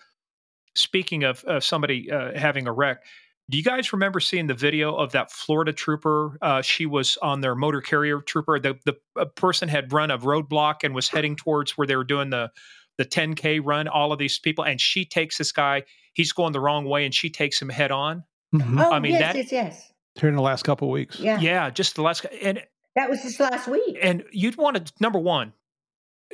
Speaking 0.75 1.23
of, 1.23 1.43
of 1.45 1.63
somebody 1.63 2.11
uh, 2.11 2.37
having 2.37 2.67
a 2.67 2.73
wreck, 2.73 3.03
do 3.49 3.57
you 3.57 3.63
guys 3.63 3.93
remember 3.93 4.19
seeing 4.19 4.47
the 4.47 4.55
video 4.55 4.95
of 4.95 5.11
that 5.11 5.31
Florida 5.31 5.71
trooper? 5.71 6.37
Uh, 6.41 6.61
she 6.61 6.85
was 6.85 7.17
on 7.21 7.41
their 7.41 7.55
motor 7.55 7.81
carrier 7.81 8.19
trooper. 8.19 8.59
The 8.59 8.75
the 8.85 9.25
person 9.35 9.69
had 9.69 9.93
run 9.93 10.09
a 10.09 10.17
roadblock 10.17 10.83
and 10.83 10.95
was 10.95 11.09
heading 11.09 11.35
towards 11.35 11.77
where 11.77 11.85
they 11.85 11.95
were 11.95 12.03
doing 12.03 12.29
the 12.31 12.51
the 12.97 13.05
10k 13.05 13.61
run. 13.63 13.87
All 13.87 14.11
of 14.11 14.17
these 14.19 14.39
people, 14.39 14.63
and 14.65 14.81
she 14.81 15.05
takes 15.05 15.37
this 15.37 15.51
guy. 15.51 15.83
He's 16.13 16.31
going 16.31 16.53
the 16.53 16.59
wrong 16.59 16.85
way, 16.85 17.05
and 17.05 17.13
she 17.13 17.29
takes 17.29 17.61
him 17.61 17.69
head 17.69 17.91
on. 17.91 18.23
Mm-hmm. 18.53 18.79
Oh, 18.79 18.91
I 18.91 18.99
mean, 18.99 19.13
yes, 19.13 19.21
that, 19.21 19.35
yes, 19.35 19.51
yes. 19.51 19.91
Here 20.15 20.29
in 20.29 20.35
the 20.35 20.41
last 20.41 20.63
couple 20.63 20.87
of 20.87 20.93
weeks. 20.93 21.19
Yeah, 21.19 21.39
yeah, 21.39 21.69
just 21.69 21.95
the 21.95 22.01
last. 22.01 22.25
And 22.41 22.63
that 22.95 23.09
was 23.09 23.21
just 23.21 23.39
last 23.39 23.67
week. 23.67 23.97
And 24.01 24.23
you'd 24.31 24.55
want 24.55 24.87
to 24.87 24.93
number 24.99 25.19
one, 25.19 25.53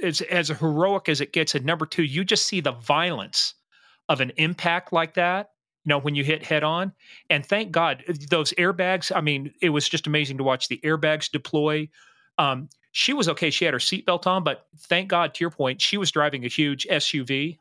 as 0.01 0.21
as 0.21 0.47
heroic 0.47 1.09
as 1.09 1.19
it 1.19 1.33
gets, 1.33 1.55
and 1.55 1.65
number 1.65 1.85
two, 1.85 2.03
you 2.03 2.23
just 2.23 2.47
see 2.47 2.61
the 2.61 2.71
violence 2.71 3.55
of 4.07 4.21
an 4.21 4.31
impact 4.37 4.93
like 4.93 5.15
that 5.15 5.49
you 5.83 5.89
know, 5.89 5.99
when 5.99 6.15
you 6.15 6.23
hit 6.23 6.43
head 6.43 6.63
on. 6.63 6.93
And 7.29 7.45
thank 7.45 7.71
God, 7.71 8.03
uh, 8.07 8.13
those 8.29 8.53
airbags, 8.53 9.11
I 9.15 9.21
mean, 9.21 9.53
it 9.61 9.69
was 9.69 9.87
just 9.87 10.07
amazing 10.07 10.37
to 10.37 10.43
watch 10.43 10.67
the 10.67 10.79
airbags 10.83 11.31
deploy. 11.31 11.89
Um, 12.37 12.69
she 12.91 13.13
was 13.13 13.29
okay. 13.29 13.49
She 13.49 13.65
had 13.65 13.73
her 13.73 13.79
seatbelt 13.79 14.27
on, 14.27 14.43
but 14.43 14.65
thank 14.77 15.09
God, 15.09 15.33
to 15.33 15.43
your 15.43 15.51
point, 15.51 15.81
she 15.81 15.97
was 15.97 16.11
driving 16.11 16.45
a 16.45 16.49
huge 16.49 16.85
SUV. 16.89 17.57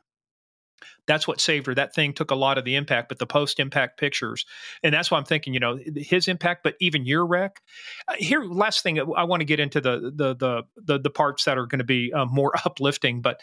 That's 1.07 1.27
what 1.27 1.41
saved 1.41 1.67
her. 1.67 1.75
That 1.75 1.95
thing 1.95 2.13
took 2.13 2.31
a 2.31 2.35
lot 2.35 2.57
of 2.57 2.65
the 2.65 2.75
impact, 2.75 3.09
but 3.09 3.17
the 3.17 3.25
post 3.25 3.59
impact 3.59 3.99
pictures. 3.99 4.45
And 4.83 4.93
that's 4.93 5.09
why 5.09 5.17
I'm 5.17 5.25
thinking, 5.25 5.53
you 5.53 5.59
know, 5.59 5.79
his 5.95 6.27
impact, 6.27 6.63
but 6.63 6.75
even 6.79 7.05
your 7.05 7.25
wreck. 7.25 7.61
Uh, 8.07 8.13
here, 8.17 8.43
last 8.43 8.83
thing, 8.83 8.99
I 8.99 9.23
want 9.23 9.41
to 9.41 9.45
get 9.45 9.59
into 9.59 9.81
the, 9.81 10.11
the, 10.15 10.35
the, 10.35 10.63
the, 10.77 10.99
the 10.99 11.09
parts 11.09 11.45
that 11.45 11.57
are 11.57 11.65
going 11.65 11.79
to 11.79 11.85
be 11.85 12.13
uh, 12.13 12.25
more 12.25 12.51
uplifting, 12.65 13.21
but 13.21 13.41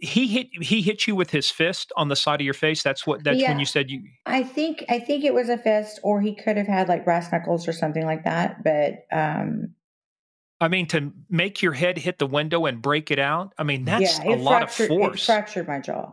he 0.00 0.26
hit 0.26 0.48
he 0.62 0.82
hit 0.82 1.06
you 1.06 1.14
with 1.14 1.30
his 1.30 1.50
fist 1.50 1.92
on 1.96 2.08
the 2.08 2.16
side 2.16 2.40
of 2.40 2.44
your 2.44 2.54
face. 2.54 2.82
That's 2.82 3.06
what 3.06 3.22
that's 3.22 3.38
yeah. 3.38 3.50
when 3.50 3.58
you 3.58 3.66
said 3.66 3.90
you. 3.90 4.02
I 4.26 4.42
think 4.42 4.84
I 4.88 4.98
think 4.98 5.24
it 5.24 5.34
was 5.34 5.48
a 5.48 5.58
fist, 5.58 6.00
or 6.02 6.20
he 6.20 6.34
could 6.34 6.56
have 6.56 6.66
had 6.66 6.88
like 6.88 7.04
brass 7.04 7.30
knuckles 7.30 7.68
or 7.68 7.72
something 7.72 8.04
like 8.04 8.24
that. 8.24 8.64
But 8.64 9.04
um 9.12 9.74
I 10.60 10.68
mean, 10.68 10.86
to 10.88 11.12
make 11.30 11.62
your 11.62 11.72
head 11.72 11.96
hit 11.96 12.18
the 12.18 12.26
window 12.26 12.66
and 12.66 12.82
break 12.82 13.10
it 13.10 13.18
out. 13.18 13.54
I 13.56 13.62
mean, 13.62 13.86
that's 13.86 14.18
yeah, 14.18 14.34
a 14.34 14.36
lot 14.36 14.62
of 14.62 14.70
force. 14.70 15.22
It 15.22 15.24
fractured 15.24 15.66
my 15.66 15.80
jaw. 15.80 16.12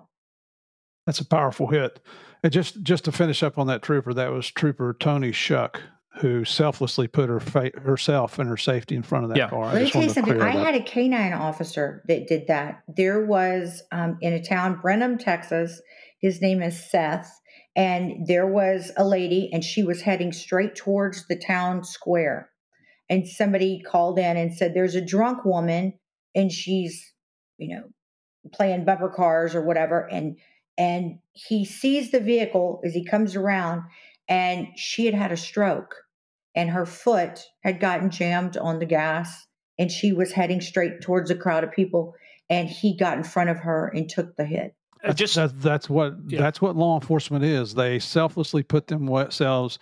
That's 1.06 1.20
a 1.20 1.26
powerful 1.26 1.68
hit. 1.68 2.00
And 2.44 2.54
just 2.54 2.82
just 2.84 3.06
to 3.06 3.12
finish 3.12 3.44
up 3.44 3.58
on 3.58 3.68
that 3.68 3.82
trooper, 3.82 4.14
that 4.14 4.32
was 4.32 4.50
Trooper 4.50 4.96
Toni 5.00 5.32
Schuck 5.32 5.80
who 6.20 6.43
selflessly 6.43 7.07
put 7.07 7.30
her 7.30 7.39
fa- 7.39 7.72
herself 7.76 8.39
and 8.39 8.49
her 8.49 8.57
safety 8.57 8.95
in 8.95 9.03
front 9.03 9.24
of 9.26 9.30
that 9.30 9.38
yeah. 9.38 9.49
car. 9.49 9.74
Let 9.74 9.84
me 9.84 9.89
tell 9.89 10.03
you 10.03 10.09
something. 10.09 10.41
I 10.41 10.51
had 10.51 10.76
a 10.76 10.82
canine 10.82 11.34
officer 11.34 12.03
that 12.07 12.28
did 12.28 12.47
that. 12.47 12.84
There 12.88 13.26
was 13.26 13.84
um, 13.91 14.18
in 14.22 14.34
a 14.34 14.43
town, 14.43 14.80
Brenham, 14.82 15.18
Texas. 15.18 15.82
His 16.20 16.41
name 16.41 16.61
is 16.61 16.89
Seth, 16.89 17.32
and 17.76 18.26
there 18.26 18.47
was 18.47 18.91
a 18.97 19.05
lady, 19.05 19.49
and 19.53 19.63
she 19.63 19.84
was 19.84 20.01
heading 20.01 20.34
straight 20.34 20.76
towards 20.76 21.28
the 21.28 21.38
town 21.38 21.84
square. 21.84 22.49
And 23.09 23.28
somebody 23.28 23.82
called 23.82 24.18
in 24.18 24.36
and 24.38 24.53
said, 24.53 24.74
"There's 24.74 24.95
a 24.95 25.05
drunk 25.05 25.45
woman, 25.45 25.93
and 26.34 26.51
she's, 26.51 27.13
you 27.57 27.76
know, 27.76 27.84
playing 28.51 28.86
bumper 28.86 29.09
cars 29.09 29.53
or 29.53 29.63
whatever." 29.63 30.09
And 30.11 30.38
and 30.78 31.20
he 31.34 31.63
sees 31.63 32.11
the 32.11 32.20
vehicle 32.20 32.82
as 32.84 32.93
he 32.93 33.05
comes 33.05 33.36
around, 33.36 33.84
and 34.28 34.68
she 34.76 35.05
had 35.05 35.13
had 35.13 35.32
a 35.32 35.38
stroke 35.38 35.95
and 36.56 36.70
her 36.70 36.86
foot 36.86 37.41
had 37.64 37.80
gotten 37.80 38.10
jammed 38.10 38.58
on 38.58 38.80
the 38.80 38.86
gas 38.86 39.48
and 39.80 39.91
she 39.91 40.12
was 40.12 40.32
heading 40.32 40.62
straight 40.62 41.02
towards 41.02 41.30
a 41.30 41.36
crowd 41.36 41.64
of 41.64 41.72
people 41.72 42.16
and 42.50 42.70
he 42.70 42.95
got 42.95 43.18
in 43.18 43.24
front 43.24 43.50
of 43.50 43.58
her 43.58 43.91
and 43.93 44.10
took 44.10 44.36
the 44.36 44.45
hit 44.45 44.76
uh, 45.04 45.14
just 45.14 45.36
that's, 45.36 45.54
that's 45.58 45.89
what 45.89 46.16
yeah. 46.28 46.39
that's 46.39 46.62
what 46.62 46.76
law 46.76 47.00
enforcement 47.00 47.43
is 47.43 47.76
they 47.76 48.00
selflessly 48.00 48.64
put 48.64 48.88
themselves 48.88 49.80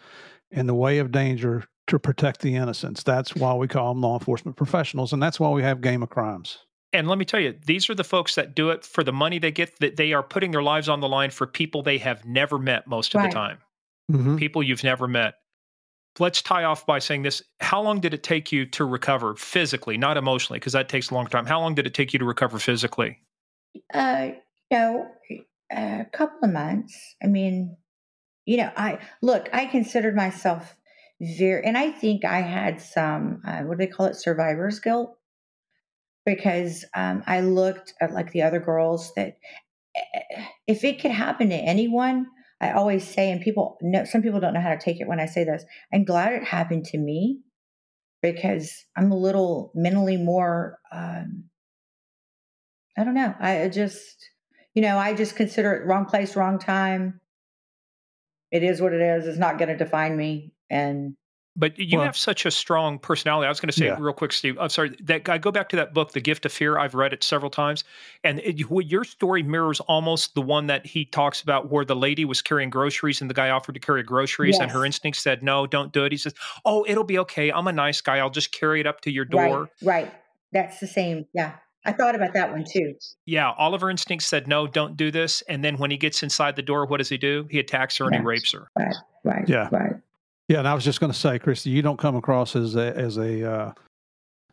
in 0.51 0.67
the 0.67 0.73
way 0.73 0.99
of 0.99 1.11
danger 1.11 1.63
to 1.87 1.99
protect 1.99 2.41
the 2.41 2.55
innocents 2.55 3.03
that's 3.03 3.35
why 3.35 3.53
we 3.53 3.67
call 3.67 3.93
them 3.93 4.01
law 4.01 4.17
enforcement 4.17 4.57
professionals 4.57 5.13
and 5.13 5.21
that's 5.21 5.39
why 5.39 5.49
we 5.49 5.61
have 5.61 5.81
game 5.81 6.03
of 6.03 6.09
crimes 6.09 6.59
and 6.91 7.07
let 7.07 7.17
me 7.17 7.25
tell 7.25 7.39
you 7.39 7.55
these 7.65 7.89
are 7.89 7.95
the 7.95 8.03
folks 8.03 8.35
that 8.35 8.55
do 8.55 8.69
it 8.69 8.83
for 8.83 9.03
the 9.03 9.13
money 9.13 9.39
they 9.39 9.51
get 9.51 9.79
that 9.79 9.95
they 9.95 10.13
are 10.13 10.23
putting 10.23 10.51
their 10.51 10.63
lives 10.63 10.89
on 10.89 10.99
the 10.99 11.09
line 11.09 11.29
for 11.29 11.47
people 11.47 11.81
they 11.81 11.97
have 11.97 12.25
never 12.25 12.57
met 12.57 12.87
most 12.87 13.13
of 13.15 13.21
right. 13.21 13.29
the 13.29 13.33
time 13.33 13.57
mm-hmm. 14.11 14.35
people 14.35 14.61
you've 14.61 14.83
never 14.83 15.07
met 15.07 15.35
let's 16.19 16.41
tie 16.41 16.63
off 16.63 16.85
by 16.85 16.99
saying 16.99 17.23
this. 17.23 17.41
How 17.59 17.81
long 17.81 17.99
did 17.99 18.13
it 18.13 18.23
take 18.23 18.51
you 18.51 18.65
to 18.67 18.85
recover 18.85 19.35
physically, 19.35 19.97
not 19.97 20.17
emotionally, 20.17 20.59
because 20.59 20.73
that 20.73 20.89
takes 20.89 21.09
a 21.09 21.13
long 21.13 21.27
time? 21.27 21.45
How 21.45 21.59
long 21.59 21.75
did 21.75 21.85
it 21.85 21.93
take 21.93 22.13
you 22.13 22.19
to 22.19 22.25
recover 22.25 22.59
physically? 22.59 23.19
Uh, 23.93 24.29
you 24.71 24.77
know, 24.77 25.07
a 25.71 26.05
couple 26.11 26.39
of 26.43 26.51
months. 26.51 27.15
I 27.23 27.27
mean, 27.27 27.77
you 28.45 28.57
know, 28.57 28.71
I 28.75 28.99
look, 29.21 29.49
I 29.53 29.65
considered 29.65 30.15
myself 30.15 30.75
very, 31.19 31.65
and 31.65 31.77
I 31.77 31.91
think 31.91 32.25
I 32.25 32.41
had 32.41 32.81
some, 32.81 33.41
uh, 33.45 33.61
what 33.61 33.77
do 33.77 33.85
they 33.85 33.91
call 33.91 34.07
it, 34.07 34.15
survivor's 34.15 34.79
guilt, 34.79 35.17
because 36.25 36.85
um, 36.95 37.23
I 37.25 37.41
looked 37.41 37.93
at 38.01 38.13
like 38.13 38.31
the 38.31 38.43
other 38.43 38.59
girls 38.59 39.13
that 39.15 39.37
eh, 39.95 40.43
if 40.67 40.83
it 40.83 40.99
could 41.01 41.11
happen 41.11 41.49
to 41.49 41.55
anyone, 41.55 42.27
I 42.65 42.73
always 42.73 43.07
say, 43.07 43.31
and 43.31 43.41
people 43.41 43.77
know, 43.81 44.05
some 44.05 44.21
people 44.21 44.39
don't 44.39 44.53
know 44.53 44.61
how 44.61 44.73
to 44.73 44.79
take 44.79 44.99
it 44.99 45.07
when 45.07 45.19
I 45.19 45.25
say 45.25 45.43
this. 45.43 45.63
I'm 45.93 46.03
glad 46.03 46.33
it 46.33 46.43
happened 46.43 46.85
to 46.85 46.97
me 46.97 47.41
because 48.21 48.85
I'm 48.97 49.11
a 49.11 49.17
little 49.17 49.71
mentally 49.75 50.17
more, 50.17 50.79
um, 50.91 51.45
I 52.97 53.03
don't 53.03 53.13
know. 53.13 53.35
I 53.39 53.67
just, 53.69 54.29
you 54.73 54.81
know, 54.81 54.97
I 54.97 55.13
just 55.13 55.35
consider 55.35 55.73
it 55.73 55.85
wrong 55.85 56.05
place, 56.05 56.35
wrong 56.35 56.57
time. 56.57 57.21
It 58.51 58.63
is 58.63 58.81
what 58.81 58.93
it 58.93 59.01
is. 59.01 59.27
It's 59.27 59.37
not 59.37 59.57
going 59.57 59.69
to 59.69 59.77
define 59.77 60.17
me. 60.17 60.53
And 60.69 61.15
but 61.55 61.77
you 61.79 61.97
well, 61.97 62.05
have 62.05 62.17
such 62.17 62.45
a 62.45 62.51
strong 62.51 62.99
personality. 62.99 63.45
I 63.45 63.49
was 63.49 63.59
going 63.59 63.69
to 63.69 63.77
say 63.77 63.85
yeah. 63.85 63.97
real 63.99 64.13
quick, 64.13 64.33
Steve. 64.33 64.57
I'm 64.59 64.69
sorry. 64.69 64.95
That 65.01 65.27
I 65.29 65.37
go 65.37 65.51
back 65.51 65.69
to 65.69 65.75
that 65.77 65.93
book, 65.93 66.11
The 66.11 66.19
Gift 66.19 66.45
of 66.45 66.51
Fear. 66.51 66.77
I've 66.77 66.93
read 66.93 67.13
it 67.13 67.23
several 67.23 67.49
times, 67.49 67.83
and 68.23 68.39
it, 68.39 68.57
your 68.57 69.03
story 69.03 69.41
mirrors 69.41 69.79
almost 69.81 70.35
the 70.35 70.41
one 70.41 70.67
that 70.67 70.85
he 70.85 71.05
talks 71.05 71.41
about, 71.41 71.71
where 71.71 71.85
the 71.85 71.95
lady 71.95 72.25
was 72.25 72.41
carrying 72.41 72.69
groceries 72.69 73.21
and 73.21 73.29
the 73.29 73.33
guy 73.33 73.49
offered 73.49 73.73
to 73.73 73.79
carry 73.79 74.03
groceries, 74.03 74.55
yes. 74.55 74.61
and 74.61 74.71
her 74.71 74.85
instinct 74.85 75.17
said, 75.17 75.43
"No, 75.43 75.65
don't 75.65 75.93
do 75.93 76.03
it." 76.03 76.11
He 76.11 76.17
says, 76.17 76.33
"Oh, 76.65 76.85
it'll 76.87 77.03
be 77.03 77.19
okay. 77.19 77.51
I'm 77.51 77.67
a 77.67 77.73
nice 77.73 78.01
guy. 78.01 78.17
I'll 78.17 78.29
just 78.29 78.51
carry 78.51 78.81
it 78.81 78.87
up 78.87 79.01
to 79.01 79.11
your 79.11 79.25
door." 79.25 79.69
Right. 79.81 80.05
Right. 80.05 80.13
That's 80.51 80.79
the 80.79 80.87
same. 80.87 81.25
Yeah. 81.33 81.53
I 81.85 81.91
thought 81.91 82.15
about 82.15 82.33
that 82.33 82.51
one 82.51 82.65
too. 82.67 82.95
Yeah, 83.25 83.51
Oliver 83.51 83.91
Instinct 83.91 84.23
said, 84.23 84.47
"No, 84.47 84.65
don't 84.65 84.97
do 84.97 85.11
this." 85.11 85.41
And 85.43 85.63
then 85.63 85.77
when 85.77 85.91
he 85.91 85.97
gets 85.97 86.23
inside 86.23 86.55
the 86.55 86.63
door, 86.63 86.85
what 86.87 86.97
does 86.97 87.09
he 87.09 87.17
do? 87.17 87.47
He 87.49 87.59
attacks 87.59 87.97
her 87.97 88.05
and 88.05 88.15
he 88.15 88.21
rapes 88.21 88.51
her. 88.53 88.71
Right, 88.75 88.95
right, 89.23 89.47
yeah, 89.47 89.69
right. 89.71 89.93
Yeah, 90.47 90.59
and 90.59 90.67
I 90.67 90.73
was 90.73 90.83
just 90.83 90.99
going 90.99 91.11
to 91.11 91.17
say, 91.17 91.39
Kristi, 91.39 91.71
you 91.71 91.81
don't 91.81 91.97
come 91.97 92.15
across 92.15 92.55
as 92.55 92.75
a, 92.75 92.95
as 92.95 93.17
a 93.17 93.51
uh, 93.51 93.73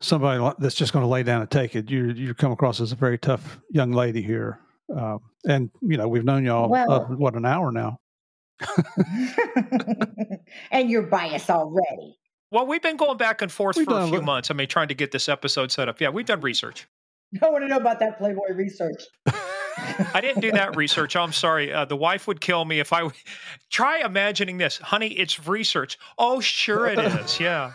somebody 0.01 0.55
that's 0.59 0.75
just 0.75 0.93
going 0.93 1.05
to 1.05 1.09
lay 1.09 1.23
down 1.23 1.43
and 1.43 1.51
take 1.51 1.77
it. 1.77 1.91
You 1.91 2.07
you 2.13 2.35
come 2.35 2.53
across 2.53 2.81
as 2.81 2.93
a 2.93 2.97
very 2.97 3.19
tough 3.19 3.61
young 3.71 3.93
lady 3.93 4.23
here, 4.23 4.59
uh, 4.97 5.19
and 5.47 5.71
you 5.81 5.97
know 5.97 6.09
we've 6.09 6.25
known 6.25 6.45
y'all 6.45 6.69
well, 6.69 6.91
uh, 6.91 7.01
what 7.01 7.35
an 7.35 7.45
hour 7.45 7.71
now. 7.71 7.99
and 10.71 10.91
you're 10.91 11.03
biased 11.03 11.51
already. 11.51 12.17
Well, 12.51 12.67
we've 12.67 12.83
been 12.83 12.99
going 12.99 13.17
back 13.17 13.41
and 13.41 13.51
forth 13.51 13.77
we've 13.77 13.87
for 13.87 13.99
a 13.99 14.07
few 14.09 14.21
months. 14.21 14.51
I 14.51 14.55
mean, 14.55 14.69
trying 14.69 14.89
to 14.89 14.95
get 14.95 15.11
this 15.11 15.29
episode 15.29 15.73
set 15.73 15.89
up. 15.89 16.01
Yeah, 16.01 16.11
we've 16.11 16.27
done 16.27 16.43
research. 16.43 16.87
I 17.43 17.49
want 17.49 17.65
to 17.65 17.69
know 17.69 17.79
about 17.79 17.99
that 18.01 18.19
Playboy 18.19 18.53
research. 18.55 19.03
I 20.15 20.21
didn't 20.21 20.41
do 20.41 20.53
that 20.53 20.77
research. 20.77 21.17
I'm 21.17 21.33
sorry. 21.33 21.73
Uh, 21.73 21.85
the 21.85 21.97
wife 21.97 22.27
would 22.27 22.41
kill 22.41 22.65
me 22.65 22.81
if 22.81 22.93
I 22.93 23.09
try 23.71 24.05
imagining 24.05 24.59
this. 24.59 24.79
Honey, 24.79 25.09
it's 25.09 25.47
research. 25.47 25.99
Oh, 26.19 26.41
sure 26.41 26.87
it 26.87 26.99
is. 27.21 27.41
Yeah. 27.41 27.73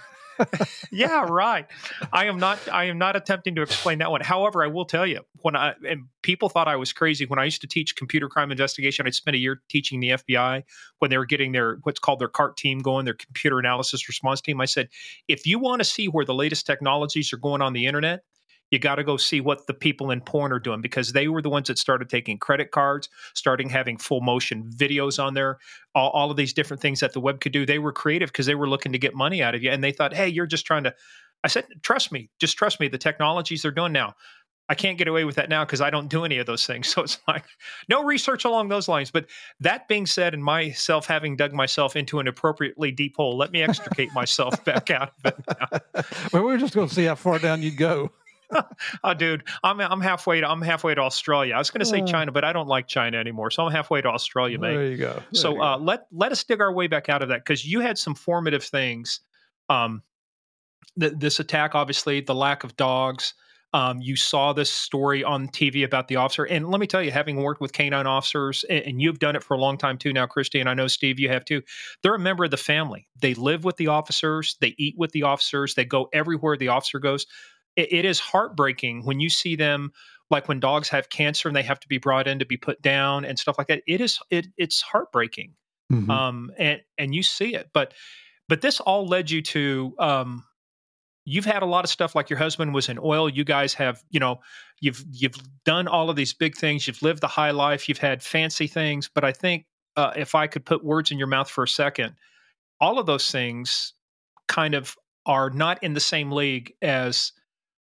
yeah, 0.92 1.26
right. 1.28 1.66
I 2.14 2.26
am 2.26 2.38
not. 2.38 2.60
I 2.72 2.86
am 2.86 2.98
not 2.98 3.16
attempting 3.16 3.56
to 3.56 3.64
explain 3.64 3.98
that 4.00 4.12
one. 4.12 4.22
However, 4.22 4.64
I 4.64 4.68
will 4.68 4.86
tell 4.86 5.06
you 5.06 5.22
when 5.42 5.56
I 5.56 5.74
and 5.88 6.04
people 6.22 6.48
thought 6.48 6.68
I 6.68 6.76
was 6.76 6.94
crazy 6.94 7.26
when 7.26 7.40
I 7.40 7.46
used 7.46 7.62
to 7.62 7.68
teach 7.68 7.96
computer 7.96 8.30
crime 8.30 8.52
investigation. 8.52 9.08
I 9.08 9.10
spent 9.10 9.36
a 9.36 9.40
year 9.40 9.62
teaching 9.70 10.00
the 10.00 10.10
FBI 10.10 10.64
when 11.00 11.10
they 11.10 11.18
were 11.18 11.26
getting 11.26 11.54
their 11.54 11.80
what's 11.84 12.00
called 12.00 12.20
their 12.20 12.28
CART 12.28 12.56
team 12.56 12.80
going, 12.80 13.06
their 13.06 13.16
computer 13.16 13.58
analysis 13.58 14.08
response 14.08 14.42
team. 14.42 14.62
I 14.62 14.66
said, 14.66 14.90
if 15.28 15.48
you 15.48 15.58
want 15.60 15.80
to 15.80 15.86
see 15.86 16.08
where 16.08 16.26
the 16.26 16.36
latest 16.36 16.68
technologies 16.68 17.34
are 17.34 17.38
going 17.38 17.62
on 17.62 17.74
the 17.74 17.88
internet, 17.88 18.24
you 18.72 18.80
got 18.80 18.96
to 18.96 19.04
go 19.04 19.18
see 19.18 19.40
what 19.42 19.68
the 19.68 19.74
people 19.74 20.12
in 20.12 20.22
porn 20.22 20.52
are 20.52 20.60
doing 20.60 20.82
because 20.82 21.14
they 21.14 21.28
were 21.28 21.42
the 21.42 21.50
ones 21.50 21.68
that 21.68 21.78
started 21.78 22.10
taking 22.10 22.38
credit 22.38 22.72
cards, 22.72 23.10
starting 23.34 23.70
having 23.70 23.98
full 23.98 24.22
motion 24.22 24.70
videos 24.76 25.24
on 25.24 25.34
there, 25.34 25.58
all, 25.96 26.10
all 26.12 26.32
of 26.32 26.38
these 26.38 26.54
different 26.54 26.82
things 26.82 27.00
that 27.00 27.14
the 27.14 27.20
web 27.20 27.40
could 27.40 27.54
do. 27.54 27.66
They 27.66 27.80
were 27.80 27.94
creative 27.94 28.30
because 28.30 28.46
they 28.46 28.56
were 28.56 28.70
looking 28.70 28.92
to 28.92 29.00
get 29.00 29.16
money 29.16 29.42
out 29.42 29.56
of 29.56 29.64
you. 29.64 29.72
And 29.72 29.84
they 29.84 29.92
thought, 29.92 30.14
hey, 30.14 30.28
you're 30.28 30.48
just 30.48 30.66
trying 30.66 30.84
to. 30.84 30.94
I 31.44 31.48
said, 31.48 31.66
trust 31.82 32.12
me, 32.12 32.30
just 32.40 32.58
trust 32.58 32.80
me. 32.80 32.88
The 32.88 32.98
technologies 32.98 33.62
they're 33.62 33.72
doing 33.72 33.94
now, 33.94 34.16
I 34.70 34.76
can't 34.76 34.98
get 34.98 35.08
away 35.08 35.24
with 35.24 35.36
that 35.36 35.50
now 35.50 35.64
because 35.64 35.80
I 35.80 35.90
don't 35.90 36.10
do 36.10 36.26
any 36.26 36.40
of 36.40 36.46
those 36.46 36.66
things. 36.66 36.88
So 36.98 37.04
it's 37.04 37.20
like 37.28 37.46
no 37.88 38.04
research 38.04 38.44
along 38.44 38.70
those 38.70 38.88
lines. 38.88 39.12
But 39.12 39.28
that 39.60 39.88
being 39.88 40.06
said, 40.06 40.34
and 40.34 40.44
myself 40.44 41.06
having 41.06 41.36
dug 41.36 41.54
myself 41.54 41.96
into 41.96 42.20
an 42.20 42.28
appropriately 42.28 42.92
deep 42.92 43.16
hole, 43.16 43.38
let 43.38 43.52
me 43.52 43.62
extricate 43.62 44.12
myself 44.14 44.64
back 44.66 44.90
out 44.90 45.14
of 45.24 45.34
it. 45.34 45.46
Now. 45.48 46.04
well, 46.34 46.44
we 46.44 46.54
are 46.54 46.58
just 46.58 46.74
going 46.74 46.90
to 46.90 46.94
see 46.94 47.06
how 47.06 47.16
far 47.16 47.40
down 47.40 47.62
you'd 47.62 47.78
go. 47.78 48.12
oh, 49.04 49.14
dude, 49.14 49.44
I'm 49.64 49.80
I'm 49.80 50.02
halfway 50.02 50.42
to 50.42 50.50
I'm 50.50 50.62
halfway 50.62 50.96
to 50.96 51.02
Australia. 51.02 51.56
I 51.56 51.58
was 51.58 51.70
going 51.70 51.80
to 51.80 51.86
say 51.86 52.02
uh. 52.02 52.06
China, 52.06 52.32
but 52.32 52.44
I 52.44 52.54
don't 52.54 52.68
like 52.68 52.88
China 52.88 53.18
anymore, 53.18 53.52
so 53.52 53.66
I'm 53.66 53.72
halfway 53.72 54.02
to 54.02 54.10
Australia, 54.10 54.58
mate. 54.60 54.74
There 54.74 54.86
you 54.86 54.98
go. 54.98 55.14
There 55.14 55.24
so 55.34 55.56
you 55.56 55.62
uh, 55.62 55.78
go. 55.78 55.84
let 55.84 56.08
let 56.12 56.32
us 56.32 56.44
dig 56.44 56.62
our 56.62 56.72
way 56.72 56.88
back 56.88 57.10
out 57.10 57.22
of 57.22 57.30
that 57.30 57.40
because 57.44 57.66
you 57.66 57.82
had 57.82 57.98
some 57.98 58.16
formative 58.16 58.64
things. 58.64 59.22
Um, 59.70 60.02
th- 61.00 61.14
this 61.18 61.40
attack, 61.40 61.76
obviously, 61.76 62.22
the 62.22 62.36
lack 62.36 62.64
of 62.64 62.76
dogs. 62.78 63.34
Um, 63.74 64.00
you 64.02 64.16
saw 64.16 64.54
this 64.54 64.72
story 64.72 65.26
on 65.26 65.50
TV 65.50 65.84
about 65.84 66.08
the 66.08 66.16
officer, 66.16 66.46
and 66.46 66.72
let 66.72 66.80
me 66.80 66.88
tell 66.88 67.04
you, 67.04 67.12
having 67.12 67.44
worked 67.44 67.60
with 67.60 67.74
canine 67.74 68.08
officers, 68.08 68.64
and, 68.70 68.80
and, 68.86 69.02
you've 69.02 69.20
done 69.20 69.36
it 69.36 69.44
for 69.44 69.56
a 69.56 69.60
long 69.60 69.78
time 69.78 69.98
too 69.98 70.14
now, 70.14 70.26
Kristi, 70.26 70.62
and 70.62 70.70
I 70.70 70.74
know 70.74 70.88
Steve, 70.88 71.20
you 71.20 71.28
have 71.28 71.44
too. 71.44 71.62
They're 72.02 72.16
a 72.16 72.20
member 72.20 72.46
of 72.46 72.52
the 72.52 72.58
family. 72.58 73.10
They 73.22 73.34
live 73.34 73.66
with 73.66 73.76
the 73.76 73.88
officers, 73.88 74.56
they 74.62 74.74
eat 74.78 74.96
with 74.98 75.12
the 75.12 75.24
officers, 75.24 75.76
they 75.76 75.84
go 75.84 76.08
everywhere 76.14 76.56
the 76.56 76.70
officer 76.70 76.98
goes. 76.98 77.28
It, 77.78 77.94
it 77.94 78.06
is 78.06 78.20
heartbreaking 78.20 79.06
when 79.06 79.22
you 79.22 79.30
see 79.30 79.56
them, 79.56 79.94
like 80.30 80.50
when 80.50 80.60
dogs 80.60 80.90
have 80.90 81.10
cancer 81.10 81.48
and 81.48 81.56
they 81.56 81.64
have 81.64 81.80
to 81.80 81.88
be 81.88 81.98
brought 81.98 82.28
in 82.28 82.40
to 82.40 82.46
be 82.46 82.58
put 82.58 82.82
down 82.82 83.24
and 83.24 83.40
stuff 83.40 83.58
like 83.58 83.68
that. 83.68 83.84
It 83.88 84.02
is 84.02 84.20
it 84.30 84.48
it's 84.58 84.82
heartbreaking, 84.82 85.54
mm-hmm. 85.92 86.12
um, 86.12 86.52
and 86.58 86.82
and 86.98 87.16
you 87.16 87.24
see 87.24 87.56
it, 87.56 87.70
but 87.74 87.94
but 88.50 88.62
this 88.62 88.82
all 88.82 89.08
led 89.08 89.32
you 89.32 89.42
to 89.44 89.96
um, 90.00 90.44
you've 91.24 91.46
had 91.46 91.62
a 91.62 91.66
lot 91.66 91.84
of 91.84 91.90
stuff 91.90 92.16
like 92.16 92.30
your 92.30 92.40
husband 92.40 92.74
was 92.74 92.88
in 92.88 92.98
oil 92.98 93.30
you 93.30 93.44
guys 93.44 93.74
have 93.74 94.02
you 94.10 94.20
know 94.20 94.40
you've 94.80 95.04
you've 95.12 95.36
done 95.66 95.88
all 95.88 96.10
of 96.10 96.16
these 96.16 96.34
big 96.34 96.56
things 96.56 96.88
you've 96.88 97.02
lived 97.02 97.22
the 97.22 97.28
high 97.28 97.52
life 97.52 97.90
you've 97.90 97.98
had 97.98 98.24
fancy 98.24 98.66
things 98.66 99.10
but 99.14 99.26
i 99.26 99.32
think 99.34 99.66
uh, 99.98 100.14
if 100.16 100.36
i 100.36 100.48
could 100.48 100.66
put 100.66 100.86
words 100.86 101.12
in 101.12 101.18
your 101.18 101.28
mouth 101.28 101.50
for 101.50 101.66
a 101.66 101.68
second 101.68 102.16
all 102.80 102.98
of 102.98 103.06
those 103.06 103.30
things 103.30 103.94
kind 104.48 104.74
of 104.74 104.96
are 105.26 105.50
not 105.50 105.84
in 105.84 105.94
the 105.94 106.00
same 106.00 106.32
league 106.32 106.72
as 106.82 107.34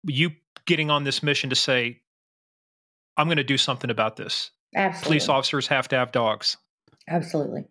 you 0.05 0.31
getting 0.65 0.89
on 0.89 1.03
this 1.03 1.23
mission 1.23 1.49
to 1.49 1.55
say 1.55 2.01
i'm 3.17 3.27
going 3.27 3.37
to 3.37 3.43
do 3.43 3.57
something 3.57 3.89
about 3.89 4.15
this 4.15 4.51
absolutely 4.75 5.07
police 5.07 5.29
officers 5.29 5.67
have 5.67 5.87
to 5.87 5.95
have 5.95 6.11
dogs 6.11 6.57
absolutely 7.07 7.63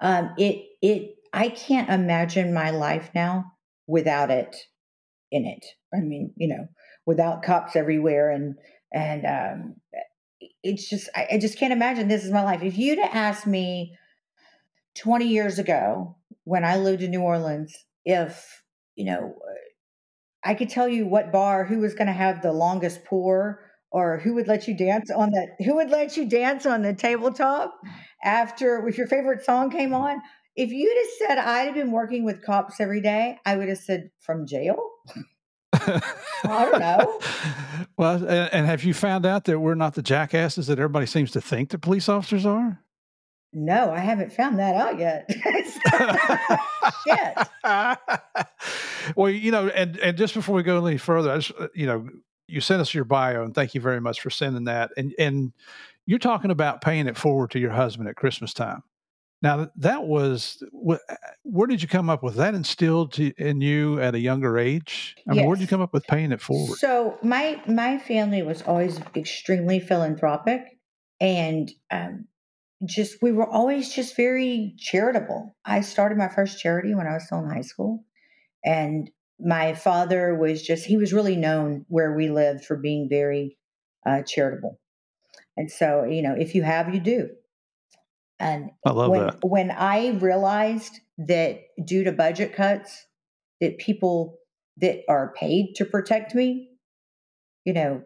um, 0.00 0.30
it 0.38 0.64
it 0.82 1.16
i 1.32 1.48
can't 1.48 1.90
imagine 1.90 2.52
my 2.54 2.70
life 2.70 3.10
now 3.14 3.52
without 3.86 4.30
it 4.30 4.56
in 5.30 5.46
it. 5.46 5.64
I 5.92 6.00
mean, 6.00 6.32
you 6.36 6.48
know, 6.48 6.68
without 7.06 7.42
cops 7.42 7.76
everywhere 7.76 8.30
and 8.30 8.54
and 8.92 9.26
um, 9.26 9.74
it's 10.62 10.88
just 10.88 11.08
I, 11.14 11.28
I 11.32 11.38
just 11.38 11.58
can't 11.58 11.72
imagine 11.72 12.08
this 12.08 12.24
is 12.24 12.32
my 12.32 12.42
life. 12.42 12.62
If 12.62 12.78
you'd 12.78 12.98
asked 12.98 13.46
me 13.46 13.96
20 14.96 15.26
years 15.26 15.58
ago 15.58 16.16
when 16.44 16.64
I 16.64 16.78
lived 16.78 17.02
in 17.02 17.10
New 17.10 17.22
Orleans, 17.22 17.74
if 18.04 18.62
you 18.94 19.04
know, 19.04 19.36
I 20.44 20.54
could 20.54 20.70
tell 20.70 20.88
you 20.88 21.06
what 21.06 21.32
bar 21.32 21.64
who 21.64 21.78
was 21.78 21.94
going 21.94 22.06
to 22.06 22.12
have 22.12 22.42
the 22.42 22.52
longest 22.52 23.04
pour 23.04 23.60
or 23.90 24.18
who 24.18 24.34
would 24.34 24.48
let 24.48 24.68
you 24.68 24.76
dance 24.76 25.10
on 25.10 25.30
the 25.30 25.64
who 25.64 25.76
would 25.76 25.90
let 25.90 26.16
you 26.16 26.28
dance 26.28 26.66
on 26.66 26.82
the 26.82 26.94
tabletop 26.94 27.74
after 28.22 28.86
if 28.86 28.98
your 28.98 29.06
favorite 29.06 29.44
song 29.44 29.70
came 29.70 29.94
on 29.94 30.20
if 30.58 30.72
you'd 30.72 30.96
have 30.96 31.28
said 31.28 31.38
I'd 31.38 31.66
have 31.66 31.74
been 31.74 31.92
working 31.92 32.24
with 32.24 32.42
cops 32.42 32.80
every 32.80 33.00
day, 33.00 33.38
I 33.46 33.56
would 33.56 33.68
have 33.68 33.78
said 33.78 34.10
from 34.18 34.44
jail. 34.44 34.76
I 35.72 36.00
don't 36.44 36.80
know. 36.80 37.20
Well, 37.96 38.16
and, 38.16 38.52
and 38.52 38.66
have 38.66 38.82
you 38.82 38.92
found 38.92 39.24
out 39.24 39.44
that 39.44 39.60
we're 39.60 39.76
not 39.76 39.94
the 39.94 40.02
jackasses 40.02 40.66
that 40.66 40.80
everybody 40.80 41.06
seems 41.06 41.30
to 41.32 41.40
think 41.40 41.70
that 41.70 41.78
police 41.78 42.08
officers 42.08 42.44
are? 42.44 42.82
No, 43.52 43.92
I 43.92 44.00
haven't 44.00 44.32
found 44.32 44.58
that 44.58 44.74
out 44.74 44.98
yet. 44.98 45.30
Shit. 47.06 47.38
Well, 49.16 49.30
you 49.30 49.50
know, 49.50 49.68
and 49.68 49.96
and 49.98 50.16
just 50.16 50.34
before 50.34 50.54
we 50.54 50.62
go 50.62 50.84
any 50.84 50.98
further, 50.98 51.30
I 51.30 51.38
just 51.38 51.58
uh, 51.58 51.68
you 51.74 51.86
know, 51.86 52.08
you 52.46 52.60
sent 52.60 52.80
us 52.80 52.94
your 52.94 53.04
bio, 53.04 53.42
and 53.42 53.54
thank 53.54 53.74
you 53.74 53.80
very 53.80 54.00
much 54.00 54.20
for 54.20 54.30
sending 54.30 54.64
that. 54.64 54.90
And 54.96 55.14
and 55.18 55.52
you're 56.06 56.18
talking 56.18 56.50
about 56.50 56.80
paying 56.80 57.06
it 57.06 57.16
forward 57.16 57.50
to 57.52 57.58
your 57.58 57.72
husband 57.72 58.08
at 58.08 58.16
Christmas 58.16 58.54
time. 58.54 58.82
Now 59.40 59.70
that 59.76 60.04
was 60.04 60.62
where 61.42 61.66
did 61.66 61.80
you 61.80 61.86
come 61.86 62.10
up 62.10 62.22
with 62.22 62.34
that 62.36 62.54
instilled 62.54 63.12
to, 63.14 63.32
in 63.38 63.60
you 63.60 64.00
at 64.00 64.14
a 64.14 64.18
younger 64.18 64.58
age? 64.58 65.16
I 65.26 65.30
mean, 65.30 65.38
yes. 65.38 65.46
where 65.46 65.56
did 65.56 65.62
you 65.62 65.68
come 65.68 65.80
up 65.80 65.92
with 65.92 66.04
paying 66.06 66.32
it 66.32 66.40
forward? 66.40 66.78
So 66.78 67.18
my 67.22 67.62
my 67.66 67.98
family 67.98 68.42
was 68.42 68.62
always 68.62 69.00
extremely 69.14 69.78
philanthropic, 69.78 70.62
and 71.20 71.70
um, 71.90 72.24
just 72.84 73.22
we 73.22 73.30
were 73.30 73.48
always 73.48 73.92
just 73.92 74.16
very 74.16 74.74
charitable. 74.78 75.54
I 75.64 75.82
started 75.82 76.18
my 76.18 76.28
first 76.28 76.58
charity 76.58 76.94
when 76.94 77.06
I 77.06 77.14
was 77.14 77.26
still 77.26 77.38
in 77.38 77.50
high 77.50 77.60
school, 77.60 78.04
and 78.68 79.10
my 79.40 79.72
father 79.72 80.34
was 80.34 80.62
just 80.62 80.84
he 80.84 80.98
was 80.98 81.14
really 81.14 81.36
known 81.36 81.86
where 81.88 82.14
we 82.14 82.28
lived 82.28 82.66
for 82.66 82.76
being 82.76 83.08
very 83.08 83.56
uh, 84.06 84.22
charitable. 84.22 84.78
And 85.56 85.70
so, 85.70 86.04
you 86.04 86.20
know, 86.20 86.34
if 86.38 86.54
you 86.54 86.62
have, 86.62 86.94
you 86.94 87.00
do. 87.00 87.30
And 88.38 88.70
I 88.86 88.90
love 88.90 89.10
when, 89.10 89.20
that. 89.22 89.38
when 89.42 89.70
I 89.70 90.10
realized 90.10 91.00
that 91.16 91.62
due 91.82 92.04
to 92.04 92.12
budget 92.12 92.54
cuts, 92.54 93.06
that 93.62 93.78
people 93.78 94.38
that 94.76 95.00
are 95.08 95.32
paid 95.32 95.74
to 95.76 95.86
protect 95.86 96.34
me, 96.34 96.68
you 97.64 97.72
know, 97.72 98.02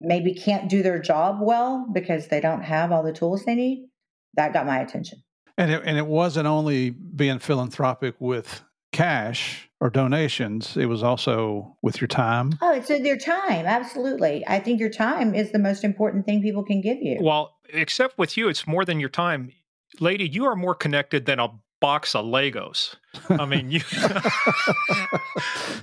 maybe 0.00 0.32
can't 0.32 0.70
do 0.70 0.82
their 0.82 1.00
job 1.00 1.38
well 1.40 1.88
because 1.92 2.28
they 2.28 2.40
don't 2.40 2.62
have 2.62 2.92
all 2.92 3.02
the 3.02 3.12
tools 3.12 3.44
they 3.44 3.56
need, 3.56 3.88
that 4.34 4.52
got 4.52 4.64
my 4.64 4.78
attention. 4.78 5.24
And 5.58 5.72
it, 5.72 5.82
and 5.84 5.98
it 5.98 6.06
wasn't 6.06 6.46
only 6.46 6.90
being 6.90 7.40
philanthropic 7.40 8.14
with 8.20 8.62
cash 8.92 9.68
or 9.80 9.90
donations, 9.90 10.76
it 10.76 10.86
was 10.86 11.02
also 11.02 11.76
with 11.82 12.00
your 12.00 12.08
time. 12.08 12.58
Oh, 12.60 12.74
it's 12.74 12.90
your 12.90 13.18
time. 13.18 13.66
Absolutely. 13.66 14.44
I 14.46 14.58
think 14.60 14.80
your 14.80 14.90
time 14.90 15.34
is 15.34 15.52
the 15.52 15.58
most 15.58 15.84
important 15.84 16.26
thing 16.26 16.42
people 16.42 16.64
can 16.64 16.80
give 16.80 16.98
you. 17.00 17.18
Well, 17.20 17.56
except 17.72 18.18
with 18.18 18.36
you, 18.36 18.48
it's 18.48 18.66
more 18.66 18.84
than 18.84 18.98
your 18.98 19.08
time 19.08 19.52
lady, 20.00 20.28
you 20.28 20.44
are 20.46 20.56
more 20.56 20.74
connected 20.74 21.26
than 21.26 21.38
a 21.38 21.48
box 21.80 22.14
of 22.14 22.24
Legos. 22.26 22.96
I 23.30 23.46
mean, 23.46 23.70
you. 23.70 23.80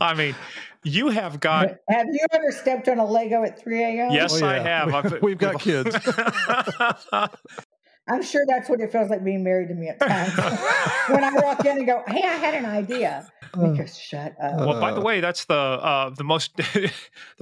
I 0.01 0.13
mean, 0.15 0.35
you 0.83 1.09
have 1.09 1.39
got. 1.39 1.69
Have 1.89 2.07
you 2.11 2.25
ever 2.31 2.51
stepped 2.51 2.87
on 2.87 2.99
a 2.99 3.05
Lego 3.05 3.43
at 3.43 3.59
3 3.59 3.83
a.m.? 3.83 4.11
Yes, 4.11 4.33
oh, 4.33 4.45
yeah. 4.45 4.51
I 4.51 4.59
have. 4.59 4.95
I've, 5.13 5.21
We've 5.21 5.37
got 5.37 5.59
kids. 5.59 5.95
I'm 8.07 8.21
sure 8.21 8.45
that's 8.47 8.69
what 8.69 8.79
it 8.81 8.91
feels 8.91 9.09
like 9.09 9.23
being 9.23 9.43
married 9.43 9.69
to 9.69 9.73
me 9.73 9.89
at 9.89 9.99
times. 9.99 10.37
when 11.09 11.23
I 11.23 11.31
walk 11.41 11.65
in 11.65 11.77
and 11.77 11.87
go, 11.87 12.03
"Hey, 12.07 12.21
I 12.21 12.33
had 12.33 12.53
an 12.53 12.65
idea." 12.65 13.27
Because 13.51 13.97
shut 13.97 14.35
up. 14.39 14.59
Well, 14.59 14.79
by 14.79 14.91
the 14.91 15.01
way, 15.01 15.21
that's 15.21 15.45
the 15.45 15.55
uh, 15.55 16.11
the 16.11 16.23
most 16.23 16.55
the 16.57 16.91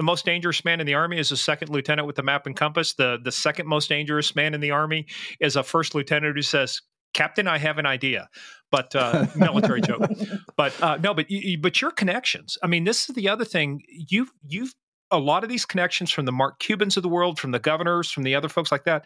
most 0.00 0.24
dangerous 0.24 0.64
man 0.64 0.80
in 0.80 0.86
the 0.86 0.94
army 0.94 1.18
is 1.18 1.30
a 1.32 1.36
second 1.36 1.68
lieutenant 1.68 2.06
with 2.06 2.16
the 2.16 2.22
map 2.22 2.46
and 2.46 2.56
compass. 2.56 2.94
The 2.94 3.18
the 3.22 3.32
second 3.32 3.66
most 3.66 3.90
dangerous 3.90 4.34
man 4.34 4.54
in 4.54 4.60
the 4.60 4.70
army 4.70 5.06
is 5.38 5.56
a 5.56 5.62
first 5.62 5.94
lieutenant 5.94 6.34
who 6.34 6.42
says, 6.42 6.80
"Captain, 7.12 7.46
I 7.46 7.58
have 7.58 7.76
an 7.76 7.84
idea." 7.84 8.30
But 8.70 8.96
uh, 8.96 9.26
military 9.36 9.82
joke. 9.82 10.10
But 10.56 10.80
uh, 10.82 10.96
no, 10.96 11.12
but 11.12 11.26
but 11.60 11.82
your 11.82 11.90
connections. 11.90 12.56
I 12.62 12.68
mean, 12.68 12.84
this 12.84 13.10
is 13.10 13.14
the 13.14 13.28
other 13.28 13.44
thing. 13.44 13.82
You've 13.88 14.32
you've 14.48 14.74
a 15.10 15.18
lot 15.18 15.42
of 15.42 15.50
these 15.50 15.66
connections 15.66 16.10
from 16.10 16.24
the 16.24 16.32
Mark 16.32 16.58
Cubans 16.58 16.96
of 16.96 17.02
the 17.02 17.08
world, 17.10 17.38
from 17.38 17.50
the 17.50 17.58
governors, 17.58 18.10
from 18.10 18.22
the 18.22 18.34
other 18.34 18.48
folks 18.48 18.72
like 18.72 18.84
that 18.84 19.04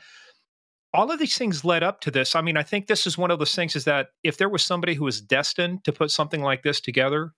all 0.99 1.13
of 1.13 1.21
these 1.21 1.39
things 1.39 1.65
led 1.65 1.85
up 1.85 2.01
to 2.01 2.11
this. 2.11 2.35
I 2.35 2.41
mean, 2.41 2.57
I 2.57 2.65
think 2.65 2.89
this 2.89 3.07
is 3.07 3.17
one 3.17 3.31
of 3.31 3.39
those 3.39 3.55
things 3.55 3.77
is 3.77 3.85
that 3.85 4.09
if 4.25 4.37
there 4.37 4.49
was 4.49 4.65
somebody 4.65 4.95
who 4.95 5.05
was 5.05 5.21
destined 5.21 5.85
to 5.85 5.93
put 5.93 6.11
something 6.11 6.43
like 6.43 6.65
this 6.65 6.81
together, 6.81 7.35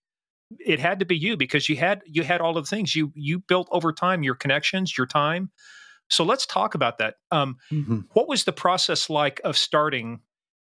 it 0.59 0.81
had 0.81 0.99
to 1.01 1.05
be 1.05 1.15
you 1.15 1.37
because 1.37 1.69
you 1.69 1.77
had 1.77 2.01
you 2.07 2.23
had 2.23 2.41
all 2.41 2.57
of 2.57 2.65
the 2.65 2.75
things 2.75 2.97
you 2.97 3.13
you 3.15 3.39
built 3.39 3.69
over 3.71 3.93
time, 3.93 4.23
your 4.23 4.35
connections, 4.35 4.97
your 4.97 5.07
time. 5.07 5.51
So 6.09 6.25
let's 6.25 6.47
talk 6.47 6.75
about 6.75 6.97
that. 6.99 7.17
Um, 7.31 7.59
mm-hmm. 7.71 8.01
What 8.15 8.29
was 8.29 8.45
the 8.45 8.53
process 8.53 9.11
like 9.11 9.43
of 9.45 9.59
starting? 9.59 10.21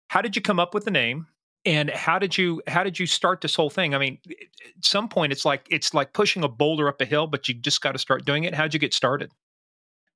How 0.08 0.22
did 0.22 0.34
you 0.34 0.40
come 0.40 0.58
up 0.58 0.72
with 0.72 0.86
the 0.86 0.90
name? 0.90 1.26
And 1.66 1.90
how 1.90 2.18
did 2.18 2.38
you 2.38 2.62
how 2.66 2.84
did 2.84 2.98
you 2.98 3.04
start 3.04 3.42
this 3.42 3.54
whole 3.54 3.68
thing? 3.68 3.94
I 3.94 3.98
mean, 3.98 4.18
at 4.30 4.82
some 4.82 5.10
point 5.10 5.32
it's 5.32 5.44
like 5.44 5.66
it's 5.68 5.92
like 5.92 6.14
pushing 6.14 6.42
a 6.42 6.48
boulder 6.48 6.88
up 6.88 7.02
a 7.02 7.04
hill, 7.04 7.26
but 7.26 7.48
you 7.48 7.54
just 7.54 7.82
got 7.82 7.92
to 7.92 7.98
start 7.98 8.24
doing 8.24 8.44
it. 8.44 8.54
How'd 8.54 8.72
you 8.72 8.80
get 8.80 8.94
started? 8.94 9.30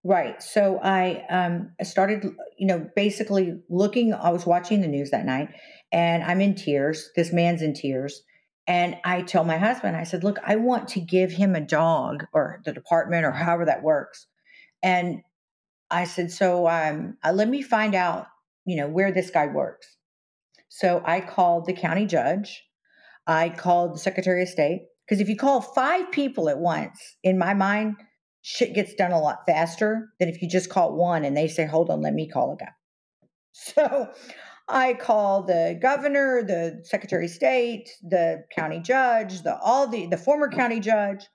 Right. 0.04 0.42
So 0.42 0.80
I 0.82 1.24
um, 1.30 1.70
started, 1.82 2.24
you 2.58 2.66
know, 2.66 2.88
basically 2.96 3.60
looking. 3.70 4.12
I 4.12 4.30
was 4.30 4.44
watching 4.44 4.80
the 4.80 4.88
news 4.88 5.10
that 5.10 5.24
night, 5.24 5.50
and 5.92 6.24
I'm 6.24 6.40
in 6.40 6.56
tears. 6.56 7.10
This 7.14 7.32
man's 7.32 7.62
in 7.62 7.72
tears, 7.72 8.20
And 8.66 8.96
I 9.04 9.22
told 9.22 9.46
my 9.46 9.58
husband, 9.58 9.96
I 9.96 10.04
said, 10.04 10.22
look, 10.22 10.38
I 10.44 10.56
want 10.56 10.88
to 10.88 11.00
give 11.00 11.32
him 11.32 11.54
a 11.54 11.60
dog 11.60 12.24
or 12.32 12.60
the 12.64 12.72
department 12.72 13.24
or 13.24 13.32
however 13.32 13.64
that 13.64 13.82
works. 13.82 14.26
And 14.82 15.22
I 15.90 16.04
said, 16.04 16.30
so 16.30 16.68
um, 16.68 17.16
uh, 17.24 17.32
let 17.32 17.48
me 17.48 17.62
find 17.62 17.94
out, 17.94 18.26
you 18.64 18.76
know, 18.76 18.88
where 18.88 19.12
this 19.12 19.30
guy 19.30 19.46
works. 19.46 19.86
So 20.68 21.02
I 21.04 21.20
called 21.20 21.66
the 21.66 21.72
county 21.72 22.06
judge. 22.06 22.62
I 23.26 23.48
called 23.48 23.94
the 23.94 23.98
Secretary 23.98 24.42
of 24.42 24.48
State. 24.48 24.82
Because 25.06 25.20
if 25.20 25.28
you 25.28 25.36
call 25.36 25.60
five 25.60 26.12
people 26.12 26.48
at 26.48 26.58
once, 26.58 26.98
in 27.24 27.36
my 27.36 27.54
mind, 27.54 27.96
shit 28.42 28.74
gets 28.74 28.94
done 28.94 29.12
a 29.12 29.20
lot 29.20 29.46
faster 29.46 30.12
than 30.18 30.28
if 30.28 30.42
you 30.42 30.48
just 30.48 30.68
call 30.68 30.94
one 30.94 31.24
and 31.24 31.36
they 31.36 31.48
say, 31.48 31.64
hold 31.64 31.90
on, 31.90 32.02
let 32.02 32.12
me 32.12 32.28
call 32.28 32.52
a 32.52 32.56
guy. 32.56 32.72
So 33.54 34.08
I 34.66 34.94
call 34.94 35.42
the 35.42 35.78
governor, 35.80 36.42
the 36.42 36.80
secretary 36.84 37.26
of 37.26 37.30
state, 37.30 37.90
the 38.02 38.44
county 38.54 38.80
judge, 38.80 39.42
the 39.42 39.58
all 39.58 39.86
the 39.86 40.06
the 40.06 40.16
former 40.16 40.48
county 40.48 40.80
judge, 40.80 41.26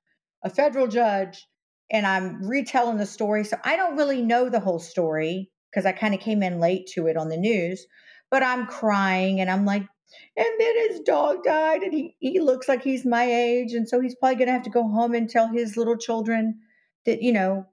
a 0.44 0.50
federal 0.50 0.88
judge, 0.88 1.46
and 1.92 2.08
I'm 2.08 2.44
retelling 2.44 2.98
the 2.98 3.06
story. 3.06 3.44
So 3.44 3.58
I 3.64 3.76
don't 3.76 3.98
really 3.98 4.24
know 4.24 4.50
the 4.50 4.60
whole 4.60 4.80
story 4.80 5.52
because 5.70 5.86
I 5.86 5.92
kind 5.92 6.16
of 6.16 6.20
came 6.20 6.42
in 6.42 6.60
late 6.60 6.88
to 6.94 7.06
it 7.06 7.18
on 7.18 7.30
the 7.30 7.38
news, 7.38 7.86
but 8.32 8.42
I'm 8.42 8.66
crying 8.66 9.40
and 9.40 9.50
I'm 9.50 9.66
like, 9.66 9.84
and 10.36 10.48
then 10.60 10.90
his 10.90 11.02
dog 11.02 11.44
died 11.44 11.84
and 11.84 11.94
he, 11.94 12.16
he 12.20 12.40
looks 12.40 12.68
like 12.68 12.82
he's 12.82 13.06
my 13.06 13.26
age. 13.26 13.74
And 13.74 13.88
so 13.88 14.00
he's 14.00 14.16
probably 14.16 14.38
going 14.38 14.48
to 14.48 14.54
have 14.54 14.64
to 14.64 14.70
go 14.70 14.88
home 14.88 15.14
and 15.14 15.30
tell 15.30 15.50
his 15.50 15.78
little 15.78 15.98
children 15.98 16.60
that, 17.08 17.24
you 17.24 17.34
know, 17.34 17.66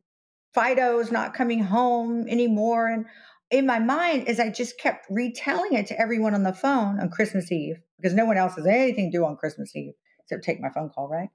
Fido 0.55 0.99
is 1.01 1.13
not 1.13 1.35
coming 1.35 1.63
home 1.63 2.27
anymore. 2.29 2.89
And 2.89 3.05
in 3.51 3.67
my 3.67 3.79
mind, 3.79 4.29
as 4.29 4.41
I 4.41 4.49
just 4.49 4.79
kept 4.79 5.07
retelling 5.11 5.75
it 5.75 5.87
to 5.89 6.01
everyone 6.01 6.35
on 6.35 6.45
the 6.45 6.53
phone 6.53 6.99
on 6.99 7.11
Christmas 7.11 7.53
Eve, 7.53 7.77
because 7.99 8.15
no 8.15 8.25
one 8.25 8.39
else 8.39 8.55
has 8.55 8.67
anything 8.67 9.11
to 9.11 9.19
do 9.19 9.25
on 9.25 9.37
Christmas 9.37 9.75
Eve 9.77 9.93
except 10.21 10.45
take 10.45 10.61
my 10.61 10.71
phone 10.71 10.89
call, 10.89 11.09
right? 11.09 11.29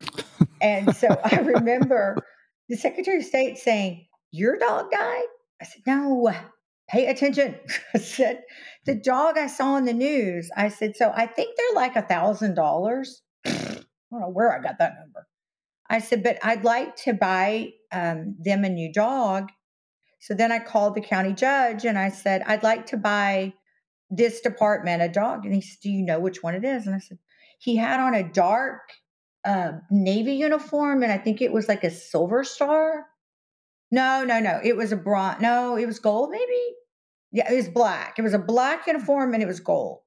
and 0.61 0.95
so 0.95 1.07
I 1.23 1.35
remember 1.41 2.17
the 2.69 2.75
Secretary 2.75 3.19
of 3.19 3.25
State 3.25 3.57
saying, 3.57 4.07
Your 4.31 4.57
dog 4.57 4.89
died? 4.91 5.25
I 5.61 5.65
said, 5.65 5.81
No, 5.85 6.33
pay 6.89 7.07
attention. 7.07 7.59
I 7.93 7.99
said, 7.99 8.41
The 8.85 8.95
mm. 8.95 9.03
dog 9.03 9.37
I 9.37 9.47
saw 9.47 9.77
in 9.77 9.85
the 9.85 9.93
news, 9.93 10.49
I 10.55 10.69
said, 10.69 10.95
So 10.95 11.11
I 11.15 11.27
think 11.27 11.55
they're 11.55 11.75
like 11.75 11.95
a 11.95 12.01
thousand 12.01 12.55
dollars. 12.55 13.21
I 13.45 13.83
don't 14.11 14.21
know 14.21 14.29
where 14.29 14.51
I 14.51 14.61
got 14.61 14.79
that 14.79 14.93
number. 14.99 15.27
I 15.89 15.99
said, 15.99 16.23
But 16.23 16.37
I'd 16.43 16.63
like 16.63 16.95
to 16.97 17.13
buy 17.13 17.73
um, 17.91 18.35
them 18.39 18.63
a 18.63 18.69
new 18.69 18.91
dog 18.91 19.49
so 20.19 20.33
then 20.33 20.51
I 20.51 20.59
called 20.59 20.95
the 20.95 21.01
county 21.01 21.33
judge 21.33 21.85
and 21.85 21.97
I 21.97 22.09
said, 22.09 22.43
I'd 22.45 22.63
like 22.63 22.85
to 22.87 22.97
buy 22.97 23.53
this 24.09 24.41
department 24.41 25.01
a 25.01 25.07
dog. 25.07 25.45
And 25.45 25.55
he 25.55 25.61
said, 25.61 25.77
Do 25.81 25.89
you 25.89 26.03
know 26.03 26.19
which 26.19 26.43
one 26.43 26.55
it 26.55 26.65
is? 26.65 26.85
And 26.85 26.95
I 26.95 26.99
said, 26.99 27.17
He 27.57 27.77
had 27.77 27.99
on 27.99 28.13
a 28.13 28.23
dark 28.23 28.81
uh, 29.45 29.71
Navy 29.89 30.33
uniform 30.33 31.03
and 31.03 31.11
I 31.11 31.17
think 31.17 31.41
it 31.41 31.53
was 31.53 31.69
like 31.69 31.85
a 31.85 31.89
silver 31.89 32.43
star. 32.43 33.05
No, 33.91 34.23
no, 34.25 34.39
no. 34.39 34.59
It 34.63 34.75
was 34.75 34.91
a 34.91 34.97
bronze. 34.97 35.41
No, 35.41 35.77
it 35.77 35.85
was 35.85 35.99
gold, 35.99 36.29
maybe. 36.31 36.61
Yeah, 37.31 37.51
it 37.51 37.55
was 37.55 37.69
black. 37.69 38.19
It 38.19 38.23
was 38.23 38.33
a 38.33 38.39
black 38.39 38.87
uniform 38.87 39.33
and 39.33 39.41
it 39.41 39.47
was 39.47 39.61
gold. 39.61 40.01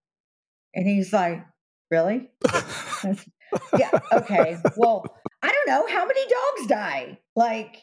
And 0.74 0.86
he's 0.86 1.12
like, 1.12 1.44
Really? 1.90 2.30
yeah. 3.78 3.90
Okay. 4.12 4.56
Well, 4.76 5.04
I 5.43 5.52
don't 5.52 5.69
know. 5.69 5.86
How 5.93 6.06
many 6.06 6.20
dogs 6.23 6.66
die? 6.69 7.19
Like, 7.35 7.82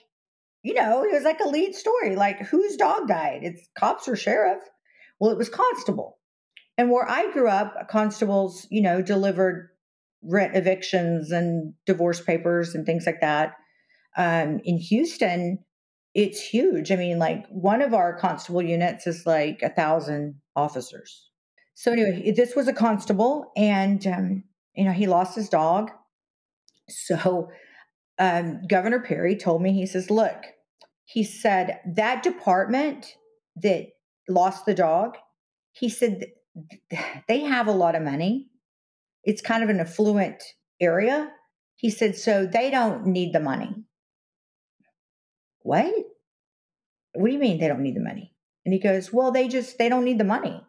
you 0.64 0.74
know, 0.74 1.04
it 1.04 1.14
was 1.14 1.24
like 1.24 1.40
a 1.40 1.48
lead 1.48 1.76
story. 1.76 2.16
Like, 2.16 2.40
whose 2.48 2.76
dog 2.76 3.08
died? 3.08 3.42
It's 3.44 3.68
cops 3.78 4.08
or 4.08 4.16
sheriff. 4.16 4.62
Well, 5.20 5.32
it 5.32 5.38
was 5.38 5.50
constable. 5.50 6.18
And 6.78 6.90
where 6.90 7.10
I 7.10 7.32
grew 7.32 7.50
up, 7.50 7.90
constables, 7.90 8.66
you 8.70 8.82
know, 8.82 9.02
delivered 9.02 9.70
rent 10.24 10.56
evictions 10.56 11.32
and 11.32 11.74
divorce 11.86 12.22
papers 12.22 12.76
and 12.76 12.86
things 12.86 13.06
like 13.06 13.22
that. 13.22 13.54
Um, 14.18 14.60
in 14.64 14.78
Houston, 14.78 15.60
it's 16.14 16.42
huge. 16.42 16.92
I 16.92 16.96
mean, 16.96 17.20
like 17.20 17.46
one 17.50 17.82
of 17.82 17.94
our 17.94 18.18
constable 18.18 18.62
units 18.62 19.08
is 19.08 19.26
like 19.26 19.62
a 19.62 19.70
thousand 19.70 20.36
officers. 20.56 21.30
So 21.76 21.92
anyway, 21.92 22.34
this 22.36 22.56
was 22.56 22.68
a 22.68 22.74
constable, 22.74 23.52
and 23.56 24.06
um, 24.06 24.44
you 24.76 24.84
know 24.84 24.92
he 24.92 25.08
lost 25.08 25.36
his 25.36 25.48
dog. 25.48 25.92
So 26.92 27.50
um, 28.18 28.62
Governor 28.68 29.00
Perry 29.00 29.36
told 29.36 29.62
me, 29.62 29.74
he 29.74 29.86
says, 29.86 30.10
look, 30.10 30.44
he 31.06 31.24
said, 31.24 31.80
that 31.96 32.22
department 32.24 33.16
that 33.56 33.88
lost 34.28 34.66
the 34.66 34.74
dog, 34.74 35.18
he 35.72 35.90
said, 35.90 36.26
they 37.28 37.42
have 37.42 37.68
a 37.68 37.72
lot 37.72 37.96
of 37.96 38.04
money. 38.04 38.48
It's 39.24 39.42
kind 39.42 39.64
of 39.64 39.70
an 39.70 39.80
affluent 39.80 40.42
area. 40.80 41.32
He 41.76 41.90
said, 41.90 42.16
so 42.16 42.46
they 42.46 42.70
don't 42.70 43.06
need 43.08 43.34
the 43.34 43.40
money. 43.40 43.74
What? 45.62 45.94
What 47.14 47.28
do 47.28 47.34
you 47.34 47.40
mean 47.40 47.60
they 47.60 47.68
don't 47.68 47.84
need 47.84 47.96
the 47.96 48.02
money? 48.02 48.34
And 48.66 48.74
he 48.74 48.80
goes, 48.80 49.12
well, 49.12 49.32
they 49.32 49.48
just, 49.48 49.78
they 49.78 49.90
don't 49.90 50.06
need 50.06 50.20
the 50.20 50.24
money. 50.26 50.62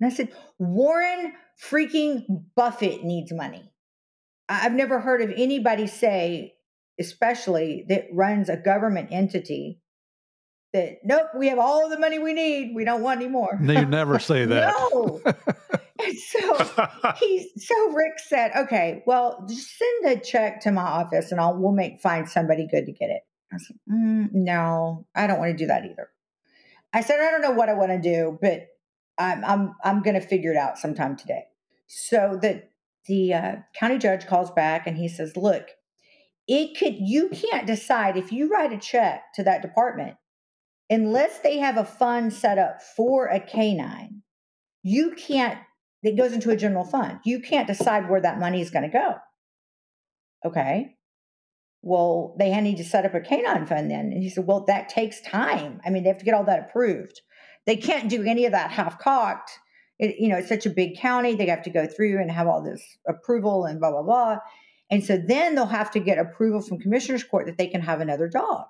And 0.00 0.12
I 0.12 0.14
said, 0.14 0.32
Warren 0.58 1.32
freaking 1.62 2.24
Buffett 2.56 3.04
needs 3.04 3.32
money. 3.32 3.70
I've 4.48 4.72
never 4.72 5.00
heard 5.00 5.22
of 5.22 5.30
anybody 5.36 5.86
say 5.86 6.54
especially 6.98 7.84
that 7.88 8.06
runs 8.12 8.48
a 8.48 8.56
government 8.56 9.08
entity 9.10 9.80
that 10.72 10.98
nope 11.04 11.28
we 11.36 11.48
have 11.48 11.58
all 11.58 11.88
the 11.88 11.98
money 11.98 12.18
we 12.18 12.32
need 12.32 12.74
we 12.74 12.84
don't 12.84 13.02
want 13.02 13.20
any 13.20 13.30
more. 13.30 13.58
No, 13.60 13.72
you 13.72 13.86
never 13.86 14.18
say 14.20 14.44
that. 14.44 14.74
No. 14.76 15.20
And 15.24 16.18
so 16.18 16.82
he 17.18 17.50
so 17.56 17.92
rick 17.92 18.18
said 18.18 18.52
okay 18.56 19.02
well 19.06 19.44
just 19.48 19.78
send 19.78 20.18
a 20.18 20.20
check 20.20 20.60
to 20.62 20.72
my 20.72 20.82
office 20.82 21.30
and 21.30 21.40
i'll 21.40 21.56
we'll 21.56 21.72
make 21.72 22.00
find 22.00 22.28
somebody 22.28 22.66
good 22.70 22.86
to 22.86 22.92
get 22.92 23.10
it. 23.10 23.22
I 23.52 23.58
said 23.58 23.76
mm, 23.90 24.28
no 24.32 25.06
i 25.14 25.26
don't 25.26 25.38
want 25.38 25.52
to 25.52 25.56
do 25.56 25.68
that 25.68 25.84
either. 25.84 26.10
I 26.92 27.00
said 27.00 27.20
i 27.20 27.30
don't 27.30 27.42
know 27.42 27.52
what 27.52 27.68
i 27.68 27.74
want 27.74 27.90
to 27.90 28.00
do 28.00 28.38
but 28.40 28.66
i'm 29.18 29.44
i'm 29.44 29.74
i'm 29.84 30.02
going 30.02 30.20
to 30.20 30.26
figure 30.26 30.52
it 30.52 30.56
out 30.56 30.78
sometime 30.78 31.16
today. 31.16 31.44
So 31.86 32.38
that 32.42 32.70
the 33.06 33.34
uh, 33.34 33.52
county 33.78 33.98
judge 33.98 34.26
calls 34.26 34.50
back 34.50 34.86
and 34.86 34.96
he 34.96 35.08
says 35.08 35.36
look 35.36 35.68
it 36.46 36.76
could 36.78 36.96
you 36.98 37.28
can't 37.30 37.66
decide 37.66 38.16
if 38.16 38.32
you 38.32 38.48
write 38.48 38.72
a 38.72 38.78
check 38.78 39.32
to 39.34 39.42
that 39.44 39.62
department 39.62 40.16
unless 40.90 41.38
they 41.38 41.58
have 41.58 41.76
a 41.76 41.84
fund 41.84 42.32
set 42.32 42.58
up 42.58 42.82
for 42.96 43.26
a 43.26 43.40
canine. 43.40 44.22
You 44.82 45.12
can't 45.12 45.58
it 46.02 46.18
goes 46.18 46.32
into 46.32 46.50
a 46.50 46.56
general 46.56 46.84
fund. 46.84 47.20
You 47.24 47.40
can't 47.40 47.66
decide 47.66 48.10
where 48.10 48.20
that 48.20 48.38
money 48.38 48.60
is 48.60 48.68
going 48.68 48.82
to 48.82 48.90
go. 48.90 49.14
Okay. 50.44 50.96
Well 51.80 52.36
they 52.38 52.58
need 52.60 52.76
to 52.76 52.84
set 52.84 53.06
up 53.06 53.14
a 53.14 53.20
canine 53.20 53.66
fund 53.66 53.90
then. 53.90 54.12
And 54.12 54.22
he 54.22 54.28
said 54.28 54.46
well 54.46 54.64
that 54.66 54.90
takes 54.90 55.22
time. 55.22 55.80
I 55.84 55.90
mean 55.90 56.02
they 56.02 56.10
have 56.10 56.18
to 56.18 56.24
get 56.24 56.34
all 56.34 56.44
that 56.44 56.68
approved. 56.68 57.20
They 57.66 57.76
can't 57.76 58.10
do 58.10 58.22
any 58.22 58.44
of 58.44 58.52
that 58.52 58.70
half 58.70 58.98
cocked 58.98 59.50
it, 59.98 60.16
you 60.18 60.28
know 60.28 60.36
it's 60.36 60.48
such 60.48 60.66
a 60.66 60.70
big 60.70 60.96
county 60.98 61.34
they 61.34 61.46
have 61.46 61.62
to 61.62 61.70
go 61.70 61.86
through 61.86 62.20
and 62.20 62.30
have 62.30 62.46
all 62.46 62.62
this 62.62 62.82
approval 63.08 63.64
and 63.64 63.80
blah 63.80 63.90
blah 63.90 64.02
blah 64.02 64.38
and 64.90 65.04
so 65.04 65.16
then 65.16 65.54
they'll 65.54 65.66
have 65.66 65.90
to 65.92 66.00
get 66.00 66.18
approval 66.18 66.60
from 66.60 66.78
commissioner's 66.78 67.24
court 67.24 67.46
that 67.46 67.58
they 67.58 67.66
can 67.66 67.80
have 67.80 68.00
another 68.00 68.28
dog. 68.28 68.66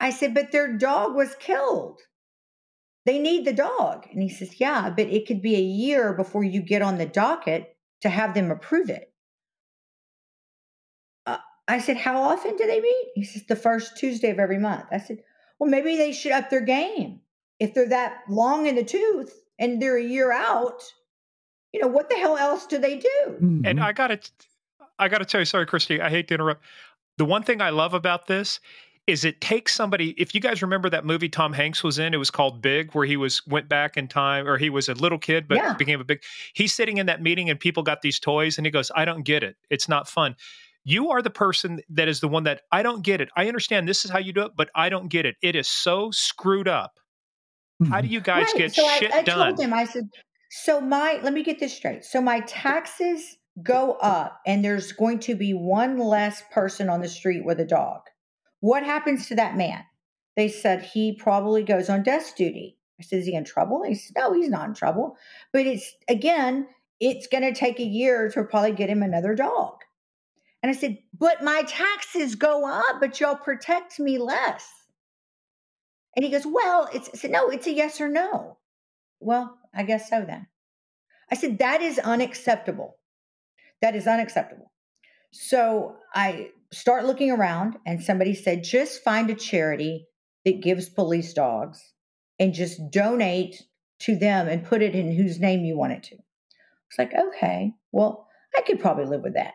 I 0.00 0.10
said, 0.10 0.34
but 0.34 0.52
their 0.52 0.76
dog 0.76 1.14
was 1.14 1.34
killed. 1.36 2.00
They 3.06 3.18
need 3.18 3.44
the 3.44 3.52
dog. 3.52 4.06
And 4.10 4.22
he 4.22 4.28
says, 4.28 4.58
yeah, 4.58 4.90
but 4.90 5.06
it 5.08 5.26
could 5.26 5.42
be 5.42 5.54
a 5.56 5.60
year 5.60 6.12
before 6.14 6.42
you 6.42 6.62
get 6.62 6.82
on 6.82 6.98
the 6.98 7.06
docket 7.06 7.76
to 8.00 8.08
have 8.08 8.34
them 8.34 8.50
approve 8.50 8.88
it. 8.88 9.12
Uh, 11.26 11.38
I 11.68 11.78
said, 11.78 11.98
how 11.98 12.22
often 12.22 12.56
do 12.56 12.66
they 12.66 12.80
meet? 12.80 13.08
He 13.14 13.24
says, 13.24 13.44
the 13.46 13.56
first 13.56 13.96
Tuesday 13.96 14.30
of 14.30 14.38
every 14.38 14.58
month. 14.58 14.86
I 14.90 14.98
said, 14.98 15.18
well, 15.58 15.70
maybe 15.70 15.96
they 15.96 16.12
should 16.12 16.32
up 16.32 16.50
their 16.50 16.62
game. 16.62 17.20
If 17.60 17.74
they're 17.74 17.88
that 17.90 18.22
long 18.28 18.66
in 18.66 18.74
the 18.74 18.82
tooth 18.82 19.43
and 19.58 19.80
they're 19.80 19.98
a 19.98 20.02
year 20.02 20.32
out, 20.32 20.82
you 21.72 21.80
know, 21.80 21.88
what 21.88 22.08
the 22.08 22.16
hell 22.16 22.36
else 22.36 22.66
do 22.66 22.78
they 22.78 22.98
do? 22.98 23.20
Mm-hmm. 23.26 23.66
And 23.66 23.80
I 23.80 23.92
got 23.92 24.08
to 24.08 24.18
I 24.98 25.08
got 25.08 25.18
to 25.18 25.24
tell 25.24 25.40
you, 25.40 25.44
sorry, 25.44 25.66
Kristi, 25.66 26.00
I 26.00 26.08
hate 26.08 26.28
to 26.28 26.34
interrupt. 26.34 26.64
The 27.18 27.24
one 27.24 27.42
thing 27.42 27.60
I 27.60 27.70
love 27.70 27.94
about 27.94 28.26
this 28.26 28.60
is 29.06 29.24
it 29.24 29.40
takes 29.40 29.74
somebody. 29.74 30.10
If 30.16 30.34
you 30.34 30.40
guys 30.40 30.62
remember 30.62 30.88
that 30.90 31.04
movie 31.04 31.28
Tom 31.28 31.52
Hanks 31.52 31.84
was 31.84 31.98
in, 31.98 32.14
it 32.14 32.16
was 32.16 32.30
called 32.30 32.62
Big, 32.62 32.92
where 32.94 33.04
he 33.04 33.16
was 33.16 33.46
went 33.46 33.68
back 33.68 33.96
in 33.96 34.08
time, 34.08 34.46
or 34.46 34.56
he 34.56 34.70
was 34.70 34.88
a 34.88 34.94
little 34.94 35.18
kid 35.18 35.46
but 35.46 35.58
yeah. 35.58 35.74
became 35.74 36.00
a 36.00 36.04
big. 36.04 36.22
He's 36.54 36.72
sitting 36.72 36.96
in 36.98 37.06
that 37.06 37.22
meeting 37.22 37.50
and 37.50 37.60
people 37.60 37.82
got 37.82 38.02
these 38.02 38.18
toys, 38.18 38.56
and 38.56 38.66
he 38.66 38.70
goes, 38.70 38.90
"I 38.94 39.04
don't 39.04 39.22
get 39.22 39.42
it. 39.42 39.56
It's 39.68 39.88
not 39.88 40.08
fun." 40.08 40.36
You 40.84 41.10
are 41.10 41.22
the 41.22 41.30
person 41.30 41.80
that 41.90 42.08
is 42.08 42.20
the 42.20 42.28
one 42.28 42.44
that 42.44 42.62
I 42.70 42.82
don't 42.82 43.02
get 43.02 43.20
it. 43.20 43.30
I 43.36 43.48
understand 43.48 43.88
this 43.88 44.04
is 44.04 44.10
how 44.10 44.18
you 44.18 44.32
do 44.32 44.42
it, 44.42 44.52
but 44.54 44.68
I 44.74 44.90
don't 44.90 45.08
get 45.08 45.24
it. 45.24 45.36
It 45.42 45.56
is 45.56 45.66
so 45.66 46.10
screwed 46.10 46.68
up. 46.68 46.98
How 47.88 48.00
do 48.00 48.06
mm-hmm. 48.06 48.14
you 48.14 48.20
guys 48.20 48.46
right. 48.46 48.56
get 48.56 48.74
so 48.74 48.88
shit 48.98 49.12
I, 49.12 49.18
I 49.18 49.22
done? 49.22 49.40
I 49.40 49.44
told 49.46 49.60
him, 49.60 49.74
I 49.74 49.84
said, 49.84 50.08
so 50.50 50.80
my 50.80 51.18
let 51.22 51.32
me 51.32 51.42
get 51.42 51.58
this 51.58 51.74
straight. 51.74 52.04
So 52.04 52.20
my 52.20 52.40
taxes 52.40 53.36
go 53.62 53.92
up 53.94 54.40
and 54.46 54.64
there's 54.64 54.92
going 54.92 55.18
to 55.20 55.34
be 55.34 55.52
one 55.52 55.98
less 55.98 56.42
person 56.52 56.88
on 56.88 57.00
the 57.00 57.08
street 57.08 57.44
with 57.44 57.60
a 57.60 57.64
dog. 57.64 58.02
What 58.60 58.84
happens 58.84 59.26
to 59.28 59.34
that 59.36 59.56
man? 59.56 59.84
They 60.36 60.48
said 60.48 60.82
he 60.82 61.12
probably 61.12 61.62
goes 61.62 61.88
on 61.88 62.02
desk 62.02 62.36
duty. 62.36 62.78
I 63.00 63.02
said, 63.02 63.20
Is 63.20 63.26
he 63.26 63.34
in 63.34 63.44
trouble? 63.44 63.82
He 63.82 63.94
said, 63.94 64.14
No, 64.16 64.32
he's 64.32 64.48
not 64.48 64.68
in 64.68 64.74
trouble. 64.74 65.16
But 65.52 65.66
it's 65.66 65.92
again, 66.08 66.68
it's 67.00 67.26
going 67.26 67.42
to 67.42 67.52
take 67.52 67.80
a 67.80 67.84
year 67.84 68.30
to 68.30 68.44
probably 68.44 68.72
get 68.72 68.90
him 68.90 69.02
another 69.02 69.34
dog. 69.34 69.74
And 70.62 70.70
I 70.70 70.74
said, 70.74 70.98
But 71.18 71.42
my 71.42 71.62
taxes 71.66 72.34
go 72.34 72.66
up, 72.66 73.00
but 73.00 73.20
y'all 73.20 73.36
protect 73.36 73.98
me 74.00 74.18
less. 74.18 74.68
And 76.16 76.24
he 76.24 76.30
goes, 76.30 76.46
Well, 76.46 76.88
it's 76.92 77.10
I 77.12 77.16
said, 77.16 77.30
no, 77.30 77.48
it's 77.48 77.66
a 77.66 77.72
yes 77.72 78.00
or 78.00 78.08
no. 78.08 78.58
Well, 79.20 79.58
I 79.74 79.82
guess 79.82 80.08
so 80.08 80.24
then. 80.26 80.46
I 81.30 81.36
said, 81.36 81.58
That 81.58 81.82
is 81.82 81.98
unacceptable. 81.98 82.96
That 83.82 83.96
is 83.96 84.06
unacceptable. 84.06 84.70
So 85.32 85.96
I 86.14 86.50
start 86.72 87.04
looking 87.04 87.30
around, 87.30 87.76
and 87.86 88.02
somebody 88.02 88.34
said, 88.34 88.64
Just 88.64 89.02
find 89.02 89.30
a 89.30 89.34
charity 89.34 90.06
that 90.44 90.62
gives 90.62 90.88
police 90.88 91.32
dogs 91.32 91.82
and 92.38 92.54
just 92.54 92.90
donate 92.90 93.62
to 94.00 94.16
them 94.16 94.48
and 94.48 94.64
put 94.64 94.82
it 94.82 94.94
in 94.94 95.12
whose 95.12 95.40
name 95.40 95.64
you 95.64 95.76
want 95.76 95.92
it 95.92 96.02
to. 96.04 96.16
It's 96.90 96.98
like, 96.98 97.12
okay, 97.14 97.72
well, 97.92 98.28
I 98.56 98.60
could 98.62 98.80
probably 98.80 99.06
live 99.06 99.22
with 99.22 99.34
that. 99.34 99.54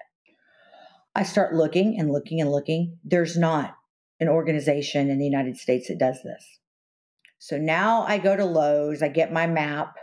I 1.16 1.24
start 1.24 1.54
looking 1.54 2.00
and 2.00 2.12
looking 2.12 2.42
and 2.42 2.52
looking. 2.52 2.98
There's 3.04 3.38
not 3.38 3.76
an 4.20 4.28
organization 4.28 5.10
in 5.10 5.18
the 5.18 5.26
United 5.26 5.58
States 5.58 5.88
that 5.88 5.98
does 5.98 6.22
this. 6.24 6.60
So 7.38 7.58
now 7.58 8.04
I 8.04 8.18
go 8.18 8.36
to 8.36 8.46
Lowe's, 8.46 9.02
I 9.02 9.08
get 9.08 9.32
my 9.32 9.48
map, 9.48 9.96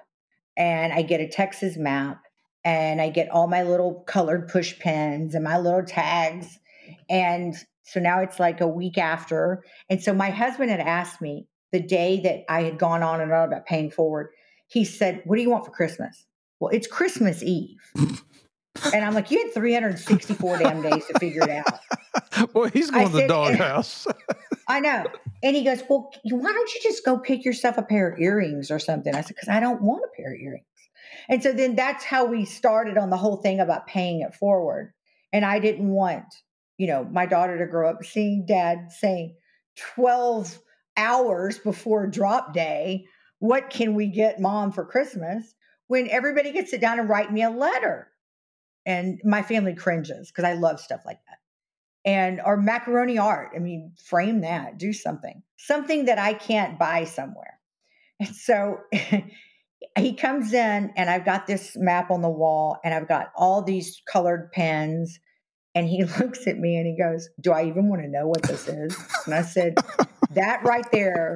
and 0.57 0.93
I 0.93 1.03
get 1.03 1.21
a 1.21 1.29
Texas 1.29 1.77
map, 1.77 2.23
and 2.65 3.01
I 3.01 3.11
get 3.11 3.31
all 3.31 3.47
my 3.47 3.63
little 3.63 4.03
colored 4.07 4.49
push 4.49 4.79
pins 4.79 5.35
and 5.35 5.45
my 5.45 5.59
little 5.59 5.85
tags. 5.85 6.59
And 7.09 7.55
so 7.83 8.01
now 8.01 8.21
it's 8.21 8.41
like 8.41 8.61
a 8.61 8.67
week 8.67 8.99
after. 8.99 9.63
And 9.91 10.03
so 10.03 10.13
my 10.13 10.31
husband 10.31 10.71
had 10.71 10.81
asked 10.81 11.21
me 11.21 11.47
the 11.73 11.81
day 11.81 12.21
that 12.21 12.45
I 12.49 12.63
had 12.63 12.79
gone 12.79 13.03
on 13.03 13.21
and 13.21 13.33
on 13.33 13.49
about 13.49 13.67
paying 13.67 13.91
forward, 13.91 14.31
he 14.67 14.85
said, 14.85 15.23
What 15.25 15.37
do 15.37 15.43
you 15.43 15.51
want 15.51 15.67
for 15.67 15.71
Christmas? 15.71 16.25
Well, 16.59 16.71
it's 16.73 16.87
Christmas 16.87 17.43
Eve. 17.43 17.79
and 18.93 19.05
I'm 19.05 19.15
like, 19.15 19.31
You 19.31 19.45
had 19.45 19.55
364 19.55 20.59
damn 20.59 20.83
days 20.83 21.07
to 21.07 21.19
figure 21.19 21.43
it 21.43 21.51
out. 21.51 21.81
Well, 22.53 22.69
he's 22.69 22.91
going 22.91 23.09
I 23.09 23.11
to 23.11 23.17
the 23.17 23.29
doghouse. 23.29 24.07
I 24.69 24.81
know. 24.81 25.05
And 25.43 25.57
he 25.57 25.65
goes, 25.65 25.83
Well, 25.89 26.11
why 26.25 26.53
don't 26.53 26.75
you 26.75 26.81
just 26.83 27.05
go 27.05 27.19
pick 27.19 27.45
yourself 27.45 27.79
a 27.79 27.83
pair 27.83 28.11
of 28.11 28.21
earrings 28.21 28.71
or 28.71 28.79
something? 28.79 29.15
I 29.15 29.21
said, 29.21 29.29
Because 29.37 29.49
I 29.49 29.61
don't 29.61 29.81
want 29.81 30.05
a 30.05 30.17
pair 30.17 30.35
of 30.35 30.41
earrings. 30.41 30.65
And 31.29 31.43
so 31.43 31.53
then 31.53 31.77
that's 31.77 32.05
how 32.05 32.27
we 32.27 32.45
started 32.45 32.99
on 32.99 33.11
the 33.11 33.17
whole 33.17 33.37
thing 33.37 33.61
about 33.61 33.87
paying 33.87 34.21
it 34.21 34.35
forward. 34.35 34.93
And 35.33 35.45
I 35.45 35.59
didn't 35.59 35.89
want, 35.89 36.25
you 36.79 36.87
know, 36.87 37.05
my 37.05 37.27
daughter 37.27 37.59
to 37.59 37.67
grow 37.67 37.91
up 37.91 38.05
seeing 38.05 38.45
dad 38.47 38.93
saying 38.93 39.35
12 39.95 40.59
hours 40.97 41.59
before 41.59 42.07
drop 42.07 42.55
day, 42.55 43.07
what 43.39 43.71
can 43.71 43.95
we 43.95 44.07
get 44.07 44.41
mom 44.41 44.73
for 44.73 44.85
Christmas? 44.85 45.55
When 45.89 46.09
everybody 46.09 46.53
gets 46.53 46.71
sit 46.71 46.81
down 46.81 46.99
and 46.99 47.09
write 47.09 47.33
me 47.33 47.43
a 47.43 47.51
letter. 47.51 48.09
And 48.87 49.21
my 49.25 49.43
family 49.43 49.75
cringes 49.75 50.31
because 50.31 50.45
I 50.45 50.55
love 50.55 50.81
stuff 50.81 51.03
like 51.05 51.19
that 51.27 51.39
and 52.07 52.41
or 52.43 52.57
macaroni 52.57 53.19
art. 53.19 53.51
I 53.55 53.59
mean, 53.59 53.93
frame 54.03 54.41
that, 54.43 54.79
do 54.79 54.93
something, 54.93 55.43
something 55.59 56.07
that 56.07 56.19
I 56.19 56.33
can't 56.33 56.79
buy 56.79 57.05
somewhere. 57.05 57.59
And 58.21 58.35
so 58.35 58.79
he 59.99 60.15
comes 60.15 60.55
in, 60.55 60.93
and 60.97 61.11
I've 61.11 61.27
got 61.27 61.47
this 61.47 61.77
map 61.77 62.11
on 62.11 62.23
the 62.23 62.31
wall, 62.31 62.79
and 62.85 62.95
I've 62.95 63.09
got 63.09 63.33
all 63.37 63.63
these 63.63 64.01
colored 64.11 64.53
pens. 64.53 65.19
And 65.75 65.87
he 65.87 66.05
looks 66.21 66.47
at 66.47 66.57
me 66.57 66.77
and 66.77 66.87
he 66.87 66.97
goes, 66.97 67.29
Do 67.41 67.53
I 67.53 67.65
even 67.67 67.91
want 67.91 68.03
to 68.03 68.09
know 68.09 68.29
what 68.29 68.45
this 68.45 68.69
is? 68.69 68.97
And 69.27 69.35
I 69.35 69.43
said, 69.43 69.75
That 70.31 70.63
right 70.63 70.91
there 70.93 71.35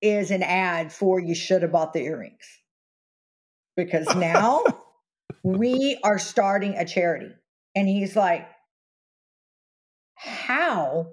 is 0.00 0.32
an 0.32 0.42
ad 0.42 0.92
for 0.92 1.20
you 1.20 1.34
should 1.34 1.62
have 1.62 1.70
bought 1.70 1.92
the 1.92 2.00
earrings. 2.00 2.44
Because 3.76 4.12
now 4.16 4.64
we 5.42 5.98
are 6.04 6.18
starting 6.18 6.76
a 6.76 6.84
charity. 6.84 7.30
And 7.74 7.88
he's 7.88 8.14
like, 8.16 8.48
how 10.14 11.08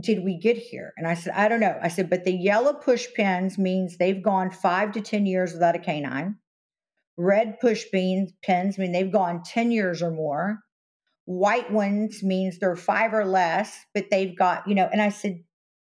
did 0.00 0.24
we 0.24 0.38
get 0.38 0.56
here? 0.56 0.92
And 0.96 1.06
I 1.06 1.14
said, 1.14 1.34
I 1.36 1.48
don't 1.48 1.60
know. 1.60 1.76
I 1.82 1.88
said, 1.88 2.10
but 2.10 2.24
the 2.24 2.32
yellow 2.32 2.72
push 2.72 3.06
pins 3.14 3.58
means 3.58 3.96
they've 3.96 4.22
gone 4.22 4.50
five 4.50 4.92
to 4.92 5.00
10 5.00 5.26
years 5.26 5.52
without 5.52 5.76
a 5.76 5.80
canine. 5.80 6.36
Red 7.16 7.60
push 7.60 7.84
beans 7.92 8.32
pins 8.42 8.76
mean 8.76 8.92
they've 8.92 9.12
gone 9.12 9.42
10 9.44 9.70
years 9.70 10.02
or 10.02 10.10
more. 10.10 10.60
White 11.26 11.72
ones 11.72 12.22
means 12.22 12.58
they're 12.58 12.76
five 12.76 13.14
or 13.14 13.24
less, 13.24 13.74
but 13.94 14.10
they've 14.10 14.36
got, 14.36 14.68
you 14.68 14.74
know, 14.74 14.88
and 14.92 15.00
I 15.00 15.08
said, 15.08 15.42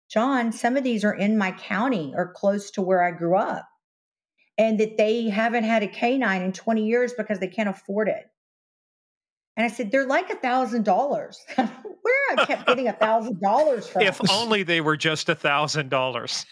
John, 0.09 0.51
some 0.51 0.77
of 0.77 0.83
these 0.83 1.03
are 1.03 1.13
in 1.13 1.37
my 1.37 1.51
county 1.51 2.13
or 2.15 2.31
close 2.33 2.71
to 2.71 2.81
where 2.81 3.03
I 3.03 3.11
grew 3.11 3.35
up. 3.35 3.67
And 4.57 4.79
that 4.79 4.97
they 4.97 5.29
haven't 5.29 5.65
had 5.65 5.83
a 5.83 5.87
canine 5.87 6.41
in 6.41 6.51
20 6.51 6.85
years 6.85 7.13
because 7.15 7.39
they 7.39 7.47
can't 7.47 7.69
afford 7.69 8.07
it. 8.07 8.25
And 9.57 9.65
I 9.65 9.69
said, 9.69 9.91
they're 9.91 10.05
like 10.05 10.29
a 10.29 10.35
thousand 10.35 10.85
dollars. 10.85 11.43
Where 11.55 12.37
I 12.37 12.45
kept 12.45 12.67
getting 12.67 12.87
a 12.87 12.93
thousand 12.93 13.41
dollars 13.41 13.87
from. 13.89 14.03
If 14.03 14.21
only 14.31 14.63
they 14.63 14.81
were 14.81 14.95
just 14.95 15.29
a 15.29 15.35
thousand 15.35 15.89
dollars. 15.89 16.45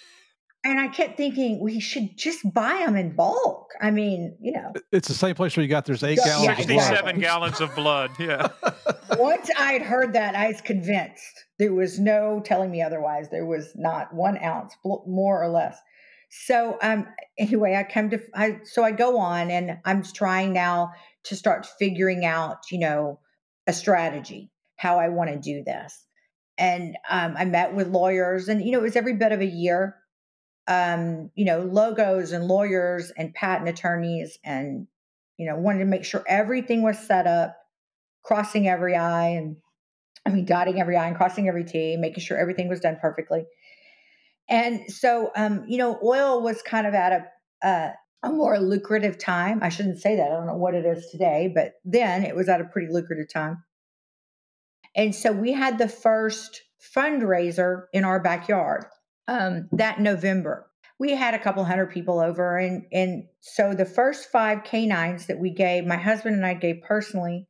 And 0.64 0.80
I 0.80 0.88
kept 0.88 1.15
thinking 1.15 1.60
we 1.60 1.80
should 1.80 2.18
just 2.18 2.52
buy 2.52 2.82
them 2.84 2.95
in 2.95 3.15
bulk. 3.15 3.69
I 3.80 3.91
mean, 3.91 4.36
you 4.41 4.52
know, 4.52 4.73
it's 4.91 5.07
the 5.07 5.14
same 5.14 5.36
place 5.36 5.56
where 5.56 5.61
you 5.61 5.69
got 5.69 5.86
there's 5.86 6.03
eight 6.03 6.18
yeah, 6.18 6.40
gallons. 6.40 6.57
Sixty-seven 6.57 7.19
gallons 7.19 7.61
of 7.61 7.76
blood. 7.76 8.10
Yeah. 8.18 8.48
Once 9.19 9.48
I'd 9.60 9.84
heard 9.84 10.14
that, 10.14 10.36
I 10.36 10.48
was 10.48 10.61
convinced 10.61 11.45
there 11.60 11.73
was 11.73 11.99
no 11.99 12.41
telling 12.44 12.72
me 12.72 12.82
otherwise. 12.82 13.30
There 13.30 13.45
was 13.45 13.73
not 13.76 14.11
one 14.11 14.40
ounce 14.44 14.76
more 14.84 15.44
or 15.44 15.49
less. 15.49 15.77
So 16.30 16.77
um, 16.81 17.07
anyway, 17.38 17.76
I 17.76 17.84
come 17.84 18.10
to 18.10 18.19
I 18.34 18.60
so 18.64 18.84
I 18.84 18.91
go 18.91 19.19
on 19.19 19.52
and 19.52 19.77
I'm 19.85 20.03
trying 20.03 20.53
now 20.53 20.91
to 21.26 21.35
start 21.35 21.65
figuring 21.65 22.26
out, 22.26 22.72
you 22.72 22.80
know, 22.80 23.19
a 23.68 23.73
strategy, 23.73 24.52
how 24.77 24.99
I 24.99 25.10
want 25.10 25.31
to 25.31 25.38
do 25.38 25.64
this. 25.64 26.03
And 26.57 26.95
um, 27.10 27.35
I 27.38 27.45
met 27.45 27.76
with 27.76 27.88
lawyers, 27.88 28.47
and 28.47 28.64
you 28.64 28.72
know, 28.72 28.80
it 28.80 28.84
was 28.84 28.95
every 28.95 29.15
bit 29.15 29.31
of 29.31 29.41
a 29.41 29.45
year. 29.45 29.95
Um, 30.68 31.30
you 31.35 31.45
know, 31.45 31.60
logos 31.60 32.31
and 32.31 32.45
lawyers 32.45 33.11
and 33.15 33.34
patent 33.34 33.69
attorneys, 33.69 34.39
and 34.43 34.88
you 35.38 35.47
know, 35.47 35.57
wanted 35.57 35.80
to 35.80 35.85
make 35.85 36.06
sure 36.06 36.23
everything 36.27 36.81
was 36.81 36.97
set 36.97 37.27
up, 37.27 37.56
crossing 38.23 38.68
every 38.68 38.95
I, 38.95 39.30
and 39.30 39.57
I 40.26 40.30
mean, 40.30 40.45
dotting 40.45 40.80
every 40.80 40.97
I 40.97 41.07
and 41.07 41.15
crossing 41.15 41.47
every 41.47 41.65
T, 41.65 41.97
making 41.97 42.23
sure 42.23 42.38
everything 42.38 42.69
was 42.69 42.80
done 42.80 42.97
perfectly. 42.99 43.45
And 44.47 44.91
so, 44.91 45.31
um, 45.35 45.65
you 45.67 45.77
know, 45.77 45.99
oil 46.03 46.41
was 46.41 46.61
kind 46.61 46.85
of 46.85 46.93
at 46.93 47.11
a, 47.63 47.67
uh, 47.67 47.91
a 48.23 48.30
more 48.30 48.59
lucrative 48.59 49.17
time. 49.17 49.59
I 49.61 49.69
shouldn't 49.69 50.01
say 50.01 50.15
that. 50.15 50.31
I 50.31 50.35
don't 50.35 50.47
know 50.47 50.55
what 50.55 50.76
it 50.76 50.85
is 50.85 51.07
today, 51.11 51.51
but 51.53 51.73
then 51.84 52.23
it 52.23 52.35
was 52.35 52.49
at 52.49 52.61
a 52.61 52.65
pretty 52.65 52.91
lucrative 52.91 53.31
time. 53.31 53.63
And 54.95 55.13
so 55.13 55.31
we 55.31 55.51
had 55.51 55.77
the 55.77 55.88
first 55.88 56.61
fundraiser 56.95 57.85
in 57.93 58.05
our 58.05 58.19
backyard 58.19 58.85
um, 59.27 59.67
that 59.72 59.99
November. 59.99 60.67
We 60.97 61.11
had 61.11 61.34
a 61.34 61.39
couple 61.39 61.63
hundred 61.65 61.91
people 61.91 62.19
over, 62.22 62.57
and 62.57 62.85
and 62.93 63.26
so 63.41 63.73
the 63.73 63.85
first 63.85 64.31
five 64.31 64.63
canines 64.63 65.26
that 65.26 65.39
we 65.39 65.49
gave, 65.49 65.85
my 65.85 65.97
husband 65.97 66.38
and 66.38 66.45
I 66.45 66.53
gave 66.53 66.84
personally, 66.88 67.47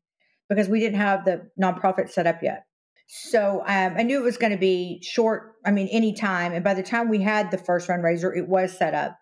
because 0.49 0.67
we 0.67 0.80
didn't 0.80 0.99
have 0.99 1.26
the 1.26 1.51
nonprofit 1.61 2.09
set 2.09 2.26
up 2.26 2.41
yet. 2.41 2.65
So 3.07 3.61
um, 3.65 3.95
I 3.98 4.03
knew 4.03 4.19
it 4.19 4.23
was 4.23 4.38
going 4.38 4.52
to 4.52 4.57
be 4.57 5.02
short. 5.03 5.53
I 5.65 5.72
mean, 5.72 5.88
any 5.91 6.14
time. 6.14 6.53
And 6.53 6.64
by 6.64 6.73
the 6.73 6.84
time 6.84 7.10
we 7.10 7.22
had 7.22 7.52
the 7.52 7.57
first 7.57 7.88
fundraiser, 7.88 8.36
it 8.36 8.48
was 8.48 8.76
set 8.76 8.94
up. 8.94 9.18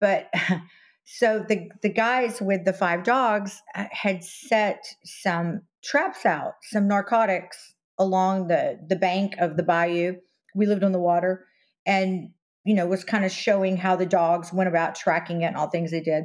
But 0.00 0.32
so 1.04 1.44
the 1.48 1.70
the 1.82 1.88
guys 1.88 2.40
with 2.40 2.64
the 2.64 2.72
five 2.72 3.04
dogs 3.04 3.62
uh, 3.74 3.86
had 3.90 4.24
set 4.24 4.84
some 5.04 5.62
traps 5.84 6.26
out, 6.26 6.54
some 6.62 6.88
narcotics 6.88 7.74
along 7.98 8.48
the 8.48 8.78
the 8.88 8.96
bank 8.96 9.34
of 9.38 9.56
the 9.56 9.62
bayou. 9.62 10.16
We 10.54 10.66
lived 10.66 10.84
on 10.84 10.92
the 10.92 10.98
water, 10.98 11.46
and 11.86 12.30
you 12.64 12.74
know 12.74 12.86
was 12.86 13.04
kind 13.04 13.24
of 13.24 13.30
showing 13.30 13.76
how 13.76 13.94
the 13.94 14.06
dogs 14.06 14.52
went 14.52 14.68
about 14.68 14.96
tracking 14.96 15.42
it 15.42 15.46
and 15.46 15.56
all 15.56 15.70
things 15.70 15.92
they 15.92 16.00
did. 16.00 16.24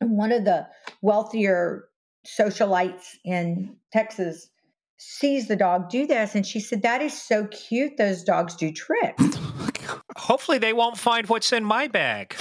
And 0.00 0.18
one 0.18 0.32
of 0.32 0.44
the 0.44 0.66
wealthier 1.00 1.84
socialites 2.26 3.16
in 3.24 3.76
Texas 3.92 4.48
sees 4.96 5.48
the 5.48 5.56
dog 5.56 5.90
do 5.90 6.06
this 6.06 6.34
and 6.34 6.46
she 6.46 6.60
said 6.60 6.82
that 6.82 7.02
is 7.02 7.20
so 7.20 7.46
cute 7.46 7.96
those 7.96 8.22
dogs 8.22 8.54
do 8.54 8.72
tricks. 8.72 9.22
Hopefully 10.16 10.58
they 10.58 10.72
won't 10.72 10.96
find 10.96 11.28
what's 11.28 11.52
in 11.52 11.64
my 11.64 11.88
bag. 11.88 12.34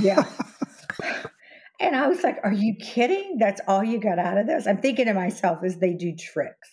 Yeah. 0.00 0.24
And 1.80 1.94
i 1.94 2.08
was 2.08 2.24
like 2.24 2.38
are 2.42 2.52
you 2.52 2.74
kidding? 2.74 3.36
That's 3.38 3.60
all 3.68 3.84
you 3.84 4.00
got 4.00 4.18
out 4.18 4.36
of 4.36 4.48
this? 4.48 4.66
I'm 4.66 4.78
thinking 4.78 5.06
to 5.06 5.14
myself 5.14 5.60
is 5.62 5.78
they 5.78 5.94
do 5.94 6.12
tricks. 6.16 6.68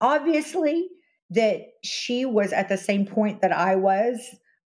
Obviously 0.00 0.88
that 1.30 1.60
she 1.82 2.24
was 2.24 2.52
at 2.52 2.68
the 2.68 2.76
same 2.76 3.06
point 3.06 3.40
that 3.40 3.52
i 3.52 3.76
was 3.76 4.18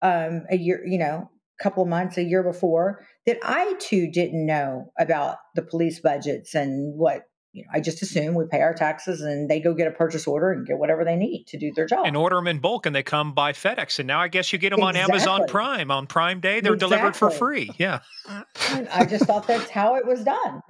um, 0.01 0.43
a 0.49 0.57
year 0.57 0.83
you 0.85 0.97
know 0.97 1.29
a 1.59 1.63
couple 1.63 1.83
of 1.83 1.89
months 1.89 2.17
a 2.17 2.23
year 2.23 2.43
before 2.43 3.05
that 3.25 3.37
i 3.43 3.73
too 3.79 4.09
didn't 4.11 4.45
know 4.45 4.91
about 4.99 5.37
the 5.55 5.61
police 5.61 5.99
budgets 5.99 6.53
and 6.53 6.97
what 6.97 7.23
you 7.53 7.61
know, 7.61 7.69
I 7.71 7.79
just 7.79 8.01
assume 8.01 8.33
we 8.33 8.45
pay 8.45 8.61
our 8.61 8.73
taxes 8.73 9.21
and 9.21 9.47
they 9.47 9.59
go 9.59 9.75
get 9.75 9.87
a 9.87 9.91
purchase 9.91 10.25
order 10.25 10.51
and 10.51 10.65
get 10.65 10.79
whatever 10.79 11.05
they 11.05 11.15
need 11.15 11.45
to 11.49 11.59
do 11.59 11.71
their 11.75 11.85
job. 11.85 12.05
And 12.05 12.17
order 12.17 12.35
them 12.35 12.47
in 12.47 12.57
bulk 12.57 12.87
and 12.87 12.95
they 12.95 13.03
come 13.03 13.33
by 13.33 13.53
FedEx. 13.53 13.99
And 13.99 14.07
now 14.07 14.19
I 14.19 14.27
guess 14.27 14.51
you 14.51 14.57
get 14.57 14.71
them 14.71 14.79
exactly. 14.79 15.01
on 15.01 15.11
Amazon 15.11 15.47
Prime 15.47 15.91
on 15.91 16.07
Prime 16.07 16.39
Day. 16.39 16.61
They're 16.61 16.73
exactly. 16.73 16.97
delivered 16.97 17.15
for 17.15 17.29
free. 17.29 17.69
Yeah. 17.77 17.99
I 18.27 19.05
just 19.05 19.25
thought 19.25 19.47
that's 19.47 19.69
how 19.69 19.95
it 19.95 20.05
was 20.05 20.23
done. 20.23 20.61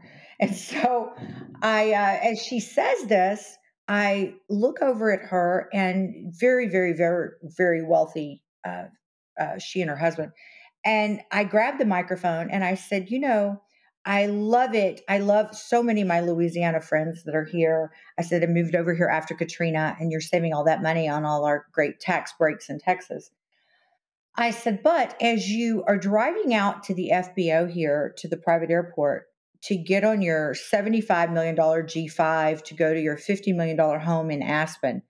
And 0.41 0.53
so 0.53 1.13
I, 1.61 1.93
uh, 1.93 2.31
as 2.31 2.43
she 2.43 2.59
says 2.59 3.05
this, 3.05 3.57
I 3.87 4.33
look 4.49 4.81
over 4.81 5.11
at 5.11 5.21
her 5.29 5.69
and 5.73 6.33
very, 6.37 6.67
very, 6.67 6.91
very, 6.93 7.29
very 7.43 7.81
wealthy, 7.81 8.41
uh, 8.67 8.85
uh, 9.39 9.57
she 9.57 9.79
and 9.79 9.89
her 9.89 9.97
husband. 9.97 10.33
And 10.85 11.21
I 11.31 11.45
grabbed 11.45 11.79
the 11.79 11.85
microphone 11.85 12.49
and 12.49 12.61
I 12.61 12.75
said, 12.75 13.09
you 13.09 13.19
know, 13.19 13.61
I 14.05 14.25
love 14.25 14.75
it. 14.75 15.01
I 15.07 15.19
love 15.19 15.55
so 15.55 15.81
many 15.81 16.01
of 16.01 16.07
my 16.07 16.19
Louisiana 16.19 16.81
friends 16.81 17.23
that 17.23 17.35
are 17.35 17.45
here. 17.45 17.91
I 18.19 18.21
said 18.21 18.43
I 18.43 18.47
moved 18.47 18.75
over 18.75 18.93
here 18.93 19.07
after 19.07 19.33
Katrina, 19.33 19.95
and 19.99 20.11
you're 20.11 20.19
saving 20.19 20.53
all 20.53 20.65
that 20.65 20.83
money 20.83 21.07
on 21.07 21.23
all 21.23 21.45
our 21.45 21.65
great 21.71 22.01
tax 22.01 22.33
breaks 22.37 22.69
in 22.69 22.79
Texas. 22.79 23.31
I 24.35 24.51
said, 24.51 24.81
but 24.83 25.15
as 25.21 25.49
you 25.49 25.83
are 25.87 25.97
driving 25.97 26.53
out 26.53 26.83
to 26.83 26.93
the 26.93 27.11
FBO 27.13 27.69
here 27.69 28.13
to 28.17 28.27
the 28.27 28.35
private 28.35 28.71
airport 28.71 29.27
to 29.63 29.77
get 29.77 30.03
on 30.03 30.21
your 30.21 30.53
$75 30.53 31.31
million 31.31 31.55
G5 31.55 32.63
to 32.63 32.73
go 32.73 32.93
to 32.93 32.99
your 32.99 33.15
$50 33.15 33.55
million 33.55 33.77
home 33.77 34.31
in 34.31 34.41
Aspen, 34.41 35.03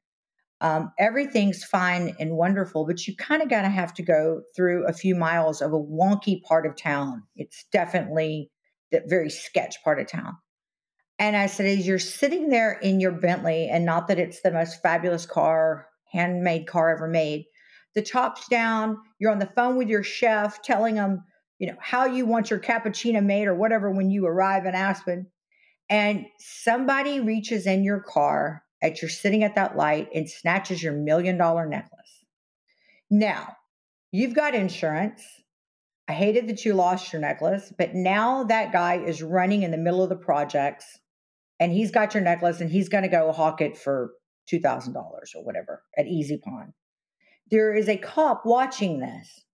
um, 0.61 0.91
everything's 0.99 1.63
fine 1.63 2.15
and 2.19 2.37
wonderful, 2.37 2.85
but 2.85 3.07
you 3.07 3.15
kind 3.15 3.41
of 3.41 3.49
got 3.49 3.63
to 3.63 3.69
have 3.69 3.93
to 3.95 4.03
go 4.03 4.41
through 4.55 4.85
a 4.87 4.93
few 4.93 5.15
miles 5.15 5.61
of 5.61 5.73
a 5.73 5.79
wonky 5.79 6.43
part 6.43 6.65
of 6.65 6.75
town. 6.75 7.23
It's 7.35 7.65
definitely 7.71 8.51
that 8.93 9.09
very 9.09 9.29
sketch 9.29 9.83
part 9.83 9.99
of 9.99 10.07
town. 10.07 10.37
And 11.19 11.35
I 11.35 11.45
said, 11.45 11.65
as 11.67 11.85
you're 11.85 11.99
sitting 11.99 12.49
there 12.49 12.71
in 12.71 12.99
your 12.99 13.11
Bentley, 13.11 13.69
and 13.69 13.85
not 13.85 14.07
that 14.07 14.19
it's 14.19 14.41
the 14.41 14.51
most 14.51 14.81
fabulous 14.81 15.25
car, 15.25 15.87
handmade 16.11 16.67
car 16.67 16.95
ever 16.95 17.07
made, 17.07 17.45
the 17.95 18.01
top's 18.01 18.47
down, 18.47 18.97
you're 19.19 19.31
on 19.31 19.39
the 19.39 19.51
phone 19.55 19.77
with 19.77 19.87
your 19.87 20.03
chef 20.03 20.61
telling 20.63 20.95
them, 20.95 21.23
you 21.59 21.67
know, 21.67 21.77
how 21.79 22.05
you 22.05 22.25
want 22.25 22.49
your 22.49 22.59
cappuccino 22.59 23.23
made 23.23 23.47
or 23.47 23.53
whatever 23.53 23.91
when 23.91 24.09
you 24.09 24.25
arrive 24.25 24.65
in 24.65 24.73
Aspen. 24.73 25.27
And 25.89 26.25
somebody 26.39 27.19
reaches 27.19 27.67
in 27.67 27.83
your 27.83 27.99
car 27.99 28.63
as 28.81 29.01
you're 29.01 29.09
sitting 29.09 29.43
at 29.43 29.55
that 29.55 29.77
light 29.77 30.09
and 30.13 30.29
snatches 30.29 30.81
your 30.81 30.93
million 30.93 31.37
dollar 31.37 31.67
necklace. 31.67 32.25
Now, 33.11 33.55
you've 34.11 34.33
got 34.33 34.55
insurance 34.55 35.21
I 36.07 36.13
hated 36.13 36.47
that 36.47 36.65
you 36.65 36.73
lost 36.73 37.13
your 37.13 37.21
necklace, 37.21 37.71
but 37.77 37.95
now 37.95 38.43
that 38.45 38.73
guy 38.73 38.97
is 38.97 39.23
running 39.23 39.63
in 39.63 39.71
the 39.71 39.77
middle 39.77 40.03
of 40.03 40.09
the 40.09 40.15
projects 40.15 40.99
and 41.59 41.71
he's 41.71 41.91
got 41.91 42.13
your 42.13 42.23
necklace 42.23 42.59
and 42.59 42.69
he's 42.69 42.89
going 42.89 43.03
to 43.03 43.09
go 43.09 43.31
hawk 43.31 43.61
it 43.61 43.77
for 43.77 44.11
$2,000 44.51 44.95
or 44.95 45.43
whatever 45.43 45.83
at 45.97 46.05
EZPAWN. 46.05 46.73
There 47.49 47.73
is 47.73 47.87
a 47.87 47.97
cop 47.97 48.45
watching 48.45 48.99
this. 48.99 49.45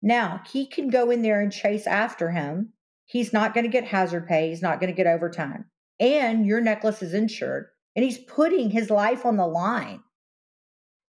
Now, 0.00 0.42
he 0.50 0.66
can 0.66 0.88
go 0.88 1.10
in 1.10 1.22
there 1.22 1.40
and 1.40 1.52
chase 1.52 1.86
after 1.86 2.30
him. 2.30 2.72
He's 3.06 3.32
not 3.32 3.52
going 3.52 3.64
to 3.64 3.70
get 3.70 3.84
hazard 3.84 4.26
pay, 4.26 4.48
he's 4.48 4.62
not 4.62 4.80
going 4.80 4.92
to 4.92 4.96
get 4.96 5.06
overtime. 5.06 5.66
And 6.00 6.46
your 6.46 6.60
necklace 6.60 7.02
is 7.02 7.14
insured, 7.14 7.66
and 7.94 8.04
he's 8.04 8.18
putting 8.18 8.70
his 8.70 8.90
life 8.90 9.26
on 9.26 9.36
the 9.36 9.46
line 9.46 10.00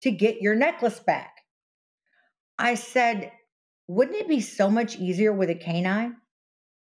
to 0.02 0.12
get 0.12 0.42
your 0.42 0.56
necklace 0.56 1.00
back. 1.00 1.36
I 2.58 2.76
said, 2.76 3.32
wouldn't 3.92 4.18
it 4.18 4.28
be 4.28 4.40
so 4.40 4.70
much 4.70 4.98
easier 4.98 5.34
with 5.34 5.50
a 5.50 5.56
canine? 5.56 6.16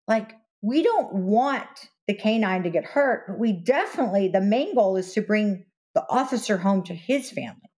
Like, 0.08 0.34
we 0.62 0.82
don't 0.82 1.14
want 1.14 1.68
the 2.08 2.14
canine 2.14 2.64
to 2.64 2.70
get 2.70 2.86
hurt, 2.86 3.26
but 3.28 3.38
we 3.38 3.52
definitely, 3.52 4.30
the 4.30 4.42
main 4.42 4.76
goal 4.76 4.96
is 4.96 5.14
to 5.14 5.22
bring 5.22 5.66
the 5.94 6.06
officer 6.10 6.58
home 6.58 6.84
to 6.84 6.96
his 6.96 7.30
family 7.30 7.70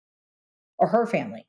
or 0.78 0.88
her 0.88 1.08
family. 1.08 1.48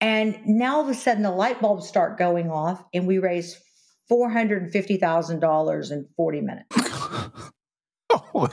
And 0.00 0.38
now 0.46 0.76
all 0.76 0.82
of 0.82 0.88
a 0.88 0.94
sudden 0.94 1.22
the 1.22 1.30
light 1.30 1.60
bulbs 1.60 1.86
start 1.86 2.18
going 2.18 2.50
off 2.50 2.82
and 2.94 3.06
we 3.06 3.18
raise 3.18 3.58
$450,000 4.10 5.90
in 5.90 6.08
40 6.16 6.40
minutes. 6.40 6.66
oh 8.10 8.48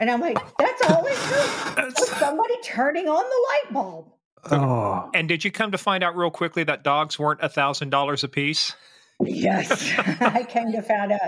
and 0.00 0.10
I'm 0.10 0.20
like, 0.20 0.38
that's 0.58 0.82
all 0.90 1.04
it 1.06 1.94
took. 1.94 2.18
Somebody 2.18 2.54
turning 2.64 3.08
on 3.08 3.22
the 3.22 3.46
light 3.48 3.72
bulb. 3.72 4.14
Oh. 4.50 5.10
And 5.14 5.28
did 5.28 5.44
you 5.44 5.50
come 5.50 5.72
to 5.72 5.78
find 5.78 6.04
out 6.04 6.16
real 6.16 6.30
quickly 6.30 6.64
that 6.64 6.82
dogs 6.82 7.18
weren't 7.18 7.40
a 7.42 7.48
thousand 7.48 7.90
dollars 7.90 8.24
a 8.24 8.28
piece? 8.28 8.74
Yes, 9.22 9.92
I 10.20 10.42
came 10.42 10.72
to 10.72 10.82
find 10.82 11.12
out. 11.12 11.20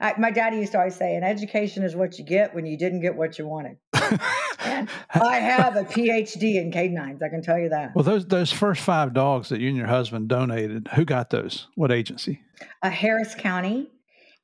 I, 0.00 0.14
my 0.18 0.30
daddy 0.30 0.58
used 0.58 0.72
to 0.72 0.78
always 0.78 0.94
say, 0.94 1.14
"An 1.14 1.22
education 1.22 1.82
is 1.82 1.94
what 1.94 2.18
you 2.18 2.24
get 2.24 2.54
when 2.54 2.64
you 2.64 2.78
didn't 2.78 3.00
get 3.00 3.16
what 3.16 3.38
you 3.38 3.46
wanted." 3.46 3.76
and 3.92 4.88
I 5.10 5.36
have 5.36 5.76
a 5.76 5.84
PhD 5.84 6.54
in 6.54 6.72
canines. 6.72 7.22
I 7.22 7.28
can 7.28 7.42
tell 7.42 7.58
you 7.58 7.68
that. 7.68 7.94
Well, 7.94 8.04
those 8.04 8.26
those 8.26 8.50
first 8.50 8.80
five 8.80 9.12
dogs 9.12 9.50
that 9.50 9.60
you 9.60 9.68
and 9.68 9.76
your 9.76 9.86
husband 9.86 10.28
donated, 10.28 10.88
who 10.94 11.04
got 11.04 11.30
those? 11.30 11.68
What 11.74 11.92
agency? 11.92 12.40
Uh, 12.82 12.90
Harris 12.90 13.34
County 13.34 13.90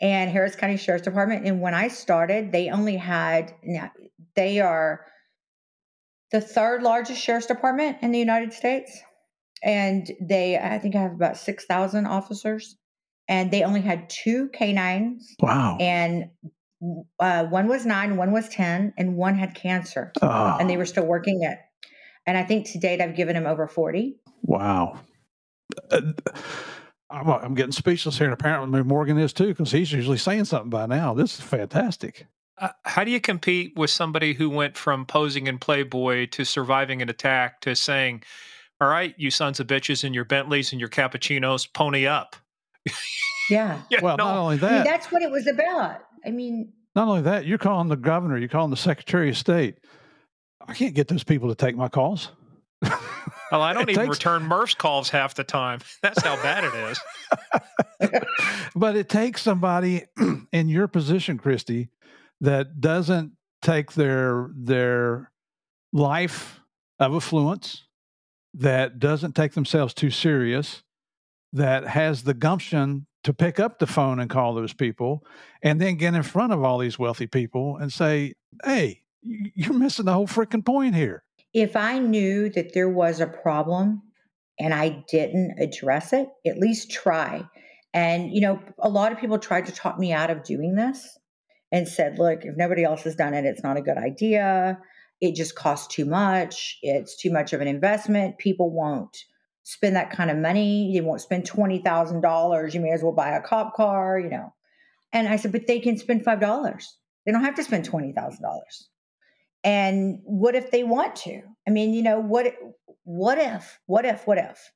and 0.00 0.30
Harris 0.30 0.54
County 0.54 0.76
Sheriff's 0.76 1.04
Department. 1.04 1.46
And 1.46 1.60
when 1.60 1.74
I 1.74 1.88
started, 1.88 2.52
they 2.52 2.68
only 2.68 2.96
had. 2.96 3.54
Now, 3.62 3.90
they 4.36 4.60
are 4.60 5.06
the 6.32 6.40
third 6.40 6.82
largest 6.82 7.20
sheriff's 7.20 7.46
department 7.46 7.98
in 8.02 8.12
the 8.12 8.18
United 8.18 8.52
States. 8.52 8.98
And 9.62 10.10
they, 10.20 10.56
I 10.56 10.78
think 10.78 10.96
I 10.96 11.02
have 11.02 11.12
about 11.12 11.36
6,000 11.36 12.06
officers. 12.06 12.76
And 13.28 13.50
they 13.50 13.62
only 13.62 13.80
had 13.80 14.10
two 14.10 14.48
canines. 14.48 15.34
Wow. 15.40 15.76
And 15.78 16.30
uh, 17.18 17.44
one 17.44 17.68
was 17.68 17.86
nine, 17.86 18.16
one 18.16 18.32
was 18.32 18.48
10, 18.48 18.94
and 18.96 19.16
one 19.16 19.36
had 19.36 19.54
cancer. 19.54 20.12
Oh. 20.22 20.56
And 20.58 20.68
they 20.68 20.76
were 20.76 20.86
still 20.86 21.06
working 21.06 21.42
it. 21.42 21.58
And 22.26 22.36
I 22.36 22.42
think 22.42 22.70
to 22.70 22.78
date, 22.78 23.00
I've 23.00 23.16
given 23.16 23.36
him 23.36 23.46
over 23.46 23.66
40. 23.68 24.16
Wow. 24.42 24.98
Uh, 25.90 26.00
I'm, 27.10 27.54
getting 27.54 27.72
speechless 27.72 28.18
here. 28.18 28.26
And 28.26 28.34
apparently, 28.34 28.82
Morgan 28.82 29.18
is 29.18 29.32
too, 29.32 29.48
because 29.48 29.72
he's 29.72 29.92
usually 29.92 30.18
saying 30.18 30.44
something 30.44 30.70
by 30.70 30.86
now. 30.86 31.12
This 31.14 31.38
is 31.38 31.44
fantastic. 31.44 32.26
Uh, 32.60 32.68
how 32.84 33.04
do 33.04 33.10
you 33.10 33.20
compete 33.20 33.72
with 33.76 33.90
somebody 33.90 34.34
who 34.34 34.50
went 34.50 34.76
from 34.76 35.06
posing 35.06 35.46
in 35.46 35.58
Playboy 35.58 36.26
to 36.26 36.44
surviving 36.44 37.00
an 37.00 37.08
attack 37.08 37.60
to 37.62 37.74
saying, 37.74 38.22
"All 38.80 38.88
right, 38.88 39.14
you 39.16 39.30
sons 39.30 39.60
of 39.60 39.66
bitches 39.66 40.04
in 40.04 40.12
your 40.12 40.24
Bentleys 40.24 40.72
and 40.72 40.80
your 40.80 40.90
cappuccinos, 40.90 41.72
pony 41.72 42.06
up"? 42.06 42.36
Yeah. 43.48 43.80
yeah 43.90 44.00
well, 44.02 44.16
no. 44.16 44.24
not 44.24 44.36
only 44.36 44.56
that, 44.58 44.70
I 44.70 44.74
mean, 44.76 44.84
that's 44.84 45.10
what 45.10 45.22
it 45.22 45.30
was 45.30 45.46
about. 45.46 46.04
I 46.24 46.30
mean, 46.30 46.72
not 46.94 47.08
only 47.08 47.22
that, 47.22 47.46
you're 47.46 47.58
calling 47.58 47.88
the 47.88 47.96
governor, 47.96 48.36
you're 48.36 48.48
calling 48.48 48.70
the 48.70 48.76
secretary 48.76 49.30
of 49.30 49.38
state. 49.38 49.78
I 50.66 50.74
can't 50.74 50.94
get 50.94 51.08
those 51.08 51.24
people 51.24 51.48
to 51.48 51.54
take 51.54 51.76
my 51.76 51.88
calls. 51.88 52.30
Well, 53.50 53.62
I 53.62 53.72
don't 53.72 53.90
even 53.90 54.06
takes... 54.06 54.18
return 54.18 54.44
Murph's 54.44 54.74
calls 54.74 55.10
half 55.10 55.34
the 55.34 55.44
time. 55.44 55.80
That's 56.02 56.22
how 56.22 56.36
bad 56.36 56.64
it 56.64 56.74
is. 56.74 58.20
but 58.76 58.96
it 58.96 59.08
takes 59.08 59.42
somebody 59.42 60.04
in 60.52 60.68
your 60.68 60.88
position, 60.88 61.38
Kristi, 61.38 61.88
that 62.40 62.80
doesn't 62.80 63.32
take 63.62 63.92
their 63.92 64.50
their 64.54 65.30
life 65.92 66.60
of 66.98 67.14
affluence, 67.14 67.86
that 68.54 68.98
doesn't 68.98 69.34
take 69.34 69.52
themselves 69.52 69.94
too 69.94 70.10
serious, 70.10 70.82
that 71.52 71.86
has 71.86 72.22
the 72.22 72.34
gumption 72.34 73.06
to 73.22 73.34
pick 73.34 73.60
up 73.60 73.78
the 73.78 73.86
phone 73.86 74.18
and 74.18 74.30
call 74.30 74.54
those 74.54 74.72
people, 74.72 75.24
and 75.62 75.80
then 75.80 75.96
get 75.96 76.14
in 76.14 76.22
front 76.22 76.52
of 76.52 76.62
all 76.62 76.78
these 76.78 76.98
wealthy 76.98 77.26
people 77.26 77.76
and 77.76 77.92
say, 77.92 78.34
"Hey, 78.64 79.02
you're 79.22 79.74
missing 79.74 80.06
the 80.06 80.12
whole 80.12 80.26
freaking 80.26 80.64
point 80.64 80.94
here." 80.94 81.24
If 81.52 81.76
I 81.76 81.98
knew 81.98 82.48
that 82.50 82.72
there 82.72 82.88
was 82.88 83.20
a 83.20 83.26
problem 83.26 84.02
and 84.58 84.72
I 84.72 85.04
didn't 85.08 85.58
address 85.58 86.12
it, 86.12 86.28
at 86.46 86.58
least 86.58 86.90
try. 86.90 87.44
And 87.92 88.32
you 88.32 88.40
know, 88.40 88.62
a 88.78 88.88
lot 88.88 89.12
of 89.12 89.18
people 89.18 89.38
tried 89.38 89.66
to 89.66 89.72
talk 89.72 89.98
me 89.98 90.12
out 90.12 90.30
of 90.30 90.44
doing 90.44 90.76
this 90.76 91.18
and 91.72 91.88
said, 91.88 92.18
look, 92.18 92.44
if 92.44 92.56
nobody 92.56 92.84
else 92.84 93.02
has 93.02 93.14
done 93.14 93.34
it, 93.34 93.44
it's 93.44 93.62
not 93.62 93.76
a 93.76 93.82
good 93.82 93.96
idea. 93.96 94.78
It 95.20 95.34
just 95.34 95.54
costs 95.54 95.94
too 95.94 96.04
much. 96.04 96.78
It's 96.82 97.16
too 97.16 97.30
much 97.30 97.52
of 97.52 97.60
an 97.60 97.68
investment. 97.68 98.38
People 98.38 98.70
won't 98.70 99.24
spend 99.62 99.94
that 99.96 100.10
kind 100.10 100.30
of 100.30 100.38
money. 100.38 100.90
They 100.92 101.00
won't 101.00 101.20
spend 101.20 101.48
$20,000. 101.48 102.74
You 102.74 102.80
may 102.80 102.90
as 102.90 103.02
well 103.02 103.12
buy 103.12 103.30
a 103.30 103.42
cop 103.42 103.74
car, 103.74 104.18
you 104.18 104.30
know. 104.30 104.52
And 105.12 105.28
I 105.28 105.36
said, 105.36 105.52
but 105.52 105.66
they 105.66 105.80
can 105.80 105.98
spend 105.98 106.24
$5. 106.24 106.84
They 107.26 107.32
don't 107.32 107.44
have 107.44 107.54
to 107.56 107.64
spend 107.64 107.88
$20,000. 107.88 108.60
And 109.62 110.20
what 110.24 110.54
if 110.54 110.70
they 110.70 110.84
want 110.84 111.16
to? 111.16 111.42
I 111.66 111.70
mean, 111.70 111.92
you 111.92 112.02
know, 112.02 112.18
what 112.18 112.54
what 113.04 113.38
if? 113.38 113.78
What 113.86 114.04
if? 114.04 114.26
What 114.26 114.38
if? 114.38 114.72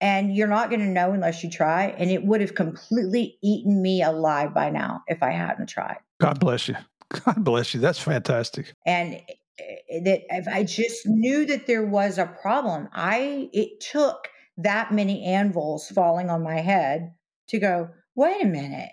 And 0.00 0.36
you're 0.36 0.48
not 0.48 0.68
going 0.68 0.80
to 0.80 0.86
know 0.86 1.12
unless 1.12 1.42
you 1.42 1.50
try. 1.50 1.94
And 1.98 2.10
it 2.10 2.24
would 2.24 2.40
have 2.40 2.54
completely 2.54 3.38
eaten 3.42 3.80
me 3.80 4.02
alive 4.02 4.52
by 4.52 4.70
now 4.70 5.02
if 5.06 5.22
I 5.22 5.30
hadn't 5.30 5.68
tried. 5.68 5.98
God 6.20 6.38
bless 6.38 6.68
you. 6.68 6.76
God 7.08 7.44
bless 7.44 7.72
you. 7.72 7.80
That's 7.80 7.98
fantastic. 7.98 8.72
And 8.84 9.14
eh, 9.14 9.76
eh, 9.90 10.00
that 10.04 10.20
if 10.30 10.48
I 10.48 10.64
just 10.64 11.06
knew 11.06 11.46
that 11.46 11.66
there 11.66 11.86
was 11.86 12.18
a 12.18 12.26
problem, 12.26 12.88
I 12.92 13.48
it 13.52 13.80
took 13.80 14.28
that 14.58 14.92
many 14.92 15.24
anvils 15.24 15.88
falling 15.88 16.30
on 16.30 16.42
my 16.42 16.60
head 16.60 17.14
to 17.48 17.58
go, 17.58 17.88
wait 18.14 18.42
a 18.42 18.46
minute. 18.46 18.90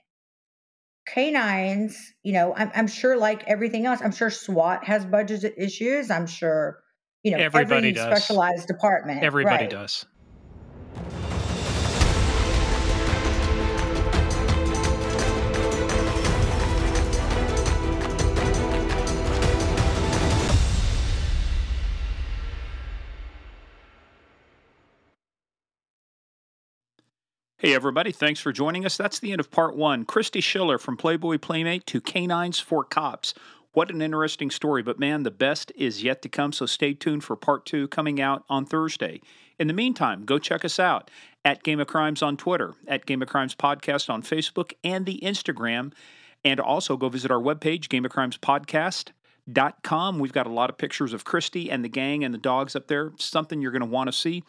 canines, 1.05 2.13
you 2.23 2.33
know, 2.33 2.53
I'm, 2.55 2.71
I'm 2.73 2.87
sure 2.87 3.17
like 3.17 3.43
everything 3.47 3.85
else, 3.85 3.99
I'm 4.01 4.11
sure 4.11 4.29
SWAT 4.29 4.85
has 4.85 5.05
budget 5.05 5.53
issues. 5.57 6.09
I'm 6.09 6.27
sure, 6.27 6.79
you 7.23 7.31
know, 7.31 7.37
everybody 7.37 7.89
every 7.89 7.91
does. 7.93 8.05
specialized 8.05 8.67
department. 8.67 9.23
Everybody 9.23 9.63
right. 9.63 9.69
does. 9.69 10.05
Hey, 27.65 27.73
everybody, 27.73 28.11
thanks 28.11 28.41
for 28.41 28.51
joining 28.51 28.85
us. 28.85 28.97
That's 28.97 29.19
the 29.19 29.31
end 29.31 29.39
of 29.39 29.49
part 29.49 29.77
one. 29.77 30.03
Kristi 30.03 30.43
Schiller 30.43 30.77
from 30.77 30.97
Playboy 30.97 31.37
Playmate 31.37 31.85
to 31.85 32.01
Canines 32.01 32.59
for 32.59 32.83
Cops. 32.83 33.33
What 33.71 33.89
an 33.89 34.01
interesting 34.01 34.51
story, 34.51 34.83
but 34.83 34.99
man, 34.99 35.23
the 35.23 35.31
best 35.31 35.71
is 35.77 36.03
yet 36.03 36.21
to 36.23 36.27
come, 36.27 36.51
so 36.51 36.65
stay 36.65 36.93
tuned 36.93 37.23
for 37.23 37.37
part 37.37 37.65
two 37.65 37.87
coming 37.87 38.19
out 38.19 38.43
on 38.49 38.65
Thursday. 38.65 39.21
In 39.57 39.67
the 39.67 39.73
meantime, 39.73 40.25
go 40.25 40.39
check 40.39 40.65
us 40.65 40.77
out 40.77 41.09
at 41.45 41.63
Game 41.63 41.79
of 41.79 41.87
Crimes 41.87 42.21
on 42.21 42.35
Twitter, 42.35 42.73
at 42.85 43.05
Game 43.05 43.21
of 43.21 43.29
Crimes 43.29 43.55
Podcast 43.55 44.09
on 44.09 44.23
Facebook 44.23 44.73
and 44.83 45.05
the 45.05 45.21
Instagram, 45.23 45.93
and 46.43 46.59
also 46.59 46.97
go 46.97 47.07
visit 47.07 47.31
our 47.31 47.39
webpage, 47.39 47.87
Game 47.87 48.03
of 48.03 48.11
Crimes 48.11 48.37
Podcast. 48.37 49.11
Dot 49.49 49.83
com. 49.83 50.19
We've 50.19 50.33
got 50.33 50.47
a 50.47 50.51
lot 50.51 50.69
of 50.69 50.77
pictures 50.77 51.13
of 51.13 51.23
Kristi 51.23 51.71
and 51.71 51.81
the 51.81 51.89
gang 51.89 52.25
and 52.25 52.33
the 52.33 52.37
dogs 52.37 52.75
up 52.75 52.87
there. 52.87 53.13
Something 53.19 53.61
you're 53.61 53.71
going 53.71 53.79
to 53.79 53.85
want 53.85 54.09
to 54.09 54.13
see. 54.13 54.43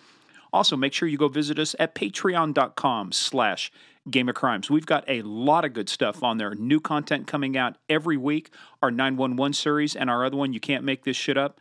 Also, 0.55 0.77
make 0.77 0.93
sure 0.93 1.09
you 1.09 1.19
go 1.19 1.27
visit 1.27 1.59
us 1.59 1.75
at 1.81 1.97
patreon.com 1.97 3.11
slash 3.11 3.73
Game 4.09 4.29
of 4.29 4.37
Crimes. 4.37 4.71
We've 4.71 4.87
got 4.87 5.03
a 5.09 5.21
lot 5.23 5.65
of 5.65 5.73
good 5.73 5.89
stuff 5.89 6.23
on 6.23 6.39
there. 6.39 6.55
New 6.55 6.79
content 6.79 7.27
coming 7.27 7.57
out 7.57 7.77
every 7.89 8.17
week. 8.17 8.51
Our 8.81 8.93
911 8.93 9.55
series 9.55 9.97
and 9.97 10.09
our 10.09 10.25
other 10.25 10.37
one, 10.37 10.53
You 10.53 10.61
Can't 10.61 10.85
Make 10.85 11.03
This 11.03 11.17
Shit 11.17 11.37
Up. 11.37 11.61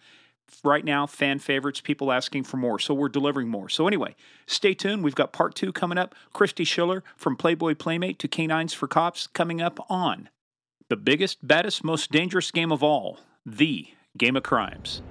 Right 0.63 0.85
now, 0.85 1.07
fan 1.07 1.39
favorites, 1.39 1.81
people 1.81 2.11
asking 2.11 2.43
for 2.43 2.57
more. 2.57 2.77
So 2.77 2.93
we're 2.93 3.09
delivering 3.09 3.47
more. 3.47 3.67
So 3.67 3.87
anyway, 3.87 4.15
stay 4.45 4.75
tuned. 4.75 5.03
We've 5.03 5.15
got 5.15 5.33
part 5.33 5.55
two 5.55 5.73
coming 5.73 5.97
up. 5.97 6.13
Kristi 6.31 6.67
Schiller 6.67 7.03
from 7.17 7.35
Playboy 7.35 7.73
Playmate 7.73 8.19
to 8.19 8.27
Canines 8.27 8.75
for 8.75 8.87
Cops 8.87 9.25
coming 9.25 9.59
up 9.59 9.79
on 9.89 10.29
the 10.89 10.97
biggest, 10.97 11.47
baddest, 11.47 11.83
most 11.83 12.11
dangerous 12.11 12.51
game 12.51 12.71
of 12.71 12.83
all, 12.83 13.17
the 13.43 13.87
Game 14.15 14.35
of 14.35 14.43
Crimes. 14.43 15.01